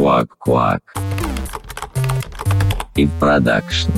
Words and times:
Квак-квак. 0.00 0.80
И 2.96 3.06
продакшн. 3.20 3.90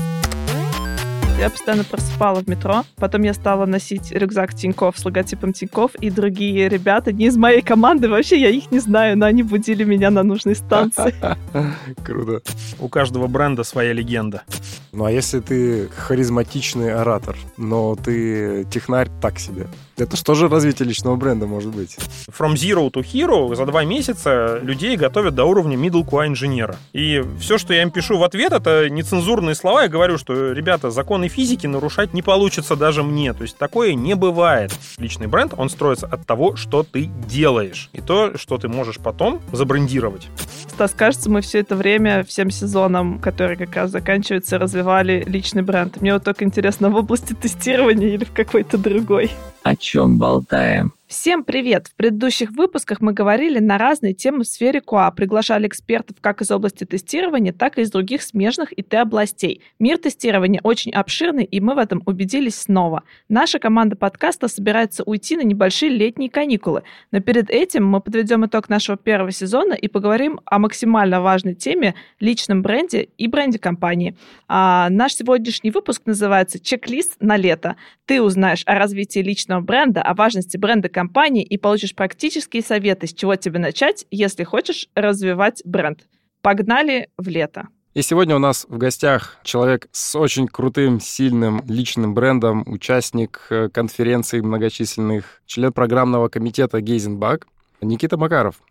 Я 1.38 1.48
постоянно 1.48 1.84
просыпала 1.84 2.40
в 2.40 2.48
метро. 2.48 2.82
Потом 2.96 3.22
я 3.22 3.32
стала 3.32 3.66
носить 3.66 4.10
рюкзак 4.10 4.52
Тиньков 4.52 4.98
с 4.98 5.04
логотипом 5.04 5.52
Тиньков. 5.52 5.94
И 5.94 6.10
другие 6.10 6.68
ребята, 6.68 7.12
не 7.12 7.26
из 7.26 7.36
моей 7.36 7.62
команды, 7.62 8.08
вообще 8.08 8.40
я 8.40 8.48
их 8.48 8.72
не 8.72 8.80
знаю, 8.80 9.16
но 9.16 9.26
они 9.26 9.44
будили 9.44 9.84
меня 9.84 10.10
на 10.10 10.24
нужной 10.24 10.56
станции. 10.56 11.14
Круто. 12.04 12.42
У 12.80 12.88
каждого 12.88 13.28
бренда 13.28 13.62
своя 13.62 13.92
легенда. 13.92 14.42
Ну 14.90 15.04
а 15.04 15.12
если 15.12 15.38
ты 15.38 15.88
харизматичный 15.88 16.92
оратор, 16.92 17.36
но 17.56 17.94
ты 17.94 18.64
технарь 18.72 19.08
так 19.20 19.38
себе? 19.38 19.68
Это 20.02 20.16
что 20.16 20.34
же 20.34 20.48
развитие 20.48 20.88
личного 20.88 21.14
бренда 21.14 21.46
может 21.46 21.72
быть? 21.72 21.96
From 22.28 22.54
zero 22.54 22.90
to 22.90 23.02
hero 23.02 23.54
за 23.54 23.64
два 23.66 23.84
месяца 23.84 24.58
людей 24.60 24.96
готовят 24.96 25.36
до 25.36 25.44
уровня 25.44 25.76
middle 25.76 26.04
QA 26.04 26.26
инженера. 26.26 26.76
И 26.92 27.22
все, 27.38 27.56
что 27.56 27.72
я 27.72 27.82
им 27.82 27.92
пишу 27.92 28.18
в 28.18 28.24
ответ, 28.24 28.52
это 28.52 28.90
нецензурные 28.90 29.54
слова. 29.54 29.82
Я 29.82 29.88
говорю, 29.88 30.18
что, 30.18 30.52
ребята, 30.52 30.90
законы 30.90 31.28
физики 31.28 31.68
нарушать 31.68 32.14
не 32.14 32.22
получится 32.22 32.74
даже 32.74 33.04
мне. 33.04 33.32
То 33.32 33.42
есть 33.42 33.56
такое 33.56 33.94
не 33.94 34.14
бывает. 34.14 34.72
Личный 34.98 35.28
бренд, 35.28 35.54
он 35.56 35.70
строится 35.70 36.06
от 36.06 36.26
того, 36.26 36.56
что 36.56 36.82
ты 36.82 37.04
делаешь. 37.28 37.88
И 37.92 38.00
то, 38.00 38.36
что 38.36 38.58
ты 38.58 38.68
можешь 38.68 38.98
потом 38.98 39.40
забрендировать. 39.52 40.26
Стас, 40.68 40.92
кажется, 40.96 41.30
мы 41.30 41.42
все 41.42 41.60
это 41.60 41.76
время, 41.76 42.24
всем 42.24 42.50
сезоном, 42.50 43.20
который 43.20 43.56
как 43.56 43.76
раз 43.76 43.90
заканчивается, 43.90 44.58
развивали 44.58 45.22
личный 45.26 45.62
бренд. 45.62 46.00
Мне 46.00 46.14
вот 46.14 46.24
только 46.24 46.44
интересно, 46.44 46.90
в 46.90 46.96
области 46.96 47.34
тестирования 47.34 48.08
или 48.08 48.24
в 48.24 48.32
какой-то 48.32 48.78
другой? 48.78 49.30
О 49.62 49.76
чем 49.76 50.18
болтаем? 50.18 50.92
Всем 51.12 51.44
привет! 51.44 51.88
В 51.88 51.94
предыдущих 51.94 52.52
выпусках 52.52 53.02
мы 53.02 53.12
говорили 53.12 53.58
на 53.58 53.76
разные 53.76 54.14
темы 54.14 54.44
в 54.44 54.46
сфере 54.46 54.80
КУА, 54.80 55.10
приглашали 55.10 55.66
экспертов 55.66 56.16
как 56.22 56.40
из 56.40 56.50
области 56.50 56.84
тестирования, 56.84 57.52
так 57.52 57.76
и 57.76 57.82
из 57.82 57.90
других 57.90 58.22
смежных 58.22 58.72
ИТ-областей. 58.72 59.60
Мир 59.78 59.98
тестирования 59.98 60.60
очень 60.62 60.90
обширный, 60.90 61.44
и 61.44 61.60
мы 61.60 61.74
в 61.74 61.78
этом 61.78 62.02
убедились 62.06 62.54
снова. 62.54 63.02
Наша 63.28 63.58
команда 63.58 63.94
подкаста 63.94 64.48
собирается 64.48 65.02
уйти 65.04 65.36
на 65.36 65.42
небольшие 65.42 65.90
летние 65.90 66.30
каникулы, 66.30 66.82
но 67.10 67.20
перед 67.20 67.50
этим 67.50 67.84
мы 67.84 68.00
подведем 68.00 68.46
итог 68.46 68.70
нашего 68.70 68.96
первого 68.96 69.32
сезона 69.32 69.74
и 69.74 69.88
поговорим 69.88 70.40
о 70.46 70.58
максимально 70.58 71.20
важной 71.20 71.54
теме– 71.54 71.94
личном 72.20 72.62
бренде 72.62 73.10
и 73.18 73.26
бренде 73.28 73.58
компании. 73.58 74.16
А 74.48 74.88
наш 74.88 75.12
сегодняшний 75.12 75.72
выпуск 75.72 76.04
называется 76.06 76.58
«Чек-лист 76.58 77.16
на 77.20 77.36
лето». 77.36 77.76
Ты 78.06 78.22
узнаешь 78.22 78.62
о 78.64 78.76
развитии 78.76 79.20
личного 79.20 79.60
бренда, 79.60 80.00
о 80.00 80.14
важности 80.14 80.56
бренда 80.56 80.88
компании, 80.88 81.01
компании 81.02 81.42
и 81.42 81.58
получишь 81.58 81.96
практические 81.96 82.62
советы, 82.62 83.08
с 83.08 83.12
чего 83.12 83.34
тебе 83.34 83.58
начать, 83.58 84.06
если 84.12 84.44
хочешь 84.44 84.88
развивать 84.94 85.60
бренд. 85.64 86.06
Погнали 86.42 87.08
в 87.18 87.26
лето. 87.26 87.66
И 87.92 88.02
сегодня 88.02 88.36
у 88.36 88.38
нас 88.38 88.66
в 88.68 88.78
гостях 88.78 89.38
человек 89.42 89.88
с 89.90 90.14
очень 90.14 90.46
крутым, 90.46 91.00
сильным 91.00 91.60
личным 91.66 92.14
брендом, 92.14 92.62
участник 92.66 93.48
э, 93.50 93.68
конференций 93.68 94.42
многочисленных, 94.42 95.42
член 95.44 95.72
программного 95.72 96.28
комитета 96.28 96.80
Гейзенбак, 96.80 97.48
Никита 97.80 98.16
Макаров. 98.16 98.62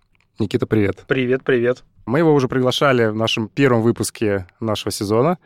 Никита, 0.42 0.66
привет. 0.66 1.04
Привет, 1.08 1.44
привет. 1.44 1.84
Мы 2.08 2.18
его 2.18 2.34
уже 2.34 2.48
приглашали 2.48 3.06
в 3.06 3.16
нашем 3.16 3.48
первом 3.48 3.84
выпуске 3.84 4.48
нашего 4.60 4.92
сезона. 4.92 5.38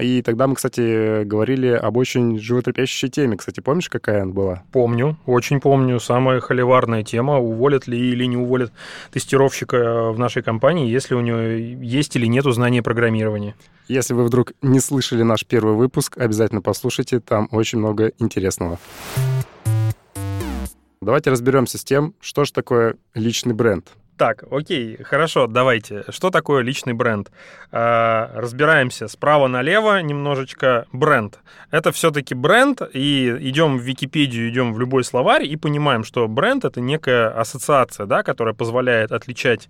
И 0.00 0.22
тогда 0.22 0.46
мы, 0.46 0.54
кстати, 0.54 1.22
говорили 1.24 1.68
об 1.68 1.98
очень 1.98 2.38
животрепещущей 2.38 3.10
теме. 3.10 3.36
Кстати, 3.36 3.60
помнишь, 3.60 3.90
какая 3.90 4.22
она 4.22 4.32
была? 4.32 4.62
Помню, 4.72 5.18
очень 5.26 5.60
помню. 5.60 6.00
Самая 6.00 6.40
холиварная 6.40 7.02
тема, 7.02 7.38
уволят 7.38 7.86
ли 7.86 7.98
или 7.98 8.24
не 8.24 8.38
уволят 8.38 8.72
тестировщика 9.12 10.12
в 10.12 10.18
нашей 10.18 10.42
компании, 10.42 10.88
если 10.88 11.14
у 11.14 11.20
него 11.20 11.40
есть 11.40 12.16
или 12.16 12.24
нет 12.24 12.46
знания 12.46 12.82
программирования. 12.82 13.54
Если 13.86 14.14
вы 14.14 14.24
вдруг 14.24 14.54
не 14.62 14.80
слышали 14.80 15.24
наш 15.24 15.44
первый 15.44 15.74
выпуск, 15.74 16.16
обязательно 16.16 16.62
послушайте, 16.62 17.20
там 17.20 17.48
очень 17.50 17.80
много 17.80 18.12
интересного. 18.18 18.78
Давайте 21.02 21.28
разберемся 21.30 21.76
с 21.76 21.84
тем, 21.84 22.14
что 22.20 22.44
же 22.44 22.52
такое 22.54 22.96
личный 23.12 23.52
бренд. 23.52 23.92
Так, 24.18 24.42
окей, 24.50 25.00
хорошо, 25.04 25.46
давайте. 25.46 26.02
Что 26.08 26.30
такое 26.30 26.62
личный 26.64 26.92
бренд? 26.92 27.30
А, 27.70 28.32
разбираемся 28.34 29.06
справа 29.06 29.46
налево 29.46 30.02
немножечко. 30.02 30.86
Бренд. 30.92 31.38
Это 31.70 31.92
все-таки 31.92 32.34
бренд, 32.34 32.82
и 32.92 33.28
идем 33.38 33.78
в 33.78 33.82
Википедию, 33.82 34.48
идем 34.48 34.74
в 34.74 34.80
любой 34.80 35.04
словарь 35.04 35.46
и 35.46 35.54
понимаем, 35.56 36.02
что 36.02 36.26
бренд 36.26 36.64
это 36.64 36.80
некая 36.80 37.28
ассоциация, 37.28 38.06
да, 38.06 38.24
которая 38.24 38.54
позволяет 38.54 39.12
отличать 39.12 39.68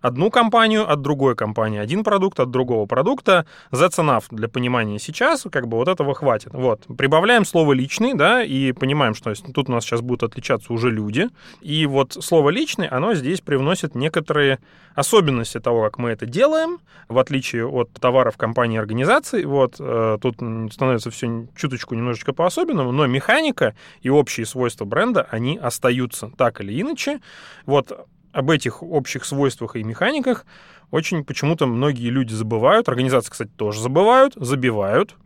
одну 0.00 0.30
компанию 0.30 0.90
от 0.90 1.00
другой 1.00 1.34
компании, 1.36 1.78
один 1.78 2.04
продукт 2.04 2.40
от 2.40 2.50
другого 2.50 2.86
продукта. 2.86 3.46
Enough 3.72 4.24
для 4.30 4.48
понимания 4.48 4.98
сейчас, 4.98 5.46
как 5.50 5.68
бы 5.68 5.76
вот 5.76 5.88
этого 5.88 6.14
хватит. 6.14 6.52
Вот. 6.52 6.84
Прибавляем 6.96 7.44
слово 7.44 7.72
«личный», 7.72 8.14
да, 8.14 8.42
и 8.42 8.72
понимаем, 8.72 9.14
что 9.14 9.32
тут 9.34 9.68
у 9.68 9.72
нас 9.72 9.84
сейчас 9.84 10.00
будут 10.00 10.22
отличаться 10.22 10.72
уже 10.72 10.90
люди. 10.90 11.28
И 11.60 11.86
вот 11.86 12.12
слово 12.12 12.50
«личный», 12.50 12.86
оно 12.86 13.14
здесь 13.14 13.40
привносит 13.40 13.94
некоторые 13.94 14.58
особенности 14.94 15.60
того, 15.60 15.84
как 15.84 15.98
мы 15.98 16.10
это 16.10 16.26
делаем, 16.26 16.78
в 17.08 17.18
отличие 17.18 17.66
от 17.66 17.92
товаров 17.92 18.36
компании 18.36 18.76
и 18.76 18.78
организаций. 18.78 19.44
Вот, 19.44 19.76
э, 19.78 20.18
тут 20.20 20.36
становится 20.72 21.10
все 21.10 21.46
чуточку 21.56 21.94
немножечко 21.94 22.32
по-особенному, 22.32 22.92
но 22.92 23.06
механика 23.06 23.74
и 24.02 24.10
общие 24.10 24.44
свойства 24.44 24.84
бренда, 24.84 25.26
они 25.30 25.56
остаются 25.56 26.30
так 26.36 26.60
или 26.60 26.80
иначе. 26.80 27.20
Вот 27.64 28.06
об 28.32 28.50
этих 28.50 28.82
общих 28.82 29.24
свойствах 29.24 29.76
и 29.76 29.82
механиках 29.82 30.46
очень 30.90 31.24
почему-то 31.24 31.66
многие 31.66 32.08
люди 32.08 32.32
забывают. 32.32 32.88
Организации, 32.88 33.30
кстати, 33.30 33.50
тоже 33.56 33.80
забывают, 33.80 34.34
забивают. 34.36 35.16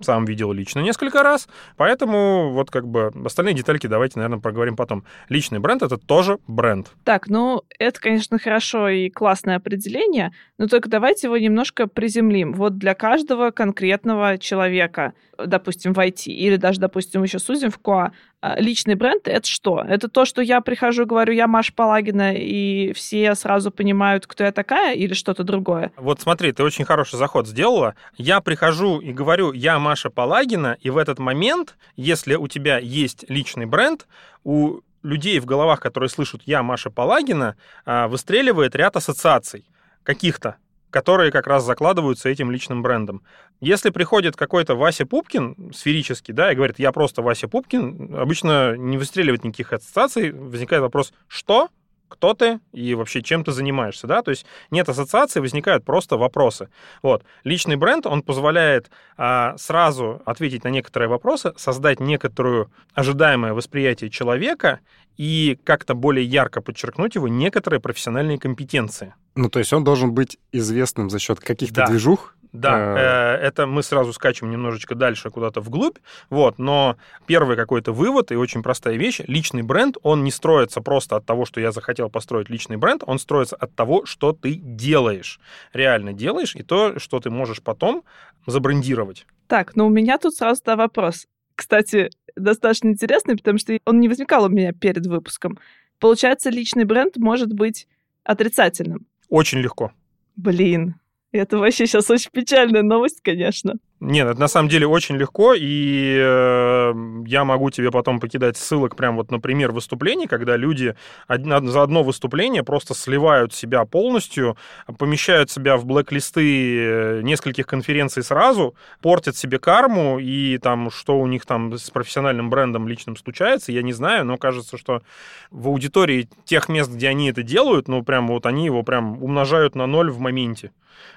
Сам 0.00 0.24
видел 0.24 0.50
лично 0.52 0.80
несколько 0.80 1.22
раз. 1.22 1.46
Поэтому 1.76 2.52
вот 2.52 2.70
как 2.70 2.88
бы 2.88 3.12
остальные 3.24 3.54
детальки 3.54 3.86
давайте, 3.86 4.18
наверное, 4.18 4.40
проговорим 4.40 4.74
потом. 4.74 5.04
Личный 5.28 5.58
бренд— 5.58 5.82
это 5.84 5.98
тоже 5.98 6.38
бренд. 6.46 6.90
Так, 7.04 7.28
ну, 7.28 7.62
это, 7.78 8.00
конечно, 8.00 8.38
хорошо 8.38 8.88
и 8.88 9.10
классное 9.10 9.56
определение, 9.56 10.32
но 10.56 10.68
только 10.68 10.88
давайте 10.88 11.26
его 11.26 11.36
немножко 11.36 11.86
приземлим. 11.86 12.54
Вот 12.54 12.78
для 12.78 12.94
каждого 12.94 13.50
конкретного 13.50 14.38
человека, 14.38 15.12
допустим, 15.46 15.92
в 15.92 15.98
IT, 15.98 16.24
или 16.26 16.56
даже, 16.56 16.80
допустим, 16.80 17.22
еще 17.22 17.38
сузим 17.38 17.70
в 17.70 17.78
КОА, 17.78 18.12
а, 18.40 18.60
личный 18.60 18.94
бренд— 18.94 19.22
это 19.28 19.46
что? 19.46 19.84
Это 19.86 20.08
то, 20.08 20.24
что 20.24 20.42
я 20.42 20.60
прихожу 20.60 21.02
и 21.02 21.06
говорю, 21.06 21.32
я 21.32 21.46
Маша 21.46 21.72
Палагина, 21.72 22.34
и 22.34 22.92
все 22.92 23.34
сразу 23.34 23.70
понимают, 23.70 24.26
кто 24.26 24.44
я 24.44 24.52
такая, 24.52 24.94
или 24.94 25.14
что-то 25.14 25.44
другое? 25.44 25.92
Вот 25.96 26.20
смотри, 26.20 26.52
ты 26.52 26.62
очень 26.62 26.84
хороший 26.84 27.16
заход 27.16 27.46
сделала. 27.46 27.94
Я 28.16 28.40
прихожу 28.40 29.00
и 29.00 29.12
говорю, 29.12 29.52
я 29.52 29.78
Маша 29.78 30.10
Палагина, 30.10 30.76
и 30.80 30.90
в 30.90 30.96
этот 30.96 31.18
момент, 31.18 31.76
если 31.96 32.34
у 32.34 32.48
тебя 32.48 32.78
есть 32.78 33.24
личный 33.28 33.66
бренд, 33.66 34.06
у 34.44 34.80
людей 35.02 35.40
в 35.40 35.46
головах, 35.46 35.80
которые 35.80 36.10
слышат 36.10 36.42
«я 36.44 36.62
Маша 36.62 36.90
Палагина», 36.90 37.56
а, 37.84 38.08
выстреливает 38.08 38.74
ряд 38.76 38.96
ассоциаций 38.96 39.64
каких-то 40.02 40.56
которые 40.90 41.30
как 41.30 41.46
раз 41.46 41.64
закладываются 41.64 42.28
этим 42.28 42.50
личным 42.50 42.82
брендом. 42.82 43.22
Если 43.60 43.90
приходит 43.90 44.36
какой-то 44.36 44.74
Вася 44.74 45.06
Пупкин 45.06 45.72
сферический, 45.72 46.34
да, 46.34 46.52
и 46.52 46.54
говорит, 46.54 46.78
я 46.78 46.92
просто 46.92 47.22
Вася 47.22 47.48
Пупкин, 47.48 48.14
обычно 48.16 48.76
не 48.76 48.98
выстреливает 48.98 49.44
никаких 49.44 49.72
ассоциаций, 49.72 50.32
возникает 50.32 50.82
вопрос, 50.82 51.12
что? 51.28 51.68
Кто 52.10 52.34
ты 52.34 52.60
и 52.72 52.94
вообще 52.94 53.22
чем 53.22 53.44
ты 53.44 53.52
занимаешься, 53.52 54.06
да, 54.06 54.22
то 54.22 54.30
есть 54.30 54.44
нет 54.70 54.88
ассоциации, 54.88 55.40
возникают 55.40 55.84
просто 55.84 56.16
вопросы. 56.16 56.68
Вот. 57.02 57.24
Личный 57.44 57.76
бренд, 57.76 58.06
он 58.06 58.22
позволяет 58.22 58.90
а, 59.16 59.56
сразу 59.56 60.20
ответить 60.26 60.64
на 60.64 60.68
некоторые 60.68 61.08
вопросы, 61.08 61.54
создать 61.56 62.00
некоторую 62.00 62.70
ожидаемое 62.94 63.54
восприятие 63.54 64.10
человека 64.10 64.80
и 65.16 65.58
как-то 65.64 65.94
более 65.94 66.24
ярко 66.24 66.60
подчеркнуть 66.60 67.14
его 67.14 67.28
некоторые 67.28 67.80
профессиональные 67.80 68.38
компетенции. 68.38 69.14
Ну, 69.34 69.48
то 69.48 69.58
есть 69.58 69.72
он 69.72 69.84
должен 69.84 70.12
быть 70.12 70.38
известным 70.52 71.08
за 71.08 71.18
счет 71.18 71.40
каких-то 71.40 71.74
да. 71.74 71.86
движух, 71.86 72.34
да, 72.52 73.36
э, 73.38 73.46
это 73.46 73.66
мы 73.66 73.82
сразу 73.82 74.12
скачем 74.12 74.50
немножечко 74.50 74.94
дальше 74.94 75.30
куда-то 75.30 75.60
вглубь, 75.60 75.98
вот, 76.30 76.58
но 76.58 76.96
первый 77.26 77.56
какой-то 77.56 77.92
вывод 77.92 78.32
и 78.32 78.36
очень 78.36 78.62
простая 78.62 78.96
вещь, 78.96 79.20
личный 79.26 79.62
бренд, 79.62 79.96
он 80.02 80.24
не 80.24 80.30
строится 80.30 80.80
просто 80.80 81.16
от 81.16 81.26
того, 81.26 81.44
что 81.44 81.60
я 81.60 81.72
захотел 81.72 82.10
построить 82.10 82.50
личный 82.50 82.76
бренд, 82.76 83.02
он 83.06 83.18
строится 83.18 83.56
от 83.56 83.74
того, 83.74 84.04
что 84.04 84.32
ты 84.32 84.54
делаешь, 84.54 85.40
реально 85.72 86.12
делаешь, 86.12 86.56
и 86.56 86.62
то, 86.62 86.98
что 86.98 87.20
ты 87.20 87.30
можешь 87.30 87.62
потом 87.62 88.04
забрендировать. 88.46 89.26
Так, 89.46 89.76
ну 89.76 89.86
у 89.86 89.90
меня 89.90 90.18
тут 90.18 90.34
сразу 90.34 90.62
да, 90.64 90.76
вопрос. 90.76 91.26
Кстати, 91.54 92.10
достаточно 92.36 92.88
интересный, 92.88 93.36
потому 93.36 93.58
что 93.58 93.78
он 93.84 94.00
не 94.00 94.08
возникал 94.08 94.44
у 94.44 94.48
меня 94.48 94.72
перед 94.72 95.06
выпуском. 95.06 95.58
Получается, 95.98 96.50
личный 96.50 96.84
бренд 96.84 97.16
может 97.16 97.52
быть 97.52 97.86
отрицательным. 98.24 99.06
Очень 99.28 99.58
легко. 99.58 99.92
Блин, 100.36 100.94
это 101.32 101.58
вообще 101.58 101.86
сейчас 101.86 102.10
очень 102.10 102.30
печальная 102.32 102.82
новость, 102.82 103.20
конечно. 103.22 103.74
Нет, 104.00 104.26
это 104.28 104.40
на 104.40 104.48
самом 104.48 104.70
деле 104.70 104.86
очень 104.86 105.16
легко, 105.16 105.52
и 105.54 106.16
э, 106.18 106.94
я 107.26 107.44
могу 107.44 107.68
тебе 107.68 107.90
потом 107.90 108.18
покидать 108.18 108.56
ссылок 108.56 108.96
прям 108.96 109.16
вот 109.16 109.30
на 109.30 109.40
пример 109.40 109.72
выступлений, 109.72 110.26
когда 110.26 110.56
люди 110.56 110.96
за 111.28 111.82
одно 111.82 112.02
выступление 112.02 112.62
просто 112.62 112.94
сливают 112.94 113.52
себя 113.52 113.84
полностью, 113.84 114.56
помещают 114.96 115.50
себя 115.50 115.76
в 115.76 115.84
блэк-листы 115.84 116.78
э, 116.78 117.20
нескольких 117.22 117.66
конференций 117.66 118.22
сразу, 118.22 118.74
портят 119.02 119.36
себе 119.36 119.58
карму, 119.58 120.18
и 120.18 120.56
там, 120.56 120.90
что 120.90 121.20
у 121.20 121.26
них 121.26 121.44
там 121.44 121.74
с 121.74 121.90
профессиональным 121.90 122.48
брендом 122.48 122.88
личным 122.88 123.16
случается, 123.16 123.70
я 123.70 123.82
не 123.82 123.92
знаю, 123.92 124.24
но 124.24 124.38
кажется, 124.38 124.78
что 124.78 125.02
в 125.50 125.68
аудитории 125.68 126.26
тех 126.46 126.70
мест, 126.70 126.90
где 126.90 127.08
они 127.08 127.28
это 127.28 127.42
делают, 127.42 127.86
ну, 127.86 128.02
прям 128.02 128.28
вот 128.28 128.46
они 128.46 128.64
его 128.64 128.82
прям 128.82 129.22
умножают 129.22 129.74
на 129.74 129.86
ноль 129.86 130.10
в 130.10 130.20
моменте. 130.20 130.72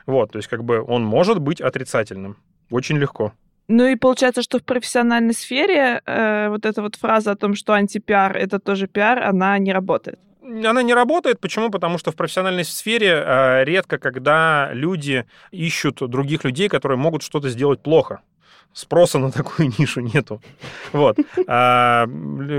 Вот, 0.06 0.34
то 0.34 0.38
есть 0.38 0.50
как 0.50 0.66
бы 0.66 0.84
он 0.86 1.06
может 1.06 1.40
быть 1.40 1.62
отрицательным. 1.62 2.36
Очень 2.70 2.98
легко. 2.98 3.34
Ну 3.68 3.86
и 3.88 3.96
получается, 3.96 4.42
что 4.42 4.60
в 4.60 4.64
профессиональной 4.64 5.34
сфере 5.34 6.02
э, 6.06 6.50
вот 6.50 6.66
эта 6.66 6.82
вот 6.82 6.96
фраза 6.96 7.32
о 7.32 7.36
том, 7.36 7.56
что 7.56 7.74
антипиар— 7.74 8.36
это 8.38 8.60
тоже 8.60 8.88
пиар, 8.88 9.24
она 9.24 9.58
не 9.58 9.72
работает. 9.72 10.20
Она 10.44 10.84
не 10.84 10.94
работает. 10.94 11.40
Почему? 11.40 11.70
Потому 11.70 11.98
что 11.98 12.12
в 12.12 12.16
профессиональной 12.16 12.66
сфере 12.66 13.24
э, 13.26 13.64
редко, 13.64 13.98
когда 13.98 14.70
люди 14.74 15.26
ищут 15.52 16.08
других 16.10 16.44
людей, 16.44 16.68
которые 16.68 16.98
могут 16.98 17.24
что-то 17.24 17.50
сделать 17.50 17.82
плохо 17.82 18.20
спроса 18.74 19.20
на 19.20 19.32
такую 19.32 19.72
нишу 19.78 20.02
нету. 20.02 20.42
Вот. 20.92 21.18
А, 21.48 22.06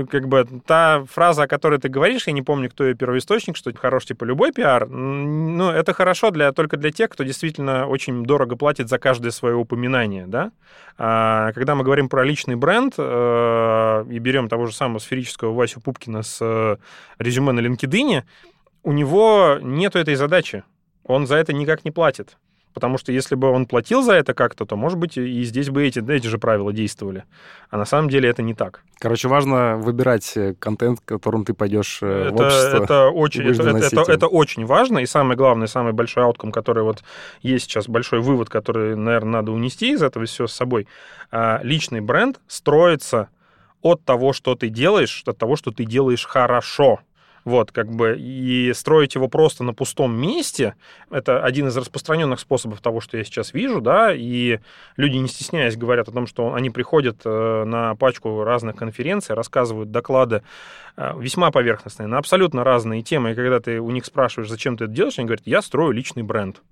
как 0.09 0.27
бы 0.27 0.47
та 0.65 1.03
фраза, 1.11 1.43
о 1.43 1.47
которой 1.47 1.79
ты 1.79 1.89
говоришь, 1.89 2.27
я 2.27 2.33
не 2.33 2.41
помню, 2.41 2.69
кто 2.69 2.85
ее 2.85 2.95
первоисточник, 2.95 3.55
что 3.55 3.73
хорош 3.73 4.05
типа 4.05 4.23
любой 4.23 4.51
пиар, 4.51 4.87
ну, 4.87 5.69
это 5.69 5.93
хорошо 5.93 6.31
для, 6.31 6.51
только 6.51 6.77
для 6.77 6.91
тех, 6.91 7.09
кто 7.09 7.23
действительно 7.23 7.87
очень 7.87 8.23
дорого 8.23 8.55
платит 8.55 8.89
за 8.89 8.97
каждое 8.97 9.31
свое 9.31 9.55
упоминание, 9.55 10.25
да. 10.27 10.51
А, 10.97 11.51
когда 11.53 11.75
мы 11.75 11.83
говорим 11.83 12.07
про 12.07 12.23
личный 12.23 12.55
бренд 12.55 12.93
а, 12.97 14.03
и 14.09 14.19
берем 14.19 14.47
того 14.47 14.67
же 14.67 14.73
самого 14.73 14.99
сферического 14.99 15.53
Васю 15.53 15.81
Пупкина 15.81 16.23
с 16.23 16.39
а, 16.41 16.77
резюме 17.19 17.51
на 17.51 17.59
LinkedIn, 17.59 18.23
у 18.83 18.91
него 18.91 19.57
нету 19.61 19.99
этой 19.99 20.15
задачи. 20.15 20.63
Он 21.03 21.27
за 21.27 21.35
это 21.35 21.53
никак 21.53 21.85
не 21.85 21.91
платит. 21.91 22.37
Потому 22.75 22.97
что 22.97 23.13
если 23.13 23.35
бы 23.35 23.49
он 23.49 23.67
платил 23.67 24.03
за 24.03 24.11
это 24.15 24.33
как-то, 24.33 24.65
то, 24.65 24.75
может 24.75 24.99
быть, 24.99 25.17
и 25.17 25.43
здесь 25.43 25.69
бы 25.69 25.87
эти, 25.87 25.99
эти 26.11 26.27
же 26.27 26.37
правила 26.37 26.73
действовали. 26.73 27.23
А 27.69 27.77
на 27.77 27.85
самом 27.85 28.09
деле 28.09 28.27
это 28.27 28.41
не 28.41 28.53
так. 28.53 28.83
Короче, 28.99 29.29
важно 29.29 29.77
выбирать 29.77 30.35
э, 30.35 30.55
контент, 30.59 30.99
которым 31.05 31.45
ты 31.45 31.53
пойдешь 31.53 31.99
э, 32.01 32.27
это, 32.27 32.33
в 32.33 32.45
общество. 32.45 32.83
Это 32.83 33.07
очень, 33.07 33.43
это, 33.43 33.69
это, 33.69 34.01
это, 34.01 34.11
это 34.11 34.27
очень 34.27 34.65
важно. 34.65 34.99
И 34.99 35.05
самый 35.05 35.37
главный, 35.37 35.69
самый 35.69 35.93
большой 35.93 36.25
аутком, 36.25 36.51
который 36.51 36.83
вот 36.83 37.01
есть 37.41 37.71
сейчас, 37.71 37.87
большой 37.87 38.19
вывод, 38.19 38.49
который, 38.49 38.97
наверное, 38.97 39.39
надо 39.39 39.53
унести 39.53 39.93
из 39.93 40.03
этого 40.03 40.25
все 40.25 40.45
с 40.45 40.51
собой. 40.51 40.85
А, 41.31 41.61
личный 41.63 42.01
бренд 42.01 42.41
строится 42.47 43.29
от 43.81 44.03
того, 44.03 44.33
что 44.33 44.55
ты 44.55 44.67
делаешь, 44.67 45.23
от 45.25 45.37
того, 45.37 45.55
что 45.55 45.71
ты 45.71 45.85
делаешь 45.85 46.25
хорошо. 46.25 46.99
Вот, 47.45 47.71
как 47.71 47.91
бы, 47.91 48.17
и 48.17 48.73
строить 48.73 49.13
его 49.13 49.27
просто 49.27 49.63
на 49.63 49.75
пустом 49.75 50.19
месте, 50.19 50.73
это 51.11 51.43
один 51.43 51.67
из 51.67 51.77
распространенных 51.77 52.39
способов 52.39 52.81
того, 52.81 53.01
что 53.01 53.17
я 53.17 53.23
сейчас 53.23 53.53
вижу, 53.53 53.81
да, 53.81 54.15
и 54.15 54.59
люди, 54.97 55.17
не 55.17 55.27
стесняясь, 55.27 55.77
говорят 55.77 56.09
о 56.09 56.11
том, 56.11 56.25
что 56.25 56.55
они 56.55 56.71
приходят 56.71 57.21
э, 57.23 57.63
на 57.65 57.93
пачку 57.95 58.43
разных 58.43 58.75
конференций, 58.75 59.35
рассказывают 59.35 59.91
доклады 59.91 60.41
э, 60.97 61.13
весьма 61.19 61.51
поверхностные, 61.51 62.07
на 62.07 62.17
абсолютно 62.17 62.63
разные 62.63 63.03
темы, 63.03 63.33
и 63.33 63.35
когда 63.35 63.59
ты 63.59 63.79
у 63.79 63.91
них 63.91 64.05
спрашиваешь, 64.05 64.49
зачем 64.49 64.75
ты 64.75 64.85
это 64.85 64.93
делаешь, 64.93 65.19
они 65.19 65.27
говорят, 65.27 65.45
я 65.45 65.61
строю 65.61 65.91
личный 65.91 66.23
бренд. 66.23 66.63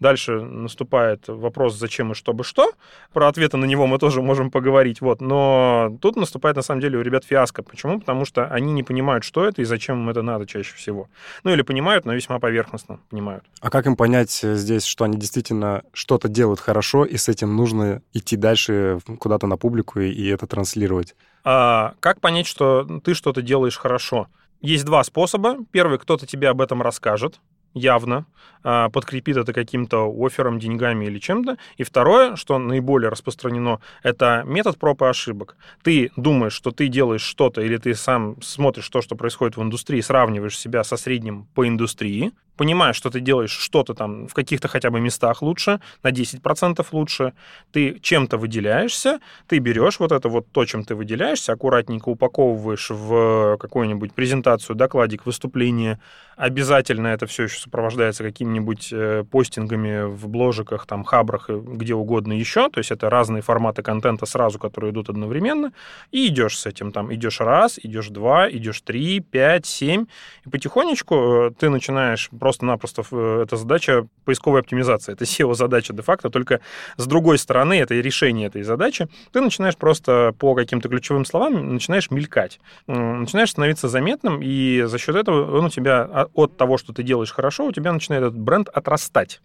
Дальше 0.00 0.40
наступает 0.40 1.28
вопрос, 1.28 1.76
зачем 1.76 2.12
и 2.12 2.14
чтобы 2.14 2.44
что. 2.44 2.72
Про 3.12 3.28
ответы 3.28 3.56
на 3.56 3.64
него 3.64 3.86
мы 3.86 3.98
тоже 3.98 4.22
можем 4.22 4.50
поговорить. 4.50 5.00
Вот. 5.00 5.20
Но 5.20 5.96
тут 6.00 6.16
наступает, 6.16 6.56
на 6.56 6.62
самом 6.62 6.80
деле, 6.80 6.98
у 6.98 7.02
ребят 7.02 7.24
фиаско. 7.24 7.62
Почему? 7.62 8.00
Потому 8.00 8.24
что 8.24 8.46
они 8.46 8.72
не 8.72 8.82
понимают, 8.82 9.24
что 9.24 9.44
это 9.44 9.62
и 9.62 9.64
зачем 9.64 10.02
им 10.02 10.10
это 10.10 10.22
надо 10.22 10.46
чаще 10.46 10.74
всего. 10.74 11.08
Ну, 11.42 11.52
или 11.52 11.62
понимают, 11.62 12.04
но 12.04 12.12
весьма 12.14 12.38
поверхностно 12.38 13.00
понимают. 13.10 13.44
А 13.60 13.70
как 13.70 13.86
им 13.86 13.96
понять 13.96 14.40
э, 14.42 14.54
здесь, 14.54 14.84
что 14.84 15.04
они 15.04 15.18
действительно 15.18 15.82
что-то 15.92 16.28
делают 16.28 16.60
хорошо, 16.60 17.04
и 17.04 17.16
с 17.16 17.28
этим 17.28 17.56
нужно 17.56 18.02
идти 18.12 18.36
дальше 18.36 18.98
куда-то 19.18 19.46
на 19.46 19.56
публику 19.56 20.00
и, 20.00 20.10
и 20.10 20.28
это 20.28 20.46
транслировать? 20.46 21.14
А, 21.44 21.94
как 22.00 22.20
понять, 22.20 22.46
что 22.46 22.84
ты 23.04 23.14
что-то 23.14 23.42
делаешь 23.42 23.76
хорошо? 23.76 24.28
Есть 24.60 24.86
два 24.86 25.04
способа. 25.04 25.58
Первый, 25.72 25.98
кто-то 25.98 26.26
тебе 26.26 26.48
об 26.48 26.62
этом 26.62 26.80
расскажет, 26.80 27.40
явно, 27.74 28.26
а, 28.62 28.88
подкрепит 28.88 29.36
это 29.36 29.52
каким-то 29.52 30.10
оффером, 30.10 30.58
деньгами 30.58 31.04
или 31.06 31.18
чем-то. 31.18 31.58
И 31.76 31.82
второе, 31.82 32.36
что 32.36 32.58
наиболее 32.58 33.10
распространено, 33.10 33.80
это 34.02 34.42
метод 34.46 34.78
проб 34.78 35.02
и 35.02 35.06
ошибок. 35.06 35.56
Ты 35.82 36.10
думаешь, 36.16 36.54
что 36.54 36.70
ты 36.70 36.88
делаешь 36.88 37.22
что-то, 37.22 37.60
или 37.60 37.76
ты 37.76 37.94
сам 37.94 38.40
смотришь 38.40 38.88
то, 38.88 39.02
что 39.02 39.16
происходит 39.16 39.56
в 39.56 39.62
индустрии, 39.62 40.00
сравниваешь 40.00 40.58
себя 40.58 40.82
со 40.84 40.96
средним 40.96 41.46
по 41.54 41.68
индустрии, 41.68 42.32
понимаешь, 42.56 42.96
что 42.96 43.10
ты 43.10 43.20
делаешь 43.20 43.50
что-то 43.50 43.94
там 43.94 44.26
в 44.28 44.34
каких-то 44.34 44.68
хотя 44.68 44.90
бы 44.90 45.00
местах 45.00 45.42
лучше, 45.42 45.80
на 46.02 46.10
10% 46.10 46.86
лучше, 46.92 47.32
ты 47.72 47.98
чем-то 48.00 48.38
выделяешься, 48.38 49.20
ты 49.46 49.58
берешь 49.58 50.00
вот 50.00 50.12
это 50.12 50.28
вот 50.28 50.46
то, 50.52 50.64
чем 50.64 50.84
ты 50.84 50.94
выделяешься, 50.94 51.52
аккуратненько 51.52 52.08
упаковываешь 52.08 52.90
в 52.90 53.56
какую-нибудь 53.58 54.14
презентацию, 54.14 54.76
докладик, 54.76 55.26
выступление, 55.26 55.98
обязательно 56.36 57.08
это 57.08 57.26
все 57.26 57.44
еще 57.44 57.58
сопровождается 57.58 58.24
какими-нибудь 58.24 58.88
э, 58.92 59.24
постингами 59.30 60.04
в 60.04 60.28
бложиках, 60.28 60.86
там, 60.86 61.04
хабрах, 61.04 61.48
где 61.48 61.94
угодно 61.94 62.32
еще, 62.32 62.68
то 62.70 62.78
есть 62.78 62.90
это 62.90 63.10
разные 63.10 63.42
форматы 63.42 63.82
контента 63.82 64.26
сразу, 64.26 64.58
которые 64.58 64.92
идут 64.92 65.08
одновременно, 65.08 65.72
и 66.10 66.26
идешь 66.28 66.58
с 66.58 66.66
этим, 66.66 66.92
там, 66.92 67.12
идешь 67.14 67.40
раз, 67.40 67.78
идешь 67.82 68.08
два, 68.08 68.50
идешь 68.50 68.80
три, 68.80 69.20
пять, 69.20 69.66
семь, 69.66 70.06
и 70.44 70.50
потихонечку 70.50 71.14
э, 71.14 71.50
ты 71.58 71.68
начинаешь 71.70 72.28
просто-напросто 72.44 73.02
э, 73.10 73.44
это 73.44 73.56
задача 73.56 74.06
поисковой 74.26 74.60
оптимизации. 74.60 75.14
Это 75.14 75.24
SEO-задача 75.24 75.94
де-факто, 75.94 76.28
только 76.28 76.60
с 76.98 77.06
другой 77.06 77.38
стороны, 77.38 77.80
это 77.80 77.94
решение 77.94 78.48
этой 78.48 78.62
задачи, 78.64 79.08
ты 79.32 79.40
начинаешь 79.40 79.78
просто 79.78 80.34
по 80.38 80.54
каким-то 80.54 80.90
ключевым 80.90 81.24
словам, 81.24 81.72
начинаешь 81.72 82.10
мелькать, 82.10 82.60
начинаешь 82.86 83.50
становиться 83.50 83.88
заметным, 83.88 84.42
и 84.42 84.82
за 84.82 84.98
счет 84.98 85.16
этого 85.16 85.56
он 85.56 85.64
у 85.64 85.70
тебя 85.70 86.02
а, 86.02 86.26
от 86.34 86.58
того, 86.58 86.76
что 86.76 86.92
ты 86.92 87.02
делаешь 87.02 87.32
хорошо, 87.32 87.64
у 87.64 87.72
тебя 87.72 87.94
начинает 87.94 88.24
этот 88.24 88.38
бренд 88.38 88.68
отрастать. 88.68 89.40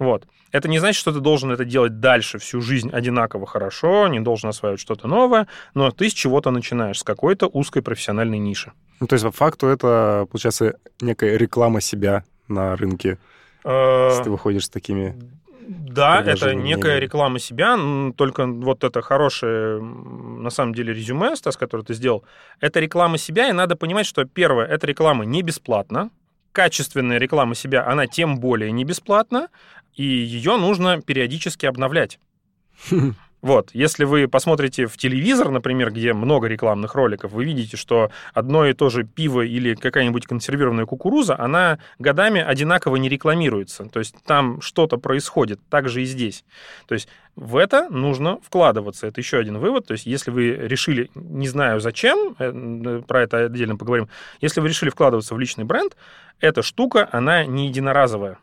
Вот. 0.00 0.26
Это 0.50 0.68
не 0.68 0.80
значит, 0.80 0.98
что 0.98 1.12
ты 1.12 1.20
должен 1.20 1.52
это 1.52 1.64
делать 1.64 2.00
дальше 2.00 2.38
всю 2.38 2.60
жизнь 2.60 2.90
одинаково 2.90 3.46
хорошо, 3.46 4.08
не 4.08 4.18
должен 4.18 4.48
осваивать 4.48 4.80
что-то 4.80 5.06
новое, 5.06 5.46
но 5.74 5.92
ты 5.92 6.10
с 6.10 6.12
чего-то 6.12 6.50
начинаешь, 6.50 6.98
с 6.98 7.04
какой-то 7.04 7.46
узкой 7.46 7.82
профессиональной 7.82 8.38
ниши. 8.38 8.72
Ну, 9.02 9.08
то 9.08 9.14
есть, 9.14 9.24
по 9.24 9.32
факту, 9.32 9.66
это, 9.66 10.26
получается, 10.30 10.74
некая 11.00 11.36
реклама 11.36 11.80
себя 11.80 12.22
на 12.52 12.76
рынке, 12.76 13.18
если 13.64 14.24
ты 14.24 14.30
выходишь 14.30 14.66
с 14.66 14.68
такими 14.68 15.16
да, 15.68 16.22
это 16.22 16.54
некая 16.54 16.98
реклама 16.98 17.38
себя, 17.38 17.78
только 18.16 18.46
вот 18.46 18.84
это 18.84 19.00
хорошее, 19.02 19.80
на 19.80 20.50
самом 20.50 20.74
деле, 20.74 20.92
резюме, 20.92 21.36
Стас, 21.36 21.56
которое 21.56 21.84
ты 21.84 21.94
сделал, 21.94 22.24
это 22.60 22.80
реклама 22.80 23.18
себя, 23.18 23.48
и 23.48 23.52
надо 23.52 23.76
понимать, 23.76 24.06
что 24.06 24.24
первое, 24.24 24.66
эта 24.66 24.86
реклама 24.86 25.24
не 25.24 25.42
бесплатна, 25.42 26.10
качественная 26.52 27.18
реклама 27.18 27.54
себя, 27.54 27.86
она 27.86 28.06
тем 28.06 28.38
более 28.38 28.72
не 28.72 28.84
бесплатна, 28.84 29.48
и 29.94 30.04
ее 30.04 30.56
нужно 30.56 31.00
периодически 31.00 31.66
обновлять. 31.66 32.18
Вот, 33.42 33.70
если 33.72 34.04
вы 34.04 34.28
посмотрите 34.28 34.86
в 34.86 34.96
телевизор, 34.96 35.50
например, 35.50 35.90
где 35.90 36.12
много 36.12 36.46
рекламных 36.46 36.94
роликов, 36.94 37.32
вы 37.32 37.44
видите, 37.44 37.76
что 37.76 38.12
одно 38.32 38.64
и 38.64 38.72
то 38.72 38.88
же 38.88 39.02
пиво 39.02 39.40
или 39.40 39.74
какая-нибудь 39.74 40.26
консервированная 40.26 40.86
кукуруза, 40.86 41.36
она 41.36 41.80
годами 41.98 42.40
одинаково 42.40 42.96
не 42.96 43.08
рекламируется. 43.08 43.86
То 43.86 43.98
есть 43.98 44.14
там 44.24 44.60
что-то 44.60 44.96
происходит, 44.96 45.58
так 45.68 45.88
же 45.88 46.02
и 46.02 46.04
здесь. 46.04 46.44
То 46.86 46.94
есть 46.94 47.08
в 47.34 47.56
это 47.56 47.88
нужно 47.90 48.38
вкладываться. 48.42 49.08
Это 49.08 49.20
еще 49.20 49.38
один 49.38 49.58
вывод. 49.58 49.86
То 49.86 49.92
есть 49.92 50.06
если 50.06 50.30
вы 50.30 50.50
решили, 50.50 51.10
не 51.16 51.48
знаю 51.48 51.80
зачем, 51.80 52.36
э, 52.38 53.02
про 53.08 53.22
это 53.22 53.46
отдельно 53.46 53.76
поговорим, 53.76 54.08
если 54.40 54.60
вы 54.60 54.68
решили 54.68 54.90
вкладываться 54.90 55.34
в 55.34 55.38
личный 55.40 55.64
бренд, 55.64 55.96
эта 56.38 56.62
штука, 56.62 57.08
она 57.10 57.44
не 57.44 57.66
единоразовая. 57.66 58.38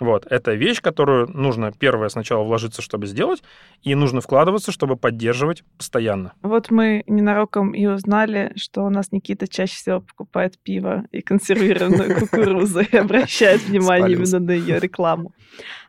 Вот, 0.00 0.26
это 0.28 0.54
вещь, 0.54 0.80
которую 0.80 1.28
нужно 1.28 1.72
первое 1.72 2.08
сначала 2.08 2.42
вложиться, 2.42 2.82
чтобы 2.82 3.06
сделать, 3.06 3.42
и 3.82 3.94
нужно 3.94 4.20
вкладываться, 4.20 4.72
чтобы 4.72 4.96
поддерживать 4.96 5.62
постоянно. 5.78 6.32
Вот 6.42 6.70
мы 6.70 7.04
ненароком 7.06 7.72
и 7.72 7.86
узнали, 7.86 8.52
что 8.56 8.82
у 8.82 8.90
нас 8.90 9.12
Никита 9.12 9.46
чаще 9.46 9.74
всего 9.74 10.00
покупает 10.00 10.58
пиво 10.62 11.04
и 11.12 11.20
консервированную 11.20 12.16
кукурузу 12.20 12.80
и 12.80 12.96
обращает 12.96 13.62
внимание 13.66 14.16
именно 14.16 14.40
на 14.40 14.50
ее 14.50 14.80
рекламу. 14.80 15.32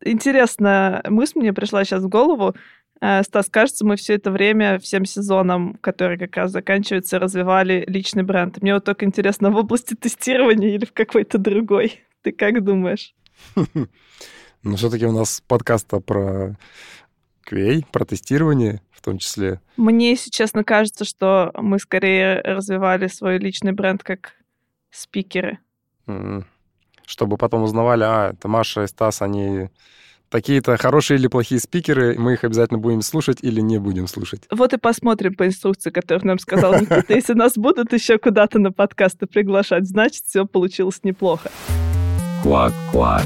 Интересная 0.04 1.04
мысль 1.10 1.40
мне 1.40 1.54
пришла 1.54 1.84
сейчас 1.84 2.04
в 2.04 2.10
голову. 2.10 2.56
Э, 3.02 3.24
Стас, 3.24 3.50
кажется, 3.50 3.86
мы 3.86 3.96
все 3.96 4.14
это 4.14 4.30
время, 4.30 4.78
всем 4.80 5.06
сезоном, 5.06 5.78
который 5.82 6.18
как 6.18 6.38
раз 6.38 6.52
заканчивается, 6.52 7.20
развивали 7.20 7.84
личный 7.88 8.24
бренд. 8.24 8.62
Мне 8.62 8.76
вот 8.76 8.86
только 8.86 9.06
интересно, 9.06 9.50
в 9.50 9.56
области 9.56 9.96
тестирования 9.96 10.76
или 10.76 10.86
в 10.86 10.94
какой-то 10.94 11.38
другой? 11.38 12.02
Ты 12.22 12.32
как 12.32 12.64
думаешь? 12.64 13.14
Но 14.64 14.76
все-таки 14.76 15.06
у 15.06 15.12
нас 15.12 15.42
подкаст 15.48 15.88
про 16.06 16.58
QA, 17.50 17.86
про 17.92 18.06
тестирование 18.06 18.82
в 18.92 19.02
том 19.02 19.20
числе. 19.20 19.60
Мне, 19.78 20.12
если 20.12 20.32
честно, 20.32 20.64
кажется, 20.64 21.06
что 21.06 21.52
мы 21.56 21.80
скорее 21.80 22.42
развивали 22.42 23.08
свой 23.08 23.38
личный 23.38 23.72
бренд 23.72 24.04
как 24.04 24.34
спикеры. 24.90 25.60
Чтобы 27.06 27.38
потом 27.38 27.62
узнавали, 27.62 28.04
а, 28.04 28.32
это 28.32 28.48
Маша 28.48 28.84
и 28.84 28.88
Стас, 28.88 29.22
они 29.22 29.70
такие-то 30.30 30.76
хорошие 30.78 31.20
или 31.20 31.28
плохие 31.28 31.62
спикеры, 31.62 32.18
мы 32.18 32.34
их 32.34 32.44
обязательно 32.44 32.80
будем 32.80 33.02
слушать 33.02 33.38
или 33.42 33.62
не 33.62 33.78
будем 33.78 34.08
слушать. 34.08 34.42
Вот 34.52 34.74
и 34.74 34.78
посмотрим 34.78 35.36
по 35.36 35.46
инструкции, 35.46 35.92
которую 35.92 36.28
нам 36.28 36.40
сказал 36.40 36.74
Никита. 36.74 37.06
Если 37.14 37.34
нас 37.34 37.58
будут 37.58 37.94
еще 37.94 38.18
куда-то 38.18 38.60
на 38.60 38.72
подкасты 38.72 39.28
приглашать, 39.28 39.88
значит, 39.88 40.24
все 40.26 40.46
получилось 40.46 41.02
неплохо. 41.04 41.52
Квак-квак. 42.46 43.26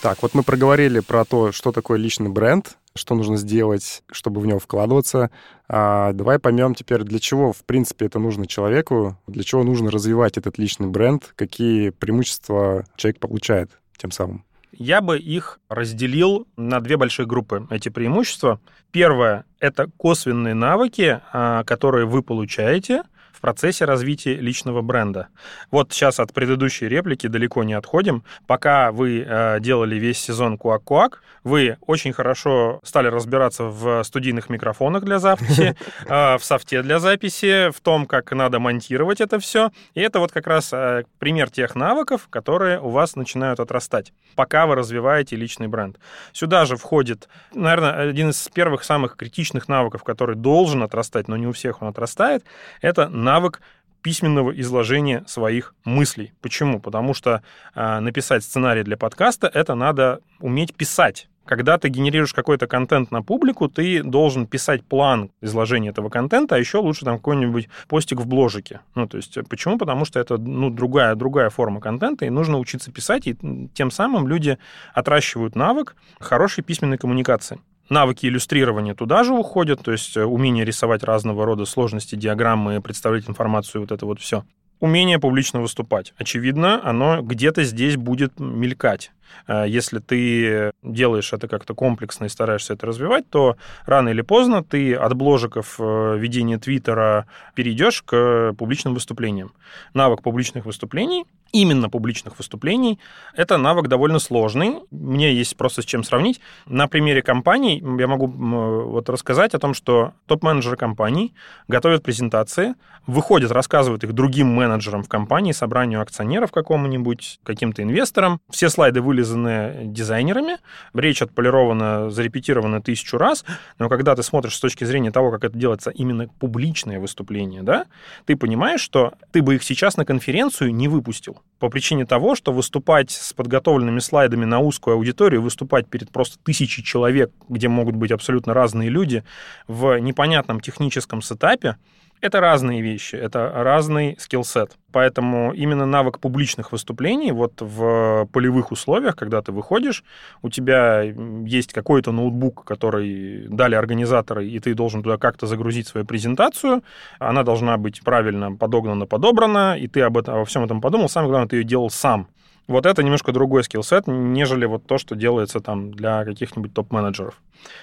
Так, 0.00 0.22
вот 0.22 0.32
мы 0.32 0.42
проговорили 0.42 1.00
про 1.00 1.26
то, 1.26 1.52
что 1.52 1.70
такое 1.70 1.98
личный 1.98 2.30
бренд, 2.30 2.78
что 2.96 3.14
нужно 3.14 3.36
сделать, 3.36 4.02
чтобы 4.10 4.40
в 4.40 4.46
него 4.46 4.58
вкладываться. 4.58 5.30
А 5.68 6.14
давай 6.14 6.38
поймем 6.38 6.74
теперь, 6.74 7.02
для 7.02 7.18
чего, 7.18 7.52
в 7.52 7.62
принципе, 7.66 8.06
это 8.06 8.18
нужно 8.18 8.46
человеку, 8.46 9.18
для 9.26 9.42
чего 9.42 9.64
нужно 9.64 9.90
развивать 9.90 10.38
этот 10.38 10.56
личный 10.56 10.86
бренд, 10.86 11.34
какие 11.36 11.90
преимущества 11.90 12.86
человек 12.96 13.20
получает 13.20 13.70
тем 13.98 14.12
самым. 14.12 14.46
Я 14.72 15.02
бы 15.02 15.18
их 15.18 15.60
разделил 15.68 16.48
на 16.56 16.80
две 16.80 16.96
большие 16.96 17.26
группы, 17.26 17.66
эти 17.68 17.90
преимущества. 17.90 18.60
Первое— 18.92 19.44
это 19.60 19.90
косвенные 19.98 20.54
навыки, 20.54 21.20
а, 21.34 21.64
которые 21.64 22.06
вы 22.06 22.22
получаете 22.22 23.02
в 23.34 23.40
процессе 23.40 23.84
развития 23.84 24.36
личного 24.36 24.80
бренда. 24.80 25.28
Вот 25.70 25.92
сейчас 25.92 26.20
от 26.20 26.32
предыдущей 26.32 26.88
реплики 26.88 27.26
далеко 27.26 27.64
не 27.64 27.74
отходим. 27.74 28.24
Пока 28.46 28.92
вы 28.92 29.24
э, 29.26 29.58
делали 29.60 29.96
весь 29.96 30.18
сезон 30.18 30.56
Куак-Куак, 30.56 31.18
вы 31.42 31.76
очень 31.80 32.12
хорошо 32.12 32.80
стали 32.84 33.08
разбираться 33.08 33.64
в 33.64 34.02
студийных 34.04 34.48
микрофонах 34.48 35.04
для 35.04 35.18
записи, 35.18 35.76
э, 36.06 36.38
в 36.38 36.44
софте 36.44 36.82
для 36.82 36.98
записи, 37.00 37.70
в 37.70 37.80
том, 37.80 38.06
как 38.06 38.32
надо 38.32 38.60
монтировать 38.60 39.20
это 39.20 39.38
все. 39.38 39.70
И 39.94 40.00
это 40.00 40.20
вот 40.20 40.32
как 40.32 40.46
раз 40.46 40.72
э, 40.72 41.04
пример 41.18 41.50
тех 41.50 41.74
навыков, 41.74 42.28
которые 42.30 42.80
у 42.80 42.88
вас 42.88 43.16
начинают 43.16 43.60
отрастать, 43.60 44.12
пока 44.36 44.66
вы 44.66 44.76
развиваете 44.76 45.36
личный 45.36 45.66
бренд. 45.66 45.98
Сюда 46.32 46.64
же 46.64 46.76
входит, 46.76 47.28
наверное, 47.52 48.10
один 48.10 48.30
из 48.30 48.48
первых 48.48 48.84
самых 48.84 49.16
критичных 49.16 49.68
навыков, 49.68 50.04
который 50.04 50.36
должен 50.36 50.82
отрастать, 50.82 51.28
но 51.28 51.36
не 51.36 51.46
у 51.46 51.52
всех 51.52 51.82
он 51.82 51.88
отрастает, 51.88 52.44
это 52.80 53.08
навык 53.24 53.60
письменного 54.02 54.52
изложения 54.60 55.24
своих 55.26 55.74
мыслей. 55.84 56.34
Почему? 56.42 56.78
Потому 56.78 57.14
что 57.14 57.42
э, 57.74 58.00
написать 58.00 58.44
сценарий 58.44 58.82
для 58.82 58.98
подкаста 58.98 59.50
это 59.52 59.74
надо 59.74 60.20
уметь 60.40 60.74
писать. 60.74 61.28
Когда 61.46 61.76
ты 61.76 61.88
генерируешь 61.88 62.32
какой-то 62.32 62.66
контент 62.66 63.10
на 63.10 63.22
публику, 63.22 63.68
ты 63.68 64.02
должен 64.02 64.46
писать 64.46 64.82
план 64.84 65.30
изложения 65.42 65.90
этого 65.90 66.08
контента, 66.08 66.54
а 66.54 66.58
еще 66.58 66.78
лучше 66.78 67.04
там 67.04 67.16
какой-нибудь 67.16 67.68
постик 67.86 68.20
в 68.20 68.26
бложике. 68.26 68.80
Ну, 68.94 69.06
то 69.06 69.18
есть, 69.18 69.36
почему? 69.48 69.78
Потому 69.78 70.04
что 70.06 70.20
это, 70.20 70.38
ну, 70.38 70.70
другая, 70.70 71.14
другая 71.14 71.50
форма 71.50 71.80
контента, 71.80 72.24
и 72.24 72.30
нужно 72.30 72.58
учиться 72.58 72.90
писать, 72.90 73.26
и 73.26 73.36
тем 73.74 73.90
самым 73.90 74.26
люди 74.26 74.58
отращивают 74.94 75.54
навык 75.54 75.96
хорошей 76.18 76.64
письменной 76.64 76.96
коммуникации. 76.96 77.60
Навыки 77.88 78.26
иллюстрирования 78.26 78.94
туда 78.94 79.24
же 79.24 79.34
уходят, 79.34 79.82
то 79.82 79.92
есть 79.92 80.16
э, 80.16 80.24
умение 80.24 80.64
рисовать 80.64 81.02
разного 81.02 81.44
рода 81.44 81.66
сложности, 81.66 82.14
диаграммы, 82.14 82.80
представлять 82.80 83.28
информацию, 83.28 83.82
вот 83.82 83.92
это 83.92 84.06
вот 84.06 84.20
все. 84.20 84.44
Умение 84.80 85.18
публично 85.18 85.60
выступать. 85.60 86.14
Очевидно, 86.16 86.80
оно 86.82 87.20
где-то 87.22 87.62
здесь 87.62 87.96
будет 87.96 88.38
мелькать. 88.40 89.12
Э, 89.46 89.64
Если 89.66 89.98
ты 89.98 90.72
делаешь 90.82 91.32
это 91.32 91.48
как-то 91.48 91.74
комплексно 91.74 92.26
и 92.26 92.28
стараешься 92.28 92.74
это 92.74 92.86
развивать, 92.86 93.28
то 93.30 93.56
рано 93.86 94.10
или 94.10 94.22
поздно 94.22 94.62
ты 94.62 94.94
от 94.94 95.14
бложиков 95.14 95.76
э, 95.78 96.16
ведения 96.18 96.58
Твиттера 96.58 97.26
перейдешь 97.54 98.02
к 98.02 98.54
публичным 98.58 98.94
выступлениям. 98.94 99.52
Навык 99.94 100.22
публичных 100.22 100.66
выступлений, 100.66 101.24
именно 101.52 101.88
публичных 101.88 102.38
выступлений, 102.38 102.98
это 103.34 103.56
навык 103.58 103.88
довольно 103.88 104.18
сложный. 104.18 104.80
Мне 104.90 105.32
есть 105.32 105.56
просто 105.56 105.82
с 105.82 105.84
чем 105.84 106.04
сравнить. 106.04 106.40
На 106.66 106.88
примере 106.88 107.22
компаний 107.22 107.82
я 107.98 108.06
могу 108.06 108.26
вот 108.26 109.08
рассказать 109.08 109.54
о 109.54 109.58
том, 109.58 109.74
что 109.74 110.12
топ-менеджеры 110.26 110.76
компаний 110.76 111.34
готовят 111.68 112.02
презентации, 112.02 112.74
выходят, 113.06 113.52
рассказывают 113.52 114.04
их 114.04 114.12
другим 114.12 114.48
менеджерам 114.48 115.02
в 115.02 115.08
компании, 115.08 115.52
собранию 115.52 116.00
акционеров 116.00 116.50
какому-нибудь, 116.50 117.40
каким-то 117.42 117.82
инвесторам. 117.82 118.40
Все 118.50 118.68
слайды 118.68 119.00
вылизаны 119.14 119.84
дизайнерами, 119.84 120.56
речь 120.92 121.22
отполирована, 121.22 122.10
зарепетирована 122.10 122.82
тысячу 122.82 123.16
раз, 123.16 123.44
но 123.78 123.88
когда 123.88 124.14
ты 124.16 124.22
смотришь 124.22 124.56
с 124.56 124.60
точки 124.60 124.84
зрения 124.84 125.10
того, 125.10 125.30
как 125.30 125.44
это 125.44 125.56
делается 125.56 125.90
именно 125.90 126.28
публичное 126.40 126.98
выступление, 126.98 127.62
да, 127.62 127.86
ты 128.26 128.36
понимаешь, 128.36 128.80
что 128.80 129.14
ты 129.30 129.42
бы 129.42 129.54
их 129.54 129.62
сейчас 129.62 129.96
на 129.96 130.04
конференцию 130.04 130.74
не 130.74 130.88
выпустил. 130.88 131.38
По 131.60 131.68
причине 131.68 132.04
того, 132.04 132.34
что 132.34 132.52
выступать 132.52 133.10
с 133.10 133.32
подготовленными 133.32 134.00
слайдами 134.00 134.44
на 134.44 134.60
узкую 134.60 134.94
аудиторию, 134.94 135.42
выступать 135.42 135.86
перед 135.86 136.10
просто 136.10 136.38
тысячей 136.42 136.82
человек, 136.82 137.30
где 137.48 137.68
могут 137.68 137.94
быть 137.94 138.10
абсолютно 138.10 138.52
разные 138.52 138.88
люди, 138.88 139.22
в 139.68 139.98
непонятном 139.98 140.60
техническом 140.60 141.22
сетапе, 141.22 141.76
это 142.24 142.40
разные 142.40 142.80
вещи, 142.80 143.16
это 143.16 143.52
разный 143.54 144.16
скиллсет. 144.18 144.78
Поэтому 144.92 145.52
именно 145.52 145.84
навык 145.84 146.18
публичных 146.18 146.72
выступлений 146.72 147.32
вот 147.32 147.60
в 147.60 148.26
полевых 148.32 148.72
условиях, 148.72 149.14
когда 149.14 149.42
ты 149.42 149.52
выходишь, 149.52 150.04
у 150.40 150.48
тебя 150.48 151.02
есть 151.02 151.72
какой-то 151.74 152.12
ноутбук, 152.12 152.64
который 152.64 153.46
дали 153.48 153.74
организаторы, 153.74 154.48
и 154.48 154.58
ты 154.58 154.74
должен 154.74 155.02
туда 155.02 155.18
как-то 155.18 155.46
загрузить 155.46 155.86
свою 155.86 156.06
презентацию. 156.06 156.82
Она 157.18 157.42
должна 157.42 157.76
быть 157.76 158.02
правильно 158.02 158.56
подогнана, 158.56 159.06
подобрана, 159.06 159.76
и 159.78 159.86
ты 159.86 160.00
об 160.00 160.16
этом, 160.16 160.36
обо 160.36 160.44
всем 160.46 160.64
этом 160.64 160.80
подумал. 160.80 161.10
Самое 161.10 161.30
главное, 161.30 161.48
ты 161.48 161.56
ее 161.56 161.64
делал 161.64 161.90
сам. 161.90 162.28
Вот 162.66 162.86
это 162.86 163.02
немножко 163.02 163.32
другой 163.32 163.62
скиллсет, 163.64 164.06
нежели 164.06 164.64
вот 164.64 164.86
то, 164.86 164.96
что 164.96 165.14
делается 165.14 165.60
там 165.60 165.92
для 165.92 166.24
каких-нибудь 166.24 166.72
топ-менеджеров. 166.72 167.34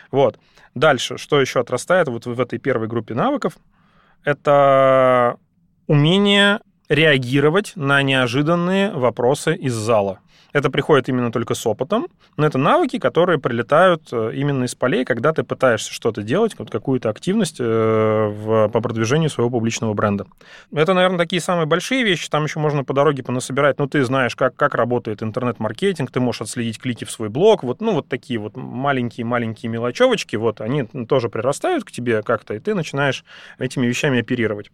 Вот. 0.09 0.39
Дальше, 0.73 1.17
что 1.17 1.39
еще 1.39 1.59
отрастает 1.59 2.07
вот 2.07 2.25
в 2.25 2.39
этой 2.39 2.57
первой 2.57 2.87
группе 2.87 3.13
навыков, 3.13 3.57
это 4.23 5.37
умение 5.87 6.59
реагировать 6.89 7.73
на 7.75 8.01
неожиданные 8.01 8.91
вопросы 8.91 9.55
из 9.55 9.73
зала. 9.73 10.19
Это 10.53 10.69
приходит 10.69 11.09
именно 11.09 11.31
только 11.31 11.53
с 11.53 11.65
опытом, 11.65 12.07
но 12.37 12.45
это 12.45 12.57
навыки, 12.57 12.99
которые 12.99 13.39
прилетают 13.39 14.09
э, 14.11 14.31
именно 14.35 14.65
из 14.65 14.75
полей, 14.75 15.05
когда 15.05 15.33
ты 15.33 15.43
пытаешься 15.43 15.93
что-то 15.93 16.23
делать, 16.23 16.55
вот 16.57 16.69
какую-то 16.69 17.09
активность 17.09 17.57
э, 17.59 17.63
в, 17.63 18.69
по 18.69 18.81
продвижению 18.81 19.29
своего 19.29 19.49
публичного 19.49 19.93
бренда. 19.93 20.25
Это, 20.73 20.93
наверное, 20.93 21.17
такие 21.19 21.41
самые 21.41 21.65
большие 21.65 22.03
вещи, 22.03 22.29
там 22.29 22.43
еще 22.43 22.59
можно 22.59 22.83
по 22.83 22.93
дороге 22.93 23.23
понасобирать, 23.23 23.79
ну, 23.79 23.87
ты 23.87 24.03
знаешь, 24.03 24.35
как, 24.35 24.55
как 24.55 24.75
работает 24.75 25.23
интернет-маркетинг, 25.23 26.11
ты 26.11 26.19
можешь 26.19 26.41
отследить 26.41 26.79
клики 26.79 27.05
в 27.05 27.11
свой 27.11 27.29
блог, 27.29 27.63
вот, 27.63 27.81
ну, 27.81 27.93
вот 27.93 28.07
такие 28.09 28.39
вот 28.39 28.55
маленькие-маленькие 28.55 29.69
мелочевочки, 29.71 30.35
вот, 30.35 30.61
они 30.61 30.83
тоже 31.07 31.29
прирастают 31.29 31.85
к 31.85 31.91
тебе 31.91 32.23
как-то, 32.23 32.53
и 32.53 32.59
ты 32.59 32.75
начинаешь 32.75 33.23
этими 33.57 33.87
вещами 33.87 34.19
оперировать. 34.19 34.71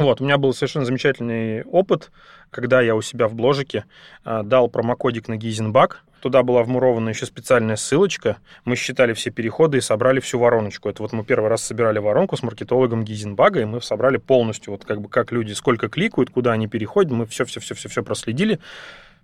Вот, 0.00 0.22
у 0.22 0.24
меня 0.24 0.38
был 0.38 0.54
совершенно 0.54 0.86
замечательный 0.86 1.62
опыт, 1.64 2.10
когда 2.48 2.80
я 2.80 2.96
у 2.96 3.02
себя 3.02 3.28
в 3.28 3.34
бложике 3.34 3.84
э, 4.24 4.40
дал 4.42 4.70
промокодик 4.70 5.28
на 5.28 5.36
Гейзенбак. 5.36 6.00
Туда 6.22 6.42
была 6.42 6.62
вмурована 6.62 7.10
еще 7.10 7.26
специальная 7.26 7.76
ссылочка. 7.76 8.38
Мы 8.64 8.76
считали 8.76 9.12
все 9.12 9.30
переходы 9.30 9.76
и 9.76 9.82
собрали 9.82 10.20
всю 10.20 10.38
вороночку. 10.38 10.88
Это 10.88 11.02
вот 11.02 11.12
мы 11.12 11.22
первый 11.22 11.50
раз 11.50 11.62
собирали 11.62 11.98
воронку 11.98 12.34
с 12.38 12.42
маркетологом 12.42 13.04
Гизенбага, 13.04 13.60
и 13.60 13.66
мы 13.66 13.82
собрали 13.82 14.16
полностью, 14.16 14.72
вот 14.72 14.86
как 14.86 15.02
бы 15.02 15.10
как 15.10 15.32
люди, 15.32 15.52
сколько 15.52 15.90
кликают, 15.90 16.30
куда 16.30 16.52
они 16.52 16.66
переходят, 16.66 17.12
мы 17.12 17.26
все-все-все-все 17.26 18.02
проследили. 18.02 18.58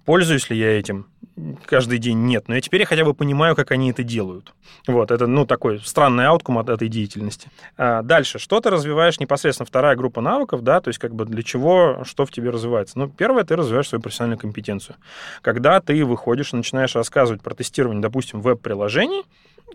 Пользуюсь 0.06 0.48
ли 0.50 0.56
я 0.56 0.78
этим 0.78 1.06
каждый 1.66 1.98
день? 1.98 2.24
Нет. 2.26 2.44
Но 2.46 2.54
я 2.54 2.60
теперь 2.60 2.84
хотя 2.84 3.04
бы 3.04 3.12
понимаю, 3.12 3.56
как 3.56 3.72
они 3.72 3.90
это 3.90 4.04
делают. 4.04 4.54
Вот, 4.86 5.10
это, 5.10 5.26
ну, 5.26 5.44
такой 5.44 5.80
странный 5.80 6.26
ауткум 6.26 6.58
от 6.58 6.68
этой 6.68 6.88
деятельности. 6.88 7.50
А 7.76 8.02
дальше. 8.02 8.38
Что 8.38 8.60
ты 8.60 8.70
развиваешь 8.70 9.18
непосредственно? 9.18 9.66
Вторая 9.66 9.96
группа 9.96 10.20
навыков, 10.20 10.62
да, 10.62 10.80
то 10.80 10.88
есть 10.88 11.00
как 11.00 11.14
бы 11.14 11.24
для 11.24 11.42
чего, 11.42 12.04
что 12.04 12.24
в 12.24 12.30
тебе 12.30 12.50
развивается? 12.50 12.98
Ну, 12.98 13.08
первое, 13.08 13.42
ты 13.42 13.56
развиваешь 13.56 13.88
свою 13.88 14.00
профессиональную 14.00 14.38
компетенцию. 14.38 14.96
Когда 15.42 15.80
ты 15.80 16.04
выходишь 16.04 16.52
и 16.52 16.56
начинаешь 16.56 16.94
рассказывать 16.94 17.42
про 17.42 17.54
тестирование, 17.54 18.00
допустим, 18.00 18.40
веб-приложений, 18.40 19.24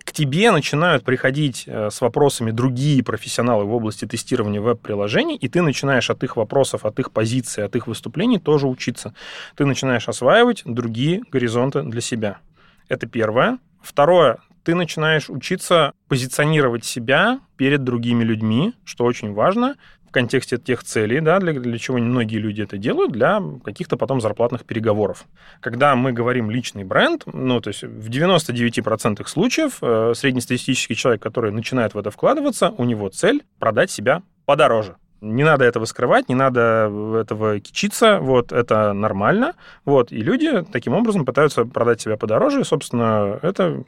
к 0.04 0.14
тебе 0.14 0.52
начинают 0.52 1.04
приходить 1.04 1.66
э, 1.68 1.90
с 1.90 2.02
вопросами 2.02 2.52
другие 2.52 3.04
профессионалы 3.04 3.66
в 3.66 3.74
области 3.74 4.06
тестирования 4.06 4.62
веб-приложений, 4.62 5.36
и 5.36 5.48
ты 5.48 5.62
начинаешь 5.62 6.10
от 6.10 6.24
их 6.24 6.38
вопросов, 6.38 6.86
от 6.86 7.00
их 7.00 7.12
позиций, 7.12 7.66
от 7.66 7.76
их 7.76 7.88
выступлений 7.88 8.40
тоже 8.40 8.68
учиться. 8.68 9.14
Ты 9.56 9.66
начинаешь 9.66 10.08
осваивать 10.08 10.64
другие 10.66 11.24
горизонты 11.32 11.84
для 11.84 12.02
себя. 12.02 12.40
Это 12.88 13.08
первое. 13.08 13.60
Второе, 13.82 14.38
ты 14.64 14.76
начинаешь 14.76 15.30
учиться 15.30 15.94
позиционировать 16.08 16.86
себя 16.86 17.40
перед 17.58 17.84
другими 17.84 18.24
людьми, 18.24 18.74
что 18.86 19.06
очень 19.06 19.34
важно, 19.34 19.76
в 20.12 20.14
контексте 20.14 20.58
тех 20.58 20.84
целей, 20.84 21.22
да, 21.22 21.40
для, 21.40 21.54
для 21.54 21.78
чего 21.78 21.98
многие 21.98 22.36
люди 22.36 22.62
это 22.62 22.78
делают, 22.78 23.14
для 23.14 23.42
каких-то 23.64 23.96
потом 23.96 24.20
зарплатных 24.20 24.66
переговоров. 24.66 25.24
Когда 25.62 25.96
мы 25.96 26.12
говорим 26.12 26.52
личный 26.52 26.84
бренд, 26.84 27.24
ну, 27.32 27.62
то 27.62 27.70
есть 27.70 27.84
в 27.84 28.10
99% 28.10 29.26
случаев 29.26 29.78
э, 29.82 30.12
среднестатистический 30.14 30.96
человек, 30.96 31.22
который 31.22 31.54
начинает 31.54 31.94
в 31.94 31.98
это 31.98 32.12
вкладываться, 32.12 32.74
у 32.78 32.84
него 32.84 33.08
цель 33.08 33.44
продать 33.58 33.90
себя 33.90 34.22
подороже. 34.46 34.98
Не 35.22 35.46
надо 35.46 35.64
этого 35.64 35.86
скрывать, 35.86 36.28
не 36.28 36.36
надо 36.36 36.92
этого 37.22 37.62
кичиться, 37.62 38.20
вот, 38.20 38.52
это 38.52 38.92
нормально, 38.92 39.54
вот, 39.86 40.12
и 40.12 40.18
люди 40.18 40.66
таким 40.74 40.94
образом 40.94 41.24
пытаются 41.24 41.64
продать 41.64 42.02
себя 42.02 42.18
подороже, 42.18 42.60
и, 42.60 42.66
собственно, 42.66 43.40
это 43.42 43.86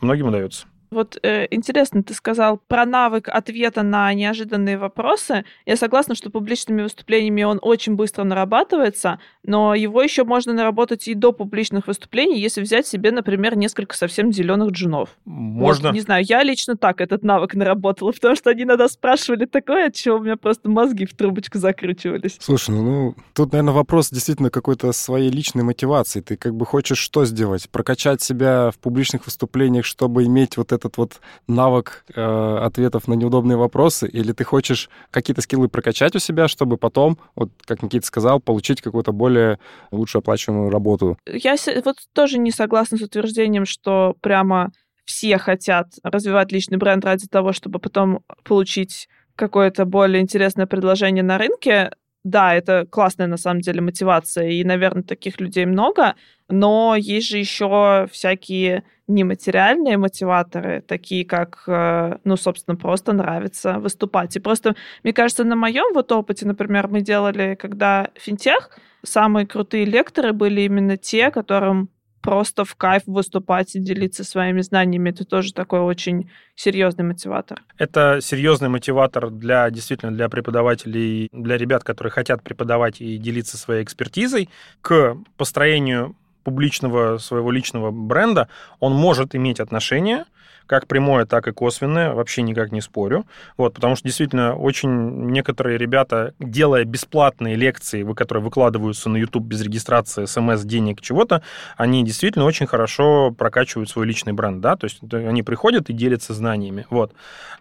многим 0.00 0.28
удается. 0.28 0.68
Вот 0.90 1.18
э, 1.22 1.46
интересно, 1.50 2.02
ты 2.02 2.14
сказал 2.14 2.58
про 2.58 2.84
навык 2.84 3.28
ответа 3.28 3.82
на 3.82 4.12
неожиданные 4.14 4.78
вопросы. 4.78 5.44
Я 5.66 5.76
согласна, 5.76 6.14
что 6.14 6.30
публичными 6.30 6.82
выступлениями 6.82 7.42
он 7.42 7.58
очень 7.62 7.94
быстро 7.94 8.24
нарабатывается, 8.24 9.18
но 9.42 9.74
его 9.74 10.02
еще 10.02 10.24
можно 10.24 10.52
наработать 10.52 11.08
и 11.08 11.14
до 11.14 11.32
публичных 11.32 11.86
выступлений, 11.86 12.40
если 12.40 12.60
взять 12.60 12.86
себе, 12.86 13.10
например, 13.10 13.56
несколько 13.56 13.96
совсем 13.96 14.32
зеленых 14.32 14.70
джунов. 14.70 15.10
Можно. 15.24 15.88
Вот, 15.88 15.94
не 15.94 16.00
знаю, 16.00 16.24
я 16.26 16.42
лично 16.42 16.76
так 16.76 17.00
этот 17.00 17.22
навык 17.22 17.54
наработала, 17.54 18.12
потому 18.12 18.36
что 18.36 18.50
они 18.50 18.62
иногда 18.62 18.88
спрашивали 18.88 19.46
такое, 19.46 19.88
от 19.88 19.94
чего 19.94 20.16
у 20.16 20.20
меня 20.20 20.36
просто 20.36 20.68
мозги 20.68 21.06
в 21.06 21.14
трубочку 21.14 21.58
закручивались. 21.58 22.36
Слушай, 22.40 22.70
ну, 22.70 22.82
ну 22.82 23.14
тут, 23.32 23.52
наверное, 23.52 23.74
вопрос 23.74 24.10
действительно 24.10 24.50
какой-то 24.50 24.92
своей 24.92 25.30
личной 25.30 25.62
мотивации. 25.62 26.20
Ты 26.20 26.36
как 26.36 26.54
бы 26.54 26.66
хочешь 26.66 26.98
что 26.98 27.24
сделать? 27.24 27.68
Прокачать 27.70 28.22
себя 28.22 28.70
в 28.70 28.78
публичных 28.78 29.26
выступлениях, 29.26 29.84
чтобы 29.84 30.24
иметь 30.24 30.56
вот 30.56 30.72
этот 30.84 30.98
вот 30.98 31.20
навык 31.46 32.04
э, 32.14 32.58
ответов 32.62 33.08
на 33.08 33.14
неудобные 33.14 33.56
вопросы, 33.56 34.06
или 34.06 34.32
ты 34.32 34.44
хочешь 34.44 34.90
какие-то 35.10 35.40
скиллы 35.40 35.68
прокачать 35.68 36.14
у 36.14 36.18
себя, 36.18 36.48
чтобы 36.48 36.76
потом, 36.76 37.18
вот 37.34 37.50
как 37.64 37.82
Никита 37.82 38.06
сказал, 38.06 38.40
получить 38.40 38.82
какую-то 38.82 39.12
более 39.12 39.58
лучше 39.90 40.18
оплачиваемую 40.18 40.70
работу? 40.70 41.18
Я 41.26 41.56
вот 41.84 41.96
тоже 42.12 42.38
не 42.38 42.50
согласна 42.50 42.98
с 42.98 43.02
утверждением, 43.02 43.64
что 43.64 44.16
прямо 44.20 44.72
все 45.04 45.38
хотят 45.38 45.88
развивать 46.02 46.52
личный 46.52 46.78
бренд 46.78 47.04
ради 47.04 47.26
того, 47.26 47.52
чтобы 47.52 47.78
потом 47.78 48.20
получить 48.44 49.08
какое-то 49.36 49.84
более 49.84 50.22
интересное 50.22 50.66
предложение 50.66 51.24
на 51.24 51.38
рынке 51.38 51.90
да, 52.24 52.54
это 52.54 52.86
классная 52.90 53.26
на 53.26 53.36
самом 53.36 53.60
деле 53.60 53.80
мотивация, 53.82 54.48
и, 54.48 54.64
наверное, 54.64 55.02
таких 55.02 55.40
людей 55.40 55.66
много, 55.66 56.16
но 56.48 56.96
есть 56.96 57.28
же 57.28 57.38
еще 57.38 58.08
всякие 58.10 58.84
нематериальные 59.06 59.98
мотиваторы, 59.98 60.82
такие 60.86 61.26
как, 61.26 61.62
э, 61.66 62.16
ну, 62.24 62.36
собственно, 62.36 62.76
просто 62.76 63.12
нравится 63.12 63.78
выступать. 63.78 64.34
И 64.36 64.40
просто, 64.40 64.74
мне 65.02 65.12
кажется, 65.12 65.44
на 65.44 65.56
моем 65.56 65.92
вот 65.94 66.10
опыте, 66.12 66.46
например, 66.46 66.88
мы 66.88 67.02
делали, 67.02 67.54
когда 67.54 68.08
финтех, 68.14 68.70
самые 69.04 69.46
крутые 69.46 69.84
лекторы 69.84 70.32
были 70.32 70.62
именно 70.62 70.96
те, 70.96 71.30
которым 71.30 71.90
просто 72.24 72.64
в 72.64 72.74
кайф 72.74 73.02
выступать 73.06 73.76
и 73.76 73.78
делиться 73.78 74.24
своими 74.24 74.62
знаниями. 74.62 75.10
Это 75.10 75.26
тоже 75.26 75.52
такой 75.52 75.80
очень 75.80 76.30
серьезный 76.56 77.04
мотиватор. 77.04 77.60
Это 77.76 78.20
серьезный 78.22 78.70
мотиватор 78.70 79.30
для 79.30 79.70
действительно 79.70 80.10
для 80.10 80.30
преподавателей, 80.30 81.28
для 81.32 81.58
ребят, 81.58 81.84
которые 81.84 82.10
хотят 82.10 82.42
преподавать 82.42 83.02
и 83.02 83.18
делиться 83.18 83.58
своей 83.58 83.84
экспертизой 83.84 84.48
к 84.80 85.18
построению 85.36 86.16
публичного 86.44 87.18
своего 87.18 87.50
личного 87.50 87.90
бренда, 87.90 88.48
он 88.80 88.94
может 88.94 89.34
иметь 89.34 89.60
отношение 89.60 90.24
как 90.66 90.86
прямое, 90.86 91.26
так 91.26 91.48
и 91.48 91.52
косвенное, 91.52 92.12
вообще 92.12 92.42
никак 92.42 92.72
не 92.72 92.80
спорю. 92.80 93.26
Вот, 93.56 93.74
потому 93.74 93.96
что 93.96 94.04
действительно 94.08 94.54
очень 94.54 95.30
некоторые 95.30 95.78
ребята, 95.78 96.34
делая 96.38 96.84
бесплатные 96.84 97.56
лекции, 97.56 98.02
которые 98.14 98.42
выкладываются 98.42 99.08
на 99.08 99.16
YouTube 99.16 99.44
без 99.44 99.62
регистрации, 99.62 100.24
смс, 100.24 100.62
денег, 100.62 101.00
чего-то, 101.00 101.42
они 101.76 102.04
действительно 102.04 102.44
очень 102.44 102.66
хорошо 102.66 103.30
прокачивают 103.30 103.90
свой 103.90 104.06
личный 104.06 104.32
бренд, 104.32 104.60
да, 104.60 104.76
то 104.76 104.84
есть 104.84 105.00
они 105.12 105.42
приходят 105.42 105.90
и 105.90 105.92
делятся 105.92 106.34
знаниями. 106.34 106.86
Вот. 106.90 107.12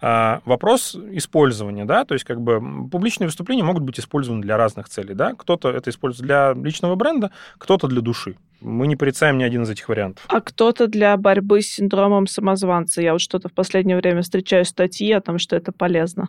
А 0.02 0.42
вопрос 0.46 0.96
использования, 1.12 1.86
да, 1.86 2.06
то 2.06 2.14
есть 2.14 2.26
как 2.26 2.42
бы 2.42 2.62
публичные 2.90 3.28
выступления 3.28 3.64
могут 3.64 3.84
быть 3.84 4.00
использованы 4.00 4.42
для 4.42 4.58
разных 4.58 4.90
целей, 4.90 5.14
да, 5.14 5.34
кто-то 5.34 5.70
это 5.70 5.90
использует 5.90 6.28
для 6.28 6.54
личного 6.54 6.96
бренда, 6.96 7.32
кто-то 7.58 7.88
для 7.88 8.02
души. 8.02 8.36
Мы 8.62 8.88
не 8.88 8.96
порицаем 8.96 9.38
ни 9.38 9.44
один 9.44 9.64
из 9.64 9.70
этих 9.70 9.90
вариантов. 9.90 10.24
А 10.30 10.40
кто-то 10.40 10.88
для 10.88 11.18
борьбы 11.18 11.62
с 11.62 11.68
синдромом 11.68 12.28
самозванца. 12.28 12.93
Я 13.02 13.14
вот 13.14 13.22
что-то 13.22 13.50
в 13.50 13.54
последнее 13.54 13.98
время 13.98 14.22
встречаю 14.22 14.66
статьи 14.66 15.12
о 15.12 15.22
том, 15.22 15.40
что 15.40 15.56
это 15.56 15.72
полезно. 15.72 16.28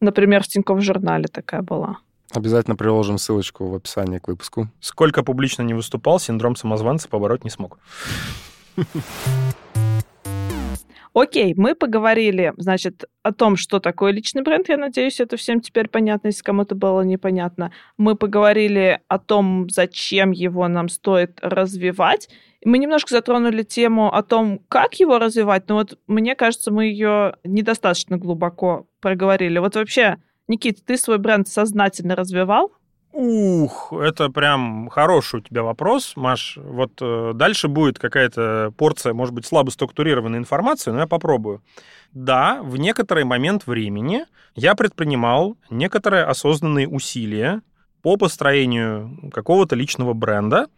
Например, 0.00 0.42
в 0.42 0.48
Тинькофф 0.48 0.82
журнале 0.82 1.26
такая 1.30 1.62
была. 1.62 1.98
Обязательно 2.32 2.76
приложим 2.76 3.18
ссылочку 3.18 3.66
в 3.66 3.74
описании 3.74 4.18
к 4.18 4.28
выпуску. 4.28 4.68
Сколько 4.80 5.22
публично 5.22 5.62
не 5.62 5.74
выступал, 5.74 6.20
синдром 6.20 6.56
самозванца 6.56 7.08
побороть 7.08 7.44
не 7.44 7.50
смог. 7.50 7.78
Окей, 11.12 11.54
мы 11.56 11.74
поговорили, 11.74 12.52
значит, 12.56 13.04
о 13.24 13.32
том, 13.32 13.56
что 13.56 13.80
такое 13.80 14.12
личный 14.12 14.42
бренд. 14.42 14.68
Я 14.68 14.76
надеюсь, 14.76 15.20
это 15.20 15.36
всем 15.36 15.60
теперь 15.60 15.88
понятно, 15.88 16.28
если 16.28 16.44
кому-то 16.44 16.76
было 16.76 17.00
непонятно. 17.02 17.72
Мы 17.96 18.14
поговорили 18.14 19.00
о 19.08 19.18
том, 19.18 19.68
зачем 19.68 20.30
его 20.30 20.68
нам 20.68 20.88
стоит 20.88 21.38
развивать. 21.42 22.28
Мы 22.64 22.78
немножко 22.78 23.12
затронули 23.12 23.62
тему 23.64 24.14
о 24.14 24.22
том, 24.22 24.60
как 24.68 24.94
его 25.00 25.18
развивать, 25.18 25.68
но 25.68 25.76
вот 25.76 25.98
мне 26.06 26.36
кажется, 26.36 26.70
мы 26.70 26.84
ее 26.84 27.36
недостаточно 27.42 28.16
глубоко 28.16 28.86
проговорили. 29.00 29.58
Вот 29.58 29.74
вообще, 29.74 30.18
Никит, 30.46 30.84
ты 30.84 30.96
свой 30.96 31.18
бренд 31.18 31.48
сознательно 31.48 32.14
развивал? 32.14 32.72
Ух, 33.12 33.92
это 33.92 34.28
прям 34.30 34.88
хороший 34.88 35.40
у 35.40 35.42
тебя 35.42 35.62
вопрос, 35.62 36.12
Маш. 36.14 36.56
Вот 36.56 36.92
э, 37.00 37.32
дальше 37.34 37.66
будет 37.66 37.98
какая-то 37.98 38.72
порция, 38.76 39.14
может 39.14 39.34
быть, 39.34 39.46
слабо 39.46 39.70
структурированной 39.70 40.38
информации, 40.38 40.92
но 40.92 41.00
я 41.00 41.06
попробую. 41.08 41.60
Да, 42.12 42.60
в 42.62 42.76
некоторый 42.76 43.24
момент 43.24 43.66
времени 43.66 44.26
я 44.54 44.76
предпринимал 44.76 45.56
некоторые 45.70 46.24
осознанные 46.24 46.88
усилия 46.88 47.62
по 48.02 48.16
построению 48.16 49.30
какого-то 49.32 49.74
личного 49.74 50.12
бренда, 50.12 50.68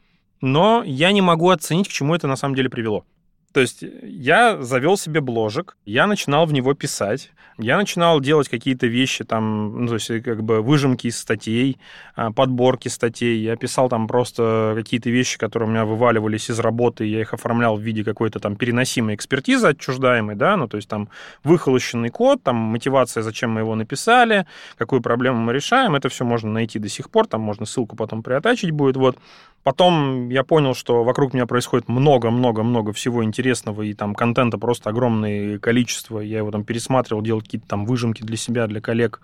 но 0.40 0.82
я 0.84 1.12
не 1.12 1.20
могу 1.20 1.50
оценить, 1.50 1.88
к 1.88 1.92
чему 1.92 2.14
это 2.14 2.26
на 2.28 2.36
самом 2.36 2.54
деле 2.54 2.70
привело. 2.70 3.04
То 3.52 3.60
есть 3.60 3.84
я 4.02 4.62
завел 4.62 4.96
себе 4.96 5.20
бложек, 5.20 5.76
я 5.84 6.06
начинал 6.06 6.46
в 6.46 6.52
него 6.52 6.72
писать, 6.74 7.30
я 7.58 7.76
начинал 7.76 8.20
делать 8.20 8.48
какие-то 8.48 8.86
вещи, 8.86 9.24
там, 9.24 9.84
ну, 9.84 9.88
то 9.88 9.94
есть 9.94 10.22
как 10.22 10.42
бы 10.42 10.62
выжимки 10.62 11.06
из 11.06 11.18
статей, 11.18 11.78
а, 12.16 12.32
подборки 12.32 12.88
статей. 12.88 13.42
Я 13.42 13.56
писал 13.56 13.88
там 13.88 14.08
просто 14.08 14.72
какие-то 14.74 15.10
вещи, 15.10 15.38
которые 15.38 15.68
у 15.68 15.72
меня 15.72 15.84
вываливались 15.84 16.50
из 16.50 16.58
работы, 16.58 17.04
я 17.04 17.20
их 17.20 17.34
оформлял 17.34 17.76
в 17.76 17.80
виде 17.80 18.04
какой-то 18.04 18.40
там 18.40 18.56
переносимой 18.56 19.14
экспертизы 19.14 19.68
отчуждаемой, 19.68 20.34
да, 20.34 20.56
ну, 20.56 20.66
то 20.66 20.76
есть 20.78 20.88
там 20.88 21.10
выхолощенный 21.44 22.08
код, 22.08 22.42
там 22.42 22.56
мотивация, 22.56 23.22
зачем 23.22 23.50
мы 23.50 23.60
его 23.60 23.74
написали, 23.74 24.46
какую 24.78 25.02
проблему 25.02 25.38
мы 25.38 25.52
решаем, 25.52 25.94
это 25.94 26.08
все 26.08 26.24
можно 26.24 26.50
найти 26.50 26.78
до 26.78 26.88
сих 26.88 27.10
пор, 27.10 27.26
там 27.26 27.42
можно 27.42 27.66
ссылку 27.66 27.96
потом 27.96 28.22
приотачить 28.22 28.70
будет, 28.70 28.96
вот. 28.96 29.18
Потом 29.62 30.28
я 30.28 30.42
понял, 30.42 30.74
что 30.74 31.04
вокруг 31.04 31.34
меня 31.34 31.46
происходит 31.46 31.88
много-много-много 31.88 32.92
всего 32.92 33.22
интересного, 33.22 33.41
и 33.82 33.94
там 33.94 34.14
контента 34.14 34.58
просто 34.58 34.90
огромное 34.90 35.58
количество. 35.58 36.20
Я 36.20 36.38
его 36.38 36.50
там 36.50 36.64
пересматривал, 36.64 37.22
делал 37.22 37.40
какие-то 37.40 37.66
там 37.66 37.84
выжимки 37.84 38.22
для 38.22 38.36
себя, 38.36 38.66
для 38.66 38.80
коллег, 38.80 39.20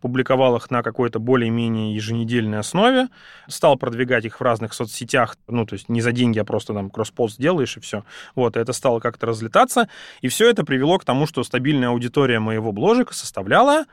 публиковал 0.00 0.56
их 0.56 0.70
на 0.70 0.82
какой-то 0.82 1.18
более-менее 1.18 1.94
еженедельной 1.94 2.58
основе, 2.58 3.08
стал 3.48 3.76
продвигать 3.76 4.24
их 4.24 4.40
в 4.40 4.42
разных 4.42 4.72
соцсетях, 4.72 5.36
ну, 5.48 5.66
то 5.66 5.74
есть 5.74 5.88
не 5.88 6.00
за 6.00 6.12
деньги, 6.12 6.38
а 6.38 6.44
просто 6.44 6.74
там 6.74 6.90
кросс-пост 6.90 7.40
делаешь, 7.40 7.76
и 7.76 7.80
все. 7.80 8.04
Вот, 8.34 8.56
и 8.56 8.60
это 8.60 8.72
стало 8.72 9.00
как-то 9.00 9.26
разлетаться, 9.26 9.88
и 10.20 10.28
все 10.28 10.50
это 10.50 10.64
привело 10.64 10.98
к 10.98 11.04
тому, 11.04 11.26
что 11.26 11.44
стабильная 11.44 11.88
аудитория 11.88 12.40
моего 12.40 12.72
бложика 12.72 13.14
составляла 13.14 13.84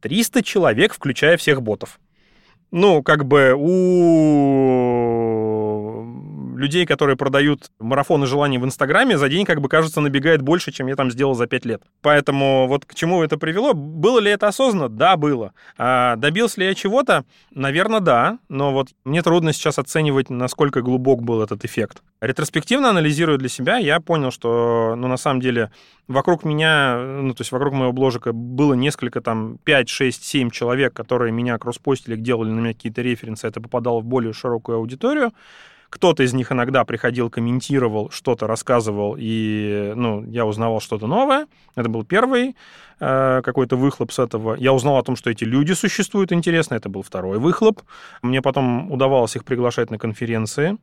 300 0.00 0.42
человек, 0.42 0.94
включая 0.94 1.36
всех 1.36 1.62
ботов 1.62 1.98
ну, 2.72 3.02
как 3.02 3.26
бы 3.26 3.54
у 3.56 5.31
людей, 6.56 6.86
которые 6.86 7.16
продают 7.16 7.70
марафоны 7.78 8.26
желаний 8.26 8.58
в 8.58 8.64
Инстаграме, 8.64 9.18
за 9.18 9.28
день, 9.28 9.44
как 9.44 9.60
бы, 9.60 9.68
кажется, 9.68 10.00
набегает 10.00 10.42
больше, 10.42 10.72
чем 10.72 10.86
я 10.86 10.96
там 10.96 11.10
сделал 11.10 11.34
за 11.34 11.46
пять 11.46 11.64
лет. 11.64 11.82
Поэтому 12.00 12.66
вот 12.68 12.84
к 12.84 12.94
чему 12.94 13.22
это 13.22 13.38
привело? 13.38 13.74
Было 13.74 14.18
ли 14.18 14.30
это 14.30 14.48
осознанно? 14.48 14.88
Да, 14.88 15.16
было. 15.16 15.52
А 15.78 16.16
добился 16.16 16.60
ли 16.60 16.66
я 16.66 16.74
чего-то? 16.74 17.24
Наверное, 17.50 18.00
да. 18.00 18.38
Но 18.48 18.72
вот 18.72 18.88
мне 19.04 19.22
трудно 19.22 19.52
сейчас 19.52 19.78
оценивать, 19.78 20.30
насколько 20.30 20.82
глубок 20.82 21.22
был 21.22 21.42
этот 21.42 21.64
эффект. 21.64 22.02
Ретроспективно 22.20 22.90
анализируя 22.90 23.36
для 23.36 23.48
себя, 23.48 23.78
я 23.78 23.98
понял, 23.98 24.30
что, 24.30 24.94
ну, 24.96 25.08
на 25.08 25.16
самом 25.16 25.40
деле, 25.40 25.72
вокруг 26.06 26.44
меня, 26.44 26.96
ну, 26.96 27.34
то 27.34 27.40
есть 27.40 27.50
вокруг 27.50 27.74
моего 27.74 27.92
бложика 27.92 28.32
было 28.32 28.74
несколько, 28.74 29.20
там, 29.20 29.58
5, 29.64 29.88
6, 29.88 30.24
7 30.24 30.50
человек, 30.50 30.94
которые 30.94 31.32
меня 31.32 31.58
кросспостили, 31.58 32.14
делали 32.14 32.50
на 32.50 32.60
меня 32.60 32.74
какие-то 32.74 33.02
референсы, 33.02 33.48
это 33.48 33.60
попадало 33.60 34.00
в 34.00 34.04
более 34.04 34.32
широкую 34.32 34.78
аудиторию 34.78 35.32
Кто-то 35.92 36.22
из 36.22 36.32
них 36.32 36.50
иногда 36.50 36.84
приходил, 36.86 37.28
комментировал, 37.28 38.08
что-то 38.10 38.46
рассказывал, 38.46 39.14
и 39.18 39.92
ну, 39.94 40.24
я 40.24 40.46
узнавал 40.46 40.80
что-то 40.80 41.06
новое. 41.06 41.46
Это 41.74 41.90
был 41.90 42.02
первый 42.02 42.56
э, 42.98 43.42
какой-то 43.44 43.76
выхлоп 43.76 44.10
с 44.10 44.18
этого. 44.18 44.54
Я 44.54 44.72
узнал 44.72 44.96
о 44.96 45.02
том, 45.02 45.16
что 45.16 45.28
эти 45.28 45.44
люди 45.44 45.74
существуют 45.74 46.32
интересно. 46.32 46.76
Это 46.76 46.88
был 46.88 47.02
второй 47.02 47.38
выхлоп. 47.38 47.82
Мне 48.22 48.40
потом 48.40 48.90
удавалось 48.90 49.36
их 49.36 49.44
приглашать 49.44 49.90
на 49.90 49.98
конференции 49.98 50.78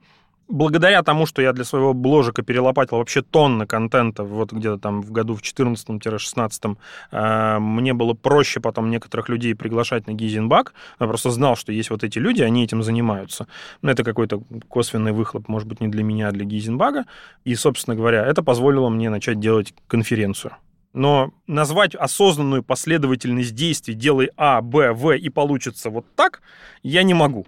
благодаря 0.50 1.04
тому, 1.04 1.26
что 1.26 1.42
я 1.42 1.54
для 1.54 1.64
своего 1.64 1.94
бложика 1.94 2.42
перелопатил 2.42 2.98
вообще 2.98 3.22
тонны 3.22 3.66
контента, 3.66 4.24
вот 4.24 4.52
где-то 4.52 4.78
там 4.78 5.02
в 5.02 5.12
году 5.12 5.36
в 5.36 5.42
14-16, 5.42 6.78
э, 7.12 7.60
мне 7.60 7.94
было 7.94 8.14
проще 8.14 8.60
потом 8.60 8.90
некоторых 8.90 9.30
людей 9.30 9.56
приглашать 9.56 10.08
на 10.08 10.14
Гизенбак. 10.14 10.74
Я 11.00 11.08
просто 11.08 11.30
знал, 11.30 11.56
что 11.56 11.72
есть 11.72 11.90
вот 11.90 12.04
эти 12.04 12.20
люди, 12.20 12.42
они 12.42 12.64
этим 12.64 12.84
занимаются. 12.84 13.48
Ну, 13.82 13.92
это 13.92 14.04
какой-то 14.04 14.42
косвенный 14.68 15.12
выхлоп, 15.12 15.48
может 15.48 15.68
быть, 15.68 15.80
не 15.80 15.88
для 15.88 16.04
меня, 16.04 16.30
а 16.30 16.32
для 16.32 16.46
Гизенбага. 16.46 17.06
И, 17.46 17.56
собственно 17.56 17.96
говоря, 17.96 18.26
это 18.26 18.44
позволило 18.44 18.90
мне 18.90 19.10
начать 19.10 19.40
делать 19.40 19.74
конференцию. 19.88 20.54
Но 20.94 21.32
назвать 21.46 21.94
осознанную 21.94 22.64
последовательность 22.64 23.54
действий 23.54 23.94
«делай 23.94 24.32
А, 24.38 24.62
Б, 24.62 24.92
В» 24.94 25.16
и 25.16 25.30
получится 25.30 25.92
вот 25.92 26.06
так, 26.16 26.42
я 26.82 27.04
не 27.04 27.14
могу. 27.14 27.46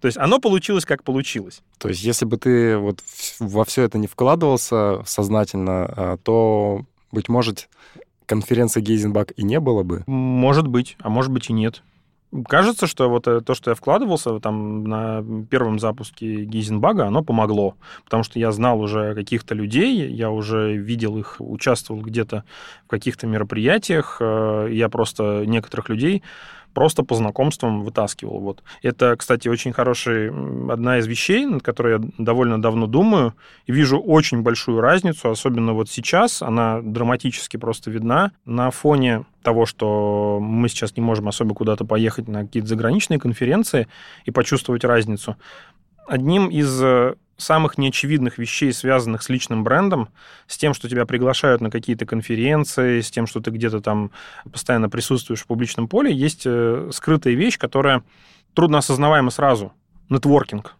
То 0.00 0.06
есть 0.06 0.18
оно 0.18 0.38
получилось, 0.38 0.84
как 0.84 1.02
получилось. 1.02 1.62
То 1.78 1.88
есть 1.88 2.02
если 2.02 2.24
бы 2.24 2.36
ты 2.36 2.76
вот 2.76 3.00
во 3.38 3.64
все 3.64 3.82
это 3.82 3.98
не 3.98 4.06
вкладывался 4.06 5.02
сознательно, 5.04 5.84
а, 5.86 6.16
то, 6.18 6.84
быть 7.12 7.28
может, 7.28 7.68
конференции 8.26 8.80
Гейзенбак 8.80 9.32
и 9.36 9.42
не 9.42 9.60
было 9.60 9.82
бы? 9.82 10.02
Может 10.06 10.66
быть, 10.66 10.96
а 11.00 11.08
может 11.08 11.32
быть 11.32 11.50
и 11.50 11.52
нет. 11.52 11.82
Кажется, 12.48 12.86
что 12.86 13.08
вот 13.08 13.28
э, 13.28 13.40
то, 13.40 13.54
что 13.54 13.70
я 13.70 13.74
вкладывался 13.74 14.40
там 14.40 14.84
на 14.84 15.24
первом 15.48 15.78
запуске 15.78 16.44
Гейзенбага, 16.44 17.06
оно 17.06 17.22
помогло, 17.22 17.76
потому 18.04 18.24
что 18.24 18.38
я 18.38 18.50
знал 18.50 18.80
уже 18.80 19.14
каких-то 19.14 19.54
людей, 19.54 20.10
я 20.10 20.30
уже 20.30 20.76
видел 20.76 21.16
их, 21.18 21.36
участвовал 21.38 22.02
где-то 22.02 22.44
в 22.84 22.88
каких-то 22.88 23.26
мероприятиях, 23.26 24.18
э, 24.20 24.68
я 24.72 24.88
просто 24.88 25.44
некоторых 25.46 25.88
людей 25.88 26.22
просто 26.76 27.04
по 27.04 27.14
знакомствам 27.14 27.84
вытаскивал. 27.84 28.38
Вот. 28.38 28.62
Это, 28.82 29.16
кстати, 29.16 29.48
очень 29.48 29.72
хорошая 29.72 30.30
одна 30.70 30.98
из 30.98 31.06
вещей, 31.06 31.46
над 31.46 31.62
которой 31.62 31.94
я 31.94 32.08
довольно 32.18 32.60
давно 32.60 32.86
думаю, 32.86 33.32
и 33.64 33.72
вижу 33.72 33.98
очень 33.98 34.42
большую 34.42 34.82
разницу, 34.82 35.30
особенно 35.30 35.72
вот 35.72 35.88
сейчас, 35.88 36.42
она 36.42 36.82
драматически 36.82 37.56
просто 37.56 37.90
видна 37.90 38.32
на 38.44 38.70
фоне 38.70 39.24
того, 39.42 39.64
что 39.64 40.38
мы 40.38 40.68
сейчас 40.68 40.94
не 40.98 41.02
можем 41.02 41.28
особо 41.28 41.54
куда-то 41.54 41.86
поехать 41.86 42.28
на 42.28 42.44
какие-то 42.44 42.68
заграничные 42.68 43.18
конференции 43.18 43.88
и 44.26 44.30
почувствовать 44.30 44.84
разницу. 44.84 45.36
Одним 46.06 46.48
из 46.48 46.82
э, 46.82 47.14
самых 47.36 47.78
неочевидных 47.78 48.38
вещей, 48.38 48.72
связанных 48.72 49.22
с 49.22 49.28
личным 49.28 49.64
брендом, 49.64 50.08
с 50.46 50.56
тем, 50.56 50.74
что 50.74 50.88
тебя 50.88 51.06
приглашают 51.06 51.60
на 51.60 51.70
какие-то 51.70 52.06
конференции, 52.06 53.00
с 53.00 53.10
тем, 53.10 53.26
что 53.26 53.40
ты 53.40 53.50
где-то 53.50 53.80
там 53.80 54.10
постоянно 54.50 54.88
присутствуешь 54.88 55.40
в 55.40 55.46
публичном 55.46 55.88
поле, 55.88 56.12
есть 56.12 56.42
э, 56.46 56.90
скрытая 56.92 57.34
вещь, 57.34 57.58
которая 57.58 58.02
трудно 58.54 58.78
осознаваема 58.78 59.30
сразу. 59.30 59.72
Нетворкинг 60.08 60.76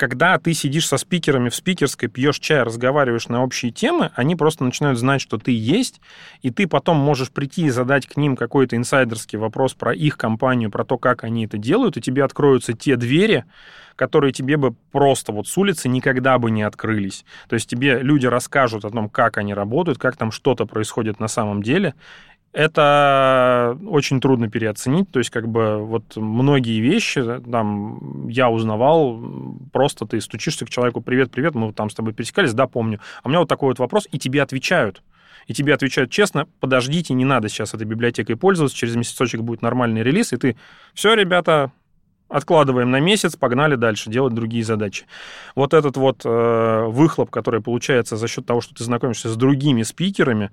когда 0.00 0.38
ты 0.38 0.54
сидишь 0.54 0.86
со 0.86 0.96
спикерами 0.96 1.50
в 1.50 1.54
спикерской, 1.54 2.08
пьешь 2.08 2.38
чай, 2.38 2.62
разговариваешь 2.62 3.28
на 3.28 3.44
общие 3.44 3.70
темы, 3.70 4.10
они 4.14 4.34
просто 4.34 4.64
начинают 4.64 4.98
знать, 4.98 5.20
что 5.20 5.36
ты 5.36 5.52
есть, 5.52 6.00
и 6.40 6.50
ты 6.50 6.66
потом 6.66 6.96
можешь 6.96 7.30
прийти 7.30 7.66
и 7.66 7.70
задать 7.70 8.06
к 8.06 8.16
ним 8.16 8.34
какой-то 8.34 8.76
инсайдерский 8.76 9.38
вопрос 9.38 9.74
про 9.74 9.92
их 9.92 10.16
компанию, 10.16 10.70
про 10.70 10.86
то, 10.86 10.96
как 10.96 11.22
они 11.22 11.44
это 11.44 11.58
делают, 11.58 11.98
и 11.98 12.00
тебе 12.00 12.24
откроются 12.24 12.72
те 12.72 12.96
двери, 12.96 13.44
которые 13.94 14.32
тебе 14.32 14.56
бы 14.56 14.72
просто 14.90 15.32
вот 15.32 15.46
с 15.46 15.58
улицы 15.58 15.86
никогда 15.86 16.38
бы 16.38 16.50
не 16.50 16.62
открылись. 16.62 17.26
То 17.50 17.54
есть 17.54 17.68
тебе 17.68 17.98
люди 17.98 18.24
расскажут 18.24 18.86
о 18.86 18.90
том, 18.90 19.10
как 19.10 19.36
они 19.36 19.52
работают, 19.52 19.98
как 19.98 20.16
там 20.16 20.32
что-то 20.32 20.64
происходит 20.64 21.20
на 21.20 21.28
самом 21.28 21.62
деле, 21.62 21.94
это 22.52 23.78
очень 23.86 24.20
трудно 24.20 24.50
переоценить. 24.50 25.10
То 25.10 25.18
есть, 25.18 25.30
как 25.30 25.48
бы, 25.48 25.84
вот 25.84 26.16
многие 26.16 26.80
вещи 26.80 27.22
там 27.50 28.28
я 28.28 28.50
узнавал, 28.50 29.20
просто 29.72 30.06
ты 30.06 30.20
стучишься 30.20 30.66
к 30.66 30.70
человеку, 30.70 31.00
привет, 31.00 31.30
привет, 31.30 31.54
мы 31.54 31.72
там 31.72 31.90
с 31.90 31.94
тобой 31.94 32.12
пересекались, 32.12 32.52
да, 32.52 32.66
помню. 32.66 33.00
А 33.22 33.28
у 33.28 33.30
меня 33.30 33.40
вот 33.40 33.48
такой 33.48 33.68
вот 33.68 33.78
вопрос, 33.78 34.08
и 34.10 34.18
тебе 34.18 34.42
отвечают. 34.42 35.02
И 35.46 35.54
тебе 35.54 35.74
отвечают 35.74 36.10
честно, 36.10 36.46
подождите, 36.60 37.14
не 37.14 37.24
надо 37.24 37.48
сейчас 37.48 37.74
этой 37.74 37.86
библиотекой 37.86 38.36
пользоваться, 38.36 38.76
через 38.76 38.94
месяцочек 38.94 39.40
будет 39.40 39.62
нормальный 39.62 40.02
релиз, 40.02 40.32
и 40.32 40.36
ты, 40.36 40.56
все, 40.94 41.14
ребята, 41.14 41.72
откладываем 42.30 42.90
на 42.90 43.00
месяц, 43.00 43.36
погнали 43.36 43.74
дальше 43.74 44.08
делать 44.08 44.32
другие 44.32 44.64
задачи. 44.64 45.04
Вот 45.56 45.74
этот 45.74 45.96
вот 45.96 46.22
э, 46.24 46.84
выхлоп, 46.86 47.28
который 47.30 47.60
получается 47.60 48.16
за 48.16 48.28
счет 48.28 48.46
того, 48.46 48.60
что 48.60 48.74
ты 48.74 48.84
знакомишься 48.84 49.28
с 49.28 49.36
другими 49.36 49.82
спикерами, 49.82 50.50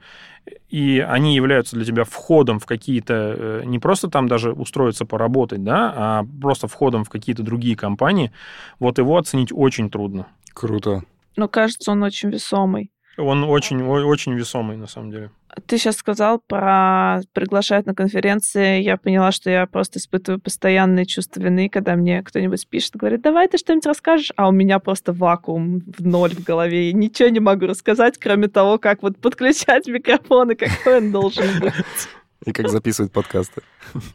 и 0.70 1.00
они 1.00 1.36
являются 1.36 1.76
для 1.76 1.86
тебя 1.86 2.04
входом 2.04 2.60
в 2.60 2.66
какие-то, 2.66 3.14
э, 3.14 3.62
не 3.66 3.80
просто 3.80 4.10
там 4.10 4.28
даже 4.28 4.52
устроиться 4.52 5.06
поработать, 5.06 5.64
да, 5.64 5.94
а 5.96 6.26
просто 6.42 6.68
входом 6.68 7.04
в 7.04 7.10
какие-то 7.10 7.44
другие 7.44 7.76
компании, 7.76 8.32
вот 8.80 8.98
его 8.98 9.18
оценить 9.18 9.52
очень 9.54 9.90
трудно. 9.90 10.28
Круто. 10.54 11.04
Но 11.36 11.48
кажется, 11.48 11.92
он 11.92 12.02
очень 12.02 12.32
весомый. 12.32 12.92
Он 13.18 13.44
очень, 13.44 13.82
очень 13.84 14.34
весомый, 14.34 14.78
на 14.78 14.88
самом 14.88 15.12
деле. 15.12 15.32
Ты 15.66 15.78
сейчас 15.78 15.98
сказал 15.98 16.40
про 16.40 17.22
приглашать 17.34 17.88
на 17.88 17.96
конференции. 17.96 18.82
Я 18.82 18.98
поняла, 18.98 19.32
что 19.32 19.50
я 19.50 19.66
просто 19.66 19.98
испытываю 19.98 20.40
постоянное 20.40 21.06
чувство 21.06 21.40
вины, 21.40 21.68
когда 21.68 21.96
мне 21.96 22.22
кто-нибудь 22.22 22.68
пишет, 22.68 22.96
говорит, 22.96 23.22
давай 23.22 23.48
ты 23.48 23.58
что-нибудь 23.58 23.88
расскажешь, 23.88 24.32
а 24.36 24.48
у 24.48 24.52
меня 24.52 24.78
просто 24.78 25.14
вакуум 25.14 25.82
в 25.98 26.06
ноль 26.06 26.36
в 26.36 26.44
голове. 26.44 26.90
И 26.90 26.94
ничего 26.94 27.30
не 27.30 27.40
могу 27.40 27.66
рассказать, 27.66 28.20
кроме 28.20 28.50
того, 28.50 28.78
как 28.78 29.02
вот 29.02 29.18
подключать 29.18 29.88
микрофон 29.88 30.52
и 30.52 30.56
какой 30.56 30.98
он 30.98 31.12
должен 31.12 31.60
быть. 31.60 31.74
И 32.46 32.52
как 32.52 32.70
записывать 32.70 33.12
подкасты. 33.12 33.62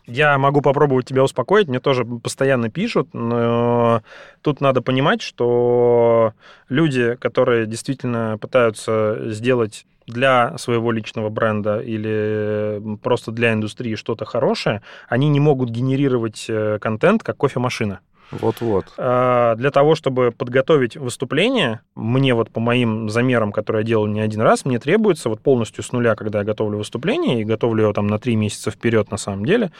Я 0.06 0.38
могу 0.38 0.60
попробовать 0.60 1.06
тебя 1.06 1.24
успокоить. 1.24 1.68
Мне 1.68 1.80
тоже 1.80 2.04
постоянно 2.04 2.70
пишут, 2.70 3.08
но 3.12 4.02
тут 4.42 4.60
надо 4.60 4.80
понимать, 4.80 5.22
что 5.22 6.32
люди, 6.68 7.16
которые 7.16 7.66
действительно 7.66 8.38
пытаются 8.40 9.30
сделать 9.30 9.86
для 10.06 10.56
своего 10.58 10.92
личного 10.92 11.30
бренда 11.30 11.80
или 11.80 12.98
просто 13.02 13.30
для 13.30 13.52
индустрии 13.52 13.94
что-то 13.94 14.24
хорошее, 14.24 14.82
они 15.08 15.28
не 15.28 15.40
могут 15.40 15.70
генерировать 15.70 16.46
э, 16.48 16.78
контент 16.80 17.22
как 17.22 17.36
кофемашина. 17.36 18.00
Вот-вот. 18.32 18.86
А, 18.96 19.54
для 19.56 19.70
того, 19.70 19.94
чтобы 19.94 20.32
подготовить 20.32 20.96
выступление, 20.96 21.80
мне 21.94 22.34
вот 22.34 22.50
по 22.50 22.60
моим 22.60 23.08
замерам, 23.08 23.52
которые 23.52 23.82
я 23.82 23.86
делал 23.86 24.06
не 24.06 24.20
один 24.20 24.40
раз, 24.40 24.64
мне 24.64 24.78
требуется 24.78 25.28
вот 25.28 25.40
полностью 25.40 25.84
с 25.84 25.92
нуля, 25.92 26.14
когда 26.16 26.40
я 26.40 26.44
готовлю 26.44 26.78
выступление, 26.78 27.40
и 27.40 27.44
готовлю 27.44 27.84
его 27.84 27.92
там 27.92 28.06
на 28.06 28.18
три 28.18 28.34
месяца 28.36 28.70
вперед 28.70 29.10
на 29.10 29.18
самом 29.18 29.44
деле, 29.44 29.70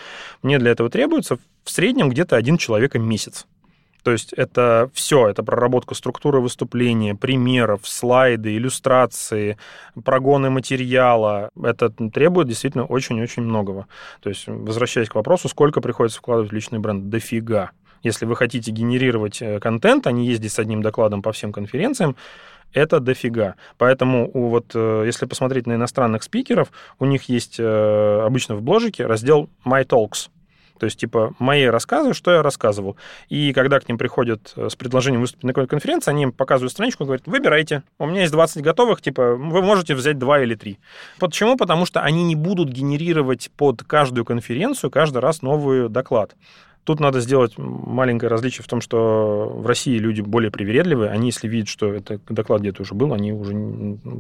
мне 0.43 0.59
для 0.59 0.71
этого 0.71 0.91
требуется 0.91 1.39
в 1.65 1.71
среднем 1.71 2.11
где-то 2.11 2.37
один 2.37 2.59
человек 2.59 2.95
месяц. 2.95 3.47
То 4.03 4.11
есть 4.11 4.33
это 4.33 4.91
все, 4.95 5.29
это 5.29 5.43
проработка 5.45 5.95
структуры 5.95 6.41
выступления, 6.41 7.15
примеров, 7.15 7.83
слайды, 7.85 8.57
иллюстрации, 8.57 9.59
прогоны 10.05 10.51
материала. 10.51 11.51
Это 11.61 11.91
требует 11.91 12.49
действительно 12.49 12.85
очень-очень 12.85 13.45
многого. 13.45 13.87
То 14.21 14.29
есть, 14.29 14.45
возвращаясь 14.47 15.09
к 15.09 15.15
вопросу, 15.15 15.49
сколько 15.49 15.81
приходится 15.81 16.19
вкладывать 16.19 16.51
в 16.51 16.55
личный 16.55 16.81
бренд? 16.81 17.11
Дофига. 17.11 17.71
Если 18.03 18.27
вы 18.27 18.37
хотите 18.37 18.71
генерировать 18.71 19.41
э, 19.41 19.61
контент, 19.61 20.07
а 20.07 20.13
не 20.13 20.27
ездить 20.27 20.53
с 20.53 20.59
одним 20.59 20.83
докладом 20.83 21.23
по 21.23 21.33
всем 21.33 21.53
конференциям, 21.53 22.17
это 22.73 23.01
дофига. 23.01 23.55
Поэтому 23.79 24.31
у, 24.33 24.49
вот, 24.49 24.73
э, 24.75 25.03
если 25.07 25.27
посмотреть 25.27 25.67
на 25.67 25.75
иностранных 25.75 26.23
спикеров, 26.23 26.73
у 26.99 27.05
них 27.05 27.29
есть 27.29 27.57
э, 27.59 28.23
обычно 28.25 28.57
в 28.57 28.63
бложике 28.63 29.07
раздел 29.07 29.49
My 29.65 29.87
Talks. 29.87 30.31
То 30.79 30.87
есть, 30.87 30.99
типа, 30.99 31.33
мои 31.39 31.67
рассказы, 31.67 32.13
что 32.13 32.33
я 32.33 32.43
рассказывал. 32.43 32.97
И 33.29 33.53
когда 33.53 33.79
к 33.79 33.89
ним 33.89 33.99
приходят 33.99 34.53
с 34.57 34.75
предложением 34.75 35.21
выступить 35.21 35.45
на 35.45 35.51
какой-то 35.51 35.71
конференции, 35.71 36.11
они 36.11 36.25
им 36.25 36.33
показывают 36.33 36.73
страничку 36.73 37.05
и 37.05 37.07
говорят, 37.07 37.27
выбирайте, 37.27 37.85
у 38.01 38.07
меня 38.07 38.23
есть 38.23 38.33
20 38.33 38.63
готовых, 38.65 39.01
типа, 39.01 39.37
вы 39.37 39.63
можете 39.63 39.95
взять 39.95 40.19
2 40.19 40.41
или 40.41 40.57
3. 40.57 40.81
Почему? 41.21 41.57
Потому 41.57 41.87
что 41.87 42.01
они 42.01 42.25
не 42.25 42.35
будут 42.35 42.69
генерировать 42.71 43.53
под 43.57 43.85
каждую 43.85 44.25
конференцию 44.25 44.91
каждый 44.91 45.19
раз 45.19 45.41
новый 45.41 45.89
доклад. 45.89 46.35
Тут 46.85 46.99
надо 46.99 47.21
сделать 47.21 47.55
маленькое 47.59 48.29
различие 48.29 48.65
в 48.65 48.67
том, 48.67 48.81
что 48.81 49.53
в 49.55 49.67
России 49.67 49.97
люди 49.99 50.21
более 50.21 50.51
привередливые. 50.51 51.11
Они, 51.11 51.29
если 51.29 51.47
видят, 51.47 51.69
что 51.69 51.95
это 51.95 52.19
доклад 52.29 52.61
где-то 52.61 52.83
уже 52.83 52.95
был, 52.95 53.15
они 53.15 53.33
уже 53.33 53.53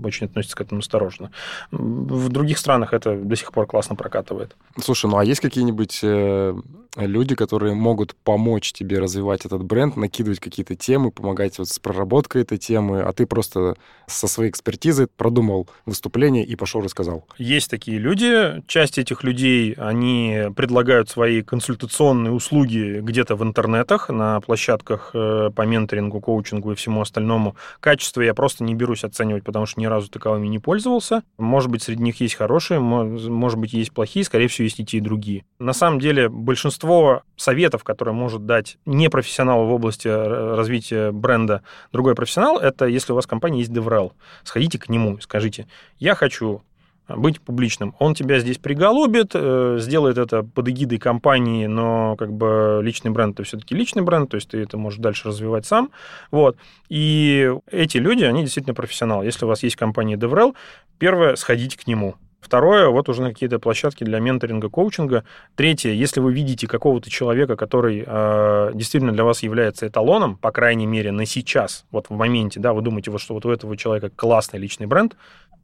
очень 0.04 0.26
относятся 0.26 0.56
к 0.56 0.60
этому 0.60 0.78
осторожно. 0.78 1.32
В 1.72 2.28
других 2.28 2.58
странах 2.58 2.92
это 2.92 3.16
до 3.16 3.34
сих 3.34 3.52
пор 3.52 3.66
классно 3.66 3.96
прокатывает. 3.96 4.56
Слушай, 4.80 5.10
ну 5.10 5.18
а 5.18 5.24
есть 5.24 5.40
какие-нибудь 5.40 6.00
э, 6.04 6.54
люди, 6.96 7.34
которые 7.34 7.74
могут 7.74 8.14
помочь 8.14 8.72
тебе 8.72 9.00
развивать 9.00 9.44
этот 9.44 9.64
бренд, 9.64 9.96
накидывать 9.96 10.38
какие-то 10.38 10.76
темы, 10.76 11.10
помогать 11.10 11.58
вот 11.58 11.68
с 11.68 11.80
проработкой 11.80 12.42
этой 12.42 12.58
темы, 12.58 13.00
а 13.00 13.12
ты 13.12 13.26
просто 13.26 13.74
со 14.06 14.28
своей 14.28 14.50
экспертизой 14.50 15.08
продумал 15.08 15.68
выступление 15.84 16.44
и 16.44 16.54
пошел 16.54 16.80
рассказал? 16.80 17.26
Есть 17.38 17.70
такие 17.70 17.98
люди. 17.98 18.62
Часть 18.68 18.98
этих 18.98 19.24
людей, 19.24 19.72
они 19.72 20.44
предлагают 20.54 21.10
свои 21.10 21.42
консультационные 21.42 22.32
услуги 22.32 22.51
услуги 22.52 23.00
где-то 23.00 23.34
в 23.34 23.42
интернетах, 23.42 24.10
на 24.10 24.40
площадках 24.40 25.10
э, 25.14 25.50
по 25.54 25.62
менторингу, 25.62 26.20
коучингу 26.20 26.72
и 26.72 26.74
всему 26.74 27.00
остальному. 27.00 27.56
Качество 27.80 28.20
я 28.20 28.34
просто 28.34 28.62
не 28.62 28.74
берусь 28.74 29.04
оценивать, 29.04 29.42
потому 29.42 29.64
что 29.64 29.80
ни 29.80 29.86
разу 29.86 30.10
таковыми 30.10 30.48
не 30.48 30.58
пользовался. 30.58 31.22
Может 31.38 31.70
быть, 31.70 31.82
среди 31.82 32.02
них 32.02 32.20
есть 32.20 32.34
хорошие, 32.34 32.78
может 32.78 33.58
быть, 33.58 33.72
есть 33.72 33.92
плохие, 33.92 34.24
скорее 34.24 34.48
всего, 34.48 34.64
есть 34.64 34.80
и 34.80 34.84
те, 34.84 34.98
и 34.98 35.00
другие. 35.00 35.44
На 35.58 35.72
самом 35.72 35.98
деле, 35.98 36.28
большинство 36.28 37.22
советов, 37.36 37.84
которые 37.84 38.14
может 38.14 38.44
дать 38.44 38.76
не 38.84 39.08
профессионал 39.08 39.64
в 39.64 39.72
области 39.72 40.08
э, 40.08 40.54
развития 40.54 41.10
бренда, 41.10 41.62
другой 41.90 42.14
профессионал, 42.14 42.58
это 42.58 42.84
если 42.84 43.12
у 43.12 43.14
вас 43.14 43.26
компания 43.26 43.60
есть 43.60 43.70
DevRel. 43.70 44.12
Сходите 44.44 44.78
к 44.78 44.90
нему 44.90 45.16
и 45.16 45.20
скажите, 45.22 45.66
я 45.98 46.14
хочу 46.14 46.62
быть 47.08 47.40
публичным. 47.40 47.94
Он 47.98 48.14
тебя 48.14 48.38
здесь 48.38 48.58
приголубит, 48.58 49.32
э, 49.34 49.76
сделает 49.80 50.18
это 50.18 50.42
под 50.42 50.68
эгидой 50.68 50.98
компании, 50.98 51.66
но 51.66 52.16
как 52.16 52.32
бы 52.32 52.80
личный 52.82 53.10
бренд 53.10 53.34
это 53.34 53.44
все-таки 53.44 53.74
личный 53.74 54.02
бренд, 54.02 54.30
то 54.30 54.36
есть 54.36 54.50
ты 54.50 54.58
это 54.58 54.78
можешь 54.78 55.00
дальше 55.00 55.28
развивать 55.28 55.66
сам. 55.66 55.90
Вот. 56.30 56.56
И 56.88 57.52
эти 57.70 57.98
люди, 57.98 58.24
они 58.24 58.42
действительно 58.42 58.74
профессионалы. 58.74 59.24
Если 59.24 59.44
у 59.44 59.48
вас 59.48 59.62
есть 59.62 59.76
компания 59.76 60.16
DevRel, 60.16 60.54
первое, 60.98 61.36
сходите 61.36 61.78
к 61.78 61.86
нему. 61.86 62.14
Второе, 62.42 62.88
вот 62.88 63.08
уже 63.08 63.22
на 63.22 63.28
какие-то 63.28 63.60
площадки 63.60 64.02
для 64.02 64.18
менторинга, 64.18 64.68
коучинга. 64.68 65.24
Третье, 65.54 65.90
если 65.90 66.18
вы 66.18 66.32
видите 66.32 66.66
какого-то 66.66 67.08
человека, 67.08 67.54
который 67.54 68.02
э, 68.04 68.70
действительно 68.74 69.12
для 69.12 69.22
вас 69.22 69.44
является 69.44 69.86
эталоном, 69.86 70.36
по 70.36 70.50
крайней 70.50 70.86
мере, 70.86 71.12
на 71.12 71.24
сейчас, 71.24 71.84
вот 71.92 72.06
в 72.08 72.12
моменте, 72.12 72.58
да, 72.58 72.72
вы 72.72 72.82
думаете, 72.82 73.12
вот, 73.12 73.20
что 73.20 73.34
вот 73.34 73.46
у 73.46 73.50
этого 73.50 73.76
человека 73.76 74.10
классный 74.10 74.58
личный 74.58 74.86
бренд, 74.86 75.16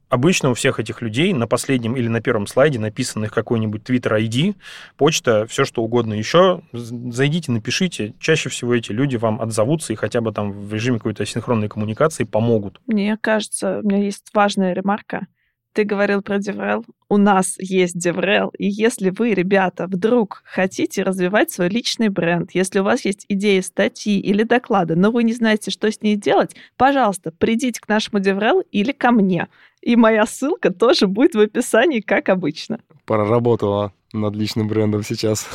Обычно 0.09 0.49
у 0.49 0.53
всех 0.55 0.79
этих 0.79 1.01
людей 1.01 1.33
на 1.33 1.47
последнем 1.47 1.95
или 1.95 2.07
на 2.07 2.19
первом 2.19 2.47
слайде 2.47 2.79
написано 2.79 3.25
их 3.25 3.31
какой-нибудь 3.31 3.83
Twitter 3.83 4.19
ID, 4.19 4.55
почта, 4.97 5.45
все 5.45 5.65
что 5.65 5.83
угодно 5.83 6.15
еще. 6.15 6.61
Зайдите, 6.73 7.51
напишите. 7.51 8.15
Чаще 8.19 8.49
всего 8.49 8.73
эти 8.73 8.91
люди 8.91 9.17
вам 9.17 9.39
отзовутся 9.39 9.93
и 9.93 9.95
хотя 9.95 10.21
бы 10.21 10.31
там 10.31 10.51
в 10.51 10.73
режиме 10.73 10.97
какой-то 10.97 11.25
синхронной 11.25 11.69
коммуникации 11.69 12.23
помогут. 12.23 12.81
Мне 12.87 13.17
кажется, 13.21 13.79
у 13.83 13.87
меня 13.87 14.03
есть 14.03 14.29
важная 14.33 14.73
ремарка. 14.73 15.27
Ты 15.73 15.83
говорил 15.83 16.23
про 16.23 16.37
DevRel. 16.37 16.83
У 17.09 17.17
нас 17.17 17.55
есть 17.59 17.95
DevRel. 17.95 18.49
И 18.57 18.67
если 18.67 19.11
вы, 19.11 19.35
ребята, 19.35 19.85
вдруг 19.85 20.41
хотите 20.43 21.03
развивать 21.03 21.51
свой 21.51 21.69
личный 21.69 22.09
бренд, 22.09 22.51
если 22.53 22.79
у 22.79 22.83
вас 22.83 23.05
есть 23.05 23.25
идеи 23.29 23.59
статьи 23.59 24.19
или 24.19 24.43
доклада, 24.43 24.95
но 24.95 25.11
вы 25.11 25.23
не 25.23 25.33
знаете, 25.33 25.69
что 25.69 25.91
с 25.91 26.01
ней 26.01 26.15
делать, 26.15 26.55
пожалуйста, 26.75 27.31
придите 27.31 27.79
к 27.79 27.87
нашему 27.87 28.19
DevRel 28.19 28.63
или 28.71 28.91
ко 28.91 29.11
мне. 29.11 29.47
И 29.81 29.95
моя 29.95 30.25
ссылка 30.25 30.71
тоже 30.71 31.07
будет 31.07 31.35
в 31.35 31.39
описании, 31.39 32.01
как 32.01 32.29
обычно. 32.29 32.79
Проработала 33.05 33.93
над 34.13 34.35
личным 34.35 34.67
брендом 34.67 35.03
сейчас. 35.03 35.47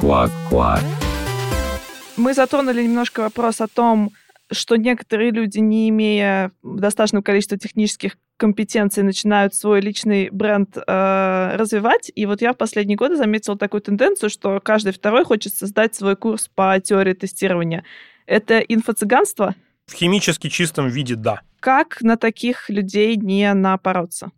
Квак-квак. 0.00 0.82
Мы 2.16 2.32
затронули 2.34 2.82
немножко 2.82 3.20
вопрос 3.20 3.60
о 3.60 3.66
том, 3.66 4.12
что 4.52 4.76
некоторые 4.76 5.32
люди, 5.32 5.58
не 5.58 5.88
имея 5.88 6.52
достаточного 6.62 7.22
количества 7.22 7.58
технических 7.58 8.16
компетенций, 8.36 9.02
начинают 9.02 9.54
свой 9.54 9.80
личный 9.80 10.30
бренд 10.30 10.76
э, 10.76 11.56
развивать. 11.56 12.12
И 12.14 12.26
вот 12.26 12.42
я 12.42 12.52
в 12.52 12.56
последние 12.56 12.96
годы 12.96 13.16
заметила 13.16 13.58
такую 13.58 13.80
тенденцию, 13.80 14.30
что 14.30 14.60
каждый 14.60 14.92
второй 14.92 15.24
хочет 15.24 15.54
создать 15.54 15.94
свой 15.94 16.16
курс 16.16 16.48
по 16.54 16.78
теории 16.78 17.14
тестирования. 17.14 17.84
Это 18.26 18.60
инфо-цыганство? 18.60 19.54
В 19.86 19.94
химически 19.94 20.48
чистом 20.48 20.88
виде, 20.88 21.16
да. 21.16 21.40
Как 21.66 22.00
на 22.00 22.16
таких 22.16 22.70
людей 22.70 23.16
не 23.16 23.52
напороться, 23.52 24.30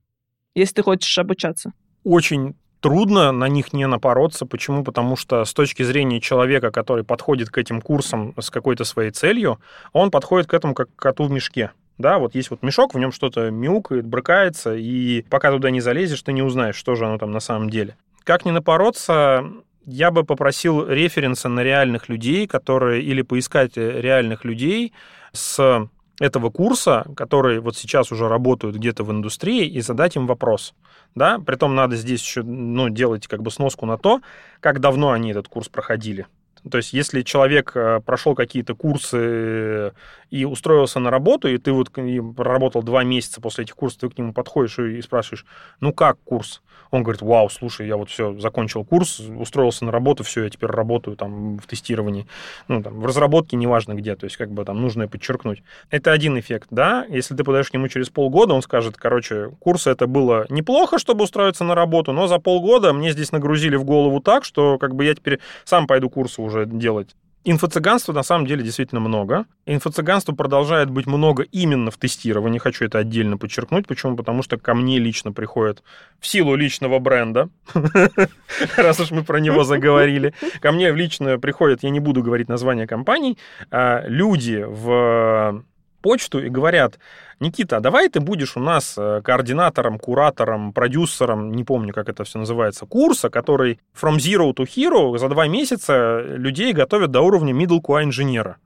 если 0.55 0.77
ты 0.77 0.83
хочешь 0.83 1.19
обучаться? 1.19 1.75
Очень 2.03 2.57
трудно 2.81 3.33
на 3.33 3.49
них 3.49 3.75
не 3.75 3.87
напороться. 3.87 4.47
Почему? 4.47 4.83
Потому 4.83 5.15
что 5.15 5.45
с 5.45 5.53
точки 5.53 5.83
зрения 5.83 6.23
человека, 6.23 6.71
который 6.71 7.05
подходит 7.05 7.51
к 7.51 7.59
этим 7.59 7.83
курсам 7.83 8.33
с 8.41 8.49
какой-то 8.49 8.85
своей 8.85 9.11
целью, 9.11 9.61
он 9.93 10.11
подходит 10.11 10.49
к 10.49 10.55
этому 10.55 10.73
как 10.73 10.89
к 10.89 10.99
коту 10.99 11.25
в 11.25 11.31
мешке. 11.31 11.73
Да, 11.99 12.19
вот 12.19 12.35
есть 12.35 12.49
вот 12.49 12.63
мешок, 12.63 12.95
в 12.95 12.99
нем 12.99 13.13
что-то 13.13 13.51
мяукает, 13.51 14.07
брыкается, 14.07 14.75
и 14.75 15.21
пока 15.29 15.51
туда 15.51 15.69
не 15.69 15.83
залезешь, 15.83 16.23
ты 16.23 16.33
не 16.33 16.41
узнаешь, 16.41 16.77
что 16.77 16.95
же 16.95 17.05
оно 17.05 17.19
там 17.19 17.31
на 17.31 17.41
самом 17.41 17.69
деле. 17.69 17.99
Как 18.25 18.47
не 18.47 18.53
напороться, 18.53 19.45
я 19.85 20.11
бы 20.11 20.25
попросил 20.25 20.89
референса 20.89 21.51
на 21.51 21.61
реальных 21.61 22.09
людей, 22.09 22.47
которые, 22.47 23.03
или 23.03 23.21
поискать 23.21 23.77
реальных 23.77 24.47
людей 24.47 24.95
с 25.33 25.91
этого 26.21 26.51
курса, 26.51 27.07
которые 27.17 27.61
вот 27.61 27.77
сейчас 27.77 28.11
уже 28.13 28.29
работают 28.29 28.77
где-то 28.77 29.05
в 29.05 29.13
индустрии, 29.13 29.67
и 29.67 29.81
задать 29.81 30.17
им 30.17 30.27
вопрос. 30.27 30.75
Да? 31.15 31.39
Притом 31.39 31.75
надо 31.75 31.97
здесь 31.97 32.23
еще 32.23 32.43
ну, 32.43 32.89
делать 32.89 33.27
как 33.27 33.43
бы 33.43 33.51
сноску 33.51 33.87
на 33.87 33.99
то, 33.99 34.21
как 34.61 34.81
давно 34.81 35.13
они 35.13 35.31
этот 35.31 35.49
курс 35.49 35.69
проходили. 35.69 36.27
То 36.69 36.79
есть, 36.79 36.93
если 36.93 37.23
человек 37.23 37.73
э, 37.75 38.01
прошел 38.05 38.35
какие-то 38.35 38.75
курсы 38.75 39.93
и 40.31 40.45
устроился 40.45 41.01
на 41.01 41.11
работу, 41.11 41.49
и 41.49 41.59
ты 41.59 41.73
вот 41.73 41.91
проработал 41.91 42.83
два 42.83 43.05
месяца 43.05 43.41
после 43.41 43.65
этих 43.65 43.75
курсов, 43.75 44.01
ты 44.01 44.09
к 44.11 44.19
нему 44.19 44.33
подходишь 44.33 44.79
и 44.79 45.01
спрашиваешь, 45.03 45.47
ну 45.81 45.93
как 45.93 46.19
курс? 46.25 46.63
Он 46.91 47.03
говорит, 47.03 47.21
вау, 47.21 47.51
слушай, 47.51 47.87
я 47.87 47.97
вот 47.97 48.09
все, 48.09 48.39
закончил 48.39 48.85
курс, 48.85 49.21
устроился 49.21 49.85
на 49.85 49.93
работу, 49.93 50.25
все, 50.25 50.45
я 50.45 50.51
теперь 50.51 50.71
работаю 50.71 51.17
там 51.17 51.59
в 51.59 51.67
тестировании, 51.67 52.27
ну, 52.67 52.83
там, 52.83 53.01
в 53.01 53.07
разработке, 53.07 53.57
неважно 53.57 53.95
где, 53.95 54.17
то 54.17 54.25
есть, 54.25 54.37
как 54.37 54.51
бы 54.51 54.65
там 54.65 54.81
нужно 54.81 55.07
подчеркнуть. 55.07 55.63
Это 55.91 56.13
один 56.13 56.39
эффект, 56.39 56.69
да, 56.71 57.05
если 57.11 57.35
ты 57.35 57.45
подойдешь 57.45 57.71
к 57.71 57.75
нему 57.75 57.89
через 57.89 58.09
полгода, 58.09 58.55
он 58.55 58.63
скажет, 58.63 58.97
короче, 58.97 59.51
курсы 59.59 59.91
это 59.91 60.07
было 60.07 60.47
неплохо, 60.49 60.99
чтобы 60.99 61.25
устроиться 61.25 61.65
на 61.65 61.75
работу, 61.75 62.13
но 62.13 62.27
за 62.27 62.39
полгода 62.39 62.93
мне 62.93 63.13
здесь 63.13 63.33
нагрузили 63.33 63.77
в 63.77 63.85
голову 63.85 64.21
так, 64.21 64.45
что 64.45 64.79
как 64.79 64.95
бы 64.95 65.05
я 65.05 65.15
теперь 65.15 65.41
сам 65.65 65.87
пойду 65.87 66.09
курсы 66.09 66.41
уже 66.41 66.65
делать. 66.65 67.15
Инфо-цыганства 67.51 68.13
на 68.13 68.23
самом 68.23 68.47
деле 68.47 68.63
действительно 68.63 69.01
много. 69.01 69.47
Инфо-цыганства 69.65 70.35
продолжает 70.35 70.91
быть 70.91 71.07
много 71.07 71.45
именно 71.45 71.91
в 71.91 71.97
тестировании. 71.97 72.59
Хочу 72.59 72.85
это 72.85 72.99
отдельно 72.99 73.39
подчеркнуть. 73.39 73.87
Почему? 73.87 74.17
Потому 74.17 74.43
что 74.43 74.59
ко 74.59 74.75
мне 74.75 74.99
лично 74.99 75.33
приходят 75.33 75.83
в 76.21 76.27
силу 76.27 76.55
личного 76.57 76.99
бренда, 76.99 77.49
раз 78.77 79.01
уж 79.01 79.13
мы 79.13 79.25
про 79.25 79.41
него 79.41 79.65
заговорили. 79.65 80.35
Ко 80.61 80.73
мне 80.73 80.93
лично 80.93 81.39
приходят, 81.39 81.83
я 81.83 81.89
не 81.89 82.01
буду 82.01 82.23
говорить 82.23 82.51
название 82.51 82.87
компаний, 82.87 83.39
а 83.71 84.05
люди 84.07 84.63
в 84.69 85.65
почту 86.03 86.45
и 86.45 86.51
говорят, 86.51 86.99
Никита, 87.41 87.77
а 87.77 87.81
давай 87.81 88.09
ты 88.09 88.21
будешь 88.21 88.57
у 88.57 88.61
нас 88.61 88.95
э, 88.99 89.21
координатором, 89.23 89.99
куратором, 89.99 90.73
продюсером, 90.73 91.53
не 91.53 91.63
помню, 91.65 91.93
как 91.93 92.09
это 92.09 92.25
все 92.25 92.39
называется, 92.39 92.85
курса, 92.85 93.31
который 93.31 93.79
from 93.95 94.17
zero 94.17 94.53
to 94.53 94.67
hero 94.67 95.17
за 95.19 95.29
два 95.29 95.47
месяца 95.47 96.21
людей 96.21 96.73
готовят 96.73 97.11
до 97.11 97.21
уровня 97.21 97.53
middle 97.53 97.81
QA 97.81 98.03
инженера. 98.05 98.57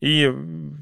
И 0.00 0.32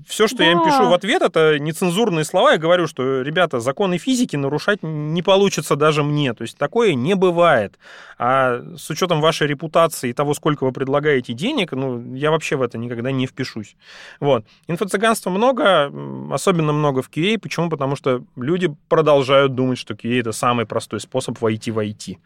все, 0.06 0.26
что 0.28 0.38
да. 0.38 0.44
я 0.44 0.52
им 0.52 0.62
пишу 0.62 0.88
в 0.88 0.92
ответ, 0.92 1.22
это 1.22 1.58
нецензурные 1.58 2.24
слова. 2.24 2.52
Я 2.52 2.58
говорю, 2.58 2.86
что, 2.86 3.22
ребята, 3.22 3.60
законы 3.60 3.96
физики 3.96 4.36
нарушать 4.36 4.80
не 4.82 5.22
получится 5.22 5.74
даже 5.74 6.02
мне. 6.02 6.34
То 6.34 6.42
есть 6.42 6.58
такое 6.58 6.94
не 6.94 7.14
бывает. 7.14 7.78
А 8.18 8.62
с 8.76 8.90
учетом 8.90 9.20
вашей 9.20 9.46
репутации 9.46 10.10
и 10.10 10.12
того, 10.12 10.34
сколько 10.34 10.64
вы 10.64 10.72
предлагаете 10.72 11.32
денег, 11.32 11.72
ну, 11.72 12.14
я 12.14 12.30
вообще 12.30 12.56
в 12.56 12.62
это 12.62 12.76
никогда 12.76 13.10
не 13.10 13.26
впишусь. 13.26 13.76
Вот. 14.20 14.44
Инфо-цыганства 14.68 15.30
много, 15.30 15.90
особенно 16.30 16.72
много 16.72 17.00
в 17.00 17.08
QA. 17.10 17.38
Почему? 17.38 17.70
Потому 17.70 17.96
что 17.96 18.22
люди 18.36 18.74
продолжают 18.88 19.54
думать, 19.54 19.78
что 19.78 19.94
QA— 19.94 20.20
это 20.20 20.32
самый 20.32 20.66
простой 20.66 21.00
способ 21.00 21.40
войти 21.40 21.70
в 21.70 21.78
IT 21.78 22.18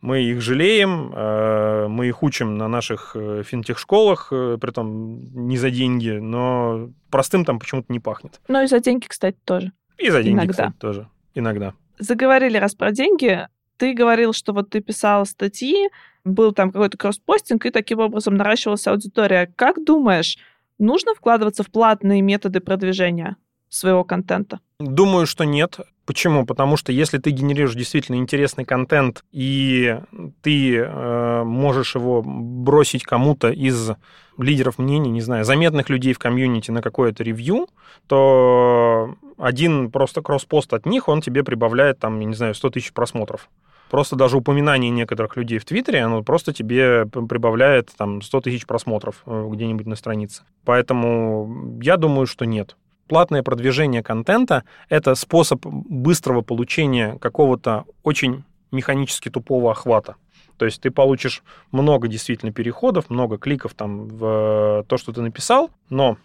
мы 0.00 0.22
их 0.22 0.40
жалеем, 0.40 1.12
э, 1.14 1.88
мы 1.88 2.08
их 2.08 2.22
учим 2.22 2.56
на 2.56 2.68
наших 2.68 3.12
э, 3.14 3.42
финтех-школах, 3.44 4.28
э, 4.30 4.58
при 4.60 4.70
этом 4.70 5.46
не 5.46 5.56
за 5.56 5.70
деньги, 5.70 6.10
но 6.10 6.90
простым 7.10 7.44
там 7.44 7.58
почему-то 7.58 7.92
не 7.92 8.00
пахнет. 8.00 8.40
Ну 8.48 8.62
и 8.62 8.66
за 8.66 8.80
деньги, 8.80 9.06
кстати, 9.06 9.36
тоже. 9.44 9.72
И 9.98 10.10
за 10.10 10.22
деньги, 10.22 10.38
Иногда. 10.38 10.52
кстати, 10.52 10.74
тоже. 10.78 11.08
Иногда. 11.34 11.74
Заговорили 11.98 12.58
раз 12.58 12.74
про 12.74 12.92
деньги. 12.92 13.48
Ты 13.76 13.94
говорил, 13.94 14.32
что 14.32 14.52
вот 14.52 14.70
ты 14.70 14.80
писал 14.80 15.26
статьи, 15.26 15.90
был 16.24 16.52
там 16.52 16.72
какой-то 16.72 16.96
кросспостинг, 16.96 17.66
и 17.66 17.70
таким 17.70 18.00
образом 18.00 18.34
наращивалась 18.34 18.86
аудитория. 18.86 19.52
Как 19.56 19.84
думаешь, 19.84 20.38
нужно 20.78 21.14
вкладываться 21.14 21.62
в 21.62 21.70
платные 21.70 22.22
методы 22.22 22.60
продвижения 22.60 23.36
своего 23.68 24.04
контента? 24.04 24.60
Думаю, 24.78 25.26
что 25.26 25.44
нет. 25.44 25.80
Почему? 26.06 26.46
Потому 26.46 26.76
что 26.76 26.92
если 26.92 27.18
ты 27.18 27.30
генерируешь 27.30 27.74
действительно 27.74 28.16
интересный 28.16 28.64
контент, 28.64 29.24
и 29.32 29.98
ты 30.40 30.76
э, 30.76 31.42
можешь 31.44 31.96
его 31.96 32.22
бросить 32.24 33.02
кому-то 33.02 33.50
из 33.50 33.90
лидеров 34.38 34.78
мнений, 34.78 35.10
не 35.10 35.20
знаю, 35.20 35.44
заметных 35.44 35.88
людей 35.88 36.12
в 36.12 36.18
комьюнити 36.18 36.70
на 36.70 36.80
какое-то 36.80 37.24
ревью, 37.24 37.68
то 38.06 39.16
один 39.36 39.90
просто 39.90 40.22
кросс-пост 40.22 40.72
от 40.74 40.86
них, 40.86 41.08
он 41.08 41.22
тебе 41.22 41.42
прибавляет, 41.42 41.98
там, 41.98 42.20
я 42.20 42.26
не 42.26 42.34
знаю, 42.34 42.54
100 42.54 42.70
тысяч 42.70 42.92
просмотров. 42.92 43.48
Просто 43.90 44.14
даже 44.14 44.36
упоминание 44.36 44.90
некоторых 44.90 45.36
людей 45.36 45.58
в 45.58 45.64
Твиттере, 45.64 46.00
оно 46.02 46.22
просто 46.22 46.52
тебе 46.52 47.06
прибавляет 47.06 47.90
там 47.96 48.20
100 48.20 48.42
тысяч 48.42 48.66
просмотров 48.66 49.22
э, 49.26 49.48
где-нибудь 49.50 49.86
на 49.86 49.96
странице. 49.96 50.42
Поэтому 50.64 51.78
я 51.82 51.96
думаю, 51.96 52.26
что 52.26 52.44
нет 52.44 52.76
платное 53.06 53.42
продвижение 53.42 54.02
контента— 54.02 54.64
это 54.88 55.14
способ 55.14 55.64
быстрого 55.64 56.42
получения 56.42 57.18
какого-то 57.18 57.84
очень 58.02 58.44
механически 58.70 59.30
тупого 59.30 59.70
охвата. 59.70 60.16
То 60.58 60.64
есть 60.64 60.80
ты 60.80 60.90
получишь 60.90 61.42
много 61.70 62.08
действительно 62.08 62.52
переходов, 62.52 63.10
много 63.10 63.38
кликов 63.38 63.74
там 63.74 64.08
в 64.08 64.84
то, 64.88 64.96
что 64.96 65.12
ты 65.12 65.20
написал, 65.20 65.70
но 65.90 66.16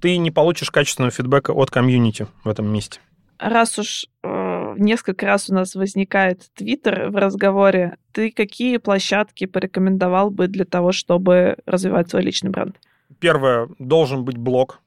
ты 0.00 0.16
не 0.16 0.30
получишь 0.30 0.70
качественного 0.70 1.12
фидбэка 1.12 1.52
от 1.52 1.70
комьюнити 1.70 2.26
в 2.44 2.48
этом 2.48 2.66
месте. 2.66 3.00
Раз 3.38 3.78
уж 3.78 4.06
э, 4.22 4.74
несколько 4.78 5.26
раз 5.26 5.50
у 5.50 5.54
нас 5.54 5.74
возникает 5.74 6.42
Твиттер 6.54 7.10
в 7.10 7.16
разговоре, 7.16 7.98
ты 8.12 8.30
какие 8.30 8.78
площадки 8.78 9.44
порекомендовал 9.44 10.30
бы 10.30 10.48
для 10.48 10.64
того, 10.64 10.92
чтобы 10.92 11.58
развивать 11.66 12.08
свой 12.08 12.22
личный 12.22 12.50
бренд? 12.50 12.76
Первое, 13.20 13.68
должен 13.78 14.24
быть 14.24 14.38
блог. 14.38 14.80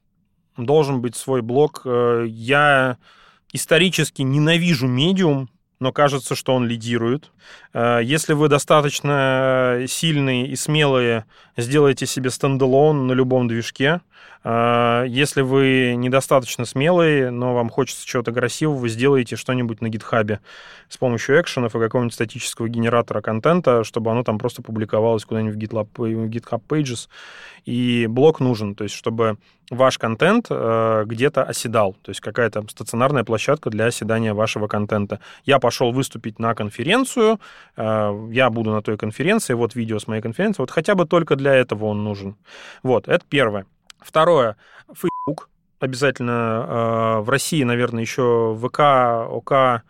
Должен 0.64 1.00
быть 1.00 1.16
свой 1.16 1.42
блог. 1.42 1.82
Э, 1.84 2.24
я 2.28 2.98
исторически 3.52 4.22
ненавижу 4.22 4.86
медиум, 4.86 5.50
но 5.80 5.92
кажется, 5.92 6.34
что 6.34 6.54
он 6.54 6.66
лидирует. 6.66 7.32
Э, 7.72 8.00
если 8.02 8.32
вы 8.32 8.48
достаточно 8.48 9.84
сильные 9.86 10.48
и 10.48 10.56
смелые, 10.56 11.24
сделайте 11.56 12.06
себе 12.06 12.30
стендалон 12.30 13.06
на 13.06 13.12
любом 13.12 13.48
движке. 13.48 14.00
Э, 14.42 15.04
если 15.06 15.42
вы 15.42 15.94
недостаточно 15.96 16.64
смелые, 16.64 17.30
но 17.30 17.54
вам 17.54 17.68
хочется 17.70 18.06
чего-то 18.06 18.32
красивого, 18.32 18.76
вы 18.76 18.88
сделаете 18.88 19.36
что-нибудь 19.36 19.80
на 19.80 19.88
гитхабе 19.88 20.40
с 20.88 20.96
помощью 20.96 21.40
экшенов 21.40 21.76
и 21.76 21.78
какого-нибудь 21.78 22.14
статического 22.14 22.68
генератора 22.68 23.20
контента, 23.20 23.84
чтобы 23.84 24.10
оно 24.10 24.24
там 24.24 24.38
просто 24.38 24.62
публиковалось 24.62 25.24
куда-нибудь 25.24 25.56
в 25.56 25.58
GitHub 25.58 26.62
Pages. 26.68 27.08
И 27.64 28.06
блок 28.08 28.40
нужен, 28.40 28.74
то 28.74 28.84
есть 28.84 28.96
чтобы 28.96 29.36
ваш 29.70 29.98
контент 29.98 30.46
э, 30.50 31.04
где-то 31.06 31.44
оседал, 31.44 31.94
то 32.02 32.10
есть 32.10 32.20
какая-то 32.20 32.64
стационарная 32.68 33.22
площадка 33.22 33.70
для 33.70 33.86
оседания 33.86 34.34
вашего 34.34 34.66
контента. 34.66 35.20
Я 35.44 35.58
пошел 35.58 35.92
выступить 35.92 36.38
на 36.38 36.54
конференцию, 36.54 37.34
э, 37.34 37.38
я 37.76 38.50
буду 38.50 38.70
на 38.70 38.82
той 38.82 38.96
конференции, 38.96 39.54
вот 39.54 39.74
видео 39.74 39.98
с 39.98 40.06
моей 40.06 40.22
конференции, 40.22 40.62
вот 40.62 40.70
хотя 40.70 40.94
бы 40.94 41.06
только 41.06 41.36
для 41.36 41.54
этого 41.54 41.86
он 41.86 42.04
нужен. 42.04 42.36
Вот, 42.82 43.08
это 43.08 43.24
первое. 43.28 43.66
Второе, 44.00 44.56
Facebook. 44.88 45.48
Обязательно 45.78 46.66
э, 46.68 47.20
в 47.20 47.30
России, 47.30 47.62
наверное, 47.62 48.02
еще 48.02 48.58
ВК, 48.60 48.80
ОК, 49.30 49.82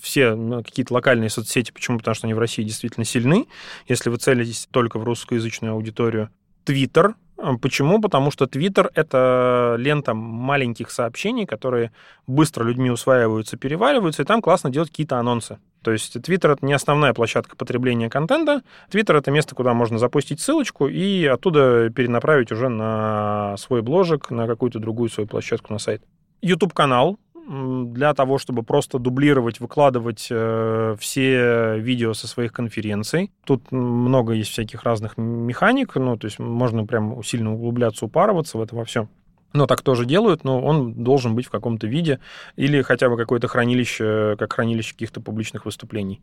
все 0.00 0.36
какие-то 0.62 0.94
локальные 0.94 1.30
соцсети. 1.30 1.72
Почему? 1.72 1.98
Потому 1.98 2.14
что 2.14 2.26
они 2.26 2.34
в 2.34 2.38
России 2.38 2.62
действительно 2.62 3.04
сильны. 3.04 3.48
Если 3.88 4.08
вы 4.08 4.18
целитесь 4.18 4.68
только 4.70 4.98
в 4.98 5.04
русскоязычную 5.04 5.74
аудиторию. 5.74 6.30
Твиттер, 6.64 7.16
Почему? 7.60 8.00
Потому 8.00 8.30
что 8.30 8.46
Твиттер— 8.46 8.92
это 8.94 9.74
лента 9.76 10.14
маленьких 10.14 10.90
сообщений, 10.92 11.44
которые 11.44 11.90
быстро 12.28 12.62
людьми 12.62 12.88
усваиваются, 12.88 13.56
перевариваются, 13.56 14.22
и 14.22 14.24
там 14.24 14.40
классно 14.40 14.70
делать 14.70 14.90
какие-то 14.90 15.18
анонсы. 15.18 15.58
То 15.82 15.92
есть 15.92 16.20
Твиттер— 16.22 16.50
это 16.52 16.64
не 16.64 16.72
основная 16.72 17.12
площадка 17.12 17.56
потребления 17.56 18.08
контента. 18.08 18.62
Твиттер— 18.90 19.16
это 19.16 19.30
место, 19.30 19.54
куда 19.54 19.74
можно 19.74 19.98
запустить 19.98 20.40
ссылочку 20.40 20.88
и 20.88 21.24
оттуда 21.26 21.90
перенаправить 21.90 22.52
уже 22.52 22.68
на 22.68 23.56
свой 23.58 23.82
бложек, 23.82 24.30
на 24.30 24.46
какую-то 24.46 24.78
другую 24.78 25.10
свою 25.10 25.28
площадку 25.28 25.72
на 25.72 25.78
сайт. 25.78 26.02
YouTube-канал 26.40 27.18
для 27.44 28.14
того, 28.14 28.38
чтобы 28.38 28.62
просто 28.62 28.98
дублировать, 28.98 29.58
выкладывать 29.60 30.28
э, 30.30 30.94
все 30.98 31.78
видео 31.78 32.14
со 32.14 32.28
своих 32.28 32.52
конференций. 32.52 33.32
Тут 33.44 33.72
много 33.72 34.32
есть 34.34 34.50
всяких 34.50 34.84
разных 34.84 35.16
механик, 35.16 35.94
ну, 35.96 36.16
то 36.16 36.26
есть 36.26 36.38
можно 36.38 36.86
прям 36.86 37.22
сильно 37.24 37.52
углубляться, 37.52 38.06
упарываться 38.06 38.58
в 38.58 38.62
это 38.62 38.76
во 38.76 38.84
всем. 38.84 39.08
Но 39.52 39.66
так 39.66 39.82
тоже 39.82 40.06
делают, 40.06 40.44
но 40.44 40.62
он 40.62 40.94
должен 40.94 41.34
быть 41.34 41.46
в 41.46 41.50
каком-то 41.50 41.86
виде 41.86 42.20
или 42.56 42.82
хотя 42.82 43.08
бы 43.08 43.16
какое-то 43.16 43.48
хранилище, 43.48 44.36
как 44.38 44.52
хранилище 44.52 44.92
каких-то 44.92 45.20
публичных 45.20 45.64
выступлений. 45.64 46.22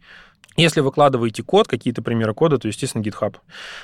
Если 0.58 0.82
выкладываете 0.82 1.44
код, 1.44 1.68
какие-то 1.68 2.02
примеры 2.02 2.34
кода, 2.34 2.58
то, 2.58 2.68
естественно, 2.68 3.04
GitHub. 3.04 3.36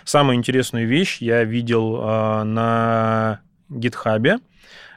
Самую 0.03 0.37
интересную 0.37 0.87
вещь 0.87 1.19
я 1.21 1.43
видел 1.43 2.01
э, 2.01 2.43
на 2.43 3.41
GitHub, 3.69 4.39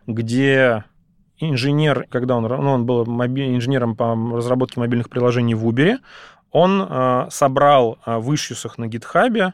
где 0.07 0.85
инженер, 1.39 2.07
когда 2.11 2.37
он, 2.37 2.45
ну, 2.45 2.71
он 2.73 2.87
был 2.87 3.05
моби- 3.05 3.55
инженером 3.55 3.97
по 3.97 4.15
разработке 4.15 4.81
мобильных 4.81 5.09
приложений 5.11 5.55
в 5.55 5.69
Uber, 5.69 5.99
он 6.51 6.87
э, 6.89 7.27
собрал 7.31 7.99
э, 8.07 8.17
в 8.17 8.35
ишьюсах 8.35 8.79
на 8.79 8.87
гитхабе 8.87 9.53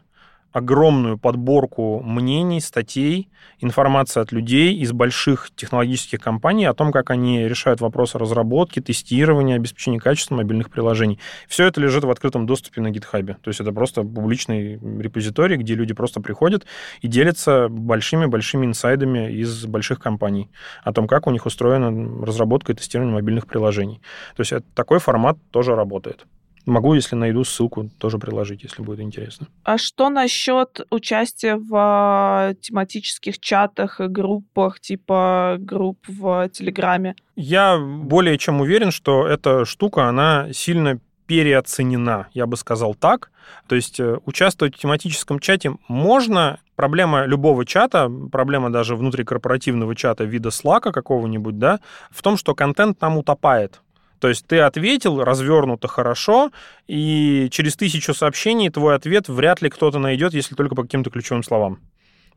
огромную 0.55 1.19
подборку 1.19 2.01
мнений, 2.01 2.61
статей, 2.61 3.29
информации 3.59 4.21
от 4.21 4.31
людей 4.31 4.77
из 4.77 4.93
больших 4.93 5.51
технологических 5.57 6.21
компаний 6.21 6.64
о 6.67 6.75
том, 6.75 6.93
как 6.93 7.11
они 7.11 7.49
решают 7.49 7.81
вопросы 7.81 8.19
разработки, 8.19 8.81
тестирования, 8.81 9.57
обеспечения 9.57 9.99
качества 9.99 10.37
мобильных 10.37 10.71
приложений. 10.71 11.19
Все 11.49 11.67
это 11.67 11.81
лежит 11.81 12.05
в 12.05 12.11
открытом 12.11 12.47
доступе 12.47 12.81
на 12.81 12.88
GitHub. 12.88 13.35
То 13.43 13.49
есть 13.49 13.61
это 13.61 13.73
просто 13.73 14.03
публичный 14.03 14.79
репозиторий, 14.79 15.57
где 15.57 15.75
люди 15.75 15.93
просто 15.93 16.21
приходят 16.21 16.64
и 17.01 17.09
делятся 17.09 17.69
большими-большими 17.69 18.64
инсайдами 18.64 19.33
из 19.33 19.67
больших 19.67 19.99
компаний 19.99 20.51
о 20.85 20.93
том, 20.93 21.09
как 21.09 21.27
у 21.27 21.33
них 21.33 21.47
устроена 21.47 22.25
разработка 22.25 22.73
и 22.73 22.77
тестирование 22.77 23.14
мобильных 23.14 23.49
приложений. 23.49 24.01
То 24.37 24.43
есть 24.43 24.53
это, 24.53 24.64
такой 24.75 25.01
формат 25.01 25.37
тоже 25.51 25.75
работает. 25.75 26.27
Могу, 26.66 26.94
если 26.94 27.14
найду 27.14 27.44
ссылку, 27.44 27.90
тоже 27.98 28.18
приложить, 28.18 28.62
если 28.62 28.83
будет 28.83 29.00
интересно. 29.00 29.48
А 29.64 29.77
что 29.77 30.09
насчет 30.09 30.81
участия 30.90 31.57
в 31.57 31.74
а, 31.74 32.55
тематических 32.55 33.38
чатах 33.38 34.00
и 34.00 34.07
группах, 34.07 34.81
типа 34.81 35.57
групп 35.59 35.98
в 36.09 36.48
Телеграме? 36.48 37.16
Я 37.37 37.79
более 37.79 38.38
чем 38.38 38.61
уверен, 38.61 38.90
что 38.90 39.27
эта 39.27 39.64
штука, 39.64 40.09
она 40.09 40.53
сильно 40.53 41.00
переоценена, 41.27 42.29
я 42.33 42.46
бы 42.46 42.57
сказал 42.57 42.94
так. 42.94 43.31
То 43.66 43.74
есть 43.74 44.00
э, 44.00 44.18
участвовать 44.24 44.77
в 44.77 44.79
тематическом 44.79 45.38
чате 45.38 45.77
можно. 45.88 46.61
Проблема 46.77 47.24
любого 47.24 47.64
чата, 47.64 48.11
проблема 48.33 48.70
даже 48.70 48.96
внутрикорпоративного 48.96 49.94
чата 49.94 50.24
вида 50.24 50.48
Slack 50.48 50.92
какого-нибудь, 50.92 51.59
да, 51.59 51.81
в 52.11 52.20
том, 52.22 52.37
что 52.37 52.55
контент 52.55 52.98
там 52.98 53.16
утопает. 53.16 53.81
То 54.25 54.29
есть 54.29 54.47
ты 54.47 54.61
ответил 54.61 55.23
развернуто 55.23 55.87
хорошо, 55.87 56.51
и 56.87 57.49
через 57.51 57.77
тысячу 57.77 58.15
сообщений 58.15 58.71
твой 58.71 58.95
ответ 58.95 59.29
вряд 59.29 59.61
ли 59.61 59.69
кто-то 59.69 59.99
найдет, 59.99 60.33
если 60.33 60.55
только 60.55 60.75
по 60.75 60.81
каким-то 60.81 61.11
ключевым 61.11 61.43
словам. 61.43 61.81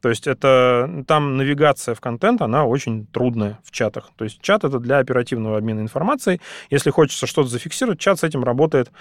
То 0.02 0.10
есть 0.10 0.28
это 0.28 1.06
там 1.08 1.38
навигация 1.38 1.96
в 1.96 2.02
контент, 2.02 2.42
она 2.42 2.66
очень 2.66 3.08
трудная 3.08 3.60
в 3.64 3.72
чатах. 3.72 4.10
То 4.18 4.26
есть 4.26 4.42
чат 4.42 4.66
это 4.66 4.80
для 4.80 4.98
оперативного 4.98 5.60
обмена 5.60 5.80
информацией. 5.80 6.42
Если 6.70 6.90
хочется 6.90 7.26
что-то 7.26 7.48
зафиксировать, 7.48 8.02
чат 8.02 8.20
с 8.20 8.26
этим 8.26 8.44
работает 8.44 8.92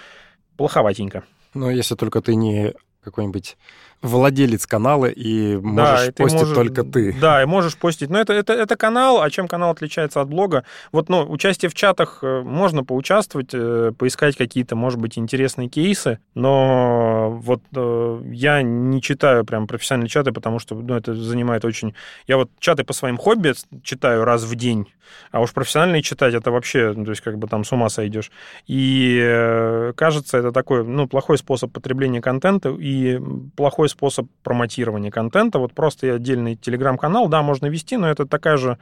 плоховатенько. 0.55 1.25
Но 1.53 1.69
если 1.69 1.95
только 1.95 2.21
ты 2.21 2.35
не 2.35 2.73
какой-нибудь 3.03 3.57
владелец 4.01 4.67
канала, 4.67 5.05
и 5.05 5.55
можешь 5.57 5.99
да, 5.99 6.05
и 6.05 6.11
постить 6.11 6.39
можешь, 6.39 6.55
только 6.55 6.83
ты. 6.83 7.15
Да, 7.19 7.41
и 7.41 7.45
можешь 7.45 7.77
постить. 7.77 8.09
Но 8.09 8.19
это, 8.19 8.33
это, 8.33 8.53
это 8.53 8.75
канал, 8.75 9.21
а 9.21 9.29
чем 9.29 9.47
канал 9.47 9.71
отличается 9.71 10.21
от 10.21 10.29
блога? 10.29 10.63
Вот, 10.91 11.09
ну, 11.09 11.23
участие 11.29 11.69
в 11.69 11.73
чатах 11.73 12.19
э, 12.21 12.41
можно 12.41 12.83
поучаствовать, 12.83 13.49
э, 13.53 13.91
поискать 13.97 14.37
какие-то, 14.37 14.75
может 14.75 14.99
быть, 14.99 15.17
интересные 15.17 15.67
кейсы, 15.67 16.19
но 16.35 17.31
вот 17.41 17.61
э, 17.75 18.21
я 18.31 18.61
не 18.61 19.01
читаю 19.01 19.45
прям 19.45 19.67
профессиональные 19.67 20.09
чаты, 20.09 20.31
потому 20.31 20.59
что, 20.59 20.75
ну, 20.75 20.95
это 20.95 21.15
занимает 21.15 21.65
очень... 21.65 21.95
Я 22.27 22.37
вот 22.37 22.51
чаты 22.59 22.83
по 22.83 22.93
своим 22.93 23.17
хобби 23.17 23.53
читаю 23.83 24.25
раз 24.25 24.43
в 24.43 24.55
день, 24.55 24.87
а 25.31 25.41
уж 25.41 25.53
профессиональные 25.53 26.03
читать, 26.03 26.33
это 26.33 26.51
вообще, 26.51 26.93
ну, 26.95 27.05
то 27.05 27.11
есть 27.11 27.21
как 27.21 27.37
бы 27.37 27.47
там 27.47 27.63
с 27.63 27.71
ума 27.71 27.89
сойдешь. 27.89 28.31
И 28.67 29.91
кажется, 29.95 30.37
это 30.37 30.51
такой, 30.51 30.83
ну, 30.83 31.07
плохой 31.07 31.37
способ 31.37 31.71
потребления 31.71 32.21
контента 32.21 32.69
и 32.69 33.19
плохой 33.55 33.86
другой 33.87 33.89
способ 33.89 34.27
промотирования 34.43 35.11
контента. 35.11 35.59
Вот 35.59 35.73
просто 35.73 36.15
отдельный 36.15 36.55
телеграм-канал, 36.55 37.27
да, 37.27 37.41
можно 37.41 37.67
вести, 37.67 37.97
но 37.97 38.09
это 38.09 38.25
такая 38.25 38.57
же 38.57 38.77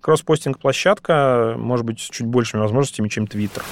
кросс-постинг-площадка, 0.00 1.54
может 1.56 1.86
быть, 1.86 2.00
с 2.00 2.10
чуть 2.10 2.26
большими 2.26 2.60
возможностями, 2.60 3.08
чем 3.08 3.26
Твиттер. 3.26 3.64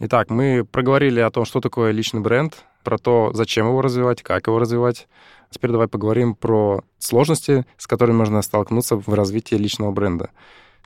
Итак, 0.00 0.30
мы 0.30 0.64
проговорили 0.64 1.20
о 1.20 1.30
том, 1.30 1.44
что 1.44 1.60
такое 1.60 1.92
личный 1.92 2.20
бренд, 2.20 2.64
про 2.84 2.96
то, 2.96 3.32
зачем 3.34 3.66
его 3.66 3.82
развивать, 3.82 4.22
как 4.22 4.46
его 4.46 4.58
развивать. 4.58 5.08
Теперь 5.50 5.70
давай 5.70 5.88
поговорим 5.88 6.34
про 6.34 6.82
сложности, 6.98 7.66
с 7.76 7.86
которыми 7.86 8.16
можно 8.16 8.40
столкнуться 8.42 8.96
в 8.96 9.12
развитии 9.12 9.56
личного 9.56 9.92
бренда. 9.92 10.30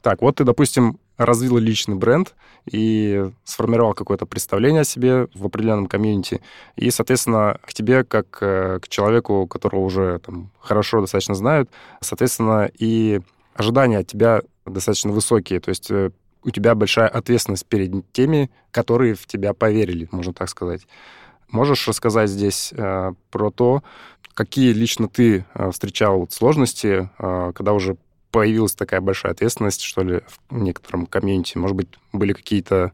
Так, 0.02 0.20
вот 0.20 0.36
ты, 0.36 0.44
допустим, 0.44 0.98
развил 1.16 1.58
личный 1.58 1.94
бренд 1.94 2.34
и 2.70 3.30
сформировал 3.44 3.94
какое-то 3.94 4.26
представление 4.26 4.82
о 4.82 4.84
себе 4.84 5.28
в 5.34 5.46
определенном 5.46 5.86
комьюнити, 5.86 6.40
и, 6.76 6.90
соответственно, 6.90 7.58
к 7.62 7.72
тебе, 7.74 8.04
как 8.04 8.38
э, 8.40 8.78
к 8.80 8.88
человеку, 8.88 9.46
которого 9.46 9.80
уже 9.80 10.18
там, 10.20 10.50
хорошо 10.60 11.00
достаточно 11.00 11.34
знают, 11.34 11.70
соответственно, 12.00 12.70
и 12.78 13.20
ожидания 13.54 13.98
от 13.98 14.06
тебя 14.06 14.42
достаточно 14.66 15.12
высокие, 15.12 15.60
то 15.60 15.68
есть 15.68 15.90
э, 15.90 16.10
у 16.42 16.50
тебя 16.50 16.74
большая 16.74 17.08
ответственность 17.08 17.66
перед 17.66 18.10
теми, 18.12 18.50
которые 18.70 19.14
в 19.14 19.26
тебя 19.26 19.54
поверили, 19.54 20.08
можно 20.10 20.32
так 20.32 20.48
сказать. 20.48 20.86
Можешь 21.50 21.86
рассказать 21.86 22.30
здесь 22.30 22.72
э, 22.76 23.12
про 23.30 23.50
то, 23.50 23.82
какие 24.34 24.72
лично 24.72 25.08
ты 25.08 25.44
э, 25.54 25.70
встречал 25.70 26.26
сложности, 26.30 27.08
когда 27.18 27.72
уже 27.72 27.96
появилась 28.34 28.74
такая 28.74 29.00
большая 29.00 29.30
ответственность, 29.30 29.82
что 29.82 30.02
ли, 30.02 30.22
в 30.50 30.60
некотором 30.60 31.06
комьюнити? 31.06 31.56
Может 31.56 31.76
быть, 31.76 31.88
были 32.12 32.32
какие-то 32.32 32.90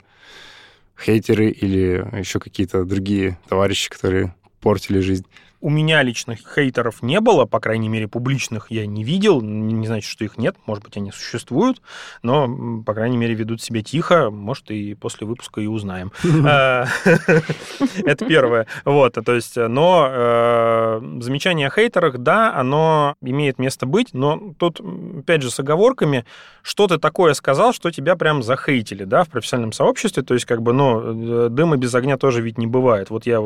хейтеры 1.03 1.49
или 1.49 2.07
еще 2.19 2.39
какие-то 2.39 2.85
другие 2.85 3.39
товарищи, 3.49 3.89
которые 3.89 4.35
портили 4.61 5.01
жизнь? 5.01 5.25
У 5.63 5.69
меня 5.69 6.03
личных 6.03 6.39
хейтеров 6.55 7.03
не 7.03 7.21
было, 7.21 7.45
по 7.45 7.61
крайней 7.61 7.89
мере, 7.89 8.09
публичных 8.09 8.71
я 8.71 8.87
не 8.87 9.05
видел. 9.05 9.43
Не 9.43 9.87
значит, 9.87 10.11
что 10.11 10.25
их 10.25 10.39
нет, 10.39 10.57
может 10.67 10.83
быть, 10.83 10.97
они 10.97 11.13
существуют, 11.13 11.83
но, 12.23 12.83
по 12.83 12.95
крайней 12.95 13.19
мере, 13.19 13.35
ведут 13.35 13.61
себя 13.61 13.83
тихо. 13.83 14.31
Может, 14.31 14.71
и 14.71 14.95
после 14.95 15.27
выпуска 15.27 15.61
и 15.61 15.67
узнаем. 15.67 16.13
А, 16.53 16.87
это 18.05 18.25
первое. 18.25 18.67
Вот, 18.85 19.17
то 19.25 19.35
есть, 19.35 19.57
но 19.57 20.09
э, 20.11 21.19
замечание 21.21 21.69
о 21.69 21.71
хейтерах, 21.71 22.19
да, 22.19 22.55
оно 22.55 23.15
имеет 23.21 23.59
место 23.59 23.87
быть, 23.87 24.15
но 24.15 24.55
тут, 24.59 24.81
опять 24.81 25.43
же, 25.43 25.51
с 25.51 25.61
оговорками, 25.61 26.25
что 26.63 26.89
ты 26.89 26.99
такое 26.99 27.35
сказал, 27.35 27.73
что 27.73 27.91
тебя 27.91 28.17
прям 28.17 28.43
захейтили, 28.43 29.05
да, 29.05 29.25
в 29.25 29.29
профессиональном 29.29 29.73
сообществе, 29.73 30.23
то 30.23 30.35
есть, 30.35 30.47
как 30.47 30.63
бы, 30.63 30.73
ну, 30.73 31.47
э, 31.47 31.49
дыма 31.51 31.77
без 31.77 31.95
огня 31.95 32.17
тоже 32.17 32.41
ведь 32.41 32.59
не 32.59 32.67
бывает. 32.67 33.11
Вот 33.11 33.27
я 33.27 33.41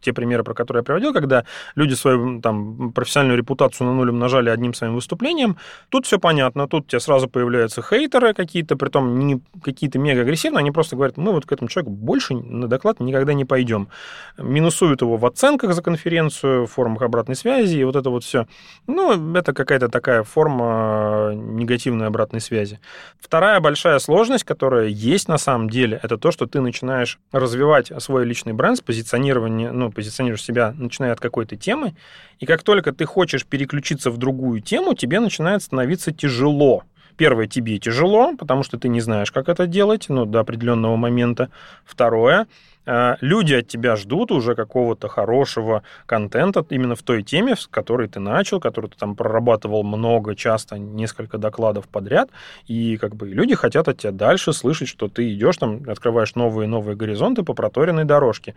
те 0.00 0.12
примеры, 0.12 0.42
про 0.42 0.54
которые 0.54 0.80
я 0.80 0.84
приводил, 0.84 1.12
когда 1.12 1.44
люди 1.74 1.94
свою 1.94 2.40
там 2.40 2.92
профессиональную 2.92 3.38
репутацию 3.38 3.86
на 3.86 3.94
нуль 3.94 4.10
умножали 4.10 4.50
одним 4.50 4.74
своим 4.74 4.94
выступлением. 4.94 5.56
Тут 5.88 6.06
все 6.06 6.18
понятно, 6.18 6.68
тут 6.68 6.84
у 6.84 6.88
тебя 6.88 7.00
сразу 7.00 7.28
появляются 7.28 7.82
хейтеры 7.82 8.34
какие-то, 8.34 8.76
при 8.76 8.88
том 8.88 9.18
не 9.18 9.40
какие-то 9.62 9.98
мега 9.98 10.22
агрессивные, 10.22 10.60
они 10.60 10.70
просто 10.70 10.96
говорят, 10.96 11.16
мы 11.16 11.32
вот 11.32 11.46
к 11.46 11.52
этому 11.52 11.68
человеку 11.68 11.92
больше 11.92 12.34
на 12.34 12.68
доклад 12.68 13.00
никогда 13.00 13.34
не 13.34 13.44
пойдем. 13.44 13.88
Минусуют 14.36 15.02
его 15.02 15.16
в 15.16 15.26
оценках 15.26 15.74
за 15.74 15.82
конференцию, 15.82 16.66
в 16.66 16.70
формах 16.70 17.02
обратной 17.02 17.36
связи, 17.36 17.78
и 17.78 17.84
вот 17.84 17.96
это 17.96 18.10
вот 18.10 18.24
все. 18.24 18.46
Ну, 18.86 19.34
это 19.34 19.52
какая-то 19.52 19.88
такая 19.88 20.22
форма 20.22 21.32
негативной 21.34 22.06
обратной 22.06 22.40
связи. 22.40 22.80
Вторая 23.20 23.60
большая 23.60 23.98
сложность, 23.98 24.44
которая 24.44 24.86
есть 24.86 25.28
на 25.28 25.38
самом 25.38 25.70
деле, 25.70 26.00
это 26.02 26.16
то, 26.18 26.30
что 26.30 26.46
ты 26.46 26.60
начинаешь 26.60 27.18
развивать 27.32 27.92
свой 27.98 28.24
личный 28.24 28.52
бренд, 28.52 28.82
позиционирование, 28.84 29.72
ну, 29.72 29.90
позиционируешь 29.90 30.42
себя, 30.42 30.74
начиная 30.76 31.12
от 31.12 31.20
какой-то 31.20 31.47
какой-то 31.48 31.56
темы, 31.56 31.94
и 32.40 32.46
как 32.46 32.62
только 32.62 32.92
ты 32.92 33.04
хочешь 33.04 33.44
переключиться 33.44 34.10
в 34.10 34.16
другую 34.16 34.60
тему, 34.60 34.94
тебе 34.94 35.20
начинает 35.20 35.62
становиться 35.62 36.12
тяжело. 36.12 36.82
Первое, 37.16 37.48
тебе 37.48 37.78
тяжело, 37.78 38.36
потому 38.38 38.62
что 38.62 38.78
ты 38.78 38.88
не 38.88 39.00
знаешь, 39.00 39.32
как 39.32 39.48
это 39.48 39.66
делать, 39.66 40.08
ну, 40.08 40.24
до 40.24 40.38
определенного 40.38 40.96
момента. 40.96 41.48
Второе, 41.84 42.46
э, 42.86 43.16
люди 43.20 43.54
от 43.54 43.66
тебя 43.66 43.96
ждут 43.96 44.30
уже 44.30 44.54
какого-то 44.54 45.08
хорошего 45.08 45.82
контента 46.06 46.64
именно 46.70 46.94
в 46.94 47.02
той 47.02 47.24
теме, 47.24 47.56
с 47.56 47.66
которой 47.66 48.06
ты 48.06 48.20
начал, 48.20 48.60
которую 48.60 48.90
ты 48.90 48.96
там 48.98 49.16
прорабатывал 49.16 49.82
много, 49.82 50.36
часто, 50.36 50.78
несколько 50.78 51.38
докладов 51.38 51.88
подряд, 51.88 52.30
и 52.68 52.96
как 52.98 53.16
бы 53.16 53.26
люди 53.34 53.56
хотят 53.56 53.88
от 53.88 53.98
тебя 53.98 54.12
дальше 54.12 54.52
слышать, 54.52 54.88
что 54.88 55.08
ты 55.08 55.34
идешь 55.34 55.56
там, 55.56 55.82
открываешь 55.88 56.36
новые 56.36 56.66
и 56.66 56.70
новые 56.70 56.94
горизонты 56.94 57.42
по 57.42 57.54
проторенной 57.54 58.04
дорожке 58.04 58.54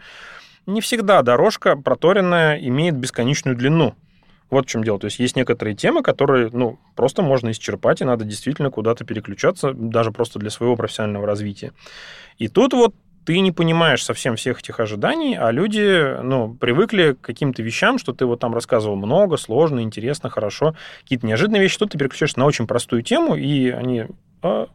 не 0.65 0.81
всегда 0.81 1.21
дорожка 1.21 1.75
проторенная 1.75 2.57
имеет 2.59 2.95
бесконечную 2.95 3.55
длину. 3.55 3.95
Вот 4.49 4.65
в 4.65 4.69
чем 4.69 4.83
дело. 4.83 4.99
То 4.99 5.05
есть 5.05 5.19
есть 5.19 5.37
некоторые 5.37 5.75
темы, 5.75 6.03
которые, 6.03 6.49
ну, 6.51 6.77
просто 6.95 7.21
можно 7.21 7.51
исчерпать, 7.51 8.01
и 8.01 8.05
надо 8.05 8.25
действительно 8.25 8.69
куда-то 8.69 9.05
переключаться, 9.05 9.71
даже 9.73 10.11
просто 10.11 10.39
для 10.39 10.49
своего 10.49 10.75
профессионального 10.75 11.25
развития. 11.25 11.71
И 12.37 12.49
тут 12.49 12.73
вот 12.73 12.93
ты 13.25 13.39
не 13.39 13.51
понимаешь 13.51 14.03
совсем 14.03 14.35
всех 14.35 14.59
этих 14.59 14.79
ожиданий, 14.79 15.35
а 15.35 15.51
люди, 15.51 16.21
ну, 16.21 16.53
привыкли 16.55 17.13
к 17.13 17.21
каким-то 17.21 17.61
вещам, 17.63 17.97
что 17.97 18.13
ты 18.13 18.25
вот 18.25 18.39
там 18.39 18.53
рассказывал 18.53 18.95
много, 18.95 19.37
сложно, 19.37 19.81
интересно, 19.81 20.29
хорошо, 20.29 20.75
какие-то 21.03 21.27
неожиданные 21.27 21.61
вещи, 21.61 21.77
тут 21.77 21.91
ты 21.91 21.97
переключаешься 21.97 22.39
на 22.39 22.45
очень 22.45 22.67
простую 22.67 23.03
тему, 23.03 23.35
и 23.35 23.69
они... 23.69 24.05
А... 24.41 24.67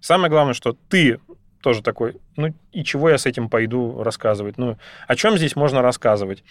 Самое 0.00 0.30
главное, 0.30 0.54
что 0.54 0.76
ты 0.88 1.18
тоже 1.60 1.82
такой, 1.82 2.16
ну 2.36 2.54
и 2.72 2.84
чего 2.84 3.10
я 3.10 3.18
с 3.18 3.26
этим 3.26 3.48
пойду 3.48 4.02
рассказывать? 4.02 4.58
Ну, 4.58 4.76
о 5.06 5.16
чем 5.16 5.36
здесь 5.36 5.56
можно 5.56 5.82
рассказывать? 5.82 6.44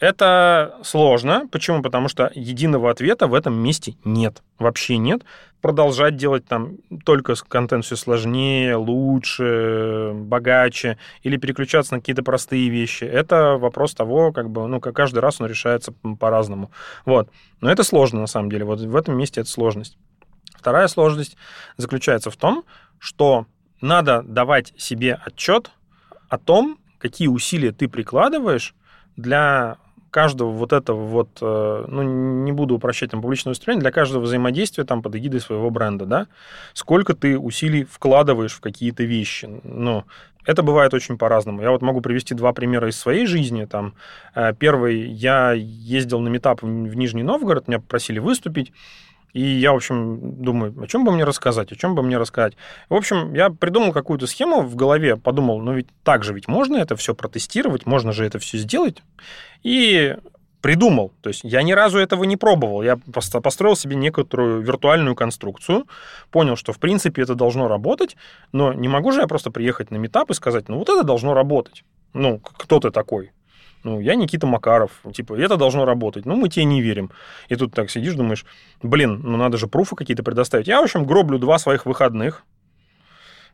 Это 0.00 0.76
сложно. 0.82 1.48
Почему? 1.50 1.82
Потому 1.82 2.08
что 2.08 2.30
единого 2.34 2.90
ответа 2.90 3.26
в 3.26 3.34
этом 3.34 3.54
месте 3.54 3.96
нет. 4.04 4.42
Вообще 4.58 4.96
нет. 4.96 5.22
Продолжать 5.60 6.16
делать 6.16 6.46
там 6.46 6.76
только 7.04 7.34
контент 7.34 7.84
все 7.84 7.96
сложнее, 7.96 8.76
лучше, 8.76 10.12
богаче, 10.14 10.98
или 11.22 11.36
переключаться 11.36 11.94
на 11.94 12.00
какие-то 12.00 12.22
простые 12.22 12.68
вещи. 12.68 13.02
Это 13.02 13.56
вопрос 13.58 13.92
того, 13.94 14.32
как 14.32 14.50
бы, 14.50 14.68
ну, 14.68 14.80
как 14.80 14.94
каждый 14.94 15.18
раз 15.18 15.40
он 15.40 15.48
решается 15.48 15.92
по-разному. 16.20 16.70
Вот. 17.04 17.30
Но 17.60 17.70
это 17.70 17.82
сложно, 17.82 18.20
на 18.20 18.28
самом 18.28 18.50
деле. 18.50 18.64
Вот 18.64 18.80
в 18.80 18.94
этом 18.94 19.16
месте 19.16 19.40
это 19.40 19.50
сложность. 19.50 19.98
Вторая 20.54 20.86
сложность 20.86 21.36
заключается 21.76 22.30
в 22.30 22.36
том, 22.36 22.64
что 23.00 23.46
надо 23.80 24.22
давать 24.22 24.72
себе 24.76 25.18
отчет 25.24 25.70
о 26.28 26.38
том, 26.38 26.78
какие 26.98 27.28
усилия 27.28 27.72
ты 27.72 27.88
прикладываешь 27.88 28.74
для 29.16 29.78
каждого 30.10 30.50
вот 30.50 30.72
этого 30.72 31.04
вот, 31.04 31.28
э, 31.40 31.84
ну, 31.86 32.02
не 32.02 32.52
буду 32.52 32.76
упрощать 32.76 33.10
там 33.10 33.20
публичное 33.20 33.50
выступление, 33.50 33.82
для 33.82 33.90
каждого 33.92 34.22
взаимодействия 34.22 34.84
там 34.84 35.02
под 35.02 35.16
эгидой 35.16 35.40
своего 35.40 35.70
бренда, 35.70 36.06
да, 36.06 36.26
сколько 36.72 37.14
ты 37.14 37.38
усилий 37.38 37.84
вкладываешь 37.84 38.52
в 38.54 38.60
какие-то 38.60 39.04
вещи, 39.04 39.48
ну, 39.64 40.04
это 40.46 40.62
бывает 40.62 40.94
очень 40.94 41.18
по-разному. 41.18 41.60
Я 41.60 41.70
вот 41.70 41.82
могу 41.82 42.00
привести 42.00 42.34
два 42.34 42.54
примера 42.54 42.88
из 42.88 42.98
своей 42.98 43.26
жизни. 43.26 43.66
Там, 43.66 43.92
э, 44.34 44.54
первый, 44.58 45.06
я 45.10 45.52
ездил 45.52 46.20
на 46.20 46.28
метап 46.28 46.62
в 46.62 46.66
Нижний 46.66 47.22
Новгород, 47.22 47.68
меня 47.68 47.80
попросили 47.80 48.18
выступить, 48.18 48.72
и 49.32 49.40
я, 49.40 49.72
в 49.72 49.76
общем, 49.76 50.42
думаю, 50.42 50.74
о 50.82 50.86
чем 50.86 51.04
бы 51.04 51.12
мне 51.12 51.24
рассказать, 51.24 51.72
о 51.72 51.76
чем 51.76 51.94
бы 51.94 52.02
мне 52.02 52.18
рассказать. 52.18 52.54
В 52.88 52.94
общем, 52.94 53.34
я 53.34 53.50
придумал 53.50 53.92
какую-то 53.92 54.26
схему 54.26 54.62
в 54.62 54.74
голове, 54.74 55.16
подумал, 55.16 55.60
ну 55.60 55.74
ведь 55.74 55.88
так 56.02 56.24
же 56.24 56.32
ведь 56.32 56.48
можно 56.48 56.76
это 56.76 56.96
все 56.96 57.14
протестировать, 57.14 57.86
можно 57.86 58.12
же 58.12 58.24
это 58.24 58.38
все 58.38 58.58
сделать. 58.58 59.02
И 59.62 60.16
придумал. 60.60 61.12
То 61.22 61.28
есть 61.28 61.40
я 61.44 61.62
ни 61.62 61.72
разу 61.72 61.98
этого 61.98 62.24
не 62.24 62.36
пробовал. 62.36 62.82
Я 62.82 62.96
просто 62.96 63.40
построил 63.40 63.76
себе 63.76 63.96
некоторую 63.96 64.60
виртуальную 64.60 65.14
конструкцию, 65.14 65.86
понял, 66.30 66.56
что 66.56 66.72
в 66.72 66.78
принципе 66.78 67.22
это 67.22 67.34
должно 67.34 67.68
работать, 67.68 68.16
но 68.52 68.72
не 68.72 68.88
могу 68.88 69.12
же 69.12 69.20
я 69.20 69.26
просто 69.26 69.50
приехать 69.50 69.90
на 69.90 69.96
метап 69.96 70.30
и 70.30 70.34
сказать, 70.34 70.68
ну 70.68 70.78
вот 70.78 70.88
это 70.88 71.04
должно 71.04 71.34
работать. 71.34 71.84
Ну, 72.14 72.38
кто 72.38 72.80
ты 72.80 72.90
такой? 72.90 73.32
Ну, 73.84 74.00
я 74.00 74.14
Никита 74.14 74.46
Макаров, 74.46 74.90
типа, 75.12 75.34
это 75.34 75.56
должно 75.56 75.84
работать. 75.84 76.26
Ну, 76.26 76.36
мы 76.36 76.48
тебе 76.48 76.64
не 76.64 76.82
верим. 76.82 77.10
И 77.48 77.56
тут 77.56 77.72
так 77.72 77.90
сидишь, 77.90 78.14
думаешь, 78.14 78.44
блин, 78.82 79.20
ну 79.22 79.36
надо 79.36 79.56
же 79.56 79.66
пруфы 79.66 79.96
какие-то 79.96 80.22
предоставить. 80.22 80.68
Я, 80.68 80.80
в 80.80 80.84
общем, 80.84 81.04
гроблю 81.04 81.38
два 81.38 81.58
своих 81.58 81.86
выходных, 81.86 82.44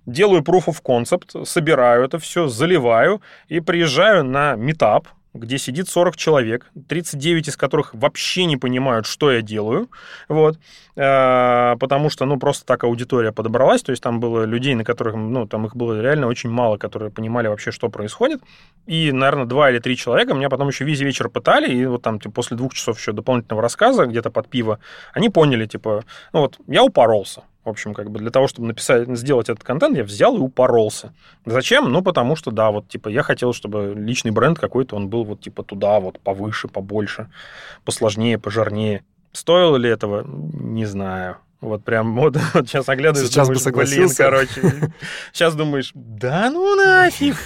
делаю 0.06 0.42
proof 0.42 0.66
of 0.66 0.82
concept, 0.82 1.44
собираю 1.44 2.04
это 2.04 2.18
все, 2.18 2.48
заливаю 2.48 3.20
и 3.48 3.60
приезжаю 3.60 4.24
на 4.24 4.54
метап, 4.56 5.08
где 5.34 5.58
сидит 5.58 5.88
40 5.88 6.16
человек, 6.16 6.70
39 6.88 7.48
из 7.48 7.56
которых 7.56 7.92
вообще 7.92 8.44
не 8.44 8.56
понимают, 8.56 9.06
что 9.06 9.32
я 9.32 9.42
делаю, 9.42 9.90
вот, 10.28 10.58
э, 10.96 11.76
потому 11.78 12.08
что, 12.08 12.24
ну, 12.24 12.38
просто 12.38 12.64
так 12.64 12.84
аудитория 12.84 13.32
подобралась, 13.32 13.82
то 13.82 13.90
есть 13.90 14.02
там 14.02 14.20
было 14.20 14.44
людей, 14.44 14.74
на 14.74 14.84
которых, 14.84 15.16
ну, 15.16 15.46
там 15.46 15.66
их 15.66 15.74
было 15.74 16.00
реально 16.00 16.28
очень 16.28 16.50
мало, 16.50 16.76
которые 16.76 17.10
понимали 17.10 17.48
вообще, 17.48 17.72
что 17.72 17.88
происходит, 17.88 18.40
и, 18.86 19.10
наверное, 19.10 19.46
два 19.46 19.70
или 19.70 19.80
три 19.80 19.96
человека 19.96 20.34
меня 20.34 20.48
потом 20.48 20.68
еще 20.68 20.84
весь 20.84 21.00
вечер 21.00 21.28
пытали, 21.28 21.70
и 21.72 21.84
вот 21.86 22.02
там, 22.02 22.20
типа, 22.20 22.34
после 22.34 22.56
двух 22.56 22.72
часов 22.72 22.98
еще 22.98 23.12
дополнительного 23.12 23.62
рассказа, 23.62 24.06
где-то 24.06 24.30
под 24.30 24.48
пиво, 24.48 24.78
они 25.12 25.30
поняли, 25.30 25.66
типа, 25.66 26.04
ну, 26.32 26.40
вот, 26.40 26.58
я 26.68 26.84
упоролся, 26.84 27.42
в 27.64 27.68
общем, 27.68 27.94
как 27.94 28.10
бы 28.10 28.18
для 28.18 28.30
того, 28.30 28.46
чтобы 28.46 28.68
написать, 28.68 29.08
сделать 29.16 29.48
этот 29.48 29.64
контент, 29.64 29.96
я 29.96 30.04
взял 30.04 30.36
и 30.36 30.40
упоролся. 30.40 31.12
Зачем? 31.46 31.90
Ну, 31.90 32.02
потому 32.02 32.36
что, 32.36 32.50
да, 32.50 32.70
вот, 32.70 32.88
типа, 32.88 33.08
я 33.08 33.22
хотел, 33.22 33.52
чтобы 33.52 33.94
личный 33.96 34.30
бренд 34.30 34.58
какой-то, 34.58 34.96
он 34.96 35.08
был 35.08 35.24
вот, 35.24 35.40
типа, 35.40 35.62
туда, 35.62 35.98
вот, 36.00 36.20
повыше, 36.20 36.68
побольше, 36.68 37.30
посложнее, 37.84 38.38
пожирнее. 38.38 39.04
Стоило 39.32 39.76
ли 39.76 39.88
этого? 39.88 40.24
Не 40.26 40.84
знаю. 40.84 41.38
Вот 41.60 41.82
прям 41.82 42.14
вот, 42.20 42.36
вот 42.52 42.68
сейчас 42.68 42.88
оглядываешь, 42.88 43.30
сейчас 43.30 43.48
думаешь, 43.48 43.60
бы 43.60 43.64
согласился. 43.64 44.30
блин, 44.30 44.48
короче. 44.62 44.92
Сейчас 45.32 45.54
думаешь, 45.54 45.90
да 45.94 46.50
ну 46.50 46.76
нафиг. 46.76 47.36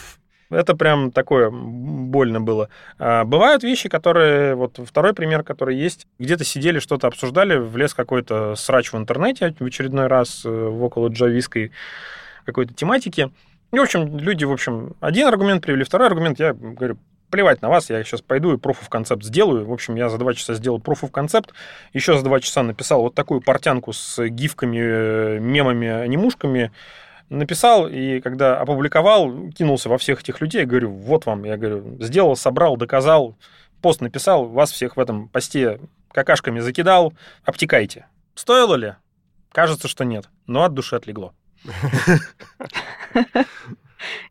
Это 0.51 0.75
прям 0.75 1.11
такое 1.13 1.51
больно 1.51 2.41
было. 2.41 2.71
А, 2.99 3.25
бывают 3.25 3.63
вещи, 3.63 3.89
которые... 3.89 4.55
Вот 4.55 4.81
второй 4.85 5.13
пример, 5.13 5.43
который 5.43 5.77
есть. 5.77 6.07
Где-то 6.19 6.45
сидели, 6.45 6.79
что-то 6.79 7.07
обсуждали, 7.07 7.57
влез 7.59 7.93
какой-то 7.93 8.55
срач 8.55 8.93
в 8.93 8.97
интернете 8.97 9.55
в 9.59 9.65
очередной 9.65 10.07
раз 10.07 10.45
э, 10.45 10.49
в 10.49 10.83
около 10.85 11.09
джавистской 11.09 11.73
какой-то 12.45 12.73
тематики. 12.73 13.31
И, 13.73 13.79
в 13.79 13.83
общем, 13.83 14.17
люди, 14.19 14.45
в 14.45 14.53
общем, 14.53 14.95
один 15.01 15.29
аргумент 15.29 15.63
привели, 15.63 15.85
второй 15.85 16.09
аргумент, 16.09 16.39
я 16.39 16.55
говорю, 16.55 16.97
плевать 17.31 17.61
на 17.61 17.69
вас, 17.69 17.91
я 17.91 18.03
сейчас 18.03 18.23
пойду 18.23 18.55
и 18.55 18.57
proof 18.57 18.77
of 18.83 18.89
concept 18.91 19.23
сделаю. 19.23 19.67
В 19.67 19.73
общем, 19.73 19.97
я 19.97 20.09
за 20.09 20.19
два 20.19 20.35
часа 20.35 20.55
сделал 20.55 20.79
proof 20.79 21.03
of 21.03 21.11
concept, 21.11 21.51
еще 21.93 22.17
за 22.17 22.25
два 22.25 22.41
часа 22.41 22.63
написал 22.63 23.03
вот 23.03 23.15
такую 23.15 23.41
портянку 23.41 23.93
с 23.93 24.27
гифками, 24.29 24.79
э, 24.81 25.39
мемами, 25.41 25.89
анимушками, 25.89 26.73
написал, 27.29 27.89
и 27.89 28.20
когда 28.20 28.61
опубликовал, 28.61 29.51
кинулся 29.51 29.89
во 29.89 29.99
всех 29.99 30.20
этих 30.20 30.41
людей, 30.41 30.64
говорю, 30.64 30.91
вот 30.93 31.26
вам, 31.26 31.45
я 31.45 31.57
говорю, 31.57 31.97
сделал, 32.01 32.37
собрал, 32.37 32.76
доказал, 32.76 33.37
пост 33.83 34.01
написал, 34.01 34.47
вас 34.47 34.72
всех 34.72 34.97
в 34.97 35.01
этом 35.01 35.29
посте 35.29 35.81
какашками 36.12 36.61
закидал, 36.61 37.12
обтекайте. 37.45 38.07
Стоило 38.35 38.74
ли? 38.74 38.95
Кажется, 39.53 39.89
что 39.89 40.05
нет, 40.05 40.29
но 40.47 40.64
от 40.64 40.74
души 40.74 40.97
отлегло. 40.97 41.35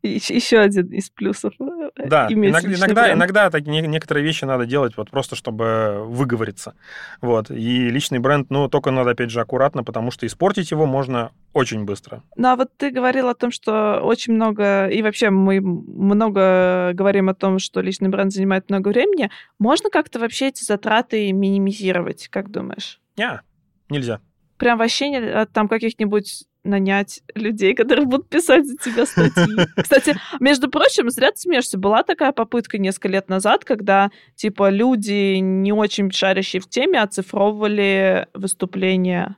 Еще 0.01 0.59
один 0.59 0.88
из 0.88 1.09
плюсов. 1.09 1.53
Э, 1.59 1.89
да, 2.07 2.28
иногда, 2.30 2.74
иногда, 2.74 3.13
иногда 3.13 3.49
так, 3.49 3.65
некоторые 3.65 4.24
вещи 4.24 4.45
надо 4.45 4.65
делать 4.65 4.97
вот 4.97 5.09
просто, 5.09 5.36
чтобы 5.36 6.03
выговориться. 6.05 6.74
Вот. 7.22 7.51
И 7.51 7.89
личный 7.89 8.20
бренд, 8.20 8.49
ну, 8.49 8.68
только 8.70 8.91
надо, 8.91 9.11
опять 9.11 9.30
же, 9.30 9.41
аккуратно, 9.41 9.84
потому 9.84 10.11
что 10.11 10.26
испортить 10.26 10.72
его 10.72 10.86
можно 10.86 11.32
очень 11.53 11.86
быстро. 11.86 12.24
Ну, 12.36 12.49
а 12.49 12.55
вот 12.55 12.70
ты 12.78 12.91
говорил 12.91 13.28
о 13.30 13.36
том, 13.36 13.51
что 13.51 14.01
очень 14.03 14.34
много, 14.34 14.88
и 14.88 15.01
вообще 15.01 15.30
мы 15.30 15.59
много 15.59 16.91
говорим 16.93 17.30
о 17.30 17.34
том, 17.34 17.59
что 17.59 17.82
личный 17.82 18.09
бренд 18.09 18.32
занимает 18.32 18.70
много 18.70 18.89
времени. 18.89 19.30
Можно 19.59 19.89
как-то 19.89 20.20
вообще 20.20 20.47
эти 20.47 20.63
затраты 20.63 21.32
минимизировать, 21.32 22.28
как 22.28 22.51
думаешь? 22.51 22.99
Не, 23.18 23.41
нельзя. 23.89 24.22
Прям 24.57 24.78
вообще 24.78 25.15
а 25.18 25.45
там 25.45 25.68
каких-нибудь 25.68 26.45
нанять 26.68 27.22
людей, 27.34 27.74
которые 27.74 28.05
будут 28.05 28.30
писать 28.30 28.68
за 28.68 28.78
тебя 28.78 29.05
статьи. 29.05 29.55
Кстати, 29.82 30.15
между 30.39 30.70
прочим, 30.70 31.09
зря 31.09 31.32
ты 31.32 31.38
смеешься. 31.38 31.78
Была 31.78 32.03
такая 32.03 32.32
попытка 32.32 32.78
несколько 32.78 33.07
лет 33.07 33.30
назад, 33.30 33.65
когда, 33.65 34.11
типа, 34.36 34.70
люди, 34.70 35.38
не 35.38 35.72
очень 35.72 36.11
шарящие 36.11 36.61
в 36.61 36.70
теме, 36.70 37.01
оцифровывали 37.01 38.28
выступления 38.34 39.38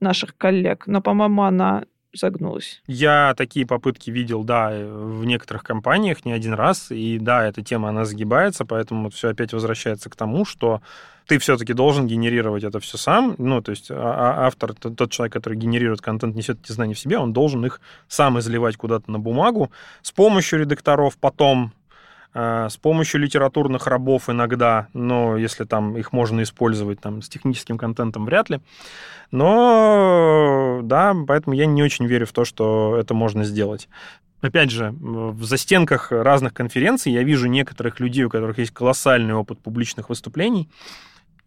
наших 0.00 0.36
коллег. 0.36 0.86
Но, 0.86 1.00
по-моему, 1.00 1.42
она 1.42 1.84
загнулась. 2.12 2.82
Я 2.86 3.34
такие 3.36 3.66
попытки 3.66 4.10
видел, 4.10 4.44
да, 4.44 4.70
в 4.70 5.24
некоторых 5.24 5.62
компаниях 5.62 6.24
не 6.24 6.32
один 6.32 6.54
раз, 6.54 6.90
и 6.90 7.18
да, 7.18 7.46
эта 7.46 7.62
тема, 7.62 7.90
она 7.90 8.04
загибается, 8.04 8.64
поэтому 8.64 9.10
все 9.10 9.28
опять 9.28 9.52
возвращается 9.52 10.10
к 10.10 10.16
тому, 10.16 10.44
что 10.44 10.82
ты 11.26 11.38
все-таки 11.38 11.74
должен 11.74 12.08
генерировать 12.08 12.64
это 12.64 12.80
все 12.80 12.98
сам, 12.98 13.36
ну, 13.38 13.62
то 13.62 13.70
есть 13.70 13.90
а, 13.90 13.94
а, 13.94 14.46
автор, 14.46 14.74
тот 14.74 15.12
человек, 15.12 15.32
который 15.32 15.56
генерирует 15.56 16.00
контент, 16.00 16.34
несет 16.34 16.58
эти 16.64 16.72
знания 16.72 16.94
в 16.94 16.98
себе, 16.98 17.18
он 17.18 17.32
должен 17.32 17.64
их 17.64 17.80
сам 18.08 18.38
изливать 18.40 18.76
куда-то 18.76 19.10
на 19.10 19.20
бумагу 19.20 19.70
с 20.02 20.10
помощью 20.10 20.58
редакторов, 20.58 21.16
потом 21.18 21.66
э, 21.66 21.79
с 22.32 22.76
помощью 22.80 23.20
литературных 23.20 23.86
рабов 23.86 24.30
иногда, 24.30 24.86
но 24.92 25.36
если 25.36 25.64
там 25.64 25.96
их 25.96 26.12
можно 26.12 26.42
использовать 26.42 27.00
там 27.00 27.22
с 27.22 27.28
техническим 27.28 27.76
контентом, 27.76 28.24
вряд 28.24 28.50
ли. 28.50 28.60
Но 29.32 30.80
да, 30.82 31.14
поэтому 31.26 31.56
я 31.56 31.66
не 31.66 31.82
очень 31.82 32.06
верю 32.06 32.26
в 32.26 32.32
то, 32.32 32.44
что 32.44 32.96
это 32.96 33.14
можно 33.14 33.44
сделать. 33.44 33.88
Опять 34.40 34.70
же, 34.70 34.94
в 35.00 35.44
застенках 35.44 36.12
разных 36.12 36.54
конференций 36.54 37.12
я 37.12 37.22
вижу 37.22 37.46
некоторых 37.46 38.00
людей, 38.00 38.24
у 38.24 38.30
которых 38.30 38.58
есть 38.58 38.70
колоссальный 38.70 39.34
опыт 39.34 39.60
публичных 39.60 40.08
выступлений, 40.08 40.70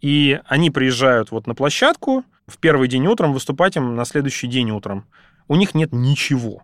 и 0.01 0.39
они 0.45 0.69
приезжают 0.69 1.31
вот 1.31 1.47
на 1.47 1.55
площадку 1.55 2.23
в 2.45 2.57
первый 2.57 2.87
день 2.89 3.07
утром, 3.07 3.33
выступать 3.33 3.77
им 3.77 3.95
на 3.95 4.05
следующий 4.05 4.47
день 4.47 4.69
утром. 4.71 5.05
У 5.47 5.55
них 5.55 5.73
нет 5.73 5.91
ничего. 5.91 6.61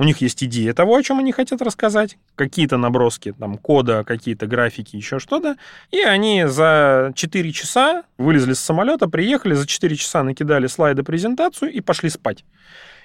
У 0.00 0.04
них 0.04 0.22
есть 0.22 0.42
идея 0.42 0.72
того, 0.72 0.96
о 0.96 1.02
чем 1.02 1.18
они 1.18 1.30
хотят 1.30 1.60
рассказать, 1.60 2.16
какие-то 2.34 2.78
наброски, 2.78 3.34
там, 3.38 3.58
кода, 3.58 4.02
какие-то 4.02 4.46
графики, 4.46 4.96
еще 4.96 5.18
что-то. 5.18 5.56
И 5.90 6.00
они 6.00 6.46
за 6.46 7.12
4 7.14 7.52
часа 7.52 8.04
вылезли 8.16 8.54
с 8.54 8.60
самолета, 8.60 9.10
приехали, 9.10 9.52
за 9.52 9.66
4 9.66 9.94
часа 9.96 10.22
накидали 10.22 10.68
слайды 10.68 11.02
презентацию 11.02 11.70
и 11.70 11.82
пошли 11.82 12.08
спать. 12.08 12.46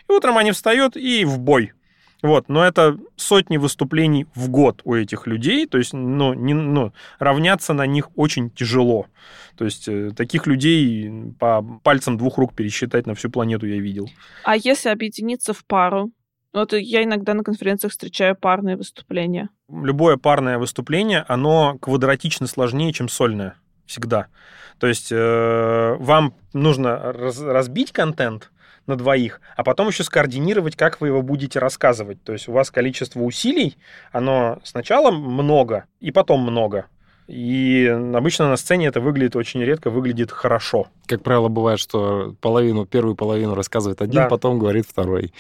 И 0.08 0.14
утром 0.14 0.38
они 0.38 0.54
встают 0.54 0.96
и 0.96 1.26
в 1.26 1.38
бой. 1.38 1.74
Вот, 2.22 2.48
но 2.48 2.64
это 2.64 2.98
сотни 3.18 3.58
выступлений 3.58 4.26
в 4.34 4.48
год 4.48 4.80
у 4.86 4.96
этих 4.96 5.28
людей, 5.28 5.68
то 5.68 5.78
есть, 5.78 5.92
ну, 5.92 6.34
не, 6.34 6.54
ну, 6.54 6.94
равняться 7.20 7.74
на 7.74 7.86
них 7.86 8.08
очень 8.16 8.50
тяжело. 8.50 9.08
То 9.58 9.66
есть 9.66 9.90
э, 9.90 10.12
таких 10.16 10.48
людей 10.48 11.12
по 11.40 11.62
пальцам 11.84 12.18
двух 12.18 12.38
рук 12.38 12.56
пересчитать 12.56 13.06
на 13.06 13.16
всю 13.16 13.30
планету 13.30 13.68
я 13.68 13.82
видел. 13.82 14.10
А 14.46 14.56
если 14.56 14.88
объединиться 14.88 15.54
в 15.54 15.66
пару? 15.66 16.14
Вот 16.56 16.72
я 16.72 17.04
иногда 17.04 17.34
на 17.34 17.44
конференциях 17.44 17.92
встречаю 17.92 18.34
парные 18.36 18.78
выступления. 18.78 19.50
Любое 19.70 20.16
парное 20.16 20.58
выступление, 20.58 21.26
оно 21.28 21.78
квадратично 21.82 22.48
сложнее, 22.48 22.94
чем 22.94 23.10
сольное. 23.10 23.56
Всегда. 23.86 24.28
То 24.80 24.88
есть 24.88 25.12
э, 25.12 25.96
вам 26.00 26.34
нужно 26.54 27.12
раз, 27.12 27.42
разбить 27.42 27.92
контент, 27.92 28.52
на 28.88 28.96
двоих, 28.96 29.42
а 29.58 29.64
потом 29.64 29.88
еще 29.88 30.04
скоординировать, 30.04 30.76
как 30.76 31.02
вы 31.02 31.08
его 31.08 31.22
будете 31.22 31.60
рассказывать. 31.60 32.24
То 32.24 32.34
есть 32.34 32.48
у 32.48 32.52
вас 32.52 32.70
количество 32.72 33.20
усилий, 33.20 33.78
оно 34.12 34.60
сначала 34.64 35.12
много 35.12 35.86
и 36.00 36.12
потом 36.12 36.42
много. 36.42 36.86
И 37.28 37.88
обычно 37.88 38.48
на 38.48 38.56
сцене 38.56 38.88
это 38.88 39.02
выглядит 39.02 39.36
очень 39.36 39.62
редко, 39.62 39.90
выглядит 39.90 40.32
хорошо. 40.32 40.88
Как 41.08 41.24
правило, 41.24 41.48
бывает, 41.48 41.80
что 41.80 42.36
половину, 42.40 42.86
первую 42.86 43.16
половину 43.16 43.56
рассказывает 43.56 44.02
один, 44.02 44.22
да. 44.22 44.30
потом 44.30 44.60
говорит 44.60 44.86
второй. 44.88 45.34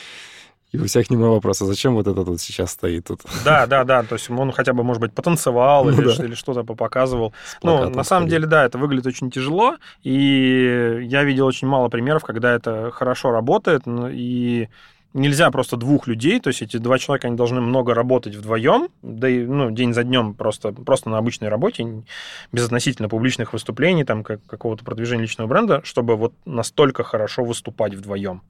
И 0.75 0.79
у 0.79 0.85
всех 0.85 1.09
немного 1.09 1.33
вопроса, 1.33 1.65
зачем 1.65 1.95
вот 1.95 2.07
это 2.07 2.23
тут 2.23 2.41
сейчас 2.41 2.71
стоит 2.71 3.05
тут? 3.05 3.21
Да, 3.43 3.65
да, 3.67 3.83
да, 3.83 4.03
то 4.03 4.15
есть 4.15 4.29
он 4.29 4.51
хотя 4.51 4.73
бы, 4.73 4.83
может 4.83 5.01
быть, 5.01 5.13
потанцевал 5.13 5.85
ну, 5.85 5.91
или, 5.91 6.17
да. 6.17 6.25
или 6.25 6.35
что-то 6.35 6.63
показывал. 6.63 7.33
Ну, 7.63 7.89
на 7.89 8.03
самом 8.03 8.27
деле, 8.27 8.45
да, 8.45 8.65
это 8.65 8.77
выглядит 8.77 9.07
очень 9.07 9.31
тяжело, 9.31 9.75
и 10.03 10.99
я 11.03 11.23
видел 11.23 11.45
очень 11.45 11.67
мало 11.67 11.89
примеров, 11.89 12.23
когда 12.23 12.53
это 12.53 12.91
хорошо 12.91 13.31
работает, 13.31 13.83
и 13.87 14.69
нельзя 15.15 15.49
просто 15.49 15.77
двух 15.77 16.07
людей, 16.07 16.39
то 16.39 16.49
есть 16.49 16.61
эти 16.61 16.77
два 16.77 16.99
человека, 16.99 17.27
они 17.27 17.37
должны 17.37 17.61
много 17.61 17.93
работать 17.93 18.35
вдвоем, 18.35 18.89
да 19.01 19.29
и 19.29 19.45
ну, 19.45 19.71
день 19.71 19.93
за 19.93 20.03
днем 20.03 20.33
просто, 20.35 20.73
просто 20.73 21.09
на 21.09 21.17
обычной 21.17 21.47
работе, 21.47 22.03
без 22.51 22.65
относительно 22.65 23.09
публичных 23.09 23.53
выступлений, 23.53 24.03
там, 24.03 24.23
как, 24.23 24.45
какого-то 24.45 24.83
продвижения 24.83 25.23
личного 25.23 25.47
бренда, 25.47 25.81
чтобы 25.83 26.17
вот 26.17 26.33
настолько 26.45 27.03
хорошо 27.03 27.43
выступать 27.43 27.95
вдвоем. 27.95 28.41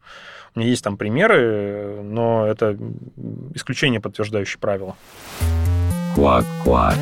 Меня 0.56 0.70
есть 0.70 0.84
там 0.84 0.98
примеры, 0.98 2.02
но 2.02 2.48
это 2.48 2.78
исключение, 3.54 4.00
подтверждающее 4.00 4.60
правило. 4.60 4.96
Квак-квак. 6.16 6.96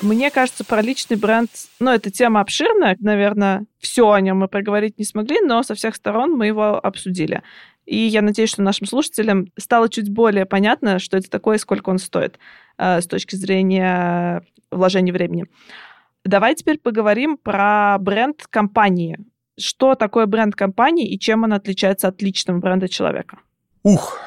Мне 0.00 0.30
кажется, 0.30 0.64
про 0.64 0.80
личный 0.80 1.18
бренд, 1.18 1.50
ну, 1.78 1.90
эта 1.90 2.10
тема 2.10 2.40
обширная, 2.40 2.96
наверное, 3.00 3.66
все 3.78 4.10
о 4.10 4.20
нем 4.20 4.38
мы 4.38 4.48
проговорить 4.48 4.98
не 4.98 5.04
смогли, 5.04 5.40
но 5.42 5.62
со 5.62 5.74
всех 5.74 5.94
сторон 5.94 6.32
мы 6.32 6.46
его 6.46 6.78
обсудили. 6.82 7.42
И 7.84 7.96
я 7.96 8.22
надеюсь, 8.22 8.50
что 8.50 8.62
нашим 8.62 8.86
слушателям 8.86 9.48
стало 9.58 9.90
чуть 9.90 10.08
более 10.08 10.46
понятно, 10.46 10.98
что 10.98 11.18
это 11.18 11.28
такое 11.28 11.56
и 11.56 11.60
сколько 11.60 11.90
он 11.90 11.98
стоит 11.98 12.38
э, 12.78 13.02
с 13.02 13.06
точки 13.06 13.36
зрения 13.36 14.42
вложения 14.70 15.12
времени. 15.12 15.46
Давай 16.24 16.54
теперь 16.54 16.78
поговорим 16.78 17.36
про 17.36 17.96
бренд 17.98 18.46
компании. 18.48 19.18
Что 19.60 19.94
такое 19.94 20.26
бренд 20.26 20.54
компании 20.54 21.08
и 21.08 21.18
чем 21.18 21.44
он 21.44 21.52
отличается 21.52 22.08
от 22.08 22.22
личного 22.22 22.58
бренда 22.58 22.88
человека? 22.88 23.38
Ух, 23.82 24.18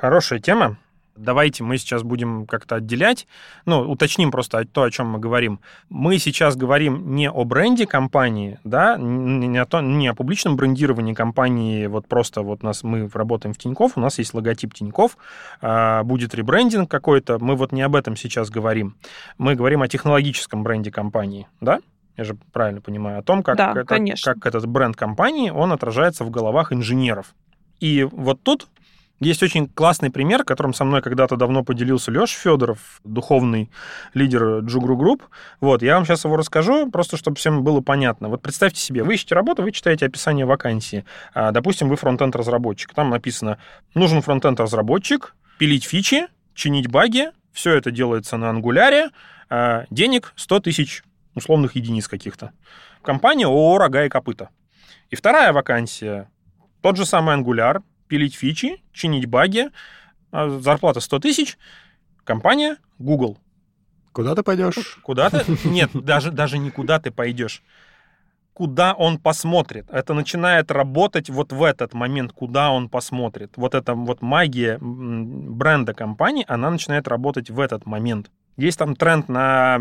хорошая 0.00 0.38
тема. 0.38 0.78
Давайте 1.16 1.62
мы 1.62 1.78
сейчас 1.78 2.02
будем 2.02 2.44
как-то 2.44 2.76
отделять, 2.76 3.28
ну, 3.66 3.88
уточним 3.88 4.32
просто 4.32 4.64
то, 4.64 4.82
о 4.82 4.90
чем 4.90 5.10
мы 5.10 5.20
говорим. 5.20 5.60
Мы 5.88 6.18
сейчас 6.18 6.56
говорим 6.56 7.14
не 7.14 7.30
о 7.30 7.44
бренде 7.44 7.86
компании, 7.86 8.58
да, 8.64 8.96
не 8.98 9.56
о, 9.58 9.64
то, 9.64 9.80
не 9.80 10.08
о 10.08 10.14
публичном 10.14 10.56
брендировании 10.56 11.14
компании, 11.14 11.86
вот 11.86 12.08
просто 12.08 12.42
вот 12.42 12.64
нас, 12.64 12.82
мы 12.82 13.08
работаем 13.14 13.54
в 13.54 13.58
Тинькофф, 13.58 13.96
у 13.96 14.00
нас 14.00 14.18
есть 14.18 14.34
логотип 14.34 14.74
Тинькофф, 14.74 15.16
а, 15.60 16.02
будет 16.02 16.34
ребрендинг 16.34 16.90
какой-то, 16.90 17.38
мы 17.38 17.54
вот 17.54 17.70
не 17.70 17.82
об 17.82 17.94
этом 17.94 18.16
сейчас 18.16 18.50
говорим. 18.50 18.96
Мы 19.38 19.54
говорим 19.54 19.82
о 19.82 19.88
технологическом 19.88 20.64
бренде 20.64 20.90
компании, 20.90 21.46
да? 21.60 21.78
Я 22.16 22.24
же 22.24 22.36
правильно 22.52 22.80
понимаю, 22.80 23.18
о 23.18 23.22
том, 23.22 23.42
как, 23.42 23.56
да, 23.56 23.72
это, 23.72 23.84
как 24.22 24.46
этот 24.46 24.66
бренд 24.66 24.96
компании, 24.96 25.50
он 25.50 25.72
отражается 25.72 26.24
в 26.24 26.30
головах 26.30 26.72
инженеров. 26.72 27.34
И 27.80 28.04
вот 28.04 28.42
тут 28.42 28.68
есть 29.20 29.42
очень 29.42 29.68
классный 29.68 30.10
пример, 30.10 30.44
которым 30.44 30.74
со 30.74 30.84
мной 30.84 31.00
когда-то 31.00 31.36
давно 31.36 31.62
поделился 31.62 32.10
Леша 32.10 32.36
Федоров, 32.36 33.00
духовный 33.04 33.70
лидер 34.12 34.58
JUG 34.58 34.81
Ru 34.81 34.96
Group. 34.96 35.24
Вот, 35.60 35.82
я 35.82 35.94
вам 35.94 36.04
сейчас 36.04 36.24
его 36.24 36.36
расскажу, 36.36 36.90
просто 36.90 37.16
чтобы 37.16 37.36
всем 37.36 37.62
было 37.62 37.80
понятно. 37.80 38.28
Вот 38.28 38.42
представьте 38.42 38.80
себе, 38.80 39.02
вы 39.02 39.14
ищете 39.14 39.34
работу, 39.34 39.62
вы 39.62 39.72
читаете 39.72 40.06
описание 40.06 40.46
вакансии. 40.46 41.04
А, 41.32 41.52
допустим, 41.52 41.88
вы 41.88 41.96
frontend 41.96 42.34
разработчик. 42.34 42.92
Там 42.92 43.10
написано, 43.10 43.58
нужен 43.94 44.20
frontend 44.20 44.58
разработчик, 44.60 45.34
пилить 45.58 45.84
фичи, 45.84 46.26
чинить 46.54 46.88
баги, 46.88 47.30
все 47.52 47.74
это 47.74 47.90
делается 47.90 48.36
на 48.36 48.50
Angular 48.50 48.97
е, 48.97 49.10
а, 49.48 49.84
денег 49.90 50.32
100 50.36 50.60
тысяч 50.60 51.04
условных 51.34 51.76
единиц 51.76 52.08
каких-то. 52.08 52.52
Компания 53.02 53.46
ООО 53.46 53.78
«Рога 53.78 54.04
и 54.04 54.08
копыта». 54.08 54.50
И 55.10 55.16
вторая 55.16 55.52
вакансия, 55.52 56.30
тот 56.80 56.96
же 56.96 57.04
самый 57.06 57.34
ангуляр, 57.34 57.82
пилить 58.08 58.34
фичи, 58.34 58.82
чинить 58.92 59.26
баги, 59.26 59.70
а 60.30 60.48
зарплата 60.60 61.00
100 61.00 61.18
тысяч, 61.20 61.58
компания 62.24 62.78
Google. 62.98 63.38
Куда 64.12 64.34
ты 64.34 64.42
пойдешь? 64.42 64.98
Куда 65.02 65.30
ты? 65.30 65.44
Нет, 65.68 65.90
даже, 65.92 66.30
даже 66.30 66.58
не 66.58 66.70
куда 66.70 67.00
ты 67.00 67.10
пойдешь. 67.10 67.62
Куда 68.52 68.94
он 68.94 69.18
посмотрит. 69.18 69.86
Это 69.90 70.14
начинает 70.14 70.70
работать 70.70 71.28
вот 71.28 71.52
в 71.52 71.62
этот 71.64 71.94
момент, 71.94 72.32
куда 72.32 72.70
он 72.70 72.88
посмотрит. 72.88 73.52
Вот 73.56 73.74
эта 73.74 73.94
вот 73.94 74.22
магия 74.22 74.78
бренда 74.80 75.94
компании, 75.94 76.44
она 76.46 76.70
начинает 76.70 77.08
работать 77.08 77.50
в 77.50 77.58
этот 77.58 77.86
момент. 77.86 78.30
Есть 78.56 78.78
там 78.78 78.94
тренд 78.94 79.28
на 79.28 79.80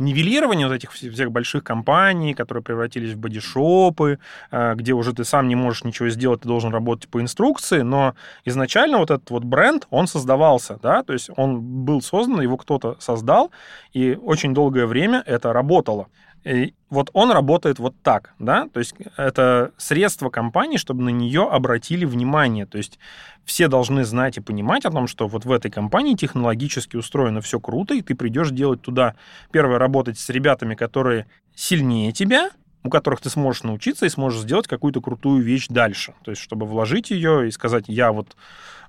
нивелирование 0.00 0.66
вот 0.66 0.74
этих 0.74 0.92
всех 0.92 1.30
больших 1.30 1.62
компаний, 1.62 2.34
которые 2.34 2.64
превратились 2.64 3.14
в 3.14 3.18
бодишопы, 3.18 4.18
э, 4.50 4.74
где 4.74 4.92
уже 4.92 5.12
ты 5.12 5.24
сам 5.24 5.46
не 5.48 5.54
можешь 5.54 5.84
ничего 5.84 6.08
сделать, 6.08 6.40
ты 6.40 6.48
должен 6.48 6.72
работать 6.72 7.08
по 7.08 7.20
инструкции, 7.20 7.82
но 7.82 8.14
изначально 8.44 8.98
вот 8.98 9.10
этот 9.10 9.30
вот 9.30 9.44
бренд, 9.44 9.86
он 9.90 10.06
создавался, 10.06 10.78
да, 10.82 11.02
то 11.02 11.12
есть 11.12 11.30
он 11.36 11.60
был 11.60 12.02
создан, 12.02 12.40
его 12.40 12.56
кто-то 12.56 12.96
создал, 12.98 13.50
и 13.92 14.18
очень 14.20 14.54
долгое 14.54 14.86
время 14.86 15.22
это 15.26 15.52
работало. 15.52 16.08
И 16.44 16.74
вот 16.88 17.10
он 17.12 17.30
работает 17.30 17.78
вот 17.78 17.94
так, 18.02 18.32
да, 18.38 18.66
то 18.72 18.80
есть 18.80 18.94
это 19.16 19.72
средство 19.76 20.30
компании, 20.30 20.78
чтобы 20.78 21.02
на 21.02 21.10
нее 21.10 21.46
обратили 21.46 22.06
внимание, 22.06 22.64
то 22.64 22.78
есть 22.78 22.98
все 23.44 23.68
должны 23.68 24.04
знать 24.04 24.38
и 24.38 24.40
понимать 24.40 24.86
о 24.86 24.90
том, 24.90 25.06
что 25.06 25.28
вот 25.28 25.44
в 25.44 25.52
этой 25.52 25.70
компании 25.70 26.14
технологически 26.14 26.96
устроено 26.96 27.42
все 27.42 27.60
круто, 27.60 27.94
и 27.94 28.00
ты 28.00 28.14
придешь 28.14 28.50
делать 28.50 28.80
туда, 28.80 29.16
первое, 29.52 29.78
работать 29.78 30.18
с 30.18 30.28
ребятами, 30.30 30.74
которые 30.74 31.26
сильнее 31.54 32.12
тебя, 32.12 32.50
у 32.82 32.90
которых 32.90 33.20
ты 33.20 33.30
сможешь 33.30 33.62
научиться 33.62 34.06
и 34.06 34.10
сможешь 34.10 34.42
сделать 34.42 34.66
какую-то 34.66 35.00
крутую 35.00 35.42
вещь 35.42 35.68
дальше. 35.68 36.14
То 36.24 36.30
есть, 36.30 36.42
чтобы 36.42 36.66
вложить 36.66 37.10
ее 37.10 37.48
и 37.48 37.50
сказать, 37.50 37.84
я 37.88 38.12
вот 38.12 38.36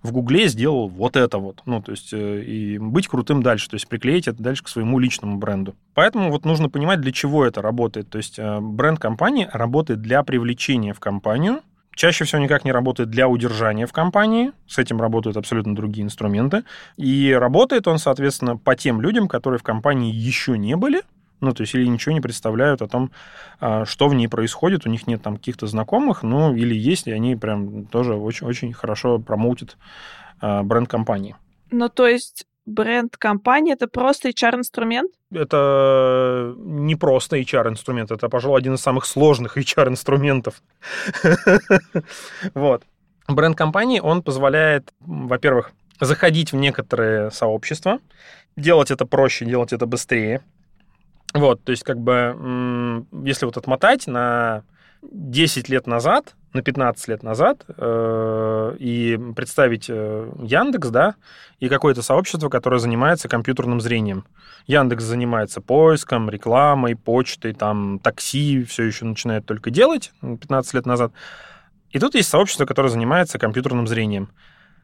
в 0.02 0.12
Гугле 0.12 0.48
сделал 0.48 0.88
вот 0.88 1.16
это 1.16 1.38
вот. 1.38 1.62
Ну, 1.66 1.82
то 1.82 1.92
есть, 1.92 2.14
э, 2.14 2.42
и 2.42 2.78
быть 2.78 3.08
крутым 3.08 3.44
дальше, 3.44 3.70
то 3.70 3.76
есть 3.76 3.88
приклеить 3.88 4.28
это 4.28 4.42
дальше 4.42 4.64
к 4.64 4.68
своему 4.68 4.98
личному 4.98 5.38
бренду. 5.38 5.76
Поэтому 5.94 6.32
вот 6.32 6.46
нужно 6.46 6.70
понимать, 6.70 7.02
для 7.02 7.12
чего 7.12 7.46
это 7.46 7.62
работает. 7.62 8.10
То 8.10 8.18
есть, 8.18 8.40
э, 8.40 8.60
бренд 8.60 9.00
компании 9.00 9.48
работает 9.52 10.02
для 10.02 10.24
привлечения 10.24 10.94
в 10.94 11.00
компанию, 11.00 11.62
чаще 11.96 12.26
всего 12.26 12.42
никак 12.42 12.66
не 12.66 12.72
работает 12.72 13.10
для 13.10 13.28
удержания 13.28 13.86
в 13.86 13.94
компании. 13.94 14.54
С 14.68 14.80
этим 14.80 15.00
работают 15.00 15.38
абсолютно 15.38 15.76
другие 15.76 16.06
инструменты. 16.06 16.64
И 16.98 17.32
работает 17.32 17.88
он, 17.88 18.00
соответственно, 18.00 18.58
по 18.58 18.76
тем 18.76 19.02
людям, 19.02 19.28
которые 19.28 19.60
в 19.60 19.64
компании 19.64 20.14
еще 20.14 20.58
не 20.58 20.76
были, 20.76 21.04
ну, 21.42 21.54
то 21.54 21.62
есть 21.62 21.74
или 21.76 21.86
ничего 21.86 22.14
не 22.14 22.22
представляют 22.22 22.82
о 22.82 22.88
том, 22.88 23.12
а, 23.60 23.86
что 23.86 24.08
в 24.08 24.14
ней 24.14 24.28
происходит, 24.28 24.86
у 24.86 24.90
них 24.90 25.08
нет 25.08 25.22
там 25.22 25.38
каких-то 25.38 25.68
знакомых, 25.68 26.24
ну, 26.24 26.56
или 26.56 26.76
есть, 26.76 27.08
и 27.08 27.12
они 27.12 27.36
прям 27.36 27.86
тоже 27.86 28.14
очень, 28.14 28.48
очень 28.48 28.74
хорошо 28.74 29.20
промоутят 29.20 29.78
а, 30.40 30.64
бренд 30.64 30.88
компании. 30.88 31.36
Ну, 31.72 31.90
то 31.90 32.08
есть 32.08 32.46
бренд 32.66 33.18
компании 33.18 33.74
это 33.74 33.88
просто 33.88 34.30
HR-инструмент? 34.30 35.12
Это 35.32 36.54
не 36.58 36.96
просто 36.96 37.38
HR-инструмент, 37.40 38.12
это, 38.12 38.30
пожалуй, 38.30 38.60
один 38.60 38.76
из 38.76 38.82
самых 38.82 39.06
сложных 39.06 39.58
HR-инструментов. 39.58 40.62
Вот. 42.54 42.84
Бренд 43.28 43.58
компании, 43.58 44.00
он 44.00 44.24
позволяет, 44.24 44.94
во-первых, 45.00 45.72
заходить 46.00 46.52
в 46.52 46.56
некоторые 46.56 47.32
сообщества, 47.32 48.00
делать 48.58 48.92
это 48.92 49.06
проще, 49.06 49.46
делать 49.46 49.72
это 49.72 49.86
быстрее, 49.86 50.42
вот, 51.34 51.64
то 51.64 51.72
есть, 51.72 51.84
как 51.84 51.98
бы, 52.00 53.06
если 53.24 53.46
вот 53.46 53.58
отмотать 53.58 54.08
на 54.08 54.64
10 55.02 55.70
лет 55.70 55.88
назад, 55.88 56.36
на 56.54 56.62
15 56.62 57.08
лет 57.08 57.24
назад, 57.24 57.64
э, 57.68 58.76
и 58.78 59.18
представить 59.36 59.90
э, 59.90 60.32
Яндекс, 60.42 60.90
да, 60.90 61.16
и 61.60 61.70
какое-то 61.70 62.02
сообщество, 62.02 62.50
которое 62.50 62.80
занимается 62.80 63.30
компьютерным 63.30 63.80
зрением. 63.80 64.26
Яндекс 64.68 65.04
занимается 65.04 65.62
поиском, 65.62 66.30
рекламой, 66.30 66.96
почтой, 66.96 67.54
там, 67.54 68.00
такси, 68.00 68.64
все 68.64 68.84
еще 68.84 69.06
начинает 69.06 69.46
только 69.46 69.72
делать 69.72 70.12
15 70.22 70.74
лет 70.74 70.86
назад. 70.86 71.14
И 71.92 72.00
тут 72.00 72.16
есть 72.16 72.30
сообщество, 72.30 72.66
которое 72.66 72.90
занимается 72.90 73.40
компьютерным 73.40 73.88
зрением. 73.88 74.30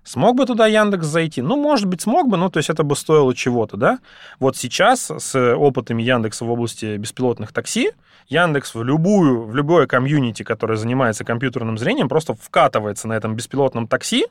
Смог 0.07 0.37
бы 0.37 0.45
туда 0.45 0.67
Яндекс 0.67 1.05
зайти? 1.05 1.41
Ну, 1.41 1.57
может 1.57 1.85
быть, 1.85 1.99
смог 1.99 2.29
бы, 2.29 2.37
но 2.37 2.49
то 2.49 2.59
есть 2.59 2.69
это 2.69 2.83
бы 2.83 2.95
стоило 2.95 3.35
чего-то, 3.35 3.75
да? 3.75 3.99
Вот 4.39 4.55
сейчас 4.55 5.11
с 5.11 5.35
опытами 5.53 6.01
Яндекса 6.01 6.45
в 6.45 6.49
области 6.49 6.95
беспилотных 6.95 7.51
такси, 7.51 7.91
Яндекс 8.29 8.73
в 8.73 8.83
любую, 8.83 9.43
в 9.43 9.53
любое 9.53 9.85
комьюнити, 9.85 10.43
которое 10.43 10.77
занимается 10.77 11.25
компьютерным 11.25 11.77
зрением, 11.77 12.07
просто 12.07 12.35
вкатывается 12.35 13.09
на 13.09 13.17
этом 13.17 13.35
беспилотном 13.35 13.85
такси 13.85 14.27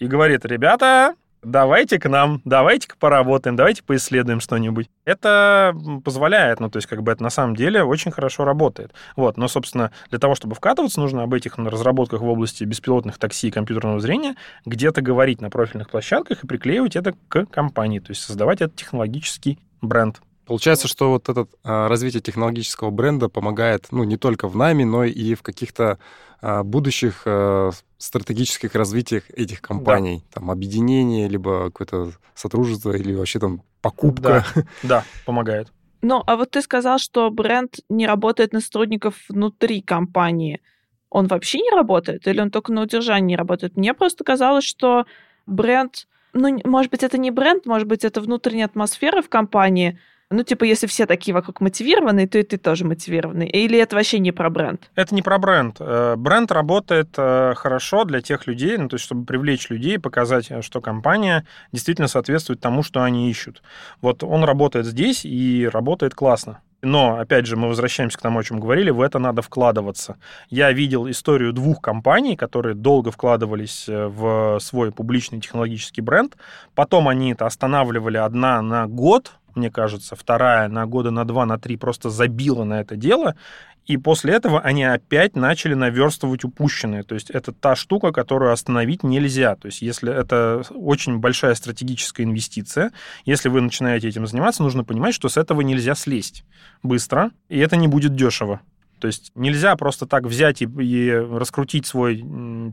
и 0.00 0.08
говорит, 0.08 0.44
ребята, 0.44 1.14
давайте 1.42 1.98
к 1.98 2.08
нам, 2.08 2.40
давайте-ка 2.44 2.96
поработаем, 2.98 3.56
давайте 3.56 3.82
поисследуем 3.82 4.40
что-нибудь. 4.40 4.88
Это 5.04 5.74
позволяет, 6.04 6.60
ну, 6.60 6.70
то 6.70 6.76
есть, 6.76 6.88
как 6.88 7.02
бы 7.02 7.12
это 7.12 7.22
на 7.22 7.30
самом 7.30 7.56
деле 7.56 7.82
очень 7.82 8.10
хорошо 8.10 8.44
работает. 8.44 8.92
Вот, 9.16 9.36
но, 9.36 9.48
собственно, 9.48 9.90
для 10.10 10.18
того, 10.18 10.34
чтобы 10.34 10.54
вкатываться, 10.54 11.00
нужно 11.00 11.22
об 11.22 11.34
этих 11.34 11.58
разработках 11.58 12.20
в 12.20 12.26
области 12.26 12.64
беспилотных 12.64 13.18
такси 13.18 13.48
и 13.48 13.50
компьютерного 13.50 14.00
зрения 14.00 14.36
где-то 14.64 15.02
говорить 15.02 15.40
на 15.40 15.50
профильных 15.50 15.90
площадках 15.90 16.44
и 16.44 16.46
приклеивать 16.46 16.96
это 16.96 17.14
к 17.28 17.46
компании, 17.46 17.98
то 17.98 18.10
есть 18.10 18.22
создавать 18.22 18.60
этот 18.60 18.76
технологический 18.76 19.58
бренд. 19.80 20.20
Получается, 20.50 20.88
что 20.88 21.10
вот 21.10 21.28
это 21.28 21.46
а, 21.62 21.88
развитие 21.88 22.20
технологического 22.20 22.90
бренда 22.90 23.28
помогает, 23.28 23.86
ну, 23.92 24.02
не 24.02 24.16
только 24.16 24.48
в 24.48 24.56
нами, 24.56 24.82
но 24.82 25.04
и 25.04 25.34
в 25.34 25.42
каких-то 25.42 26.00
будущих 26.42 27.22
а, 27.26 27.70
стратегических 27.98 28.74
развитиях 28.74 29.30
этих 29.30 29.60
компаний. 29.60 30.24
Да. 30.30 30.40
Там 30.40 30.50
объединение, 30.50 31.28
либо 31.28 31.66
какое-то 31.66 32.12
сотрудничество, 32.34 32.92
или 32.92 33.14
вообще 33.14 33.38
там 33.38 33.62
покупка. 33.82 34.44
Да, 34.54 34.64
да 34.82 35.04
помогает. 35.26 35.72
Ну, 36.02 36.22
а 36.26 36.36
вот 36.36 36.52
ты 36.52 36.62
сказал, 36.62 36.98
что 36.98 37.30
бренд 37.30 37.76
не 37.88 38.06
работает 38.06 38.52
на 38.52 38.60
сотрудников 38.60 39.16
внутри 39.28 39.82
компании. 39.82 40.60
Он 41.10 41.26
вообще 41.26 41.58
не 41.58 41.70
работает? 41.70 42.26
Или 42.26 42.40
он 42.40 42.50
только 42.50 42.72
на 42.72 42.82
удержании 42.82 43.36
работает? 43.36 43.76
Мне 43.76 43.92
просто 43.92 44.24
казалось, 44.24 44.64
что 44.64 45.04
бренд... 45.46 46.06
Ну, 46.32 46.58
может 46.64 46.90
быть, 46.90 47.02
это 47.02 47.18
не 47.18 47.30
бренд, 47.30 47.66
может 47.66 47.88
быть, 47.88 48.04
это 48.04 48.20
внутренняя 48.20 48.66
атмосфера 48.66 49.20
в 49.20 49.28
компании, 49.28 49.98
ну, 50.30 50.44
типа, 50.44 50.62
если 50.62 50.86
все 50.86 51.06
такие 51.06 51.34
вокруг 51.34 51.60
мотивированные, 51.60 52.28
то 52.28 52.38
и 52.38 52.44
ты 52.44 52.56
тоже 52.56 52.84
мотивированный. 52.84 53.48
Или 53.48 53.78
это 53.78 53.96
вообще 53.96 54.20
не 54.20 54.30
про 54.30 54.48
бренд? 54.48 54.88
Это 54.94 55.12
не 55.12 55.22
про 55.22 55.38
бренд. 55.38 55.76
Э, 55.80 56.14
бренд 56.16 56.52
работает 56.52 57.08
э, 57.16 57.54
хорошо 57.56 58.04
для 58.04 58.20
тех 58.20 58.46
людей, 58.46 58.76
ну, 58.78 58.88
то 58.88 58.94
есть, 58.94 59.04
чтобы 59.04 59.24
привлечь 59.24 59.68
людей, 59.70 59.98
показать, 59.98 60.50
э, 60.50 60.62
что 60.62 60.80
компания 60.80 61.44
действительно 61.72 62.06
соответствует 62.06 62.60
тому, 62.60 62.84
что 62.84 63.02
они 63.02 63.28
ищут. 63.28 63.60
Вот 64.00 64.22
он 64.22 64.44
работает 64.44 64.86
здесь 64.86 65.24
и 65.24 65.68
работает 65.70 66.14
классно. 66.14 66.60
Но, 66.82 67.18
опять 67.18 67.46
же, 67.46 67.56
мы 67.56 67.68
возвращаемся 67.68 68.16
к 68.16 68.22
тому, 68.22 68.38
о 68.38 68.44
чем 68.44 68.58
говорили, 68.58 68.90
в 68.90 69.02
это 69.02 69.18
надо 69.18 69.42
вкладываться. 69.42 70.16
Я 70.48 70.72
видел 70.72 71.10
историю 71.10 71.52
двух 71.52 71.82
компаний, 71.82 72.36
которые 72.36 72.74
долго 72.74 73.10
вкладывались 73.10 73.84
в 73.86 74.58
свой 74.60 74.90
публичный 74.90 75.40
технологический 75.40 76.00
бренд. 76.00 76.36
Потом 76.74 77.08
они 77.08 77.32
это 77.32 77.44
останавливали 77.44 78.16
одна 78.16 78.62
на 78.62 78.86
год, 78.86 79.32
мне 79.60 79.70
кажется, 79.70 80.16
вторая 80.16 80.68
на 80.68 80.86
года 80.86 81.10
на 81.10 81.24
два, 81.24 81.46
на 81.46 81.58
три 81.58 81.76
просто 81.76 82.10
забила 82.10 82.64
на 82.64 82.80
это 82.80 82.96
дело, 82.96 83.36
и 83.86 83.96
после 83.96 84.34
этого 84.34 84.60
они 84.60 84.84
опять 84.84 85.36
начали 85.36 85.74
наверстывать 85.74 86.44
упущенное. 86.44 87.02
То 87.02 87.14
есть 87.14 87.30
это 87.30 87.52
та 87.52 87.76
штука, 87.76 88.12
которую 88.12 88.52
остановить 88.52 89.02
нельзя. 89.02 89.56
То 89.56 89.66
есть 89.66 89.82
если 89.82 90.12
это 90.12 90.62
очень 90.70 91.18
большая 91.18 91.54
стратегическая 91.54 92.24
инвестиция, 92.24 92.92
если 93.24 93.48
вы 93.48 93.60
начинаете 93.60 94.08
этим 94.08 94.26
заниматься, 94.26 94.62
нужно 94.62 94.84
понимать, 94.84 95.14
что 95.14 95.28
с 95.28 95.36
этого 95.36 95.60
нельзя 95.60 95.94
слезть 95.94 96.44
быстро, 96.82 97.30
и 97.48 97.58
это 97.58 97.76
не 97.76 97.88
будет 97.88 98.14
дешево. 98.14 98.60
То 99.00 99.06
есть 99.06 99.32
нельзя 99.34 99.74
просто 99.76 100.06
так 100.06 100.24
взять 100.24 100.62
и, 100.62 100.66
и 100.66 101.10
раскрутить 101.10 101.86
свой 101.86 102.16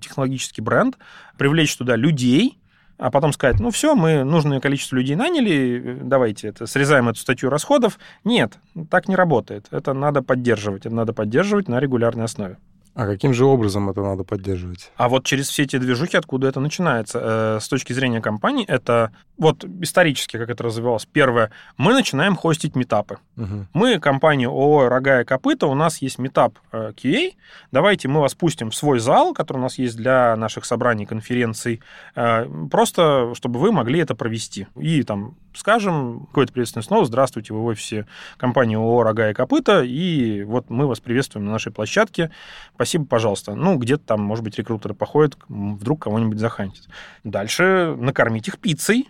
технологический 0.01 0.61
бренд, 0.61 0.97
привлечь 1.37 1.75
туда 1.75 1.95
людей, 1.95 2.59
а 2.97 3.11
потом 3.11 3.31
сказать, 3.33 3.59
ну 3.59 3.69
все, 3.69 3.95
мы 3.95 4.23
нужное 4.23 4.59
количество 4.59 4.95
людей 4.95 5.15
наняли, 5.15 5.99
давайте 6.01 6.49
это, 6.49 6.65
срезаем 6.65 7.09
эту 7.09 7.19
статью 7.19 7.49
расходов. 7.49 7.99
Нет, 8.23 8.57
так 8.89 9.07
не 9.07 9.15
работает. 9.15 9.67
Это 9.71 9.93
надо 9.93 10.21
поддерживать. 10.21 10.85
Это 10.85 10.95
надо 10.95 11.13
поддерживать 11.13 11.67
на 11.67 11.79
регулярной 11.79 12.25
основе. 12.25 12.57
А 12.97 13.05
каким 13.05 13.31
же 13.31 13.45
образом 13.45 13.91
это 13.91 14.01
надо 14.01 14.23
поддерживать? 14.23 14.91
А 14.97 15.07
вот 15.07 15.23
через 15.23 15.49
все 15.49 15.63
эти 15.63 15.77
движухи, 15.77 16.17
откуда 16.17 16.47
это 16.47 16.59
начинается. 16.59 17.19
Э, 17.21 17.59
с 17.61 17.67
точки 17.67 17.93
зрения 17.93 18.21
компании, 18.21 18.65
это 18.65 19.11
вот 19.37 19.63
исторически, 19.81 20.37
как 20.37 20.49
это 20.49 20.63
развивалось. 20.63 21.05
Первое, 21.05 21.51
мы 21.77 21.93
начинаем 21.93 22.35
хостить 22.35 22.75
метапы. 22.75 23.19
Угу. 23.37 23.67
Мы, 23.73 23.99
компания 23.99 24.47
ООО 24.47 24.89
«Рога 24.89 25.21
и 25.21 25.25
копыта», 25.25 25.67
у 25.67 25.75
нас 25.75 26.01
есть 26.01 26.17
метап 26.17 26.57
э, 26.71 26.91
QA. 26.95 27.33
Давайте 27.71 28.07
мы 28.07 28.19
вас 28.19 28.33
пустим 28.33 28.71
в 28.71 28.75
свой 28.75 28.97
зал, 28.97 29.35
который 29.35 29.57
у 29.57 29.61
нас 29.61 29.77
есть 29.77 29.95
для 29.95 30.35
наших 30.35 30.65
собраний, 30.65 31.05
конференций, 31.05 31.81
э, 32.15 32.49
просто 32.71 33.31
чтобы 33.35 33.59
вы 33.59 33.71
могли 33.71 33.99
это 33.99 34.15
провести. 34.15 34.65
И 34.75 35.03
там 35.03 35.35
скажем 35.57 36.27
какое-то 36.27 36.53
приветственное 36.53 36.83
слово 36.83 37.05
«Здравствуйте, 37.05 37.53
вы 37.53 37.61
в 37.61 37.65
офисе 37.65 38.07
компании 38.37 38.75
ООО 38.75 39.03
«Рога 39.03 39.29
и 39.29 39.33
копыта», 39.33 39.83
и 39.83 40.43
вот 40.43 40.69
мы 40.69 40.87
вас 40.87 40.99
приветствуем 40.99 41.45
на 41.45 41.51
нашей 41.51 41.71
площадке 41.71 42.31
спасибо, 42.75 43.05
пожалуйста. 43.05 43.55
Ну, 43.55 43.77
где-то 43.77 44.03
там, 44.05 44.21
может 44.21 44.43
быть, 44.43 44.57
рекрутеры 44.57 44.93
походят, 44.93 45.37
вдруг 45.49 46.03
кого-нибудь 46.03 46.39
захантят. 46.39 46.87
Дальше 47.23 47.95
накормить 47.97 48.47
их 48.47 48.59
пиццей, 48.59 49.09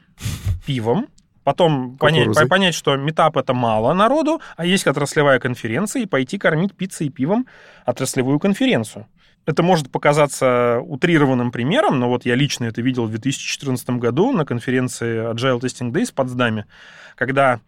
пивом, 0.66 1.08
потом 1.43 1.98
понять, 1.98 2.28
понять, 2.50 2.76
что 2.76 2.95
метап 2.95 3.38
это 3.38 3.54
мало 3.54 3.93
народу, 3.93 4.41
а 4.56 4.66
есть 4.66 4.88
отраслевая 4.88 5.39
конференция, 5.39 6.04
и 6.04 6.06
пойти 6.06 6.38
кормить 6.38 6.74
пиццей 6.76 7.08
и 7.08 7.10
пивом 7.10 7.45
отраслевую 7.86 8.39
конференцию. 8.39 9.08
Это 9.48 9.64
может 9.64 9.89
показаться 9.89 10.82
утрированным 10.82 11.54
примером, 11.54 12.00
но 12.00 12.10
вот 12.10 12.26
я 12.26 12.36
лично 12.36 12.66
это 12.66 12.82
видел 12.82 13.06
в 13.06 13.12
2014 13.12 13.91
году 13.91 14.34
на 14.34 14.45
конференции 14.45 15.32
Agile 15.34 15.62
Testing 15.62 15.93
Days 15.93 16.08
в 16.08 16.14
Потсдаме, 16.14 16.66
когда 17.16 17.62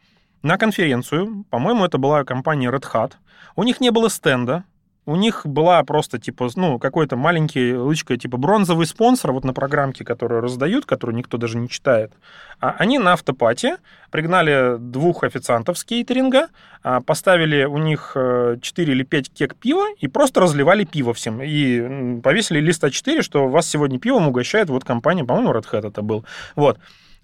на 0.44 0.58
конференцию, 0.58 1.46
по-моему, 1.50 1.86
это 1.86 1.98
была 1.98 2.26
компания 2.26 2.70
Red 2.70 2.84
Hat. 2.94 3.14
У 3.56 3.64
них 3.64 3.80
не 3.80 3.92
было 3.92 4.10
стенда, 4.10 4.66
у 5.10 5.16
них 5.16 5.42
была 5.44 5.84
просто, 5.84 6.20
типа, 6.20 6.50
ну, 6.56 6.78
какой-то 6.78 7.16
маленький 7.16 7.74
лычка, 7.74 8.16
типа, 8.16 8.38
бронзовый 8.38 8.86
спонсор 8.86 9.32
вот 9.32 9.44
на 9.44 9.54
программке, 9.54 10.06
которую 10.06 10.42
раздают, 10.42 10.86
которую 10.86 11.18
никто 11.18 11.38
даже 11.38 11.58
не 11.58 11.68
читает. 11.68 12.14
А 12.60 12.76
они 12.78 13.00
на 13.00 13.14
автопате 13.14 13.78
пригнали 14.12 14.78
двух 14.78 15.24
официантов 15.24 15.80
с 15.80 15.84
кейтеринга, 15.84 16.50
а, 16.84 17.02
поставили 17.02 17.64
у 17.66 17.80
них 17.80 18.12
4 18.14 18.62
э, 18.62 18.96
или 18.96 19.04
5 19.04 19.34
кек 19.34 19.56
пива 19.56 19.88
и 20.00 20.08
просто 20.08 20.42
разливали 20.42 20.84
пиво 20.84 21.16
всем. 21.16 21.42
И 21.42 22.20
повесили 22.22 22.60
лист 22.60 22.84
А4, 22.84 23.24
что 23.24 23.48
вас 23.48 23.68
сегодня 23.68 23.98
пивом 23.98 24.28
угощает 24.28 24.70
вот 24.70 24.84
компания, 24.84 25.26
по-моему, 25.26 25.54
Red 25.54 25.66
Hat 25.72 25.88
это 25.88 26.04
был. 26.04 26.24
Вот. 26.56 26.78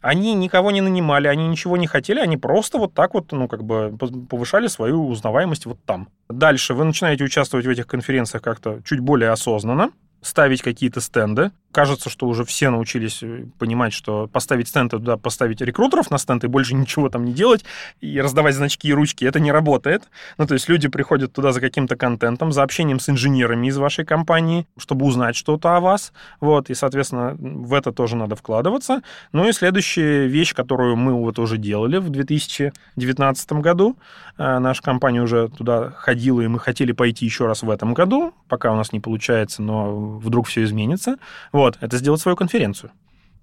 Они 0.06 0.36
никого 0.36 0.70
не 0.70 0.82
нанимали, 0.82 1.28
они 1.28 1.47
ничего 1.47 1.78
не 1.78 1.88
хотели, 1.88 2.20
они 2.20 2.38
просто 2.38 2.78
вот 2.78 2.93
так 2.93 3.16
вот, 3.16 3.32
ну, 3.32 3.47
как 3.47 3.64
бы 3.64 3.97
повышали 4.30 4.68
свою 4.68 5.08
узнаваемость 5.08 5.66
вот 5.66 5.80
там. 5.84 6.10
Дальше 6.30 6.76
вы 6.76 6.84
начинаете 6.84 7.24
участвовать 7.24 7.66
в 7.66 7.70
этих 7.72 7.88
конференциях 7.88 8.43
как-то 8.43 8.82
чуть 8.86 8.99
более 8.99 9.32
осознанно, 9.32 9.89
ставить 10.22 10.62
какие-то 10.62 11.01
стенды, 11.01 11.49
кажется, 11.76 12.09
что 12.09 12.28
уже 12.28 12.45
все 12.45 12.69
научились 12.69 13.21
э, 13.21 13.47
понимать, 13.59 13.91
что 13.91 14.28
поставить 14.32 14.69
стенд 14.69 14.91
туда, 14.91 15.17
поставить 15.17 15.59
рекрутеров 15.59 16.09
на 16.09 16.17
стенд 16.17 16.45
и 16.45 16.47
больше 16.47 16.73
ничего 16.73 17.09
там 17.09 17.26
не 17.26 17.34
делать, 17.34 17.65
и 17.99 18.21
раздавать 18.21 18.55
значки 18.55 18.88
и 18.88 18.93
ручки, 18.93 19.26
это 19.26 19.41
не 19.41 19.51
работает. 19.51 20.03
Ну, 20.38 20.47
то 20.47 20.53
есть 20.53 20.69
люди 20.69 20.88
приходят 20.88 21.34
туда 21.34 21.51
за 21.51 21.59
каким-то 21.59 21.97
контентом, 21.97 22.53
за 22.53 22.63
общением 22.63 23.01
с 23.01 23.09
инженерами 23.09 23.67
из 23.67 23.78
вашей 23.78 24.05
компании, 24.05 24.67
чтобы 24.78 25.05
узнать 25.05 25.36
что-то 25.36 25.76
о 25.76 25.82
вас. 25.82 26.13
Вот, 26.39 26.69
и, 26.69 26.73
соответственно, 26.73 27.36
в 27.38 27.73
это 27.73 27.91
тоже 27.91 28.15
надо 28.15 28.38
вкладываться. 28.38 29.01
Ну 29.34 29.45
и 29.45 29.51
следующая 29.51 30.28
вещь, 30.28 30.53
которую 30.53 30.95
мы 30.95 31.13
вот 31.13 31.39
уже 31.39 31.57
делали 31.57 31.97
в 31.97 32.09
2019 32.09 33.51
году, 33.53 33.97
э, 34.38 34.59
наша 34.59 34.82
компания 34.82 35.21
уже 35.21 35.49
туда 35.49 35.89
ходила, 35.89 36.39
и 36.39 36.47
мы 36.47 36.59
хотели 36.59 36.93
пойти 36.93 37.26
еще 37.26 37.47
раз 37.47 37.63
в 37.63 37.69
этом 37.69 37.93
году, 37.93 38.34
пока 38.47 38.71
у 38.71 38.76
нас 38.78 38.93
не 38.93 39.01
получается, 39.01 39.61
но 39.61 40.17
вдруг 40.19 40.47
все 40.47 40.63
изменится. 40.63 41.17
Вот, 41.51 41.64
вот, 41.66 41.78
это 41.82 41.97
сделать 41.97 42.22
свою 42.22 42.36
конференцию. 42.36 42.91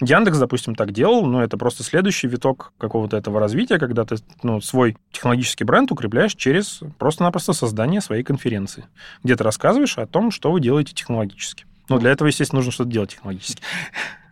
Яндекс, 0.00 0.38
допустим, 0.38 0.74
так 0.74 0.92
делал, 0.92 1.26
но 1.26 1.42
это 1.42 1.56
просто 1.56 1.82
следующий 1.84 2.26
виток 2.26 2.72
какого-то 2.78 3.16
этого 3.16 3.38
развития, 3.38 3.78
когда 3.78 4.04
ты 4.04 4.16
ну, 4.42 4.60
свой 4.60 4.96
технологический 5.12 5.64
бренд 5.64 5.92
укрепляешь 5.92 6.34
через 6.34 6.80
просто-напросто 6.98 7.52
создание 7.52 8.00
своей 8.00 8.24
конференции, 8.24 8.84
где 9.22 9.36
ты 9.36 9.44
рассказываешь 9.44 9.98
о 9.98 10.06
том, 10.06 10.30
что 10.30 10.50
вы 10.50 10.60
делаете 10.60 10.92
технологически. 10.92 11.66
Но 11.88 11.98
для 11.98 12.10
этого, 12.10 12.28
естественно, 12.28 12.58
нужно 12.58 12.72
что-то 12.72 12.90
делать 12.90 13.10
технологически. 13.10 13.62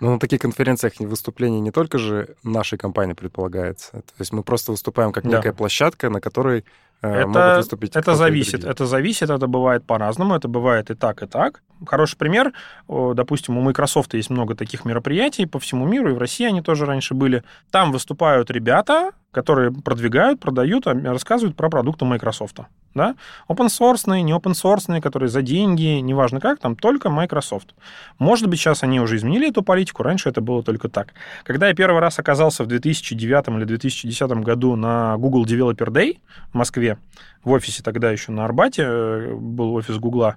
Но 0.01 0.13
на 0.13 0.19
таких 0.19 0.41
конференциях 0.41 0.95
выступление 0.99 1.61
не 1.61 1.71
только 1.71 1.99
же 1.99 2.37
нашей 2.43 2.79
компании 2.79 3.13
предполагается. 3.13 3.93
То 3.93 4.21
есть 4.21 4.33
мы 4.33 4.43
просто 4.43 4.73
выступаем 4.73 5.13
как 5.13 5.25
да. 5.25 5.37
некая 5.37 5.53
площадка, 5.53 6.09
на 6.09 6.21
которой 6.21 6.65
э, 7.03 7.13
это, 7.13 7.27
могут 7.27 7.57
выступить. 7.59 7.97
Это 7.97 8.15
зависит. 8.15 8.65
Это 8.65 8.87
зависит, 8.87 9.31
это 9.31 9.47
бывает 9.47 9.85
по-разному, 9.85 10.35
это 10.35 10.49
бывает 10.49 10.91
и 10.91 10.95
так, 10.95 11.23
и 11.23 11.27
так. 11.27 11.63
Хороший 11.87 12.17
пример, 12.17 12.53
допустим, 12.89 13.57
у 13.59 13.63
Microsoft 13.63 14.15
есть 14.15 14.31
много 14.31 14.55
таких 14.55 14.85
мероприятий 14.85 15.47
по 15.47 15.59
всему 15.59 15.87
миру, 15.87 16.11
и 16.11 16.15
в 16.15 16.19
России 16.19 16.47
они 16.47 16.63
тоже 16.63 16.87
раньше 16.87 17.15
были. 17.15 17.43
Там 17.71 17.93
выступают 17.93 18.51
ребята, 18.51 19.13
которые 19.33 19.71
продвигают, 19.71 20.41
продают, 20.41 20.87
а, 20.87 20.95
рассказывают 20.95 21.57
про 21.57 21.71
продукты 21.71 22.05
Microsoft. 22.05 22.59
Да? 22.95 23.15
Open 23.49 23.67
source, 23.67 24.21
не 24.21 24.33
open 24.33 24.53
source, 24.53 25.01
которые 25.01 25.29
за 25.29 25.43
деньги, 25.43 26.01
неважно 26.01 26.41
как, 26.41 26.59
там 26.59 26.75
только 26.75 27.09
Microsoft. 27.09 27.75
Может 28.19 28.49
быть, 28.49 28.59
сейчас 28.59 28.83
они 28.83 29.01
уже 29.01 29.17
изменили 29.17 29.49
эту 29.49 29.63
политику, 29.63 30.03
раньше 30.03 30.29
это 30.29 30.41
было 30.41 30.63
только 30.63 30.89
так. 30.89 31.15
Когда 31.45 31.69
я 31.69 31.75
первый 31.75 32.01
раз 32.01 32.19
оказался 32.19 32.65
в 32.65 32.67
2009 32.67 33.49
или 33.49 33.65
2010 33.65 34.31
году 34.43 34.75
на 34.75 35.17
Google 35.19 35.45
Developer 35.45 35.89
Day 35.89 36.19
в 36.53 36.55
Москве, 36.57 36.99
в 37.45 37.51
офисе 37.53 37.83
тогда 37.83 38.11
еще 38.11 38.33
на 38.33 38.45
Арбате 38.45 38.83
э, 38.85 39.35
был 39.35 39.75
офис 39.75 39.97
Гугла, 39.97 40.37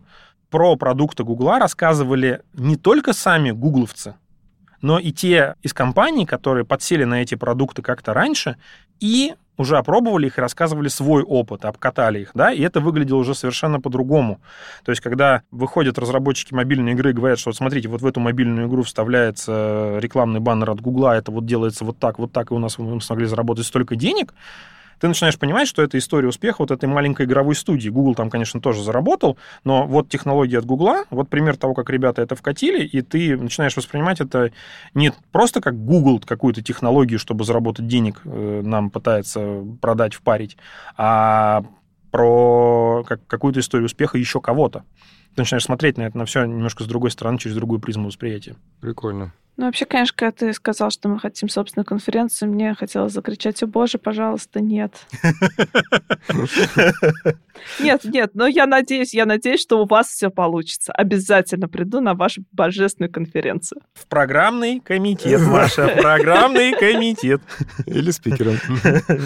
про 0.54 0.76
продукты 0.76 1.24
Гугла 1.24 1.58
рассказывали 1.58 2.42
не 2.54 2.76
только 2.76 3.14
сами 3.14 3.50
гугловцы, 3.50 4.14
но 4.84 5.00
и 5.00 5.12
те 5.12 5.56
из 5.64 5.74
компаний, 5.74 6.28
которые 6.28 6.64
подсели 6.64 7.06
на 7.06 7.24
эти 7.24 7.34
продукты 7.34 7.82
как-то 7.82 8.14
раньше 8.14 8.58
и 9.00 9.34
уже 9.58 9.78
опробовали 9.78 10.28
их 10.28 10.38
и 10.38 10.42
рассказывали 10.42 10.90
свой 10.90 11.24
опыт, 11.24 11.66
обкатали 11.66 12.20
их, 12.20 12.32
да, 12.36 12.52
и 12.52 12.62
это 12.62 12.82
выглядело 12.82 13.18
уже 13.18 13.34
совершенно 13.34 13.82
по-другому. 13.82 14.42
То 14.86 14.92
есть, 14.92 15.02
когда 15.02 15.42
выходят 15.50 15.98
разработчики 15.98 16.54
мобильной 16.54 16.92
игры 16.92 17.10
и 17.10 17.14
говорят, 17.14 17.40
что 17.40 17.50
вот 17.50 17.56
смотрите, 17.56 17.88
вот 17.88 18.04
в 18.04 18.06
эту 18.06 18.20
мобильную 18.20 18.68
игру 18.68 18.84
вставляется 18.84 19.98
рекламный 19.98 20.40
баннер 20.40 20.70
от 20.70 20.82
Гугла, 20.82 21.18
это 21.18 21.32
вот 21.32 21.48
делается 21.48 21.84
вот 21.84 21.98
так, 21.98 22.20
вот 22.20 22.32
так, 22.32 22.52
и 22.52 22.54
у 22.54 22.60
нас 22.60 22.78
мы 22.78 23.02
смогли 23.02 23.26
заработать 23.26 23.66
столько 23.66 23.96
денег, 23.96 24.36
ты 25.00 25.08
начинаешь 25.08 25.38
понимать, 25.38 25.68
что 25.68 25.82
это 25.82 25.98
история 25.98 26.28
успеха 26.28 26.58
вот 26.60 26.72
этой 26.72 26.86
маленькой 26.86 27.26
игровой 27.26 27.56
студии. 27.56 27.90
Google 27.90 28.16
там, 28.16 28.30
конечно, 28.30 28.62
тоже 28.62 28.84
заработал, 28.84 29.38
но 29.64 29.86
вот 29.86 30.10
технология 30.10 30.60
от 30.60 30.66
Google, 30.66 31.06
вот 31.10 31.30
пример 31.30 31.58
того, 31.58 31.74
как 31.74 31.90
ребята 31.90 32.22
это 32.22 32.36
вкатили, 32.36 32.86
и 32.86 33.02
ты 33.02 33.38
начинаешь 33.38 33.76
воспринимать 33.76 34.22
это 34.22 34.52
не 34.94 35.12
просто 35.32 35.62
как 35.62 35.76
Google 35.84 36.20
какую-то 36.20 36.62
технологию, 36.62 37.20
чтобы 37.20 37.44
заработать 37.44 37.88
денег, 37.88 38.22
э, 38.26 38.62
нам 38.64 38.90
пытается 38.90 39.64
продать, 39.82 40.14
впарить, 40.14 40.58
а 40.98 41.64
про 42.12 43.04
как, 43.08 43.26
какую-то 43.26 43.60
историю 43.60 43.88
успеха 43.88 44.18
еще 44.18 44.40
кого-то. 44.40 44.84
Ты 45.36 45.42
начинаешь 45.42 45.64
смотреть 45.64 45.98
на 45.98 46.04
это 46.04 46.18
на 46.18 46.26
все 46.26 46.46
немножко 46.46 46.84
с 46.84 46.88
другой 46.88 47.10
стороны, 47.10 47.40
через 47.40 47.56
другую 47.56 47.80
призму 47.80 48.08
восприятия. 48.08 48.56
Прикольно. 48.82 49.34
Ну, 49.56 49.66
вообще, 49.66 49.86
конечно, 49.86 50.16
когда 50.18 50.32
ты 50.32 50.54
сказал, 50.54 50.90
что 50.90 51.10
мы 51.10 51.20
хотим 51.20 51.48
собственную 51.48 51.86
конференцию, 51.86 52.52
мне 52.52 52.74
хотелось 52.74 53.14
закричать, 53.14 53.62
о 53.62 53.68
боже, 53.68 54.00
пожалуйста, 54.00 54.60
нет. 54.62 54.94
Нет, 57.80 58.04
нет, 58.04 58.32
но 58.34 58.48
я 58.48 58.66
надеюсь, 58.66 59.14
я 59.14 59.26
надеюсь, 59.26 59.62
что 59.62 59.82
у 59.82 59.86
вас 59.86 60.08
все 60.08 60.30
получится. 60.30 60.92
Обязательно 60.92 61.70
приду 61.70 62.02
на 62.02 62.16
вашу 62.16 62.44
божественную 62.52 63.12
конференцию. 63.12 63.82
В 63.94 64.08
программный 64.08 64.80
комитет, 64.80 65.40
Маша, 65.42 65.88
программный 66.02 66.74
комитет. 66.74 67.42
Или 67.86 68.10
спикером. 68.12 68.56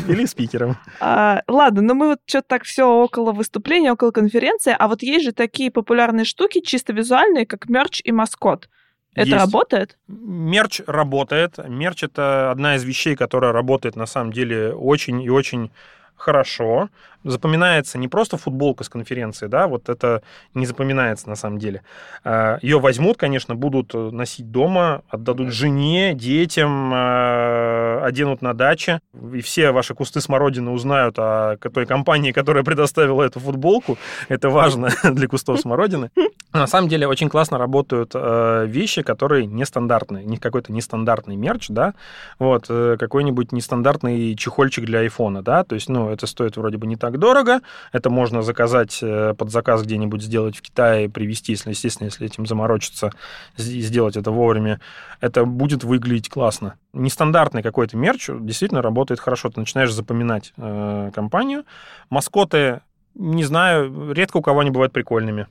Или 0.10 0.26
спикером. 0.26 0.78
А, 1.00 1.42
ладно, 1.48 1.82
но 1.82 1.94
мы 1.94 2.08
вот 2.10 2.20
что-то 2.26 2.48
так 2.50 2.64
все 2.64 2.86
около 2.86 3.32
выступления, 3.32 3.94
около 3.94 4.12
конференции, 4.12 4.76
а 4.78 4.88
вот 4.88 5.04
есть 5.04 5.24
же 5.24 5.32
такие 5.32 5.72
популярные 5.72 6.26
штуки, 6.26 6.60
чисто 6.60 6.92
визуальные, 6.92 7.46
как 7.46 7.70
мерч 7.70 8.02
и 8.04 8.12
маскот. 8.12 8.68
Это 9.14 9.30
есть. 9.30 9.40
работает? 9.40 9.98
Мерч 10.08 10.82
работает. 10.86 11.58
Мерч 11.68 12.04
это 12.04 12.52
одна 12.52 12.76
из 12.76 12.84
вещей, 12.84 13.16
которая 13.16 13.52
работает 13.52 13.96
на 13.96 14.06
самом 14.06 14.32
деле 14.32 14.74
очень 14.74 15.22
и 15.22 15.30
очень 15.30 15.72
хорошо 16.18 16.90
запоминается 17.30 17.98
не 17.98 18.08
просто 18.08 18.38
футболка 18.38 18.84
с 18.84 18.90
конференции, 18.90 19.48
да, 19.48 19.68
вот 19.68 19.90
это 19.90 20.22
не 20.54 20.66
запоминается 20.66 21.30
на 21.30 21.36
самом 21.36 21.60
деле. 21.60 21.82
А, 22.24 22.58
Ее 22.62 22.80
возьмут, 22.80 23.18
конечно, 23.18 23.56
будут 23.56 23.94
носить 23.94 24.52
дома, 24.52 25.02
отдадут 25.10 25.52
жене, 25.52 26.14
детям, 26.14 26.92
а, 26.94 28.02
оденут 28.04 28.42
на 28.42 28.54
даче, 28.54 29.00
и 29.34 29.42
все 29.42 29.72
ваши 29.72 29.94
кусты 29.94 30.22
смородины 30.22 30.72
узнают 30.72 31.18
о 31.20 31.58
той 31.58 31.86
компании, 31.86 32.32
которая 32.32 32.64
предоставила 32.64 33.24
эту 33.24 33.40
футболку. 33.40 33.98
Это 34.30 34.50
важно 34.50 34.90
для 35.04 35.28
кустов 35.28 35.60
смородины. 35.60 36.12
На 36.54 36.68
самом 36.68 36.88
деле 36.88 37.08
очень 37.08 37.30
классно 37.30 37.58
работают 37.58 38.12
а, 38.14 38.64
вещи, 38.66 39.02
которые 39.02 39.46
нестандартные, 39.46 40.24
не 40.26 40.38
какой-то 40.38 40.72
нестандартный 40.72 41.36
мерч, 41.36 41.68
да, 41.70 41.94
вот, 42.40 42.66
э, 42.70 42.98
какой-нибудь 43.00 43.52
нестандартный 43.52 44.36
чехольчик 44.36 44.86
для 44.86 45.00
айфона, 45.00 45.42
да, 45.42 45.64
то 45.64 45.76
есть, 45.76 45.90
ну, 45.90 46.07
это 46.10 46.28
стоит 46.28 46.58
вроде 46.58 46.78
бы 46.78 46.88
не 46.88 46.96
так 46.96 47.18
дорого. 47.20 47.62
Это 47.92 48.10
можно 48.10 48.42
заказать 48.42 49.00
э, 49.02 49.34
под 49.38 49.52
заказ 49.52 49.84
где-нибудь 49.84 50.22
сделать 50.22 50.58
в 50.58 50.62
Китае, 50.62 51.10
привезти, 51.10 51.54
если, 51.54 51.72
естественно, 51.72 52.06
если 52.08 52.26
этим 52.26 52.46
заморочиться, 52.46 53.12
сделать 53.58 54.18
это 54.18 54.32
вовремя. 54.32 54.80
Это 55.22 55.46
будет 55.46 55.84
выглядеть 55.84 56.30
классно. 56.30 56.76
Нестандартный 56.94 57.64
какой-то 57.64 57.98
мерч 57.98 58.30
действительно 58.40 58.82
работает 58.82 59.20
хорошо. 59.20 59.50
Ты 59.50 59.60
начинаешь 59.60 59.92
запоминать 59.92 60.54
э, 60.58 61.12
компанию. 61.14 61.64
Маскоты, 62.10 62.82
не 63.16 63.44
знаю, 63.44 64.12
редко 64.14 64.38
у 64.38 64.42
кого 64.42 64.60
они 64.62 64.72
бывают 64.72 64.94
прикольными. 64.94 65.48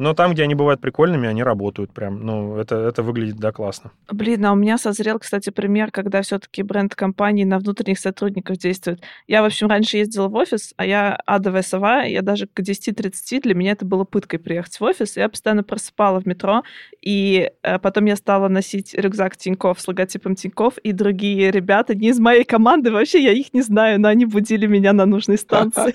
Но 0.00 0.14
там, 0.14 0.32
где 0.32 0.44
они 0.44 0.54
бывают 0.54 0.80
прикольными, 0.80 1.28
они 1.28 1.42
работают 1.42 1.92
прям. 1.92 2.24
Ну, 2.24 2.56
это, 2.56 2.74
это 2.76 3.02
выглядит, 3.02 3.36
да, 3.36 3.52
классно. 3.52 3.90
Блин, 4.10 4.46
а 4.46 4.52
у 4.52 4.56
меня 4.56 4.78
созрел, 4.78 5.18
кстати, 5.18 5.50
пример, 5.50 5.90
когда 5.90 6.22
все-таки 6.22 6.62
бренд 6.62 6.94
компании 6.94 7.44
на 7.44 7.58
внутренних 7.58 7.98
сотрудников 7.98 8.56
действует. 8.56 9.02
Я, 9.26 9.42
в 9.42 9.44
общем, 9.44 9.68
раньше 9.68 9.98
ездила 9.98 10.28
в 10.28 10.34
офис, 10.36 10.72
а 10.78 10.86
я 10.86 11.16
адовая 11.26 11.60
сова, 11.60 12.04
я 12.04 12.22
даже 12.22 12.46
к 12.46 12.60
10-30 12.60 13.42
для 13.42 13.54
меня 13.54 13.72
это 13.72 13.84
было 13.84 14.04
пыткой 14.04 14.38
приехать 14.38 14.80
в 14.80 14.82
офис. 14.84 15.18
Я 15.18 15.28
постоянно 15.28 15.64
просыпала 15.64 16.18
в 16.18 16.26
метро, 16.26 16.62
и 17.02 17.50
э, 17.62 17.78
потом 17.78 18.06
я 18.06 18.16
стала 18.16 18.48
носить 18.48 18.94
рюкзак 18.94 19.36
Тиньков 19.36 19.82
с 19.82 19.86
логотипом 19.86 20.34
Тиньков, 20.34 20.78
и 20.78 20.92
другие 20.92 21.50
ребята, 21.50 21.94
не 21.94 22.08
из 22.08 22.18
моей 22.18 22.44
команды, 22.44 22.90
вообще 22.90 23.22
я 23.22 23.32
их 23.32 23.52
не 23.52 23.60
знаю, 23.60 24.00
но 24.00 24.08
они 24.08 24.24
будили 24.24 24.66
меня 24.66 24.94
на 24.94 25.04
нужной 25.04 25.36
станции. 25.36 25.94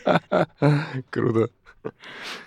Круто. 1.09 1.49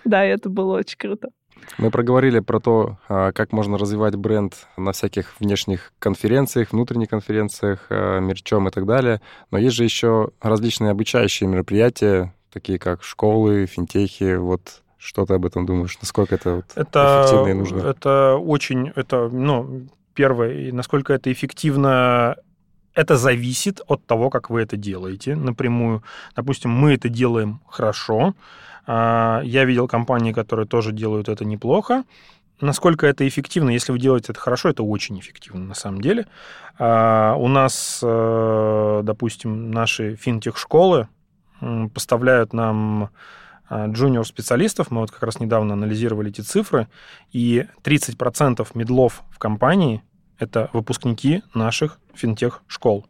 Да, 0.04 0.24
это 0.24 0.48
было 0.48 0.78
очень 0.78 0.98
круто. 0.98 1.30
Мы 1.78 1.90
проговорили 1.90 2.40
про 2.40 2.60
то, 2.60 2.98
а, 3.08 3.32
как 3.32 3.52
можно 3.52 3.78
развивать 3.78 4.16
бренд 4.16 4.54
на 4.76 4.92
всяких 4.92 5.38
внешних 5.38 5.92
конференциях, 5.98 6.72
внутренних 6.72 7.08
конференциях, 7.08 7.86
а, 7.90 8.18
мерчом 8.20 8.68
и 8.68 8.70
так 8.70 8.86
далее. 8.86 9.20
Но 9.50 9.58
есть 9.58 9.76
же 9.76 9.84
еще 9.84 10.30
различные 10.40 10.90
обучающие 10.90 11.48
мероприятия, 11.48 12.34
такие 12.52 12.78
как 12.78 13.02
школы, 13.04 13.66
финтехи. 13.66 14.36
Вот 14.36 14.82
что 14.98 15.24
ты 15.24 15.34
об 15.34 15.46
этом 15.46 15.66
думаешь? 15.66 15.96
Насколько 16.00 16.34
это, 16.34 16.56
вот 16.56 16.64
Это, 16.74 17.22
эффективно 17.22 17.48
и 17.48 17.54
нужно? 17.54 17.78
это 17.78 18.34
очень, 18.36 18.92
это, 18.96 19.28
ну, 19.28 19.86
первое, 20.14 20.52
и 20.68 20.72
насколько 20.72 21.12
это 21.12 21.30
эффективно, 21.32 22.36
это 22.94 23.16
зависит 23.16 23.80
от 23.86 24.04
того, 24.06 24.28
как 24.30 24.50
вы 24.50 24.62
это 24.62 24.76
делаете 24.76 25.36
напрямую. 25.36 26.02
Допустим, 26.34 26.72
мы 26.72 26.94
это 26.94 27.08
делаем 27.08 27.60
хорошо. 27.68 28.34
А, 28.88 29.42
Я 29.44 29.66
видел 29.66 29.86
компании, 29.86 30.32
которые 30.32 30.66
тоже 30.66 30.92
делают 30.92 31.28
это 31.28 31.44
неплохо. 31.44 32.04
Насколько 32.60 33.06
это 33.06 33.28
эффективно? 33.28 33.70
Если 33.70 33.92
вы 33.92 33.98
делаете 33.98 34.32
это 34.32 34.40
хорошо, 34.40 34.70
это 34.70 34.82
очень 34.82 35.20
эффективно 35.20 35.64
на 35.66 35.74
самом 35.74 36.00
деле. 36.00 36.26
А, 36.78 37.34
У 37.36 37.48
нас, 37.48 38.00
э, 38.02 39.00
допустим, 39.04 39.70
наши 39.70 40.16
финтех-школы 40.16 41.08
поставляют 41.92 42.52
нам 42.52 43.10
а, 43.68 43.88
джуниор-специалистов. 43.88 44.90
Мы 44.90 45.02
вот 45.02 45.10
как 45.10 45.22
раз 45.22 45.38
недавно 45.38 45.74
анализировали 45.74 46.30
эти 46.30 46.40
цифры. 46.40 46.88
И 47.30 47.66
30% 47.82 48.66
медлов 48.74 49.22
в 49.30 49.38
компании– 49.38 50.02
это 50.38 50.70
выпускники 50.72 51.42
наших 51.52 51.98
финтех-школ. 52.14 53.06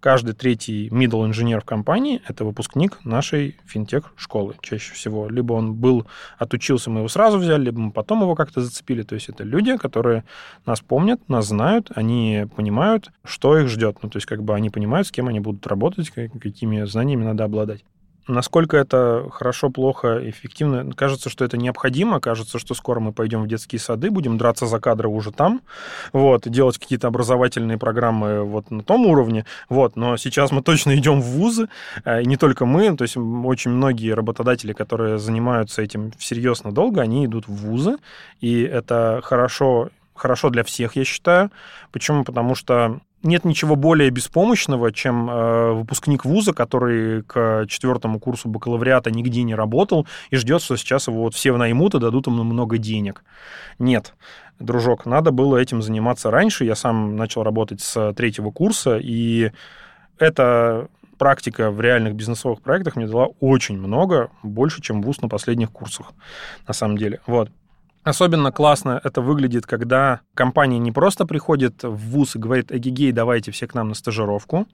Каждый 0.00 0.32
третий 0.32 0.88
middle 0.88 1.26
инженер 1.26 1.60
в 1.60 1.66
компании– 1.66 2.22
это 2.26 2.42
выпускник 2.44 3.04
нашей 3.04 3.56
финтех-школы 3.66 4.54
чаще 4.62 4.94
всего. 4.94 5.28
Либо 5.28 5.52
он 5.52 5.74
был, 5.74 6.06
отучился, 6.38 6.88
мы 6.88 7.00
его 7.00 7.08
сразу 7.08 7.38
взяли, 7.38 7.64
либо 7.64 7.80
мы 7.80 7.92
потом 7.92 8.22
его 8.22 8.34
как-то 8.34 8.62
зацепили. 8.62 9.02
То 9.02 9.14
есть 9.14 9.28
это 9.28 9.44
люди, 9.44 9.76
которые 9.76 10.24
нас 10.64 10.80
помнят, 10.80 11.28
нас 11.28 11.48
знают, 11.48 11.90
они 11.94 12.46
понимают, 12.56 13.10
что 13.24 13.58
их 13.58 13.68
ждет. 13.68 13.98
Ну, 14.02 14.08
то 14.08 14.16
есть 14.16 14.26
как 14.26 14.42
бы 14.42 14.54
они 14.54 14.70
понимают, 14.70 15.06
с 15.06 15.12
кем 15.12 15.28
они 15.28 15.38
будут 15.38 15.66
работать, 15.66 16.08
как- 16.08 16.32
какими 16.32 16.84
знаниями 16.84 17.24
надо 17.24 17.44
обладать. 17.44 17.84
Насколько 18.30 18.76
это 18.76 19.26
хорошо, 19.32 19.70
плохо, 19.70 20.20
эффективно? 20.22 20.92
Кажется, 20.92 21.28
что 21.28 21.44
это 21.44 21.56
необходимо. 21.56 22.20
Кажется, 22.20 22.58
что 22.58 22.74
скоро 22.74 23.00
мы 23.00 23.12
пойдем 23.12 23.42
в 23.42 23.48
детские 23.48 23.80
сады, 23.80 24.10
будем 24.10 24.38
драться 24.38 24.66
за 24.66 24.78
кадры 24.78 25.08
уже 25.08 25.32
там, 25.32 25.60
вот, 26.12 26.46
и 26.46 26.50
делать 26.50 26.78
какие-то 26.78 27.08
образовательные 27.08 27.76
программы 27.76 28.44
вот 28.44 28.70
на 28.70 28.82
том 28.82 29.06
уровне. 29.06 29.46
Вот, 29.68 29.96
но 29.96 30.16
сейчас 30.16 30.52
мы 30.52 30.62
точно 30.62 30.96
идем 30.96 31.20
в 31.20 31.24
вузы, 31.24 31.68
э, 32.04 32.22
и 32.22 32.26
не 32.26 32.36
только 32.36 32.66
мы, 32.66 32.96
то 32.96 33.02
есть 33.02 33.16
очень 33.16 33.72
многие 33.72 34.12
работодатели, 34.12 34.72
которые 34.72 35.18
занимаются 35.18 35.82
этим 35.82 36.12
всерьез 36.12 36.62
надолго, 36.62 37.00
они 37.00 37.26
идут 37.26 37.48
в 37.48 37.52
вузы, 37.52 37.96
и 38.40 38.62
это 38.62 39.20
хорошо, 39.24 39.90
хорошо 40.14 40.50
для 40.50 40.62
всех, 40.62 40.94
я 40.94 41.04
считаю. 41.04 41.50
Почему? 41.90 42.22
Потому 42.24 42.54
что 42.54 43.00
нет 43.22 43.44
ничего 43.44 43.76
более 43.76 44.10
беспомощного, 44.10 44.92
чем 44.92 45.30
э, 45.30 45.72
выпускник 45.72 46.24
вуза, 46.24 46.52
который 46.52 47.22
к 47.22 47.66
четвертому 47.68 48.18
курсу 48.18 48.48
бакалавриата 48.48 49.10
нигде 49.10 49.42
не 49.42 49.54
работал 49.54 50.06
и 50.30 50.36
ждет, 50.36 50.62
что 50.62 50.76
сейчас 50.76 51.08
его 51.08 51.22
вот 51.22 51.34
все 51.34 51.56
наймут 51.56 51.94
и 51.94 52.00
дадут 52.00 52.26
ему 52.26 52.44
много 52.44 52.78
денег. 52.78 53.24
Нет, 53.78 54.14
дружок, 54.58 55.06
надо 55.06 55.30
было 55.30 55.56
этим 55.56 55.82
заниматься 55.82 56.30
раньше. 56.30 56.64
Я 56.64 56.74
сам 56.74 57.16
начал 57.16 57.42
работать 57.42 57.80
с 57.80 58.12
третьего 58.14 58.50
курса, 58.50 58.98
и 59.00 59.52
эта 60.18 60.88
практика 61.18 61.70
в 61.70 61.80
реальных 61.82 62.14
бизнесовых 62.14 62.62
проектах 62.62 62.96
мне 62.96 63.06
дала 63.06 63.28
очень 63.40 63.76
много, 63.78 64.30
больше, 64.42 64.80
чем 64.80 65.02
вуз 65.02 65.20
на 65.20 65.28
последних 65.28 65.70
курсах, 65.70 66.12
на 66.66 66.72
самом 66.72 66.96
деле. 66.96 67.20
Вот. 67.26 67.50
Особенно 68.02 68.50
классно 68.50 68.98
это 69.04 69.20
выглядит, 69.20 69.66
когда 69.66 70.20
компания 70.34 70.78
не 70.78 70.90
просто 70.90 71.26
приходит 71.26 71.82
в 71.82 71.96
ВУЗ 71.96 72.36
и 72.36 72.38
говорит, 72.38 72.72
эгегей, 72.72 73.12
давайте 73.12 73.50
все 73.50 73.66
к 73.66 73.74
нам 73.74 73.88
на 73.88 73.94
стажировку, 73.94 74.66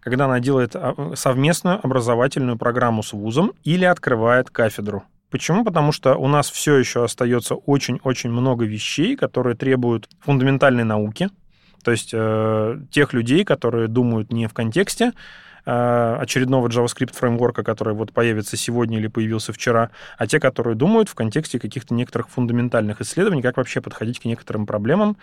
когда 0.00 0.24
она 0.24 0.40
делает 0.40 0.74
а, 0.74 1.12
совместную 1.14 1.78
образовательную 1.84 2.58
программу 2.58 3.04
с 3.04 3.12
ВУЗом 3.12 3.52
или 3.62 3.84
открывает 3.84 4.50
кафедру. 4.50 5.04
Почему? 5.30 5.64
Потому 5.64 5.92
что 5.92 6.16
у 6.16 6.26
нас 6.26 6.50
все 6.50 6.76
еще 6.76 7.04
остается 7.04 7.54
очень-очень 7.54 8.30
много 8.30 8.64
вещей, 8.64 9.16
которые 9.16 9.56
требуют 9.56 10.08
фундаментальной 10.20 10.84
науки, 10.84 11.30
то 11.84 11.92
есть 11.92 12.10
э, 12.12 12.78
тех 12.90 13.12
людей, 13.12 13.44
которые 13.44 13.88
думают 13.88 14.32
не 14.32 14.48
в 14.48 14.54
контексте 14.54 15.12
очередного 15.64 16.68
JavaScript 16.68 17.14
фреймворка, 17.14 17.62
который 17.62 17.94
вот 17.94 18.12
появится 18.12 18.56
сегодня 18.56 18.98
или 18.98 19.06
появился 19.06 19.52
вчера, 19.52 19.90
а 20.18 20.26
те, 20.26 20.40
которые 20.40 20.74
думают 20.74 21.08
в 21.08 21.14
контексте 21.14 21.58
каких-то 21.58 21.94
некоторых 21.94 22.28
фундаментальных 22.28 23.00
исследований, 23.00 23.42
как 23.42 23.56
вообще 23.56 23.80
подходить 23.80 24.20
к 24.20 24.24
некоторым 24.24 24.66
проблемам, 24.66 25.16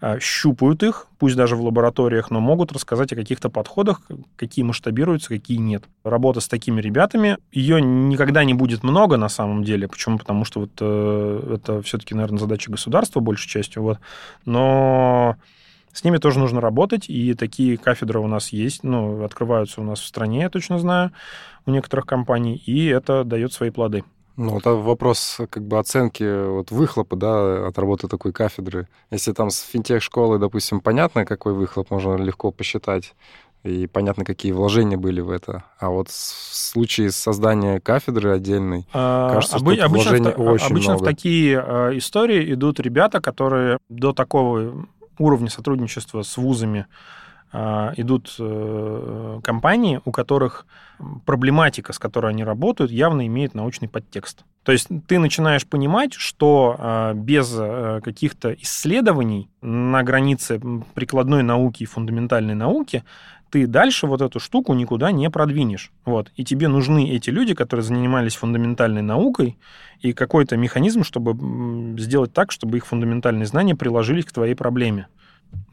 э, 0.00 0.18
щупают 0.20 0.82
их, 0.82 1.06
пусть 1.18 1.36
даже 1.36 1.56
в 1.56 1.62
лабораториях, 1.62 2.30
но 2.30 2.40
могут 2.40 2.72
рассказать 2.72 3.12
о 3.12 3.16
каких-то 3.16 3.50
подходах, 3.50 4.00
какие 4.36 4.64
масштабируются, 4.64 5.28
какие 5.28 5.58
нет. 5.58 5.84
Работа 6.04 6.40
с 6.40 6.48
такими 6.48 6.80
ребятами, 6.80 7.38
ее 7.50 7.80
никогда 7.82 8.44
не 8.44 8.54
будет 8.54 8.82
много 8.82 9.16
на 9.16 9.28
самом 9.28 9.62
деле. 9.62 9.88
Почему? 9.88 10.18
Потому 10.18 10.44
что 10.44 10.60
вот 10.60 10.70
э, 10.80 11.54
это 11.54 11.82
все-таки, 11.82 12.14
наверное, 12.14 12.38
задача 12.38 12.70
государства 12.70 13.20
большей 13.20 13.48
частью. 13.48 13.82
Вот. 13.82 13.98
Но 14.44 15.36
с 15.92 16.04
ними 16.04 16.18
тоже 16.18 16.38
нужно 16.38 16.60
работать, 16.60 17.08
и 17.08 17.34
такие 17.34 17.76
кафедры 17.76 18.18
у 18.20 18.26
нас 18.26 18.48
есть, 18.50 18.82
ну, 18.84 19.24
открываются 19.24 19.80
у 19.80 19.84
нас 19.84 20.00
в 20.00 20.06
стране, 20.06 20.40
я 20.42 20.50
точно 20.50 20.78
знаю, 20.78 21.12
у 21.66 21.70
некоторых 21.70 22.06
компаний, 22.06 22.56
и 22.66 22.86
это 22.86 23.24
дает 23.24 23.52
свои 23.52 23.70
плоды. 23.70 24.04
Ну, 24.36 24.56
это 24.58 24.70
вопрос 24.70 25.40
как 25.50 25.62
бы 25.66 25.78
оценки 25.78 26.46
вот 26.48 26.70
выхлопа, 26.70 27.16
да, 27.16 27.68
от 27.68 27.78
работы 27.78 28.08
такой 28.08 28.32
кафедры. 28.32 28.88
Если 29.10 29.32
там 29.32 29.50
с 29.50 29.60
финтех-школы, 29.60 30.38
допустим, 30.38 30.80
понятно, 30.80 31.26
какой 31.26 31.52
выхлоп, 31.52 31.90
можно 31.90 32.14
легко 32.16 32.50
посчитать, 32.50 33.14
и 33.62 33.86
понятно, 33.86 34.24
какие 34.24 34.52
вложения 34.52 34.96
были 34.96 35.20
в 35.20 35.30
это. 35.30 35.64
А 35.78 35.90
вот 35.90 36.08
в 36.08 36.12
случае 36.14 37.10
создания 37.12 37.78
кафедры 37.78 38.30
отдельной, 38.34 38.88
А, 38.94 39.34
Кажется, 39.34 39.58
что 39.58 39.66
обы- 39.66 39.74
тут 39.76 39.84
обычно, 39.84 40.10
в, 40.10 40.12
вложений 40.22 40.32
та- 40.32 40.42
очень 40.42 40.66
обычно 40.66 40.92
в 40.94 41.00
много. 41.00 41.04
такие 41.04 41.64
э, 41.64 41.98
истории 41.98 42.54
идут 42.54 42.80
ребята, 42.80 43.20
которые 43.20 43.76
до 43.90 44.12
такого 44.14 44.86
уровня 45.18 45.50
сотрудничества 45.50 46.22
с 46.22 46.36
вузами 46.36 46.86
э, 47.52 47.92
идут 47.96 48.34
э, 48.38 49.40
компании, 49.42 50.00
у 50.04 50.10
которых 50.10 50.66
проблематика, 51.26 51.92
с 51.92 51.98
которой 51.98 52.30
они 52.32 52.44
работают, 52.44 52.90
явно 52.90 53.26
имеет 53.26 53.54
научный 53.54 53.88
подтекст. 53.88 54.44
То 54.64 54.72
есть 54.72 54.88
ты 55.08 55.18
начинаешь 55.18 55.66
понимать, 55.66 56.12
что 56.14 56.76
э, 56.78 57.12
без 57.14 57.52
э, 57.58 58.00
каких-то 58.02 58.52
исследований 58.54 59.50
на 59.60 60.02
границе 60.02 60.60
прикладной 60.94 61.42
науки 61.42 61.82
и 61.82 61.86
фундаментальной 61.86 62.54
науки 62.54 63.04
ты 63.52 63.66
дальше 63.66 64.06
вот 64.06 64.22
эту 64.22 64.40
штуку 64.40 64.72
никуда 64.72 65.12
не 65.12 65.28
продвинешь. 65.28 65.92
Вот. 66.06 66.32
И 66.36 66.44
тебе 66.44 66.68
нужны 66.68 67.10
эти 67.10 67.28
люди, 67.28 67.54
которые 67.54 67.84
занимались 67.84 68.34
фундаментальной 68.34 69.02
наукой, 69.02 69.58
и 70.00 70.14
какой-то 70.14 70.56
механизм, 70.56 71.04
чтобы 71.04 72.00
сделать 72.00 72.32
так, 72.32 72.50
чтобы 72.50 72.78
их 72.78 72.86
фундаментальные 72.86 73.44
знания 73.44 73.76
приложились 73.76 74.24
к 74.24 74.32
твоей 74.32 74.54
проблеме. 74.54 75.06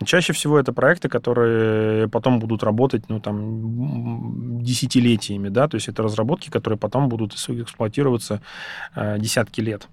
Чаще 0.03 0.33
всего 0.33 0.59
это 0.59 0.73
проекты, 0.73 1.07
которые 1.07 2.09
потом 2.09 2.39
будут 2.39 2.63
работать, 2.63 3.07
ну, 3.07 3.21
там, 3.21 4.61
десятилетиями, 4.61 5.47
да, 5.47 5.69
то 5.69 5.75
есть 5.75 5.87
это 5.87 6.03
разработки, 6.03 6.49
которые 6.49 6.77
потом 6.77 7.07
будут 7.07 7.33
эксплуатироваться 7.33 8.41
э, 8.93 9.17
десятки 9.19 9.61
лет. 9.61 9.87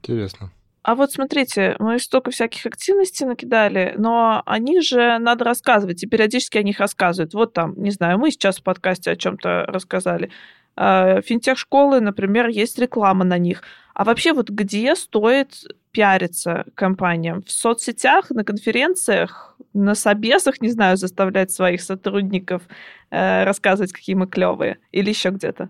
интересно. 0.00 0.52
А 0.86 0.94
вот 0.94 1.10
смотрите, 1.10 1.74
мы 1.80 1.98
столько 1.98 2.30
всяких 2.30 2.64
активностей 2.64 3.26
накидали, 3.26 3.94
но 3.98 4.44
они 4.46 4.80
же 4.80 5.18
надо 5.18 5.44
рассказывать, 5.44 6.04
и 6.04 6.06
периодически 6.06 6.58
о 6.58 6.62
них 6.62 6.78
рассказывают. 6.78 7.34
Вот 7.34 7.52
там, 7.54 7.74
не 7.76 7.90
знаю, 7.90 8.20
мы 8.20 8.30
сейчас 8.30 8.58
в 8.58 8.62
подкасте 8.62 9.10
о 9.10 9.16
чем-то 9.16 9.64
рассказали. 9.66 10.30
А, 10.76 11.22
Финтех-школы, 11.22 11.98
например, 11.98 12.46
есть 12.46 12.78
реклама 12.78 13.24
на 13.24 13.36
них. 13.36 13.64
А 13.94 14.04
вообще 14.04 14.32
вот 14.32 14.48
где 14.48 14.94
стоит 14.94 15.64
пиариться 15.90 16.66
компаниям? 16.76 17.42
В 17.42 17.50
соцсетях, 17.50 18.30
на 18.30 18.44
конференциях, 18.44 19.56
на 19.74 19.96
собесах, 19.96 20.60
не 20.60 20.68
знаю, 20.68 20.96
заставлять 20.98 21.50
своих 21.50 21.82
сотрудников 21.82 22.62
э, 23.10 23.42
рассказывать, 23.42 23.92
какие 23.92 24.14
мы 24.14 24.28
клевые? 24.28 24.78
Или 24.92 25.08
еще 25.08 25.30
где-то? 25.30 25.68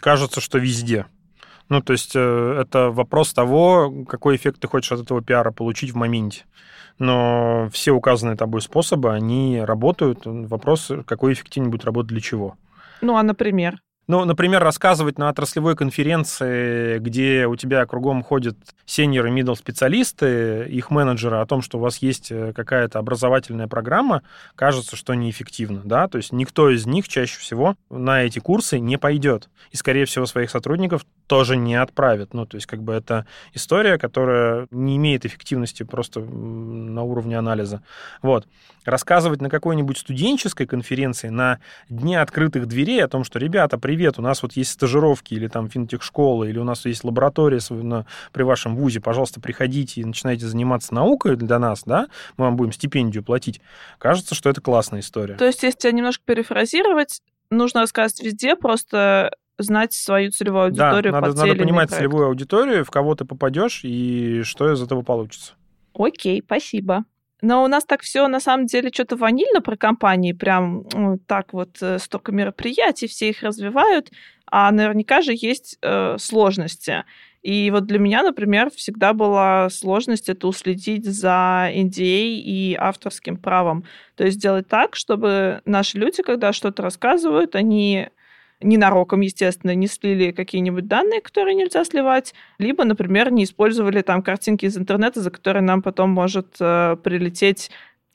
Кажется, 0.00 0.40
что 0.40 0.58
везде. 0.58 1.06
Ну, 1.70 1.80
то 1.80 1.92
есть 1.92 2.16
э, 2.16 2.58
это 2.60 2.90
вопрос 2.90 3.32
того, 3.32 4.04
какой 4.06 4.34
эффект 4.36 4.60
ты 4.60 4.68
хочешь 4.68 4.90
от 4.90 5.00
этого 5.00 5.22
пиара 5.22 5.52
получить 5.52 5.92
в 5.92 5.96
моменте. 5.96 6.44
Но 6.98 7.68
все 7.72 7.92
указанные 7.92 8.36
тобой 8.36 8.60
способы, 8.60 9.14
они 9.14 9.60
работают. 9.60 10.22
Вопрос, 10.24 10.90
какой 11.06 11.32
эффективнее 11.32 11.70
будет 11.70 11.84
работать 11.84 12.10
для 12.10 12.20
чего. 12.20 12.56
Ну, 13.00 13.16
а, 13.16 13.22
например? 13.22 13.80
Ну, 14.06 14.24
например, 14.24 14.62
рассказывать 14.62 15.18
на 15.18 15.28
отраслевой 15.28 15.76
конференции, 15.76 16.98
где 16.98 17.46
у 17.46 17.54
тебя 17.54 17.86
кругом 17.86 18.24
ходят 18.24 18.56
сеньор 18.84 19.26
и 19.26 19.30
мидл 19.30 19.54
специалисты, 19.54 20.66
их 20.68 20.90
менеджеры 20.90 21.36
о 21.36 21.46
том, 21.46 21.62
что 21.62 21.78
у 21.78 21.80
вас 21.80 21.98
есть 21.98 22.32
э, 22.32 22.52
какая-то 22.52 22.98
образовательная 22.98 23.68
программа, 23.68 24.22
кажется, 24.56 24.96
что 24.96 25.14
неэффективно, 25.14 25.82
да, 25.84 26.08
то 26.08 26.18
есть 26.18 26.32
никто 26.32 26.70
из 26.70 26.86
них 26.86 27.06
чаще 27.06 27.38
всего 27.38 27.76
на 27.88 28.24
эти 28.24 28.40
курсы 28.40 28.80
не 28.80 28.98
пойдет, 28.98 29.48
и, 29.70 29.76
скорее 29.76 30.06
всего, 30.06 30.26
своих 30.26 30.50
сотрудников 30.50 31.06
тоже 31.28 31.56
не 31.56 31.76
отправит. 31.76 32.34
Ну, 32.34 32.46
то 32.46 32.56
есть, 32.56 32.66
как 32.66 32.82
бы 32.82 32.92
это 32.92 33.24
история, 33.54 33.98
которая 33.98 34.66
не 34.72 34.96
имеет 34.96 35.24
эффективности 35.24 35.84
просто 35.84 36.18
на 36.20 37.04
уровне 37.04 37.38
анализа. 37.38 37.82
Вот. 38.22 38.48
Рассказывать 38.84 39.40
на 39.40 39.48
какой-нибудь 39.48 39.98
студенческой 39.98 40.66
конференции, 40.66 41.28
на 41.28 41.60
дне 41.88 42.20
открытых 42.20 42.66
дверей 42.66 43.04
о 43.04 43.08
том, 43.08 43.22
что, 43.22 43.38
ребята, 43.38 43.78
привет, 43.90 44.20
у 44.20 44.22
нас 44.22 44.40
вот 44.44 44.52
есть 44.52 44.70
стажировки 44.70 45.34
или 45.34 45.48
там 45.48 45.68
финтех-школа, 45.68 46.44
или 46.44 46.60
у 46.60 46.64
нас 46.64 46.86
есть 46.86 47.02
лаборатория 47.02 47.58
на, 47.70 48.06
при 48.30 48.44
вашем 48.44 48.76
вузе, 48.76 49.00
пожалуйста, 49.00 49.40
приходите 49.40 50.00
и 50.00 50.04
начинайте 50.04 50.46
заниматься 50.46 50.94
наукой 50.94 51.34
для 51.34 51.58
нас, 51.58 51.82
да, 51.84 52.06
мы 52.36 52.44
вам 52.44 52.54
будем 52.54 52.70
стипендию 52.70 53.24
платить. 53.24 53.60
Кажется, 53.98 54.36
что 54.36 54.48
это 54.48 54.60
классная 54.60 55.00
история. 55.00 55.34
То 55.34 55.44
есть, 55.44 55.64
если 55.64 55.90
немножко 55.90 56.22
перефразировать, 56.24 57.20
нужно 57.50 57.80
рассказывать 57.80 58.22
везде, 58.22 58.54
просто 58.54 59.32
знать 59.58 59.92
свою 59.92 60.30
целевую 60.30 60.66
аудиторию. 60.66 61.12
Да, 61.12 61.20
надо, 61.20 61.36
надо 61.36 61.56
понимать 61.56 61.88
проект. 61.88 61.98
целевую 61.98 62.26
аудиторию, 62.28 62.84
в 62.84 62.90
кого 62.92 63.16
ты 63.16 63.24
попадешь 63.24 63.80
и 63.82 64.42
что 64.44 64.72
из 64.72 64.80
этого 64.80 65.02
получится. 65.02 65.54
Окей, 65.94 66.44
спасибо. 66.46 67.04
Но 67.42 67.64
у 67.64 67.68
нас 67.68 67.84
так 67.84 68.02
все 68.02 68.28
на 68.28 68.40
самом 68.40 68.66
деле 68.66 68.90
что-то 68.92 69.16
ванильно 69.16 69.60
про 69.60 69.76
компании, 69.76 70.32
прям 70.32 70.84
ну, 70.92 71.18
так 71.26 71.52
вот 71.52 71.78
э, 71.80 71.98
столько 71.98 72.32
мероприятий, 72.32 73.06
все 73.06 73.30
их 73.30 73.42
развивают, 73.42 74.10
а 74.46 74.70
наверняка 74.70 75.22
же 75.22 75.32
есть 75.34 75.78
э, 75.82 76.16
сложности. 76.18 77.04
И 77.42 77.70
вот 77.70 77.86
для 77.86 77.98
меня, 77.98 78.22
например, 78.22 78.70
всегда 78.70 79.14
была 79.14 79.70
сложность 79.70 80.28
это 80.28 80.46
уследить 80.46 81.06
за 81.06 81.70
NDA 81.74 82.34
и 82.34 82.76
авторским 82.78 83.38
правом. 83.38 83.84
То 84.14 84.24
есть 84.24 84.36
сделать 84.36 84.68
так, 84.68 84.94
чтобы 84.94 85.62
наши 85.64 85.96
люди, 85.96 86.22
когда 86.22 86.52
что-то 86.52 86.82
рассказывают, 86.82 87.54
они 87.54 88.08
ненароком, 88.60 89.20
естественно, 89.20 89.74
не 89.74 89.86
слили 89.86 90.32
какие-нибудь 90.32 90.86
данные, 90.86 91.20
которые 91.20 91.54
нельзя 91.54 91.84
сливать, 91.84 92.34
либо, 92.58 92.84
например, 92.84 93.30
не 93.30 93.44
использовали 93.44 94.02
там 94.02 94.22
картинки 94.22 94.66
из 94.66 94.76
интернета, 94.76 95.20
за 95.20 95.30
которые 95.30 95.62
нам 95.62 95.82
потом 95.82 96.10
может 96.10 96.56
э, 96.60 96.96
прилететь 97.02 97.70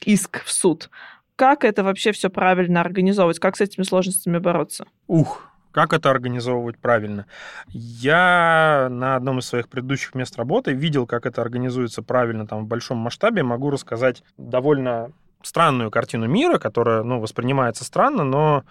иск 0.06 0.44
в 0.44 0.52
суд. 0.52 0.90
Как 1.36 1.64
это 1.64 1.84
вообще 1.84 2.12
все 2.12 2.30
правильно 2.30 2.82
организовывать? 2.82 3.40
Как 3.40 3.58
с 3.58 3.62
этими 3.62 3.84
сложностями 3.84 4.38
бороться? 4.38 4.86
Ух, 5.08 5.42
как 5.72 5.92
это 5.92 6.10
организовывать 6.10 6.78
правильно? 6.78 7.26
Я 7.68 8.88
на 8.90 9.18
одном 9.18 9.40
из 9.40 9.48
своих 9.48 9.68
предыдущих 9.68 10.16
мест 10.16 10.38
работы 10.38 10.72
видел, 10.72 11.06
как 11.06 11.26
это 11.26 11.42
организуется 11.42 12.02
правильно 12.02 12.48
там 12.48 12.64
в 12.64 12.68
большом 12.68 12.98
масштабе. 13.00 13.44
Могу 13.44 13.70
рассказать 13.70 14.24
довольно 14.38 15.12
странную 15.42 15.92
картину 15.92 16.28
мира, 16.28 16.58
которая 16.60 17.04
ну, 17.04 17.20
воспринимается 17.20 17.84
странно, 17.84 18.24
но 18.24 18.64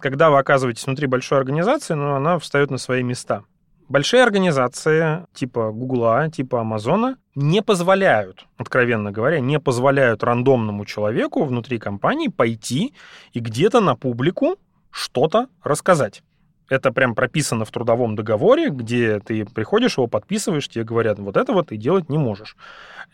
когда 0.00 0.30
вы 0.30 0.38
оказываетесь 0.38 0.86
внутри 0.86 1.06
большой 1.06 1.38
организации, 1.38 1.94
ну, 1.94 2.14
она 2.14 2.38
встает 2.38 2.70
на 2.70 2.78
свои 2.78 3.02
места. 3.02 3.44
Большие 3.88 4.22
организации 4.22 5.24
типа 5.32 5.70
Гугла, 5.70 6.28
типа 6.30 6.60
Амазона 6.60 7.16
не 7.34 7.62
позволяют, 7.62 8.44
откровенно 8.58 9.12
говоря, 9.12 9.40
не 9.40 9.58
позволяют 9.58 10.22
рандомному 10.22 10.84
человеку 10.84 11.44
внутри 11.44 11.78
компании 11.78 12.28
пойти 12.28 12.92
и 13.32 13.40
где-то 13.40 13.80
на 13.80 13.96
публику 13.96 14.56
что-то 14.90 15.48
рассказать. 15.62 16.22
Это 16.68 16.92
прям 16.92 17.14
прописано 17.14 17.64
в 17.64 17.70
трудовом 17.70 18.14
договоре, 18.14 18.68
где 18.68 19.20
ты 19.20 19.46
приходишь, 19.46 19.96
его 19.96 20.06
подписываешь, 20.06 20.68
тебе 20.68 20.84
говорят, 20.84 21.18
вот 21.18 21.38
это 21.38 21.54
вот 21.54 21.68
ты 21.68 21.78
делать 21.78 22.10
не 22.10 22.18
можешь. 22.18 22.56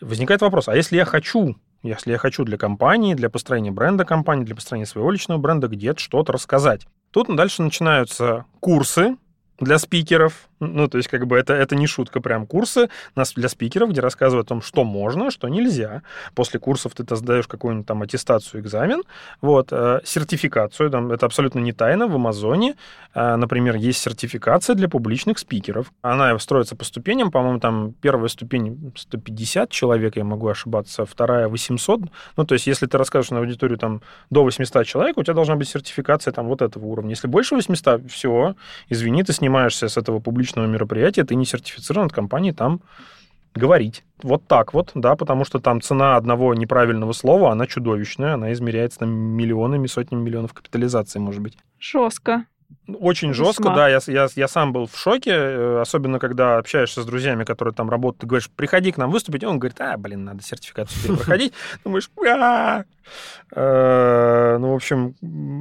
Возникает 0.01 0.41
вопрос, 0.41 0.67
а 0.67 0.75
если 0.75 0.97
я 0.97 1.05
хочу 1.05 1.55
если 1.85 2.11
я 2.11 2.17
хочу 2.17 2.43
для 2.43 2.57
компании, 2.57 3.13
для 3.13 3.29
построения 3.29 3.71
бренда 3.71 4.05
компании, 4.05 4.43
для 4.43 4.55
построения 4.55 4.85
своего 4.85 5.11
личного 5.11 5.39
бренда 5.39 5.67
где-то 5.67 5.99
что-то 5.99 6.33
рассказать. 6.33 6.87
Тут 7.11 7.33
дальше 7.35 7.61
начинаются 7.61 8.45
курсы, 8.59 9.17
для 9.59 9.77
спикеров. 9.79 10.49
Ну, 10.59 10.87
то 10.87 10.97
есть, 10.97 11.09
как 11.09 11.27
бы 11.27 11.37
это, 11.37 11.53
это 11.53 11.75
не 11.75 11.87
шутка, 11.87 12.21
прям 12.21 12.45
курсы 12.45 12.89
для 13.35 13.49
спикеров, 13.49 13.89
где 13.89 14.01
рассказывают 14.01 14.47
о 14.47 14.49
том, 14.49 14.61
что 14.61 14.83
можно, 14.83 15.29
что 15.31 15.49
нельзя. 15.49 16.01
После 16.33 16.59
курсов 16.59 16.93
ты 16.93 17.15
сдаешь 17.15 17.47
какую-нибудь 17.47 17.87
там 17.87 18.01
аттестацию, 18.01 18.61
экзамен, 18.61 19.03
вот, 19.41 19.69
э, 19.71 19.99
сертификацию, 20.05 20.89
там, 20.89 21.11
это 21.11 21.25
абсолютно 21.25 21.59
не 21.59 21.73
тайна, 21.73 22.07
в 22.07 22.15
Амазоне, 22.15 22.75
э, 23.13 23.35
например, 23.35 23.75
есть 23.75 23.99
сертификация 23.99 24.75
для 24.75 24.87
публичных 24.87 25.39
спикеров. 25.39 25.91
Она 26.01 26.37
строится 26.39 26.75
по 26.75 26.85
ступеням, 26.85 27.31
по-моему, 27.31 27.59
там 27.59 27.93
первая 28.01 28.29
ступень 28.29 28.93
150 28.95 29.69
человек, 29.69 30.15
я 30.15 30.23
могу 30.23 30.47
ошибаться, 30.47 31.05
вторая 31.05 31.49
800. 31.49 32.01
Ну, 32.37 32.45
то 32.45 32.53
есть, 32.53 32.67
если 32.67 32.85
ты 32.85 32.97
расскажешь 32.97 33.31
на 33.31 33.39
аудиторию 33.39 33.77
там 33.77 34.01
до 34.29 34.43
800 34.43 34.85
человек, 34.85 35.17
у 35.17 35.23
тебя 35.23 35.33
должна 35.33 35.55
быть 35.55 35.67
сертификация 35.67 36.31
там 36.31 36.47
вот 36.47 36.61
этого 36.61 36.85
уровня. 36.85 37.09
Если 37.09 37.27
больше 37.27 37.55
800, 37.55 38.09
все, 38.09 38.55
извини, 38.89 39.23
ты 39.23 39.33
снимаешься 39.33 39.89
с 39.89 39.97
этого 39.97 40.19
публичного 40.19 40.44
мероприятия, 40.53 41.23
ты 41.23 41.35
не 41.35 41.45
сертифицирован 41.45 42.07
от 42.07 42.13
компании 42.13 42.51
там 42.51 42.81
говорить. 43.53 44.03
Вот 44.21 44.47
так 44.47 44.73
вот, 44.73 44.91
да, 44.93 45.15
потому 45.15 45.45
что 45.45 45.59
там 45.59 45.81
цена 45.81 46.17
одного 46.17 46.53
неправильного 46.53 47.13
слова, 47.13 47.51
она 47.51 47.67
чудовищная, 47.67 48.33
она 48.33 48.53
измеряется 48.53 48.99
там 48.99 49.09
миллионами, 49.09 49.87
сотнями 49.87 50.21
миллионов 50.21 50.53
капитализации, 50.53 51.19
может 51.19 51.41
быть. 51.41 51.57
Жестко. 51.79 52.45
Очень 52.87 53.29
Весьма. 53.29 53.45
жестко, 53.45 53.63
да. 53.63 53.87
Я, 53.87 53.99
я, 54.07 54.27
я 54.35 54.47
сам 54.47 54.71
был 54.71 54.85
в 54.85 54.95
шоке, 54.95 55.31
э, 55.31 55.81
особенно 55.81 56.19
когда 56.19 56.57
общаешься 56.57 57.01
с 57.01 57.05
друзьями, 57.05 57.43
которые 57.43 57.73
там 57.73 57.89
работают, 57.89 58.21
ты 58.21 58.27
говоришь, 58.27 58.49
приходи 58.49 58.91
к 58.91 58.97
нам 58.97 59.09
выступить, 59.09 59.41
и 59.41 59.45
он 59.45 59.57
говорит, 59.57 59.81
а, 59.81 59.97
блин, 59.97 60.23
надо 60.23 60.43
сертификацию 60.43 61.17
проходить. 61.17 61.53
Думаешь, 61.83 62.09
э, 63.55 64.57
ну, 64.59 64.71
в 64.71 64.75
общем, 64.75 65.15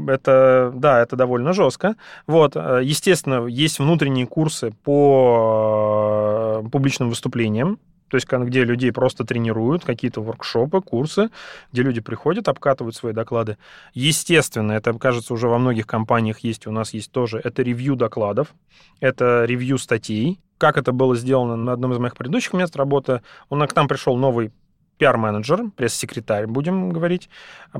это, 0.08 0.70
да, 0.74 1.00
это 1.00 1.16
довольно 1.16 1.54
жестко. 1.54 1.96
Вот, 2.26 2.56
э, 2.56 2.80
естественно, 2.82 3.46
есть 3.46 3.78
внутренние 3.78 4.26
курсы 4.26 4.72
по 4.84 6.62
публичным 6.70 7.08
выступлениям, 7.08 7.78
то 8.08 8.16
есть 8.16 8.26
где 8.30 8.64
людей 8.64 8.92
просто 8.92 9.24
тренируют, 9.24 9.84
какие-то 9.84 10.20
воркшопы, 10.20 10.80
курсы, 10.80 11.30
где 11.72 11.82
люди 11.82 12.00
приходят, 12.00 12.48
обкатывают 12.48 12.94
свои 12.96 13.12
доклады. 13.12 13.56
Естественно, 13.92 14.72
это, 14.72 14.92
кажется, 14.94 15.34
уже 15.34 15.48
во 15.48 15.58
многих 15.58 15.86
компаниях 15.86 16.40
есть, 16.40 16.66
у 16.66 16.70
нас 16.70 16.94
есть 16.94 17.10
тоже, 17.10 17.40
это 17.42 17.62
ревью 17.62 17.96
докладов, 17.96 18.54
это 19.00 19.44
ревью 19.44 19.78
статей. 19.78 20.40
Как 20.58 20.76
это 20.76 20.92
было 20.92 21.16
сделано 21.16 21.56
на 21.56 21.72
одном 21.72 21.92
из 21.92 21.98
моих 21.98 22.16
предыдущих 22.16 22.52
мест 22.52 22.76
работы, 22.76 23.22
он 23.48 23.66
к 23.66 23.74
нам 23.74 23.88
пришел 23.88 24.16
новый 24.16 24.52
пиар-менеджер, 24.98 25.70
пресс-секретарь, 25.76 26.46
будем 26.46 26.90
говорить, 26.90 27.28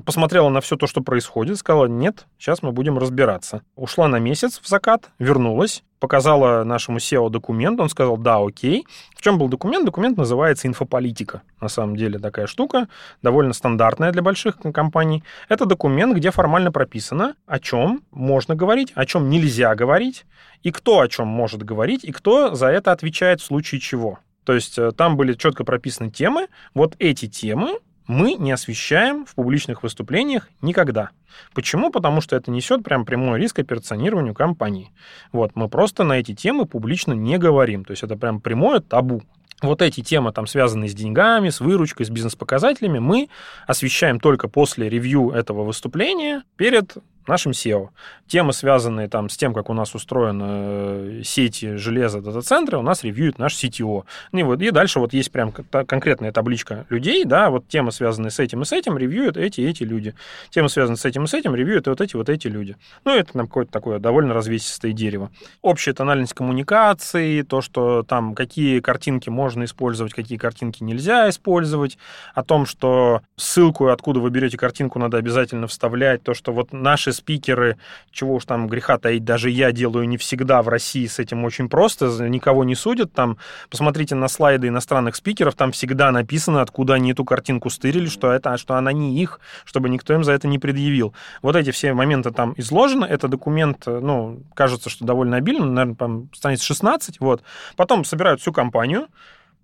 посмотрела 0.05 0.49
на 0.49 0.61
все 0.61 0.77
то, 0.77 0.87
что 0.87 1.01
происходит, 1.01 1.59
сказала, 1.59 1.87
нет, 1.87 2.27
сейчас 2.39 2.63
мы 2.63 2.73
будем 2.73 2.99
разбираться. 2.99 3.63
Ушла 3.77 4.09
на 4.09 4.19
месяц 4.19 4.61
в 4.61 4.67
закат, 4.67 5.11
вернулась, 5.19 5.85
показала 6.05 6.65
нашему 6.65 6.99
SEO 6.99 7.31
документ, 7.31 7.81
он 7.81 7.89
сказал, 7.89 8.19
да, 8.19 8.37
окей. 8.37 8.87
В 9.17 9.23
чем 9.23 9.39
был 9.39 9.49
документ? 9.49 9.87
Документ 9.87 10.19
называется 10.19 10.69
инфополитика. 10.69 11.41
На 11.63 11.69
самом 11.69 11.97
деле 11.97 12.19
такая 12.19 12.47
штука, 12.47 12.89
довольно 13.23 13.55
стандартная 13.55 14.13
для 14.13 14.21
больших 14.21 14.59
компаний. 14.59 15.25
Это 15.49 15.65
документ, 15.65 16.15
где 16.15 16.31
формально 16.31 16.71
прописано, 16.71 17.37
о 17.47 17.59
чем 17.59 18.03
можно 18.11 18.55
говорить, 18.55 18.93
о 18.95 19.07
чем 19.07 19.31
нельзя 19.31 19.75
говорить, 19.75 20.27
и 20.63 20.71
кто 20.71 21.01
о 21.01 21.09
чем 21.09 21.27
может 21.27 21.63
говорить, 21.63 22.05
и 22.05 22.13
кто 22.13 22.55
за 22.55 22.67
это 22.67 22.93
отвечает 22.93 23.41
в 23.41 23.45
случае 23.45 23.81
чего. 23.81 24.19
То 24.45 24.53
есть 24.53 24.79
э, 24.79 24.93
там 24.93 25.17
были 25.17 25.33
четко 25.33 25.65
прописаны 25.65 26.11
темы. 26.11 26.49
Вот 26.75 26.97
эти 26.99 27.29
темы 27.29 27.79
мы 28.07 28.35
не 28.35 28.53
освещаем 28.53 29.25
в 29.25 29.35
публичных 29.35 29.83
выступлениях 29.83 30.49
никогда. 30.61 31.11
Почему? 31.55 31.91
Потому 31.91 32.21
что 32.21 32.37
это 32.37 32.51
несет 32.51 32.85
прям 32.85 33.05
прямой 33.05 33.41
риск 33.41 33.59
операционированию 33.59 34.35
компании. 34.35 34.93
Вот, 35.33 35.53
мы 35.55 35.69
просто 35.69 36.05
на 36.05 36.15
эти 36.15 36.35
темы 36.35 36.67
публично 36.67 37.13
не 37.13 37.39
говорим. 37.39 37.85
То 37.85 37.93
есть 37.93 38.03
это 38.03 38.17
прям 38.17 38.41
прямое 38.41 38.81
табу. 38.81 39.23
Вот 39.63 39.81
эти 39.81 40.03
темы, 40.03 40.33
там, 40.33 40.47
связанные 40.47 40.91
с 40.91 40.95
деньгами, 40.95 41.49
с 41.49 41.61
выручкой, 41.61 42.05
с 42.05 42.11
бизнес-показателями, 42.11 42.99
мы 42.99 43.29
освещаем 43.67 44.21
только 44.21 44.49
после 44.49 44.89
ревью 44.89 45.31
этого 45.31 45.65
выступления 45.65 46.43
перед 46.57 46.97
нашим 47.29 47.53
SEO. 47.53 47.89
Темы, 48.27 48.53
связанные 48.53 49.09
там 49.09 49.29
с 49.29 49.37
тем, 49.37 49.55
как 49.55 49.71
у 49.71 49.75
нас 49.75 49.95
устроены 49.95 50.45
э, 50.47 51.23
сети 51.25 51.77
железа 51.77 52.21
дата-центры, 52.21 52.79
у 52.79 52.83
нас 52.83 53.05
ревьюет 53.05 53.39
наш 53.39 53.55
CTO. 53.55 54.05
Ну 54.33 54.39
и, 54.39 54.43
вот, 54.43 54.61
и 54.61 54.71
дальше 54.71 54.99
вот 54.99 55.13
есть 55.13 55.31
прям 55.31 55.53
конкретная 55.53 56.33
табличка 56.33 56.87
людей, 56.89 57.25
да, 57.25 57.51
вот 57.51 57.69
темы, 57.69 57.93
связанные 57.93 58.31
с 58.31 58.39
этим 58.39 58.63
и 58.63 58.65
с 58.65 58.73
этим, 58.73 58.99
ревьюют 58.99 59.37
эти 59.37 59.61
и 59.61 59.67
эти 59.67 59.83
люди. 59.83 60.15
Темы, 60.51 60.69
связанные 60.69 60.99
с 60.99 61.05
этим 61.05 61.25
и 61.25 61.27
с 61.27 61.35
этим, 61.35 61.55
ревьюют 61.55 61.87
вот 61.87 62.01
эти 62.01 62.17
вот 62.17 62.29
эти 62.29 62.49
люди. 62.49 62.77
Ну, 63.05 63.15
это 63.15 63.37
нам 63.37 63.47
какое-то 63.47 63.73
такое 63.73 63.99
довольно 63.99 64.35
развесистое 64.35 64.93
дерево. 64.93 65.31
Общая 65.63 65.93
тональность 65.93 66.35
коммуникации, 66.35 67.43
то, 67.43 67.61
что 67.61 68.03
там 68.03 68.35
какие 68.35 68.81
картинки 68.81 69.31
можно 69.31 69.65
использовать, 69.65 70.13
какие 70.13 70.39
картинки 70.39 70.83
нельзя 70.83 71.29
использовать, 71.29 71.99
о 72.35 72.43
том, 72.43 72.67
что 72.67 73.23
ссылку, 73.37 73.89
откуда 73.89 74.21
вы 74.21 74.31
берете 74.31 74.57
картинку, 74.57 74.99
надо 74.99 75.19
обязательно 75.19 75.67
вставлять, 75.67 76.23
то, 76.23 76.35
что 76.35 76.53
вот 76.53 76.73
наши 76.73 77.13
спикеры, 77.15 77.79
чего 78.11 78.35
уж 78.35 78.45
там 78.45 78.67
греха 78.67 78.99
таить, 78.99 79.25
даже 79.25 79.51
я 79.51 79.73
делаю 79.73 80.07
не 80.09 80.17
всегда 80.17 80.63
в 80.63 80.69
России 80.69 81.07
с 81.07 81.19
этим 81.19 81.45
очень 81.45 81.69
просто, 81.69 82.07
никого 82.29 82.65
не 82.65 82.75
судят. 82.75 83.13
Там, 83.13 83.39
посмотрите 83.71 84.15
на 84.15 84.29
слайды 84.29 84.69
иностранных 84.69 85.17
спикеров, 85.17 85.55
там 85.55 85.73
всегда 85.73 86.11
написано, 86.11 86.61
откуда 86.61 86.95
они 86.95 87.13
эту 87.13 87.25
картинку 87.25 87.71
стырили, 87.71 88.07
что, 88.07 88.33
это, 88.33 88.57
что 88.59 88.75
она 88.75 88.93
не 88.93 89.21
их, 89.21 89.41
чтобы 89.65 89.89
никто 89.89 90.15
им 90.15 90.25
за 90.25 90.33
это 90.33 90.49
не 90.49 90.59
предъявил. 90.59 91.15
Вот 91.43 91.57
эти 91.57 91.71
все 91.71 91.95
моменты 91.95 92.31
там 92.31 92.55
изложены. 92.57 93.05
Это 93.05 93.29
документ, 93.29 93.87
ну, 93.87 94.43
кажется, 94.55 94.91
что 94.91 95.05
довольно 95.05 95.37
обильным, 95.37 95.75
наверное, 95.75 95.97
там 95.97 96.29
страниц 96.35 96.63
16. 96.63 97.21
Вот. 97.21 97.43
Потом 97.77 98.05
собирают 98.05 98.41
всю 98.41 98.53
компаннию, 98.53 99.09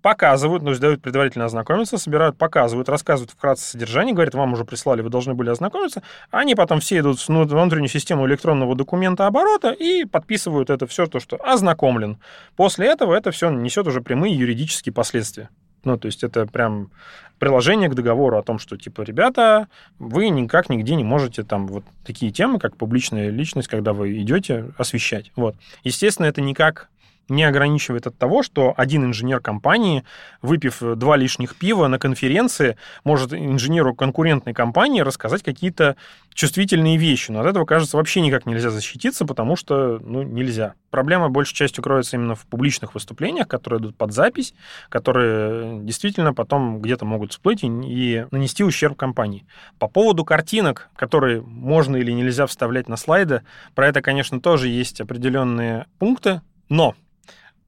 показывают, 0.01 0.63
ну, 0.63 0.73
дают 0.75 1.01
предварительно 1.01 1.45
ознакомиться, 1.45 1.97
собирают, 1.97 2.37
показывают, 2.37 2.89
рассказывают 2.89 3.31
вкратце 3.31 3.65
содержание, 3.65 4.13
говорят, 4.13 4.33
вам 4.33 4.53
уже 4.53 4.65
прислали, 4.65 5.01
вы 5.01 5.09
должны 5.09 5.33
были 5.33 5.49
ознакомиться. 5.49 6.01
Они 6.31 6.55
потом 6.55 6.79
все 6.79 6.99
идут 6.99 7.19
в 7.19 7.27
внутреннюю 7.27 7.89
систему 7.89 8.27
электронного 8.27 8.75
документа 8.75 9.27
оборота 9.27 9.71
и 9.71 10.05
подписывают 10.05 10.69
это 10.69 10.87
все, 10.87 11.05
то, 11.05 11.19
что 11.19 11.37
ознакомлен. 11.37 12.17
После 12.55 12.87
этого 12.87 13.13
это 13.13 13.31
все 13.31 13.49
несет 13.49 13.87
уже 13.87 14.01
прямые 14.01 14.35
юридические 14.35 14.93
последствия. 14.93 15.49
Ну, 15.83 15.97
то 15.97 16.05
есть 16.05 16.23
это 16.23 16.45
прям 16.45 16.91
приложение 17.39 17.89
к 17.89 17.95
договору 17.95 18.37
о 18.37 18.43
том, 18.43 18.59
что, 18.59 18.77
типа, 18.77 19.01
ребята, 19.01 19.67
вы 19.97 20.29
никак 20.29 20.69
нигде 20.69 20.93
не 20.95 21.03
можете 21.03 21.43
там 21.43 21.67
вот 21.67 21.83
такие 22.05 22.31
темы, 22.31 22.59
как 22.59 22.77
публичная 22.77 23.31
личность, 23.31 23.67
когда 23.67 23.93
вы 23.93 24.21
идете, 24.21 24.67
освещать. 24.77 25.31
Вот. 25.35 25.55
Естественно, 25.83 26.27
это 26.27 26.39
никак 26.39 26.90
не 27.31 27.43
ограничивает 27.43 28.05
от 28.05 28.17
того, 28.17 28.43
что 28.43 28.73
один 28.77 29.05
инженер 29.05 29.39
компании, 29.39 30.03
выпив 30.41 30.79
два 30.97 31.17
лишних 31.17 31.55
пива 31.55 31.87
на 31.87 31.97
конференции, 31.97 32.77
может 33.03 33.33
инженеру 33.33 33.95
конкурентной 33.95 34.53
компании 34.53 35.01
рассказать 35.01 35.41
какие-то 35.41 35.95
чувствительные 36.33 36.97
вещи. 36.97 37.31
Но 37.31 37.41
от 37.41 37.47
этого, 37.47 37.65
кажется, 37.65 37.97
вообще 37.97 38.21
никак 38.21 38.45
нельзя 38.45 38.69
защититься, 38.69 39.25
потому 39.25 39.55
что, 39.55 39.99
ну, 40.03 40.21
нельзя. 40.21 40.73
Проблема 40.89 41.29
большей 41.29 41.55
частью 41.55 41.83
кроется 41.83 42.17
именно 42.17 42.35
в 42.35 42.45
публичных 42.45 42.93
выступлениях, 42.93 43.47
которые 43.47 43.79
идут 43.79 43.95
под 43.95 44.13
запись, 44.13 44.53
которые 44.89 45.79
действительно 45.81 46.33
потом 46.33 46.81
где-то 46.81 47.05
могут 47.05 47.31
всплыть 47.31 47.63
и, 47.63 47.67
и 47.67 48.25
нанести 48.31 48.63
ущерб 48.63 48.97
компании. 48.97 49.45
По 49.79 49.87
поводу 49.87 50.25
картинок, 50.25 50.89
которые 50.95 51.41
можно 51.41 51.95
или 51.95 52.11
нельзя 52.11 52.45
вставлять 52.45 52.89
на 52.89 52.97
слайды, 52.97 53.43
про 53.73 53.87
это, 53.87 54.01
конечно, 54.01 54.41
тоже 54.41 54.67
есть 54.67 55.01
определенные 55.01 55.85
пункты, 55.97 56.41
но 56.69 56.95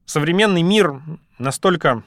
современный 0.06 0.62
мир 0.62 1.00
настолько 1.38 2.02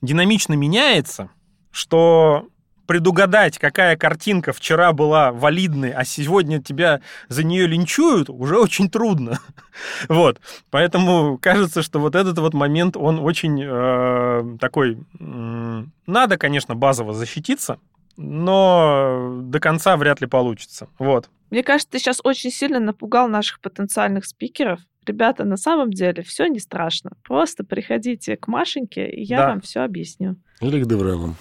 динамично 0.00 0.54
меняется, 0.54 1.30
что 1.70 2.48
предугадать, 2.88 3.58
какая 3.58 3.98
картинка 3.98 4.54
вчера 4.54 4.94
была 4.94 5.30
валидной, 5.30 5.92
а 5.92 6.06
сегодня 6.06 6.62
тебя 6.62 7.02
за 7.28 7.44
нее 7.44 7.66
линчуют, 7.66 8.30
уже 8.30 8.58
очень 8.58 8.88
трудно. 8.88 9.40
вот. 10.08 10.40
Поэтому 10.70 11.36
кажется, 11.36 11.82
что 11.82 11.98
вот 12.00 12.14
этот 12.14 12.38
вот 12.38 12.54
момент, 12.54 12.96
он 12.96 13.18
очень 13.18 13.62
э, 13.62 14.56
такой... 14.58 14.98
Э, 15.20 15.84
надо, 16.06 16.38
конечно, 16.38 16.74
базово 16.74 17.12
защититься, 17.12 17.78
но 18.18 19.38
до 19.42 19.60
конца 19.60 19.96
вряд 19.96 20.20
ли 20.20 20.26
получится. 20.26 20.88
Вот. 20.98 21.30
Мне 21.50 21.62
кажется, 21.62 21.92
ты 21.92 21.98
сейчас 21.98 22.20
очень 22.24 22.50
сильно 22.50 22.80
напугал 22.80 23.28
наших 23.28 23.60
потенциальных 23.60 24.26
спикеров, 24.26 24.80
Ребята, 25.08 25.44
на 25.44 25.56
самом 25.56 25.90
деле 25.90 26.22
все 26.22 26.48
не 26.48 26.58
страшно. 26.58 27.12
Просто 27.26 27.64
приходите 27.64 28.36
к 28.36 28.46
Машеньке, 28.46 29.08
и 29.08 29.22
я 29.22 29.38
да. 29.38 29.48
вам 29.48 29.62
все 29.62 29.80
объясню. 29.80 30.36
Или 30.60 30.82
к 30.82 30.86
Деврелам. 30.86 31.34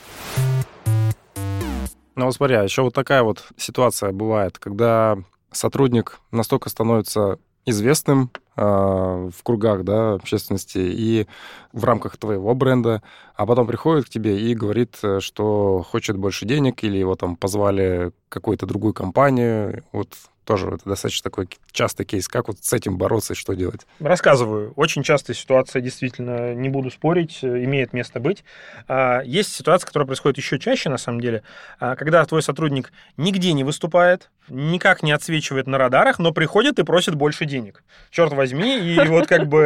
Ну 2.16 2.26
вот 2.26 2.34
смотри, 2.34 2.56
а 2.56 2.64
еще 2.64 2.84
вот 2.84 2.94
такая 2.94 3.24
вот 3.24 3.50
ситуация 3.58 4.14
бывает, 4.14 4.58
когда 4.58 5.18
сотрудник 5.52 6.22
настолько 6.32 6.70
становится 6.70 7.40
известным 7.66 8.32
в 8.58 9.44
кругах 9.44 9.84
да, 9.84 10.14
общественности 10.14 10.80
и 10.80 11.28
в 11.74 11.84
рамках 11.84 12.18
твоего 12.18 12.56
бренда, 12.56 13.04
а 13.36 13.46
потом 13.46 13.68
приходит 13.68 14.06
к 14.06 14.10
тебе 14.10 14.40
и 14.40 14.56
говорит, 14.56 14.98
э, 15.04 15.20
что 15.20 15.86
хочет 15.88 16.18
больше 16.18 16.46
денег, 16.46 16.84
или 16.84 16.98
его 16.98 17.16
там 17.16 17.36
позвали 17.36 18.12
какую-то 18.30 18.66
другую 18.66 18.94
компанию. 18.94 19.84
Вот 19.92 20.16
тоже 20.48 20.68
это 20.68 20.90
достаточно 20.90 21.30
такой 21.30 21.50
частый 21.72 22.06
кейс. 22.06 22.30
Как 22.30 22.48
вот 22.48 22.58
с 22.62 22.72
этим 22.72 22.98
бороться 22.98 23.34
и 23.34 23.36
что 23.36 23.54
делать? 23.54 23.86
Рассказываю. 24.00 24.72
Очень 24.78 25.04
частая 25.04 25.36
ситуация, 25.36 25.82
действительно, 25.82 26.56
не 26.56 26.70
буду 26.70 26.90
спорить, 26.90 27.44
имеет 27.44 27.92
место 27.92 28.22
быть. 28.22 28.46
А, 28.88 29.22
есть 29.24 29.54
ситуация, 29.54 29.86
которая 29.86 30.08
происходит 30.08 30.38
еще 30.38 30.58
чаще, 30.58 30.90
на 30.90 30.98
самом 30.98 31.20
деле, 31.20 31.44
а, 31.80 31.98
когда 31.98 32.24
твой 32.26 32.42
сотрудник 32.42 32.94
нигде 33.18 33.52
не 33.52 33.66
выступает, 33.66 34.30
никак 34.48 35.04
не 35.04 35.12
отсвечивает 35.12 35.68
на 35.68 35.78
радарах, 35.78 36.18
но 36.18 36.32
приходит 36.32 36.80
и 36.80 36.84
просит 36.84 37.16
больше 37.16 37.44
денег. 37.44 37.84
Черт 38.10 38.32
возьми, 38.32 38.80
и 38.80 38.98
вот 39.08 39.28
как 39.28 39.48
бы 39.48 39.60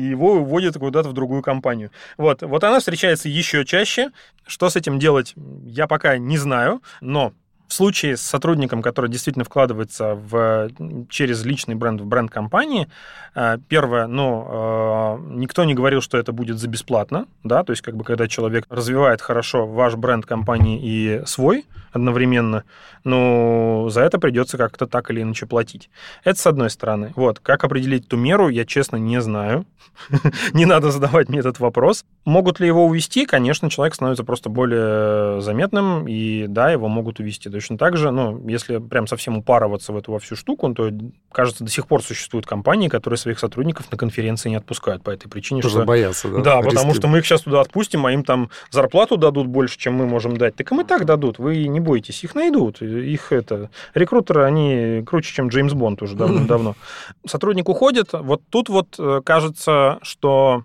его 0.00 0.34
уводят 0.34 0.78
куда-то 0.78 1.08
в 1.08 1.12
другую 1.12 1.42
компанию. 1.42 1.90
Вот, 2.16 2.42
вот 2.42 2.62
она 2.62 2.78
встречается 2.78 3.28
еще 3.28 3.64
чаще. 3.64 4.12
Что 4.46 4.70
с 4.70 4.76
этим 4.76 5.00
делать, 5.00 5.34
я 5.64 5.88
пока 5.88 6.18
не 6.18 6.38
знаю, 6.38 6.82
но 7.00 7.32
в 7.68 7.74
случае 7.74 8.16
с 8.16 8.22
сотрудником, 8.22 8.82
который 8.82 9.10
действительно 9.10 9.44
вкладывается 9.44 10.14
в, 10.14 10.70
через 11.10 11.44
личный 11.44 11.74
бренд 11.74 12.00
в 12.00 12.06
бренд 12.06 12.30
компании, 12.30 12.88
э, 13.34 13.58
первое, 13.68 14.06
ну, 14.06 14.46
э, 14.50 15.18
никто 15.34 15.64
не 15.64 15.74
говорил, 15.74 16.00
что 16.00 16.16
это 16.18 16.32
будет 16.32 16.58
за 16.58 16.66
бесплатно, 16.66 17.26
да, 17.44 17.62
то 17.62 17.72
есть 17.72 17.82
как 17.82 17.94
бы 17.94 18.04
когда 18.04 18.26
человек 18.26 18.64
развивает 18.70 19.20
хорошо 19.20 19.66
ваш 19.66 19.96
бренд 19.96 20.24
компании 20.24 20.80
и 20.82 21.22
свой 21.26 21.66
одновременно, 21.92 22.64
ну, 23.04 23.88
за 23.90 24.02
это 24.02 24.18
придется 24.18 24.56
как-то 24.56 24.86
так 24.86 25.10
или 25.10 25.22
иначе 25.22 25.46
платить. 25.46 25.90
Это 26.24 26.38
с 26.38 26.46
одной 26.46 26.70
стороны. 26.70 27.12
Вот, 27.16 27.38
как 27.38 27.64
определить 27.64 28.08
ту 28.08 28.16
меру, 28.16 28.48
я 28.48 28.64
честно 28.64 28.96
не 28.96 29.20
знаю. 29.20 29.66
не 30.52 30.64
надо 30.64 30.90
задавать 30.90 31.28
мне 31.28 31.40
этот 31.40 31.58
вопрос. 31.58 32.04
Могут 32.24 32.60
ли 32.60 32.66
его 32.66 32.86
увести? 32.86 33.26
Конечно, 33.26 33.70
человек 33.70 33.94
становится 33.94 34.24
просто 34.24 34.48
более 34.48 35.40
заметным, 35.40 36.06
и 36.06 36.46
да, 36.46 36.70
его 36.70 36.88
могут 36.88 37.20
увести 37.20 37.48
Точно 37.58 37.76
так 37.76 37.96
же, 37.96 38.12
ну, 38.12 38.46
если 38.48 38.78
прям 38.78 39.08
совсем 39.08 39.36
упарываться 39.36 39.92
в 39.92 39.96
эту 39.96 40.12
во 40.12 40.20
всю 40.20 40.36
штуку, 40.36 40.72
то, 40.72 40.92
кажется, 41.32 41.64
до 41.64 41.70
сих 41.72 41.88
пор 41.88 42.04
существуют 42.04 42.46
компании, 42.46 42.86
которые 42.86 43.18
своих 43.18 43.40
сотрудников 43.40 43.90
на 43.90 43.98
конференции 43.98 44.48
не 44.48 44.54
отпускают 44.54 45.02
по 45.02 45.10
этой 45.10 45.28
причине. 45.28 45.60
Тоже 45.60 45.78
что... 45.78 45.84
боятся, 45.84 46.28
да? 46.28 46.40
Да, 46.40 46.56
риски. 46.58 46.68
потому 46.68 46.94
что 46.94 47.08
мы 47.08 47.18
их 47.18 47.26
сейчас 47.26 47.40
туда 47.40 47.60
отпустим, 47.60 48.06
а 48.06 48.12
им 48.12 48.22
там 48.22 48.50
зарплату 48.70 49.16
дадут 49.16 49.48
больше, 49.48 49.76
чем 49.76 49.94
мы 49.94 50.06
можем 50.06 50.36
дать. 50.36 50.54
Так 50.54 50.70
им 50.70 50.82
и 50.82 50.84
так 50.84 51.04
дадут, 51.04 51.40
вы 51.40 51.66
не 51.66 51.80
бойтесь, 51.80 52.22
их 52.22 52.36
найдут. 52.36 52.80
Их 52.80 53.32
это... 53.32 53.70
Рекрутеры, 53.94 54.44
они 54.44 55.02
круче, 55.04 55.34
чем 55.34 55.48
Джеймс 55.48 55.72
Бонд 55.72 56.00
уже 56.00 56.14
давно-давно. 56.14 56.76
Сотрудник 57.26 57.68
уходит, 57.68 58.10
вот 58.12 58.42
тут 58.50 58.68
вот 58.68 58.94
э, 59.00 59.20
кажется, 59.24 59.98
что 60.02 60.62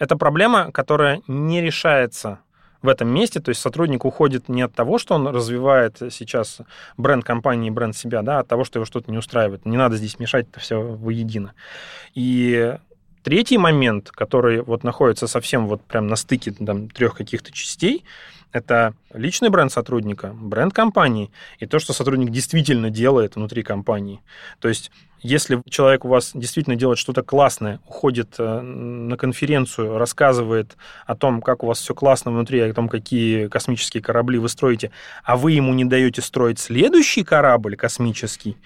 это 0.00 0.16
проблема, 0.16 0.72
которая 0.72 1.22
не 1.28 1.60
решается 1.60 2.40
в 2.82 2.88
этом 2.88 3.08
месте. 3.08 3.40
То 3.40 3.50
есть 3.50 3.60
сотрудник 3.60 4.04
уходит 4.04 4.48
не 4.48 4.62
от 4.62 4.74
того, 4.74 4.98
что 4.98 5.14
он 5.14 5.26
развивает 5.28 5.96
сейчас 6.10 6.58
бренд 6.96 7.24
компании, 7.24 7.70
бренд 7.70 7.96
себя, 7.96 8.22
да, 8.22 8.38
а 8.38 8.40
от 8.40 8.48
того, 8.48 8.64
что 8.64 8.78
его 8.78 8.84
что-то 8.84 9.10
не 9.10 9.18
устраивает. 9.18 9.64
Не 9.64 9.76
надо 9.76 9.96
здесь 9.96 10.18
мешать 10.18 10.46
это 10.50 10.60
все 10.60 10.80
воедино. 10.80 11.54
И 12.14 12.76
третий 13.22 13.58
момент, 13.58 14.10
который 14.10 14.62
вот 14.62 14.84
находится 14.84 15.26
совсем 15.26 15.66
вот 15.66 15.82
прям 15.82 16.08
на 16.08 16.16
стыке 16.16 16.52
там, 16.52 16.88
трех 16.88 17.16
каких-то 17.16 17.52
частей, 17.52 18.04
это 18.52 18.94
личный 19.12 19.48
бренд 19.48 19.72
сотрудника, 19.72 20.32
бренд 20.34 20.72
компании 20.72 21.30
и 21.58 21.66
то, 21.66 21.78
что 21.78 21.92
сотрудник 21.92 22.30
действительно 22.30 22.90
делает 22.90 23.36
внутри 23.36 23.62
компании. 23.62 24.20
То 24.60 24.68
есть 24.68 24.90
если 25.22 25.62
человек 25.68 26.04
у 26.04 26.08
вас 26.08 26.32
действительно 26.34 26.74
делает 26.74 26.98
что-то 26.98 27.22
классное, 27.22 27.80
уходит 27.86 28.34
э, 28.38 28.60
на 28.60 29.16
конференцию, 29.16 29.96
рассказывает 29.96 30.76
о 31.06 31.14
том, 31.14 31.40
как 31.40 31.62
у 31.62 31.68
вас 31.68 31.78
все 31.78 31.94
классно 31.94 32.32
внутри, 32.32 32.58
о 32.58 32.74
том, 32.74 32.88
какие 32.88 33.46
космические 33.46 34.02
корабли 34.02 34.38
вы 34.38 34.48
строите, 34.48 34.90
а 35.22 35.36
вы 35.36 35.52
ему 35.52 35.72
не 35.74 35.84
даете 35.84 36.22
строить 36.22 36.58
следующий 36.58 37.22
корабль 37.22 37.76
космический, 37.76 38.56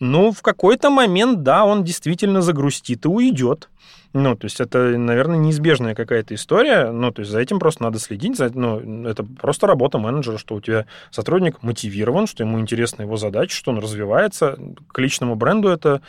ну, 0.00 0.32
в 0.32 0.42
какой-то 0.42 0.90
момент, 0.90 1.42
да, 1.42 1.64
он 1.64 1.84
действительно 1.84 2.42
загрустит 2.42 3.04
и 3.04 3.08
уйдет. 3.08 3.68
Ну, 4.12 4.36
то 4.36 4.44
есть 4.44 4.60
это, 4.60 4.96
наверное, 4.96 5.38
неизбежная 5.38 5.96
какая-то 5.96 6.36
история. 6.36 6.92
Ну, 6.92 7.10
то 7.10 7.20
есть 7.20 7.32
за 7.32 7.40
этим 7.40 7.58
просто 7.58 7.82
надо 7.82 7.98
следить. 7.98 8.36
За, 8.36 8.48
ну, 8.48 9.08
это 9.08 9.24
просто 9.24 9.66
работа 9.66 9.98
менеджера, 9.98 10.38
что 10.38 10.54
у 10.54 10.60
тебя 10.60 10.86
сотрудник 11.10 11.64
мотивирован, 11.64 12.28
что 12.28 12.44
ему 12.44 12.60
интересна 12.60 13.02
его 13.02 13.16
задача, 13.16 13.56
что 13.56 13.72
он 13.72 13.80
развивается. 13.80 14.56
К 14.86 14.98
личному 15.00 15.34
бренду 15.34 15.68
это 15.68 16.00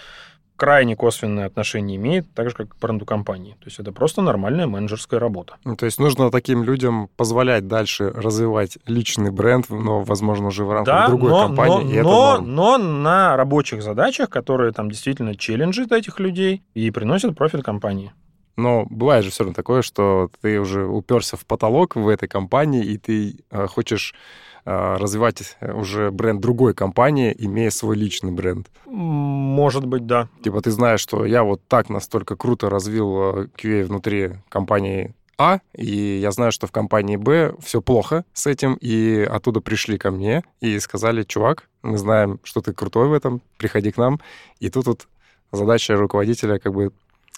крайне 0.56 0.96
косвенное 0.96 1.46
отношение 1.46 1.98
имеет, 1.98 2.32
так 2.34 2.50
же, 2.50 2.56
как 2.56 2.70
к 2.70 2.80
бренду 2.80 3.06
компании. 3.06 3.54
То 3.60 3.66
есть 3.66 3.80
это 3.80 3.92
просто 3.92 4.22
нормальная 4.22 4.68
менеджерская 4.68 5.20
работа. 5.20 5.56
Ну, 5.64 5.76
то 5.76 5.86
есть 5.86 6.00
нужно 6.00 6.32
таким 6.32 6.64
людям 6.64 7.10
позволять 7.18 7.68
дальше 7.68 8.10
развивать 8.10 8.78
личный 8.86 9.32
бренд, 9.32 9.70
но, 9.70 10.02
возможно, 10.02 10.48
уже 10.48 10.64
в 10.64 10.72
рамках 10.72 10.94
да, 10.94 11.08
другой 11.08 11.32
но, 11.32 11.48
компании. 11.48 12.00
Но, 12.02 12.40
но, 12.40 12.78
но 12.78 12.78
на 12.78 13.38
рабочих 13.38 13.84
задачах, 13.84 14.30
которые 14.30 14.72
там 14.72 14.90
действительно 14.90 15.36
челленджит 15.36 15.92
этих 15.92 16.20
людей 16.20 16.64
и 16.74 16.92
приносят 16.92 17.38
профит 17.38 17.64
компании. 17.64 18.14
Но 18.56 18.86
бывает 18.90 19.26
же 19.26 19.32
все 19.32 19.44
равно 19.44 19.54
такое, 19.54 19.82
что 19.82 20.30
ты 20.42 20.60
уже 20.60 20.86
уперся 20.86 21.38
в 21.38 21.46
потолок 21.46 21.96
в 21.96 22.08
этой 22.08 22.28
компании, 22.28 22.84
и 22.86 22.98
ты 22.98 23.40
э, 23.52 23.68
хочешь 23.68 24.16
э, 24.66 24.96
развивать 24.98 25.58
уже 25.62 26.12
бренд 26.12 26.40
другой 26.40 26.74
компании, 26.74 27.36
имея 27.38 27.70
свой 27.70 27.98
личный 27.98 28.32
бренд. 28.32 28.68
Может 28.86 29.86
быть, 29.86 30.06
да. 30.06 30.30
Типа 30.44 30.62
ты 30.62 30.72
знаешь, 30.72 31.02
что 31.02 31.26
я 31.26 31.44
вот 31.44 31.62
так 31.68 31.90
настолько 31.90 32.36
круто 32.36 32.70
развил 32.70 33.18
э, 33.18 33.48
QA 33.58 33.84
внутри 33.84 34.36
компании 34.50 35.14
а, 35.38 35.60
и 35.76 36.20
я 36.22 36.32
знаю, 36.32 36.52
что 36.52 36.68
в 36.68 36.72
компании 36.72 37.18
Б 37.18 37.56
все 37.62 37.82
плохо 37.82 38.24
с 38.34 38.48
этим, 38.48 38.76
и 38.76 39.28
оттуда 39.30 39.60
пришли 39.60 39.98
ко 39.98 40.12
мне 40.12 40.44
и 40.62 40.80
сказали, 40.80 41.24
чувак, 41.24 41.68
мы 41.82 41.98
знаем, 41.98 42.40
что 42.44 42.62
ты 42.62 42.74
крутой 42.74 43.10
в 43.10 43.14
этом, 43.14 43.42
приходи 43.58 43.92
к 43.92 43.98
нам. 43.98 44.20
И 44.60 44.70
тут 44.70 44.88
вот 44.88 45.08
задача 45.52 45.96
руководителя 45.98 46.58
как 46.58 46.74
бы 46.74 46.92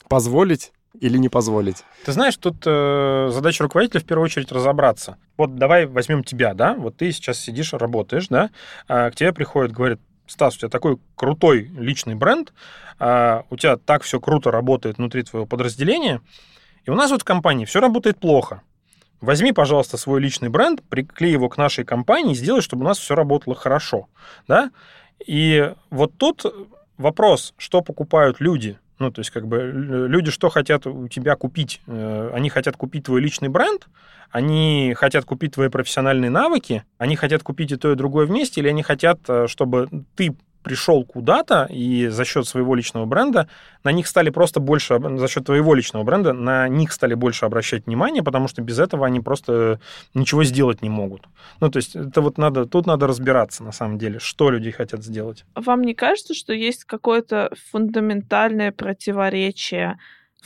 позволить 0.10 0.72
или 1.00 1.18
не 1.18 1.30
позволить? 1.30 1.84
Ты 2.06 2.12
знаешь, 2.12 2.38
тут 2.38 2.64
э, 2.66 3.30
задача 3.32 3.64
руководителя 3.64 4.02
в 4.02 4.06
первую 4.06 4.26
очередь 4.26 4.52
разобраться. 4.52 5.18
Вот 5.38 5.56
давай 5.56 5.86
возьмем 5.86 6.24
тебя, 6.24 6.54
да, 6.54 6.74
вот 6.74 6.98
ты 6.98 7.12
сейчас 7.12 7.40
сидишь, 7.40 7.74
работаешь, 7.74 8.28
да, 8.30 8.50
а 8.88 9.12
к 9.12 9.16
тебе 9.16 9.34
приходит, 9.34 9.72
говорит, 9.72 10.00
Стас, 10.28 10.56
у 10.56 10.60
тебя 10.60 10.70
такой 10.70 10.98
крутой 11.16 11.72
личный 11.78 12.16
бренд, 12.16 12.54
а 13.00 13.46
у 13.50 13.56
тебя 13.56 13.78
так 13.78 14.04
все 14.04 14.20
круто 14.20 14.52
работает 14.52 14.98
внутри 14.98 15.24
твоего 15.24 15.46
подразделения, 15.46 16.22
и 16.86 16.90
у 16.90 16.96
нас 16.96 17.12
вот 17.12 17.22
в 17.22 17.26
компании 17.26 17.66
все 17.66 17.80
работает 17.80 18.20
плохо. 18.20 18.62
Возьми, 19.20 19.52
пожалуйста, 19.52 19.98
свой 19.98 20.22
личный 20.22 20.50
бренд, 20.50 20.84
приклей 20.84 21.32
его 21.32 21.50
к 21.50 21.58
нашей 21.58 21.84
компании 21.84 22.36
сделай, 22.36 22.62
чтобы 22.62 22.84
у 22.84 22.88
нас 22.88 23.00
все 23.00 23.16
работало 23.16 23.56
хорошо. 23.56 24.08
Да? 24.48 24.72
И 25.26 25.74
вот 25.90 26.18
тут 26.18 26.46
вопрос, 26.98 27.54
что 27.58 27.82
покупают 27.82 28.40
люди. 28.40 28.78
Ну, 29.00 29.12
то 29.12 29.20
есть, 29.20 29.30
как 29.30 29.48
бы, 29.48 29.62
люди 29.62 30.32
что 30.32 30.50
хотят 30.50 30.88
у 30.88 31.08
тебя 31.08 31.36
купить? 31.36 31.82
Э, 31.88 32.32
они 32.34 32.50
хотят 32.50 32.78
купить 32.78 33.06
твой 33.06 33.22
личный 33.22 33.50
бренд, 33.50 33.88
они 34.32 34.94
хотят 34.98 35.24
купить 35.26 35.54
твои 35.54 35.70
профессиональные 35.70 36.32
навыки, 36.32 36.84
они 36.98 37.16
хотят 37.16 37.44
купить 37.44 37.72
и 37.72 37.76
то, 37.76 37.92
и 37.92 37.96
другое 37.96 38.26
вместе, 38.26 38.60
или 38.60 38.70
они 38.70 38.82
хотят, 38.82 39.20
э, 39.28 39.48
чтобы 39.48 39.88
ты 40.16 40.36
пришел 40.64 41.06
куда-то, 41.06 41.68
и 41.70 42.08
за 42.08 42.26
счет 42.26 42.48
своего 42.48 42.76
личного 42.76 43.06
бренда 43.06 43.48
на 43.84 43.92
них 43.92 44.08
стали 44.08 44.30
просто 44.30 44.60
больше, 44.60 45.00
за 45.18 45.28
счет 45.28 45.46
твоего 45.46 45.74
личного 45.74 46.04
бренда, 46.04 46.34
на 46.34 46.68
них 46.68 46.92
стали 46.92 47.14
больше 47.14 47.46
обращать 47.46 47.86
внимание, 47.86 48.24
потому 48.24 48.48
что 48.48 48.62
без 48.62 48.80
этого 48.80 49.06
они 49.06 49.20
просто 49.20 49.80
ничего 50.14 50.44
сделать 50.44 50.82
не 50.82 50.90
могут. 50.90 51.28
Ну, 51.60 51.70
то 51.70 51.78
есть 51.78 51.96
это 51.96 52.22
вот 52.22 52.38
надо, 52.38 52.66
тут 52.66 52.86
надо 52.86 53.08
разбираться 53.08 53.64
на 53.64 53.72
самом 53.72 53.98
деле, 53.98 54.20
что 54.20 54.50
люди 54.50 54.72
хотят 54.72 55.04
сделать. 55.04 55.46
Вам 55.56 55.82
не 55.82 55.94
кажется, 55.94 56.34
что 56.34 56.54
есть 56.54 56.84
какое-то 56.86 57.52
фундаментальное 57.72 58.72
противоречие 58.72 59.98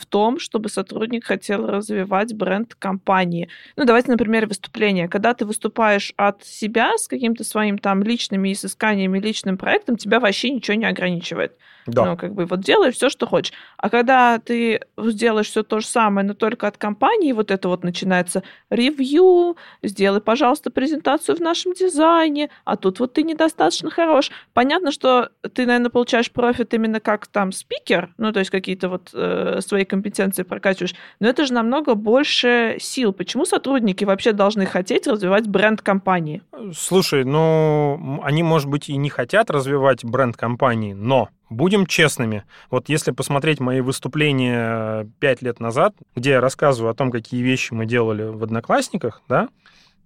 в 0.02 0.06
том, 0.06 0.40
чтобы 0.40 0.68
сотрудник 0.68 1.24
хотел 1.24 1.66
развивать 1.66 2.34
бренд 2.34 2.74
компании. 2.74 3.48
Ну, 3.76 3.84
давайте, 3.84 4.10
например, 4.10 4.46
выступление. 4.46 5.08
Когда 5.08 5.32
ты 5.32 5.46
выступаешь 5.46 6.12
от 6.16 6.44
себя 6.44 6.98
с 6.98 7.06
каким-то 7.06 7.44
своим 7.44 7.78
там 7.78 8.02
личными 8.02 8.52
изысканиями, 8.52 9.20
личным 9.20 9.56
проектом, 9.56 9.96
тебя 9.96 10.18
вообще 10.18 10.50
ничего 10.50 10.76
не 10.76 10.86
ограничивает. 10.86 11.56
Да. 11.86 12.04
Ну, 12.04 12.16
как 12.16 12.34
бы 12.34 12.46
вот 12.46 12.60
делай 12.60 12.92
все, 12.92 13.08
что 13.08 13.26
хочешь. 13.26 13.52
А 13.76 13.90
когда 13.90 14.38
ты 14.38 14.80
сделаешь 14.98 15.48
все 15.48 15.62
то 15.62 15.80
же 15.80 15.86
самое, 15.86 16.26
но 16.26 16.34
только 16.34 16.66
от 16.66 16.76
компании, 16.76 17.32
вот 17.32 17.50
это 17.50 17.68
вот 17.68 17.82
начинается 17.84 18.42
ревью, 18.70 19.56
сделай, 19.82 20.20
пожалуйста, 20.20 20.70
презентацию 20.70 21.36
в 21.36 21.40
нашем 21.40 21.72
дизайне, 21.72 22.50
а 22.64 22.76
тут 22.76 23.00
вот 23.00 23.14
ты 23.14 23.22
недостаточно 23.22 23.90
хорош. 23.90 24.30
Понятно, 24.52 24.92
что 24.92 25.30
ты, 25.54 25.66
наверное, 25.66 25.90
получаешь 25.90 26.30
профит 26.30 26.74
именно 26.74 27.00
как 27.00 27.26
там 27.26 27.52
спикер, 27.52 28.14
ну, 28.16 28.32
то 28.32 28.38
есть 28.38 28.50
какие-то 28.50 28.88
вот 28.88 29.10
э, 29.12 29.60
свои 29.60 29.84
компетенции 29.84 30.42
прокачиваешь, 30.42 30.94
но 31.20 31.28
это 31.28 31.46
же 31.46 31.52
намного 31.52 31.94
больше 31.94 32.76
сил. 32.80 33.12
Почему 33.12 33.44
сотрудники 33.44 34.04
вообще 34.04 34.32
должны 34.32 34.66
хотеть 34.66 35.06
развивать 35.06 35.48
бренд 35.48 35.82
компании? 35.82 36.42
Слушай, 36.74 37.24
ну, 37.24 38.20
они, 38.22 38.42
может 38.42 38.68
быть, 38.68 38.88
и 38.88 38.96
не 38.96 39.10
хотят 39.10 39.50
развивать 39.50 40.04
бренд 40.04 40.36
компании, 40.36 40.92
но 40.92 41.28
Будем 41.52 41.84
честными. 41.84 42.44
Вот 42.70 42.88
если 42.88 43.10
посмотреть 43.10 43.60
мои 43.60 43.82
выступления 43.82 45.06
пять 45.20 45.42
лет 45.42 45.60
назад, 45.60 45.94
где 46.16 46.30
я 46.30 46.40
рассказываю 46.40 46.90
о 46.90 46.94
том, 46.94 47.10
какие 47.10 47.42
вещи 47.42 47.74
мы 47.74 47.84
делали 47.84 48.22
в 48.22 48.42
«Одноклассниках», 48.42 49.20
да, 49.28 49.50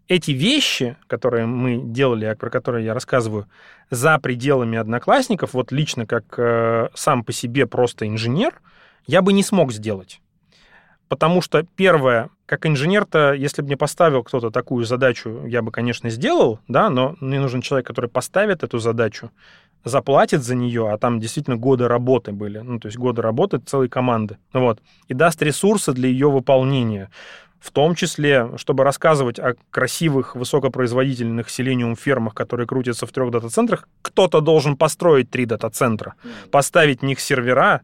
эти 0.09 0.33
вещи, 0.33 0.97
которые 1.07 1.47
мы 1.47 1.81
делали, 1.83 2.35
про 2.35 2.51
которые 2.51 2.85
я 2.85 2.95
рассказываю, 2.95 3.47
за 3.91 4.19
пределами 4.19 4.77
«Одноклассников», 4.77 5.55
вот 5.55 5.71
лично 5.71 6.05
как 6.05 6.25
э, 6.37 6.89
сам 6.95 7.23
по 7.23 7.33
себе 7.33 7.67
просто 7.67 8.09
инженер, 8.09 8.61
я 9.07 9.23
бы 9.23 9.33
не 9.33 9.45
смог 9.45 9.73
сделать. 9.73 10.21
Потому 11.09 11.41
что, 11.41 11.63
первое, 11.77 12.31
как 12.47 12.67
инженер-то, 12.67 13.33
если 13.33 13.63
бы 13.63 13.67
мне 13.67 13.77
поставил 13.77 14.25
кто-то 14.25 14.51
такую 14.51 14.85
задачу, 14.85 15.47
я 15.47 15.63
бы, 15.63 15.71
конечно, 15.71 16.11
сделал, 16.11 16.59
да, 16.67 16.91
но 16.91 17.15
мне 17.21 17.39
нужен 17.39 17.61
человек, 17.61 17.87
который 17.87 18.11
поставит 18.11 18.65
эту 18.65 18.79
задачу, 18.79 19.31
заплатит 19.87 20.43
за 20.43 20.57
нее, 20.57 20.91
а 20.93 20.99
там 20.99 21.21
действительно 21.21 21.57
годы 21.57 21.87
работы 21.87 22.33
были, 22.33 22.59
ну, 22.59 22.81
то 22.81 22.87
есть 22.87 22.99
годы 22.99 23.23
работы 23.23 23.59
целой 23.59 23.89
команды, 23.89 24.37
вот, 24.53 24.81
и 25.07 25.15
даст 25.15 25.41
ресурсы 25.43 25.93
для 25.93 26.09
ее 26.09 26.29
выполнения. 26.29 27.09
В 27.61 27.71
том 27.71 27.95
числе, 27.95 28.51
чтобы 28.57 28.85
рассказывать 28.85 29.39
о 29.39 29.55
красивых, 29.71 30.35
высокопроизводительных 30.35 31.49
селениум 31.49 31.97
фермах, 31.97 32.35
которые 32.35 32.67
крутятся 32.67 33.07
в 33.07 33.13
трех 33.13 33.31
дата-центрах, 33.31 33.89
кто-то 34.03 34.41
должен 34.41 34.77
построить 34.77 35.31
три 35.31 35.47
дата-центра, 35.47 36.15
поставить 36.51 37.01
в 37.01 37.05
них 37.05 37.21
сервера, 37.21 37.83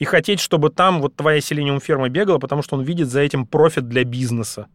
и 0.00 0.04
хотеть, 0.04 0.40
чтобы 0.40 0.70
там 0.70 1.00
вот 1.00 1.14
твоя 1.14 1.40
селениум 1.40 1.80
ферма 1.80 2.08
бегала, 2.08 2.38
потому 2.38 2.62
что 2.62 2.76
он 2.76 2.82
видит 2.82 3.08
за 3.08 3.20
этим 3.20 3.46
профит 3.46 3.88
для 3.88 4.02
бизнеса. 4.04 4.66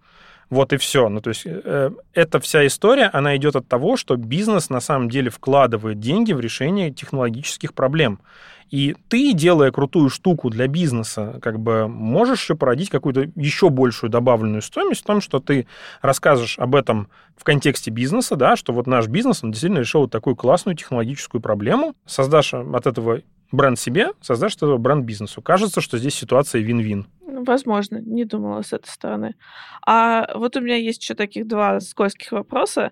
Вот 0.50 0.74
и 0.74 0.78
все. 0.78 1.10
Ну, 1.10 1.22
то 1.22 1.30
есть 1.30 1.44
э, 1.46 1.92
эта 2.14 2.40
вся 2.40 2.66
история, 2.68 3.10
она 3.12 3.36
идет 3.36 3.56
от 3.56 3.68
того, 3.68 3.98
что 3.98 4.16
бизнес 4.16 4.70
на 4.70 4.80
самом 4.80 5.10
деле 5.10 5.30
вкладывает 5.30 6.00
деньги 6.00 6.34
в 6.34 6.40
решение 6.40 6.92
технологических 6.92 7.74
проблем. 7.74 8.20
И 8.72 8.96
ты, 9.10 9.34
делая 9.34 9.72
крутую 9.72 10.10
штуку 10.10 10.50
для 10.50 10.68
бизнеса, 10.68 11.40
как 11.42 11.60
бы 11.60 11.88
можешь 11.88 12.42
еще 12.42 12.56
породить 12.56 12.90
какую-то 12.90 13.30
еще 13.36 13.70
большую 13.70 14.10
добавленную 14.10 14.62
стоимость 14.62 15.02
в 15.02 15.06
том, 15.06 15.22
что 15.22 15.40
ты 15.40 15.68
расскажешь 16.02 16.58
об 16.58 16.76
этом 16.76 17.08
в 17.38 17.44
контексте 17.44 17.92
бизнеса, 17.92 18.36
да, 18.36 18.56
что 18.56 18.74
вот 18.74 18.88
наш 18.88 19.08
бизнес, 19.08 19.44
он 19.44 19.52
действительно 19.52 19.80
решил 19.80 20.02
вот 20.02 20.12
такую 20.12 20.36
классную 20.36 20.76
технологическую 20.76 21.42
проблему, 21.42 21.96
создашь 22.06 22.54
от 22.54 22.88
этого 22.88 23.22
бренд 23.52 23.80
себе, 23.80 24.10
создашь 24.22 24.56
этого 24.56 24.78
бренд 24.78 25.06
бизнесу. 25.06 25.42
Кажется, 25.42 25.82
что 25.82 25.98
здесь 25.98 26.16
ситуация 26.16 26.62
вин-вин. 26.62 27.08
Возможно, 27.22 27.98
не 27.98 28.26
думала 28.26 28.62
с 28.62 28.74
этой 28.74 28.90
стороны. 28.90 29.36
А 29.86 30.30
вот 30.36 30.56
у 30.56 30.62
меня 30.62 30.76
есть 30.76 31.02
еще 31.02 31.16
таких 31.16 31.48
два 31.48 31.80
скользких 31.80 32.32
вопроса. 32.32 32.92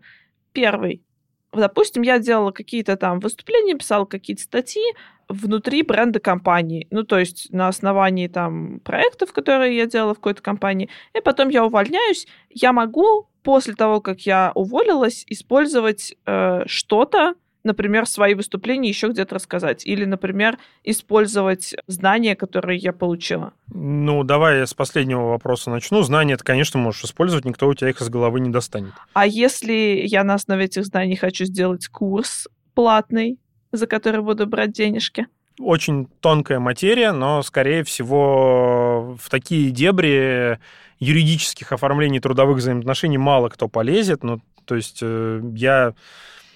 Первый. 0.51 1.03
Допустим, 1.51 2.01
я 2.01 2.19
делала 2.19 2.51
какие-то 2.51 2.97
там 2.97 3.19
выступления, 3.19 3.75
писала 3.75 4.05
какие-то 4.05 4.41
статьи 4.41 4.83
внутри 5.29 5.83
бренда 5.83 6.19
компании. 6.19 6.87
Ну, 6.91 7.03
то 7.03 7.19
есть 7.19 7.51
на 7.51 7.67
основании 7.67 8.27
там 8.27 8.79
проектов, 8.79 9.33
которые 9.33 9.77
я 9.77 9.85
делала 9.85 10.13
в 10.13 10.17
какой-то 10.17 10.41
компании. 10.41 10.89
И 11.13 11.21
потом 11.21 11.49
я 11.49 11.65
увольняюсь. 11.65 12.27
Я 12.49 12.73
могу 12.73 13.29
после 13.43 13.75
того, 13.75 14.01
как 14.01 14.21
я 14.21 14.51
уволилась, 14.55 15.25
использовать 15.27 16.15
э, 16.25 16.63
что-то, 16.65 17.35
например, 17.63 18.05
свои 18.05 18.33
выступления 18.33 18.89
еще 18.89 19.07
где-то 19.07 19.35
рассказать. 19.35 19.85
Или, 19.85 20.05
например, 20.05 20.57
использовать 20.83 21.75
знания, 21.87 22.35
которые 22.35 22.77
я 22.77 22.93
получила. 22.93 23.53
Ну, 23.73 24.23
давай 24.23 24.59
я 24.59 24.67
с 24.67 24.73
последнего 24.73 25.29
вопроса 25.29 25.69
начну. 25.69 26.01
Знания 26.03 26.37
ты, 26.37 26.43
конечно, 26.43 26.79
можешь 26.79 27.03
использовать, 27.05 27.45
никто 27.45 27.67
у 27.67 27.73
тебя 27.73 27.89
их 27.89 28.01
из 28.01 28.09
головы 28.09 28.39
не 28.39 28.49
достанет. 28.49 28.93
А 29.13 29.25
если 29.25 30.03
я 30.05 30.23
на 30.23 30.35
основе 30.35 30.65
этих 30.65 30.85
знаний 30.85 31.15
хочу 31.15 31.45
сделать 31.45 31.87
курс 31.87 32.47
платный, 32.73 33.39
за 33.71 33.87
который 33.87 34.21
буду 34.21 34.47
брать 34.47 34.71
денежки? 34.71 35.27
Очень 35.59 36.07
тонкая 36.19 36.59
материя, 36.59 37.11
но, 37.11 37.43
скорее 37.43 37.83
всего, 37.83 39.15
в 39.21 39.29
такие 39.29 39.69
дебри 39.69 40.59
юридических 40.99 41.71
оформлений 41.71 42.19
трудовых 42.19 42.57
взаимоотношений 42.57 43.17
мало 43.17 43.49
кто 43.49 43.67
полезет. 43.67 44.23
Ну, 44.23 44.41
то 44.65 44.75
есть 44.75 44.99
э, 45.01 45.41
я 45.55 45.93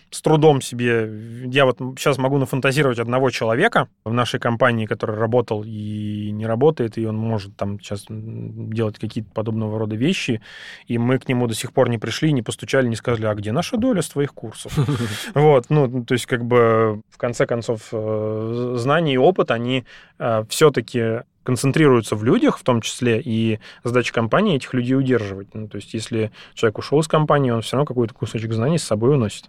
с 0.09 0.21
трудом 0.21 0.61
себе... 0.61 1.09
Я 1.45 1.65
вот 1.65 1.79
сейчас 1.97 2.17
могу 2.17 2.37
нафантазировать 2.37 2.99
одного 2.99 3.29
человека 3.29 3.87
в 4.05 4.13
нашей 4.13 4.39
компании, 4.39 4.85
который 4.85 5.17
работал 5.17 5.63
и 5.65 6.31
не 6.31 6.45
работает, 6.45 6.97
и 6.97 7.05
он 7.05 7.17
может 7.17 7.55
там 7.57 7.79
сейчас 7.79 8.05
делать 8.09 8.99
какие-то 8.99 9.29
подобного 9.31 9.79
рода 9.79 9.95
вещи, 9.95 10.41
и 10.87 10.97
мы 10.97 11.19
к 11.19 11.27
нему 11.27 11.47
до 11.47 11.55
сих 11.55 11.73
пор 11.73 11.89
не 11.89 11.97
пришли, 11.97 12.31
не 12.31 12.41
постучали, 12.41 12.87
не 12.87 12.95
сказали, 12.95 13.25
а 13.25 13.35
где 13.35 13.51
наша 13.51 13.77
доля 13.77 14.01
с 14.01 14.09
твоих 14.09 14.33
курсов? 14.33 14.73
Вот, 15.33 15.65
ну, 15.69 16.03
то 16.03 16.13
есть 16.13 16.25
как 16.25 16.45
бы 16.45 17.01
в 17.09 17.17
конце 17.17 17.45
концов 17.45 17.89
э, 17.91 18.73
знания 18.77 19.13
и 19.13 19.17
опыт, 19.17 19.51
они 19.51 19.85
э, 20.19 20.43
все-таки 20.49 21.23
концентрируются 21.47 22.17
в 22.17 22.25
людях, 22.25 22.57
в 22.57 22.63
том 22.63 22.81
числе, 22.81 23.21
и 23.23 23.59
задача 23.85 24.13
компании 24.13 24.57
этих 24.57 24.73
людей 24.73 24.95
удерживать. 24.95 25.55
Ну, 25.55 25.69
то 25.69 25.77
есть, 25.77 25.93
если 25.93 26.33
человек 26.53 26.77
ушел 26.77 26.99
из 26.99 27.07
компании, 27.07 27.51
он 27.51 27.61
все 27.61 27.77
равно 27.77 27.85
какой-то 27.85 28.13
кусочек 28.13 28.51
знаний 28.51 28.77
с 28.77 28.83
собой 28.83 29.13
уносит. 29.13 29.45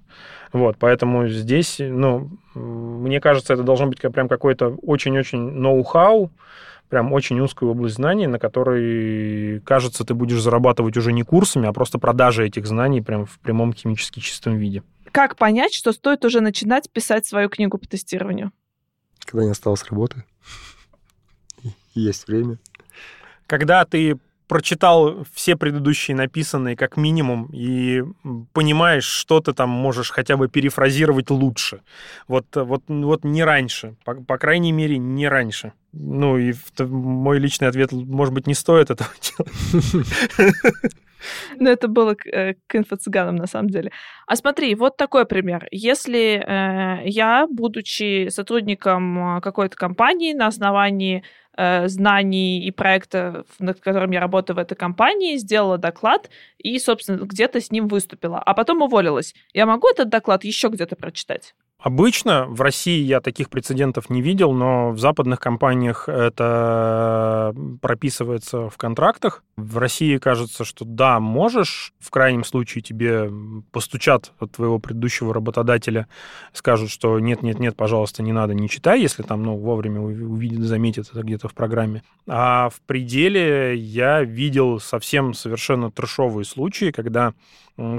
Вот, 0.53 0.77
поэтому 0.79 1.27
здесь, 1.27 1.81
ну, 1.81 2.31
мне 2.55 3.21
кажется, 3.21 3.53
это 3.53 3.65
должно 3.65 3.89
быть 3.89 4.01
прям 4.01 4.29
какой-то 4.29 4.77
очень-очень 4.81 5.41
ноу-хау, 5.41 6.31
прям 6.89 7.13
очень 7.13 7.41
узкую 7.41 7.73
область 7.73 7.97
знаний, 7.97 8.29
на 8.29 8.39
которой, 8.39 9.59
кажется, 9.63 10.05
ты 10.05 10.15
будешь 10.15 10.41
зарабатывать 10.41 10.97
уже 10.97 11.13
не 11.13 11.25
курсами, 11.25 11.67
а 11.67 11.73
просто 11.73 11.99
продажей 11.99 12.47
этих 12.47 12.65
знаний 12.69 13.03
прям 13.03 13.27
в 13.27 13.41
прямом 13.41 13.73
химически 13.73 14.21
чистом 14.21 14.57
виде. 14.57 14.85
Как 15.11 15.35
понять, 15.35 15.75
что 15.75 15.91
стоит 15.91 16.25
уже 16.25 16.41
начинать 16.43 16.89
писать 16.93 17.27
свою 17.27 17.49
книгу 17.49 17.77
по 17.77 17.89
тестированию? 17.89 18.53
Когда 19.25 19.45
не 19.45 19.51
осталось 19.51 19.83
работы, 19.91 20.23
есть 21.99 22.29
время. 22.29 22.59
Когда 23.47 23.85
ты 23.85 24.19
прочитал 24.49 25.25
все 25.33 25.57
предыдущие 25.57 26.17
написанные 26.17 26.75
как 26.75 26.97
минимум 26.97 27.51
и 27.53 28.03
понимаешь, 28.53 29.05
что 29.05 29.41
ты 29.41 29.53
там 29.53 29.69
можешь 29.69 30.11
хотя 30.11 30.37
бы 30.37 30.49
перефразировать 30.49 31.31
лучше. 31.31 31.83
Вот, 32.27 32.47
вот, 32.55 32.83
вот 32.89 33.25
не 33.25 33.45
раньше, 33.45 33.95
по, 34.05 34.15
по 34.15 34.39
крайней 34.39 34.73
мере, 34.73 34.99
не 34.99 35.29
раньше. 35.29 35.75
Ну 35.93 36.39
и 36.39 36.55
мой 36.79 37.39
личный 37.39 37.69
ответ, 37.69 37.93
может 37.93 38.35
быть, 38.35 38.47
не 38.47 38.55
стоит 38.55 38.91
этого 38.91 39.11
делать. 39.21 40.95
Ну, 41.59 41.69
это 41.69 41.89
было 41.89 42.15
к, 42.15 42.27
э, 42.27 42.55
к 42.67 42.75
инфо-цыганам, 42.77 43.37
на 43.37 43.47
самом 43.47 43.71
деле. 43.71 43.91
А 44.27 44.37
смотри, 44.37 44.75
вот 44.75 44.97
такой 44.97 45.27
пример. 45.27 45.67
Если 45.73 46.39
э, 46.39 47.09
я, 47.09 47.47
будучи 47.51 48.29
сотрудником 48.29 49.39
э, 49.39 49.41
какой-то 49.41 49.77
компании 49.77 50.33
на 50.33 50.47
основании 50.47 51.25
Э, 51.61 51.89
знаний 51.89 52.61
и 52.61 52.71
проекта, 52.71 53.45
над 53.59 53.81
которым 53.81 54.13
я 54.13 54.21
работаю 54.21 54.55
в 54.55 54.61
этой 54.61 54.77
компании, 54.77 55.39
сделала 55.39 55.77
доклад 55.77 56.31
и, 56.57 56.79
собственно, 56.79 57.25
где-то 57.25 57.61
с 57.61 57.73
ним 57.73 57.89
выступила, 57.89 58.39
а 58.39 58.55
потом 58.55 58.83
уволилась. 58.83 59.35
Я 59.53 59.67
могу 59.67 59.89
этот 59.89 60.09
доклад 60.09 60.45
еще 60.45 60.69
где-то 60.69 60.95
прочитать? 60.95 61.57
Обычно 61.81 62.47
в 62.47 62.61
России 62.61 63.01
я 63.01 63.21
таких 63.21 63.51
прецедентов 63.51 64.11
не 64.11 64.21
видел, 64.21 64.53
но 64.53 64.91
в 64.91 64.99
западных 64.99 65.39
компаниях 65.39 66.09
это 66.09 67.55
прописывается 67.81 68.69
в 68.69 68.77
контрактах. 68.77 69.45
В 69.57 69.79
России 69.79 70.17
кажется, 70.17 70.65
что 70.65 70.85
да, 70.85 71.21
можешь, 71.21 71.93
в 72.01 72.11
крайнем 72.11 72.43
случае 72.43 72.83
тебе 72.83 73.31
постучат 73.71 74.33
от 74.41 74.53
твоего 74.53 74.81
предыдущего 74.81 75.33
работодателя, 75.33 76.09
скажут, 76.53 76.91
что 76.91 77.21
нет-нет-нет, 77.21 77.77
пожалуйста, 77.77 78.25
не 78.25 78.33
надо, 78.33 78.55
не 78.55 78.69
читай, 78.69 79.01
если 79.01 79.23
там 79.23 79.45
ну, 79.45 79.57
вовремя 79.57 80.01
увидят, 80.01 80.65
заметят 80.65 81.09
это 81.13 81.23
где-то 81.23 81.47
в 81.47 81.55
программе. 81.55 82.03
А 82.27 82.71
в 82.71 82.81
пределе 82.87 83.77
я 83.77 84.25
видел 84.25 84.81
совсем 84.81 85.33
совершенно 85.33 85.93
трешовые 85.93 86.45
случаи, 86.45 86.91
когда 86.91 87.35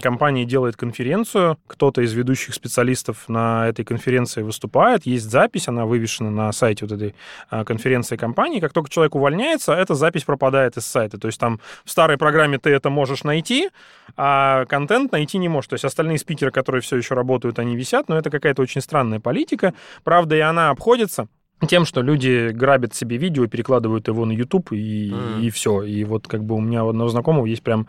компания 0.02 0.44
делает 0.44 0.76
конференцию, 0.76 1.58
кто-то 1.68 2.02
из 2.02 2.14
ведущих 2.14 2.54
специалистов 2.54 3.30
на 3.30 3.69
этой 3.70 3.86
конференции 3.86 4.42
выступает, 4.42 5.06
есть 5.06 5.30
запись, 5.30 5.68
она 5.68 5.86
вывешена 5.86 6.30
на 6.30 6.52
сайте 6.52 6.86
вот 6.86 6.94
этой 6.94 7.16
а, 7.50 7.64
конференции 7.64 8.18
компании. 8.18 8.60
Как 8.60 8.74
только 8.74 8.90
человек 8.90 9.16
увольняется, 9.16 9.74
эта 9.74 9.96
запись 9.96 10.24
пропадает 10.24 10.78
из 10.78 10.86
сайта. 10.86 11.18
То 11.18 11.28
есть 11.28 11.40
там 11.40 11.60
в 11.86 11.92
старой 11.92 12.18
программе 12.18 12.58
ты 12.58 12.70
это 12.70 12.90
можешь 12.90 13.24
найти, 13.24 13.70
а 14.18 14.66
контент 14.66 15.12
найти 15.12 15.38
не 15.38 15.50
можешь. 15.50 15.70
То 15.70 15.76
есть 15.76 15.86
остальные 15.86 16.18
спикеры, 16.18 16.52
которые 16.52 16.82
все 16.82 16.98
еще 16.98 17.16
работают, 17.16 17.60
они 17.60 17.76
висят, 17.76 18.10
но 18.10 18.18
это 18.18 18.30
какая-то 18.30 18.62
очень 18.62 18.82
странная 18.82 19.20
политика. 19.20 19.74
Правда, 20.04 20.36
и 20.36 20.40
она 20.40 20.70
обходится 20.70 21.28
тем, 21.68 21.86
что 21.86 22.02
люди 22.02 22.50
грабят 22.50 22.94
себе 22.94 23.18
видео, 23.18 23.48
перекладывают 23.48 24.08
его 24.08 24.26
на 24.26 24.32
YouTube 24.32 24.72
и, 24.72 25.12
mm. 25.12 25.42
и 25.42 25.50
все. 25.50 25.84
И 25.84 26.04
вот 26.06 26.28
как 26.28 26.44
бы 26.44 26.56
у 26.56 26.62
меня 26.62 26.86
у 26.86 26.90
одного 26.90 27.10
знакомого 27.10 27.46
есть 27.46 27.64
прям 27.64 27.88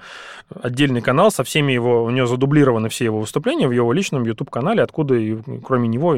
отдельный 0.62 1.01
канал 1.01 1.30
со 1.30 1.44
всеми 1.44 1.72
его, 1.72 2.05
у 2.05 2.10
него 2.10 2.26
задублированы 2.26 2.88
все 2.88 3.05
его 3.05 3.20
выступления 3.20 3.68
в 3.68 3.72
его 3.72 3.92
личном 3.92 4.24
YouTube-канале, 4.24 4.82
откуда 4.82 5.14
и, 5.14 5.36
кроме 5.64 5.88
него, 5.88 6.16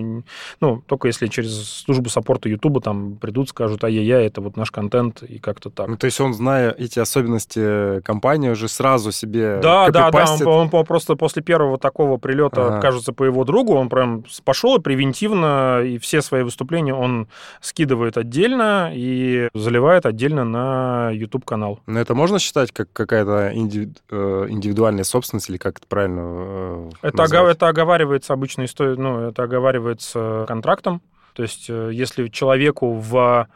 ну, 0.60 0.82
только 0.86 1.08
если 1.08 1.26
через 1.26 1.82
службу 1.84 2.08
саппорта 2.08 2.48
YouTube 2.48 2.82
там 2.82 3.16
придут, 3.16 3.50
скажут, 3.50 3.84
ай-яй-яй, 3.84 4.26
это 4.26 4.40
вот 4.40 4.56
наш 4.56 4.70
контент 4.70 5.22
и 5.22 5.38
как-то 5.38 5.70
так. 5.70 5.88
Ну, 5.88 5.96
то 5.96 6.06
есть 6.06 6.20
он, 6.20 6.34
зная 6.34 6.70
эти 6.70 6.98
особенности 6.98 8.00
компании, 8.00 8.50
уже 8.50 8.68
сразу 8.68 9.12
себе 9.12 9.60
Да, 9.62 9.90
да, 9.90 10.10
да, 10.10 10.36
он, 10.46 10.70
он 10.72 10.84
просто 10.86 11.16
после 11.16 11.42
первого 11.42 11.78
такого 11.78 12.16
прилета, 12.16 12.66
ага. 12.66 12.80
кажется, 12.80 13.12
по 13.12 13.24
его 13.24 13.44
другу, 13.44 13.74
он 13.74 13.88
прям 13.88 14.24
пошел 14.44 14.76
и 14.76 14.80
превентивно, 14.80 15.82
и 15.82 15.98
все 15.98 16.22
свои 16.22 16.42
выступления 16.42 16.94
он 16.94 17.28
скидывает 17.60 18.16
отдельно 18.16 18.90
и 18.93 19.48
заливает 19.55 20.06
отдельно 20.06 20.44
на 20.44 21.10
YouTube-канал. 21.10 21.81
Но 21.86 22.01
это 22.01 22.14
можно 22.14 22.39
считать 22.39 22.73
как 22.73 22.93
какая-то 22.93 23.52
э, 23.52 24.47
индивидуальная 24.48 25.05
собственность 25.05 25.51
или 25.51 25.56
как 25.56 25.78
это 25.78 25.86
правильно 25.86 26.20
э, 26.24 26.90
это, 27.02 27.23
это 27.23 27.69
оговаривается 27.69 28.32
обычно, 28.32 28.66
ну, 28.78 29.28
это 29.28 29.43
оговаривается 29.43 30.44
контрактом. 30.48 31.02
То 31.35 31.43
есть 31.43 31.66
э, 31.69 31.90
если 31.93 32.28
человеку 32.28 32.94
в 32.94 33.48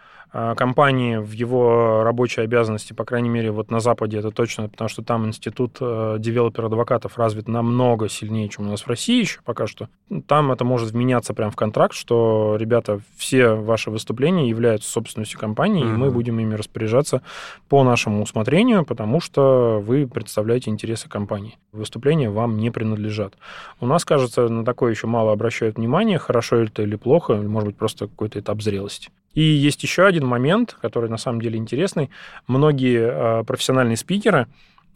компании 0.57 1.17
в 1.17 1.33
его 1.33 2.03
рабочей 2.03 2.43
обязанности, 2.43 2.93
по 2.93 3.05
крайней 3.05 3.29
мере, 3.29 3.51
вот 3.51 3.71
на 3.71 3.81
Западе 3.81 4.19
это 4.19 4.31
точно, 4.31 4.69
потому 4.69 4.89
что 4.89 5.03
там 5.03 5.27
институт 5.27 5.79
э, 5.81 6.17
developer-адвокатов 6.19 7.17
развит 7.17 7.49
намного 7.49 8.09
сильнее, 8.09 8.49
чем 8.49 8.67
у 8.67 8.71
нас 8.71 8.83
в 8.83 8.89
России 8.89 9.21
еще 9.21 9.41
пока 9.45 9.67
что. 9.67 9.89
Там 10.27 10.53
это 10.53 10.65
может 10.65 10.91
вменяться 10.91 11.33
прямо 11.35 11.51
в 11.51 11.57
контракт, 11.57 11.95
что, 11.95 12.57
ребята, 12.59 13.01
все 13.17 13.55
ваши 13.55 13.91
выступления 13.91 14.49
являются 14.49 14.91
собственностью 14.91 15.39
компании, 15.39 15.85
mm-hmm. 15.85 15.95
и 15.95 15.97
мы 15.99 16.11
будем 16.11 16.39
ими 16.39 16.55
распоряжаться 16.55 17.23
по 17.69 17.83
нашему 17.83 18.23
усмотрению, 18.23 18.85
потому 18.85 19.21
что 19.21 19.83
вы 19.85 20.07
представляете 20.07 20.71
интересы 20.71 21.09
компании. 21.09 21.59
Выступления 21.73 22.31
вам 22.31 22.59
не 22.59 22.71
принадлежат. 22.71 23.35
У 23.81 23.87
нас, 23.87 24.05
кажется, 24.05 24.49
на 24.49 24.65
такое 24.65 24.91
еще 24.91 25.07
мало 25.07 25.33
обращают 25.33 25.77
внимание, 25.77 26.19
хорошо 26.19 26.57
это 26.57 26.83
или 26.83 26.97
плохо, 26.97 27.35
или, 27.35 27.47
может 27.47 27.69
быть, 27.69 27.77
просто 27.77 28.07
какой-то 28.07 28.39
этап 28.41 28.63
зрелости. 28.63 29.11
И 29.37 29.43
есть 29.43 29.83
еще 29.83 30.07
один 30.07 30.27
момент, 30.27 30.77
который 30.81 31.11
на 31.11 31.19
самом 31.19 31.43
деле 31.43 31.59
интересный. 31.59 32.11
Многие 32.47 33.41
э, 33.41 33.45
профессиональные 33.45 33.99
спикеры, 33.99 34.47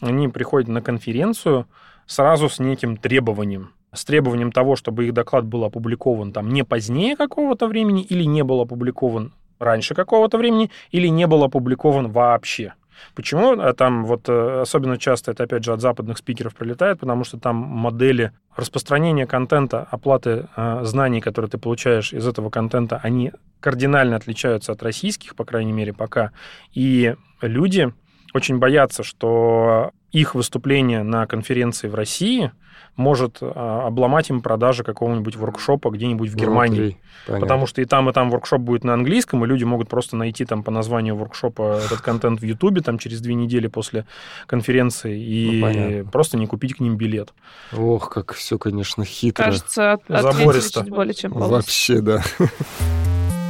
они 0.00 0.28
приходят 0.28 0.66
на 0.66 0.80
конференцию 0.80 1.66
сразу 2.06 2.48
с 2.48 2.58
неким 2.58 2.96
требованием 2.96 3.70
с 3.92 4.04
требованием 4.04 4.52
того, 4.52 4.76
чтобы 4.76 5.06
их 5.06 5.12
доклад 5.12 5.44
был 5.44 5.64
опубликован 5.64 6.32
там 6.32 6.48
не 6.48 6.62
позднее 6.62 7.16
какого-то 7.16 7.66
времени 7.66 8.02
или 8.02 8.22
не 8.22 8.44
был 8.44 8.60
опубликован 8.60 9.32
раньше 9.58 9.94
какого-то 9.94 10.38
времени 10.38 10.70
или 10.92 11.08
не 11.08 11.26
был 11.26 11.42
опубликован 11.42 12.08
вообще. 12.08 12.74
Почему 13.16 13.60
а 13.60 13.72
там 13.72 14.04
вот 14.04 14.28
э, 14.28 14.60
особенно 14.60 14.96
часто 14.96 15.32
это, 15.32 15.44
опять 15.44 15.64
же, 15.64 15.72
от 15.72 15.80
западных 15.80 16.18
спикеров 16.18 16.54
прилетает, 16.54 17.00
потому 17.00 17.24
что 17.24 17.38
там 17.38 17.56
модели 17.56 18.32
распространения 18.54 19.26
контента, 19.26 19.86
оплаты 19.90 20.46
э, 20.56 20.80
знаний, 20.84 21.20
которые 21.20 21.50
ты 21.50 21.58
получаешь 21.58 22.12
из 22.12 22.26
этого 22.26 22.48
контента, 22.48 23.00
они 23.02 23.32
кардинально 23.60 24.16
отличаются 24.16 24.72
от 24.72 24.82
российских, 24.82 25.36
по 25.36 25.44
крайней 25.44 25.72
мере, 25.72 25.92
пока. 25.92 26.32
И 26.72 27.14
люди 27.40 27.92
очень 28.34 28.58
боятся, 28.58 29.02
что 29.02 29.92
их 30.12 30.34
выступление 30.34 31.02
на 31.02 31.26
конференции 31.26 31.88
в 31.88 31.94
России 31.94 32.52
может 32.96 33.38
а, 33.40 33.86
обломать 33.86 34.30
им 34.30 34.42
продажи 34.42 34.84
какого-нибудь 34.84 35.36
воркшопа 35.36 35.90
где-нибудь 35.90 36.30
в 36.30 36.36
Германии. 36.36 36.98
Внутри. 37.26 37.40
Потому 37.40 37.66
что 37.66 37.80
и 37.80 37.84
там, 37.84 38.10
и 38.10 38.12
там 38.12 38.30
воркшоп 38.30 38.60
будет 38.60 38.84
на 38.84 38.94
английском, 38.94 39.44
и 39.44 39.48
люди 39.48 39.64
могут 39.64 39.88
просто 39.88 40.16
найти 40.16 40.44
там 40.44 40.62
по 40.62 40.70
названию 40.70 41.16
воркшопа 41.16 41.80
этот 41.84 42.00
контент 42.00 42.40
в 42.40 42.44
Ютубе 42.44 42.80
там 42.82 42.98
через 42.98 43.20
две 43.20 43.34
недели 43.34 43.68
после 43.68 44.06
конференции 44.46 45.20
и 45.20 46.02
ну, 46.02 46.10
просто 46.10 46.36
не 46.36 46.46
купить 46.46 46.74
к 46.74 46.80
ним 46.80 46.96
билет. 46.96 47.32
Ох, 47.72 48.10
как 48.10 48.34
все, 48.34 48.58
конечно, 48.58 49.04
хитро. 49.04 49.44
Кажется, 49.44 49.92
от, 49.92 50.02
Забористо. 50.08 50.80
чуть 50.80 50.90
более 50.90 51.14
чем 51.14 51.32
полностью. 51.32 51.56
Вообще, 51.56 52.00
да. 52.00 52.22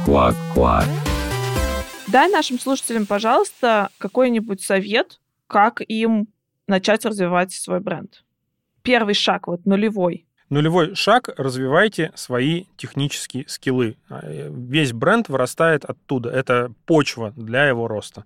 Квак-квак. 0.05 0.85
Дай 2.07 2.27
нашим 2.29 2.59
слушателям, 2.59 3.05
пожалуйста, 3.05 3.89
какой-нибудь 3.99 4.61
совет, 4.61 5.19
как 5.47 5.81
им 5.81 6.27
начать 6.67 7.05
развивать 7.05 7.53
свой 7.53 7.79
бренд. 7.79 8.23
Первый 8.81 9.13
шаг, 9.13 9.47
вот 9.47 9.65
нулевой. 9.65 10.25
Нулевой 10.51 10.95
шаг– 10.95 11.29
развивайте 11.37 12.11
свои 12.13 12.65
технические 12.75 13.45
скиллы. 13.47 13.95
А, 14.09 14.19
весь 14.27 14.91
бренд 14.91 15.29
вырастает 15.29 15.85
оттуда. 15.85 16.29
Это 16.29 16.73
почва 16.85 17.31
для 17.37 17.67
его 17.67 17.87
роста. 17.87 18.25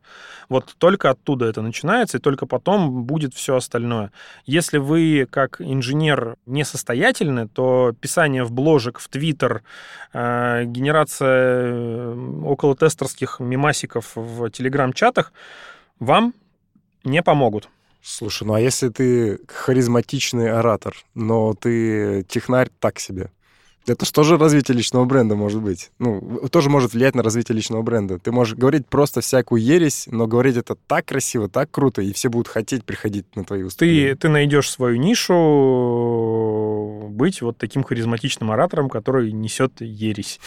Вот 0.49 0.73
только 0.79 1.11
оттуда 1.11 1.45
это 1.45 1.61
начинается, 1.61 2.17
и 2.17 2.19
только 2.19 2.47
потом 2.47 3.03
будет 3.03 3.35
все 3.35 3.55
остальное. 3.55 4.11
Если 4.47 4.79
вы, 4.79 5.27
как 5.29 5.61
инженер, 5.61 6.37
несостоятельны, 6.47 7.47
то 7.47 7.93
писание 8.01 8.43
в 8.43 8.51
бложек, 8.51 8.97
в 8.97 9.07
Твиттер, 9.07 9.61
а, 10.11 10.63
генерация 10.63 11.73
э, 11.75 12.39
около 12.43 12.75
тестерских 12.75 13.39
мемасиков 13.39 14.13
в 14.15 14.49
телеграм-чатах 14.49 15.31
вам 15.99 16.33
не 17.03 17.21
помогут. 17.21 17.69
Слушай, 18.07 18.43
ну 18.43 18.53
а 18.53 18.61
если 18.61 18.89
ты 18.89 19.39
харизматичный 19.47 20.51
оратор, 20.51 20.95
но 21.15 21.55
ты 21.55 22.23
технарь 22.29 22.69
так 22.79 22.99
себе? 22.99 23.31
Это 23.87 24.05
же 24.05 24.11
тоже 24.11 24.37
развитие 24.37 24.75
личного 24.75 25.05
бренда 25.05 25.35
может 25.35 25.61
быть. 25.61 25.91
Ну, 25.99 26.47
тоже 26.51 26.69
может 26.69 26.93
влиять 26.93 27.15
на 27.15 27.23
развитие 27.23 27.55
личного 27.55 27.81
бренда. 27.81 28.19
Ты 28.19 28.31
можешь 28.31 28.55
говорить 28.55 28.87
просто 28.87 29.21
всякую 29.21 29.61
ересь, 29.61 30.07
но 30.09 30.27
говорить 30.27 30.57
это 30.57 30.75
так 30.75 31.05
красиво, 31.05 31.49
так 31.49 31.69
круто, 31.71 32.01
и 32.01 32.11
все 32.13 32.29
будут 32.29 32.47
хотеть 32.47 32.83
приходить 32.83 33.25
на 33.35 33.43
твои 33.43 33.63
выступления. 33.63 34.15
Ты, 34.15 34.21
ты 34.21 34.29
найдешь 34.29 34.69
свою 34.69 34.97
нишу, 34.97 36.45
быть 37.09 37.41
вот 37.41 37.57
таким 37.57 37.83
харизматичным 37.83 38.51
оратором, 38.51 38.89
который 38.89 39.31
несет 39.31 39.81
ересь. 39.81 40.39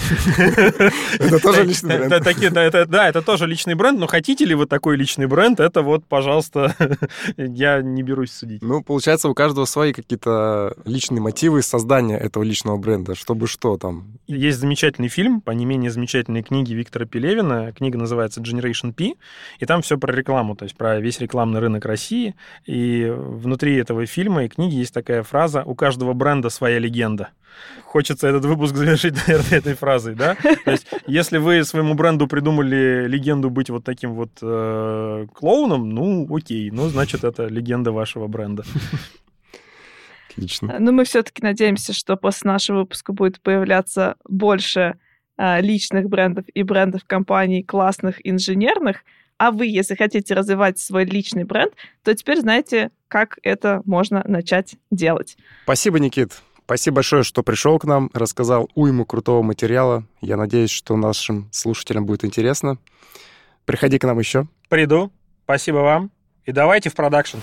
Это 1.18 1.38
тоже 1.42 1.64
личный 1.64 1.98
бренд. 1.98 2.90
Да, 2.90 3.08
это 3.08 3.22
тоже 3.22 3.46
личный 3.46 3.74
бренд, 3.74 3.98
но 3.98 4.06
хотите 4.06 4.44
ли 4.44 4.54
вы 4.54 4.66
такой 4.66 4.96
личный 4.96 5.26
бренд, 5.26 5.60
это 5.60 5.82
вот, 5.82 6.04
пожалуйста, 6.04 6.74
я 7.36 7.82
не 7.82 8.02
берусь 8.02 8.32
судить. 8.32 8.62
Ну, 8.62 8.82
получается, 8.82 9.28
у 9.28 9.34
каждого 9.34 9.64
свои 9.64 9.92
какие-то 9.92 10.74
личные 10.84 11.20
мотивы 11.20 11.62
создания 11.62 12.18
этого 12.18 12.42
личного 12.42 12.76
бренда, 12.76 13.14
чтобы 13.28 13.46
что 13.46 13.76
там. 13.76 14.18
Есть 14.26 14.58
замечательный 14.58 15.08
фильм 15.08 15.42
по 15.42 15.50
не 15.50 15.66
менее 15.66 15.90
замечательной 15.90 16.42
книге 16.42 16.74
Виктора 16.74 17.04
Пелевина. 17.04 17.72
Книга 17.72 17.98
называется 17.98 18.40
Generation 18.40 18.94
P, 18.94 19.16
и 19.58 19.66
там 19.66 19.82
все 19.82 19.98
про 19.98 20.14
рекламу, 20.14 20.56
то 20.56 20.62
есть 20.62 20.74
про 20.74 20.98
весь 20.98 21.20
рекламный 21.20 21.60
рынок 21.60 21.84
России. 21.84 22.36
И 22.64 23.06
внутри 23.14 23.76
этого 23.76 24.06
фильма 24.06 24.44
и 24.44 24.48
книги 24.48 24.76
есть 24.76 24.94
такая 24.94 25.22
фраза 25.22 25.62
«У 25.62 25.74
каждого 25.74 26.14
бренда 26.14 26.48
своя 26.48 26.78
легенда». 26.78 27.28
Хочется 27.84 28.28
этот 28.28 28.46
выпуск 28.46 28.74
завершить, 28.76 29.14
наверное, 29.26 29.58
этой 29.58 29.74
фразой, 29.74 30.14
да? 30.14 30.34
То 30.64 30.70
есть, 30.70 30.86
если 31.06 31.36
вы 31.36 31.64
своему 31.64 31.92
бренду 31.92 32.28
придумали 32.28 33.06
легенду 33.06 33.50
быть 33.50 33.68
вот 33.68 33.84
таким 33.84 34.14
вот 34.14 34.30
э, 34.40 35.26
клоуном, 35.34 35.90
ну, 35.90 36.26
окей, 36.34 36.70
ну, 36.70 36.88
значит, 36.88 37.24
это 37.24 37.44
легенда 37.44 37.92
вашего 37.92 38.26
бренда. 38.26 38.64
Отлично. 40.38 40.76
Но 40.78 40.92
мы 40.92 41.04
все-таки 41.04 41.42
надеемся, 41.42 41.92
что 41.92 42.16
после 42.16 42.50
нашего 42.50 42.80
выпуска 42.80 43.12
будет 43.12 43.40
появляться 43.40 44.16
больше 44.28 44.98
э, 45.36 45.60
личных 45.60 46.08
брендов 46.08 46.44
и 46.54 46.62
брендов 46.62 47.02
компаний 47.04 47.62
классных 47.62 48.24
инженерных. 48.26 49.04
А 49.36 49.50
вы, 49.50 49.66
если 49.66 49.94
хотите 49.94 50.34
развивать 50.34 50.78
свой 50.78 51.04
личный 51.04 51.44
бренд, 51.44 51.72
то 52.02 52.14
теперь 52.14 52.40
знаете, 52.40 52.90
как 53.08 53.38
это 53.42 53.82
можно 53.84 54.24
начать 54.26 54.76
делать. 54.90 55.36
Спасибо, 55.64 55.98
Никит. 55.98 56.40
Спасибо 56.64 56.96
большое, 56.96 57.22
что 57.22 57.42
пришел 57.42 57.78
к 57.78 57.84
нам, 57.84 58.10
рассказал 58.12 58.68
уйму 58.74 59.06
крутого 59.06 59.42
материала. 59.42 60.04
Я 60.20 60.36
надеюсь, 60.36 60.70
что 60.70 60.96
нашим 60.96 61.48
слушателям 61.50 62.04
будет 62.04 62.24
интересно. 62.24 62.78
Приходи 63.64 63.98
к 63.98 64.04
нам 64.04 64.18
еще. 64.18 64.46
Приду. 64.68 65.10
Спасибо 65.44 65.78
вам. 65.78 66.10
И 66.44 66.52
давайте 66.52 66.90
в 66.90 66.94
продакшн. 66.94 67.38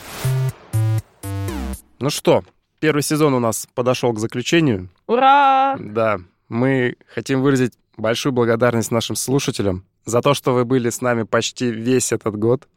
Ну 2.00 2.10
что, 2.10 2.44
первый 2.80 3.02
сезон 3.02 3.34
у 3.34 3.40
нас 3.40 3.68
подошел 3.74 4.14
к 4.14 4.20
заключению. 4.20 4.90
Ура! 5.08 5.76
Да, 5.80 6.20
мы 6.50 6.96
хотим 7.08 7.42
выразить 7.42 7.74
большую 7.98 8.34
благодарность 8.34 8.92
нашим 8.92 9.16
слушателям 9.16 9.86
за 10.06 10.22
то, 10.22 10.34
что 10.34 10.54
вы 10.54 10.66
были 10.66 10.90
с 10.90 11.02
нами 11.02 11.24
почти 11.24 11.72
весь 11.72 12.12
этот 12.12 12.38
год. 12.38 12.68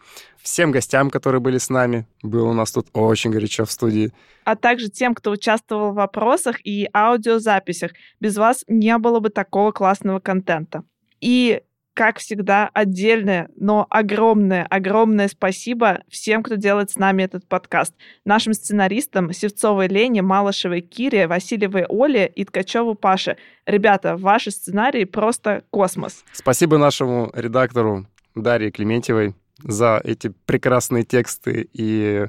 Всем 0.43 0.71
гостям, 0.71 1.11
которые 1.11 1.41
были 1.41 1.59
с 1.59 1.69
нами. 1.69 2.07
Было 2.23 2.49
у 2.49 2.55
нас 2.55 2.73
тут 2.73 2.89
очень 2.95 3.31
горячо 3.31 3.65
в 3.65 3.71
студии. 3.71 4.13
А 4.45 4.57
также 4.57 4.89
тем, 4.89 5.15
кто 5.15 5.31
участвовал 5.31 5.93
в 5.93 5.97
вопросах 5.97 6.57
и 6.65 6.89
аудиозаписях. 6.95 7.93
Без 8.21 8.37
вас 8.37 8.65
не 8.67 8.97
было 8.99 9.21
бы 9.21 9.29
такого 9.29 9.73
классного 9.73 10.21
контента. 10.21 10.85
И 11.21 11.63
как 11.99 12.21
всегда, 12.21 12.71
отдельное, 12.75 13.49
но 13.57 13.85
огромное, 13.91 14.65
огромное 14.71 15.27
спасибо 15.27 16.03
всем, 16.09 16.45
кто 16.45 16.55
делает 16.55 16.93
с 16.93 16.97
нами 16.97 17.25
этот 17.25 17.45
подкаст. 17.49 17.93
Нашим 18.25 18.53
сценаристам 18.53 19.33
Севцовой 19.33 19.89
Лене, 19.89 20.23
Малышевой 20.23 20.81
Кире, 20.81 21.27
Васильевой 21.27 21.87
Оле 21.89 22.29
и 22.29 22.45
Ткачеву 22.45 22.95
Паше. 22.95 23.37
Ребята, 23.67 24.17
ваши 24.17 24.53
сценарии 24.53 25.03
просто 25.03 25.65
космос. 25.71 26.25
Спасибо 26.31 26.79
нашему 26.79 27.33
редактору 27.35 28.07
Дарье 28.37 28.71
Клементьевой 28.71 29.35
за 29.65 30.01
эти 30.05 30.33
прекрасные 30.47 31.03
тексты 31.03 31.69
и 31.73 32.29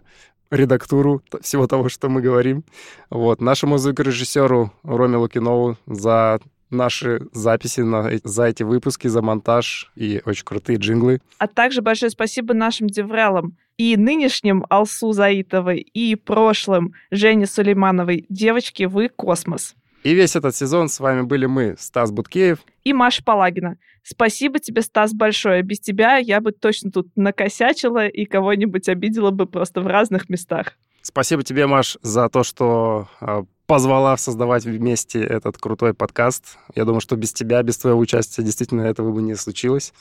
редактуру 0.49 1.21
всего 1.41 1.67
того, 1.67 1.89
что 1.89 2.09
мы 2.09 2.23
говорим. 2.23 2.63
Вот. 3.11 3.39
Нашему 3.39 3.77
звукорежиссеру 3.77 4.73
Роме 4.81 5.17
Лукинову 5.17 5.77
за 5.85 6.39
наши 6.69 7.21
записи 7.31 7.81
на, 7.81 8.09
за 8.23 8.45
эти 8.45 8.63
выпуски, 8.63 9.07
за 9.07 9.21
монтаж 9.21 9.91
и 9.95 10.21
очень 10.25 10.45
крутые 10.45 10.77
джинглы. 10.77 11.21
А 11.37 11.47
также 11.47 11.81
большое 11.81 12.09
спасибо 12.09 12.53
нашим 12.53 12.87
деврелам 12.87 13.57
и 13.77 13.95
нынешним 13.95 14.65
Алсу 14.69 15.13
Заитовой, 15.13 15.79
и 15.79 16.15
прошлым 16.15 16.93
Жене 17.11 17.47
Сулеймановой. 17.47 18.25
Девочки, 18.27 18.83
вы 18.83 19.07
космос. 19.07 19.73
И 20.03 20.13
весь 20.13 20.35
этот 20.35 20.55
сезон 20.55 20.89
с 20.89 20.99
вами 20.99 21.21
были 21.21 21.45
мы, 21.45 21.75
Стас 21.79 22.11
Буткеев. 22.11 22.59
И 22.83 22.93
Маша 22.93 23.23
Палагина. 23.23 23.77
Спасибо 24.03 24.59
тебе, 24.59 24.81
Стас, 24.81 25.13
большое. 25.13 25.61
Без 25.61 25.79
тебя 25.79 26.17
я 26.17 26.41
бы 26.41 26.51
точно 26.51 26.91
тут 26.91 27.07
накосячила 27.15 28.07
и 28.07 28.25
кого-нибудь 28.25 28.89
обидела 28.89 29.31
бы 29.31 29.45
просто 29.45 29.81
в 29.81 29.87
разных 29.87 30.29
местах. 30.29 30.77
Спасибо 31.01 31.43
тебе, 31.43 31.67
Маш, 31.67 31.97
за 32.01 32.27
то, 32.29 32.43
что 32.43 33.07
а, 33.19 33.43
позвала 33.69 34.17
создавать 34.17 34.65
вместе 34.65 35.21
этот 35.21 35.59
крутой 35.59 35.93
подкаст. 35.93 36.57
Я 36.73 36.85
думаю, 36.85 37.01
что 37.01 37.15
без 37.15 37.31
тебя, 37.33 37.61
без 37.61 37.77
твоего 37.77 37.99
участия 37.99 38.41
действительно 38.41 38.81
этого 38.81 39.11
бы 39.11 39.21
не 39.21 39.35
случилось. 39.35 39.93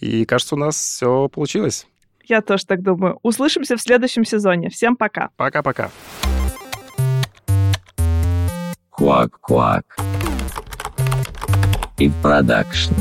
И 0.00 0.24
кажется, 0.24 0.56
у 0.56 0.58
нас 0.58 0.74
все 0.74 1.28
получилось. 1.28 1.86
Я 2.24 2.42
тоже 2.42 2.66
так 2.66 2.82
думаю. 2.82 3.20
Услышимся 3.22 3.76
в 3.76 3.80
следующем 3.80 4.24
сезоне. 4.24 4.68
Всем 4.68 4.96
пока. 4.96 5.30
Пока-пока. 5.36 5.92
Quack 8.98 9.30
Quack. 9.48 9.84
И 11.98 12.10
продакшн. 12.20 12.94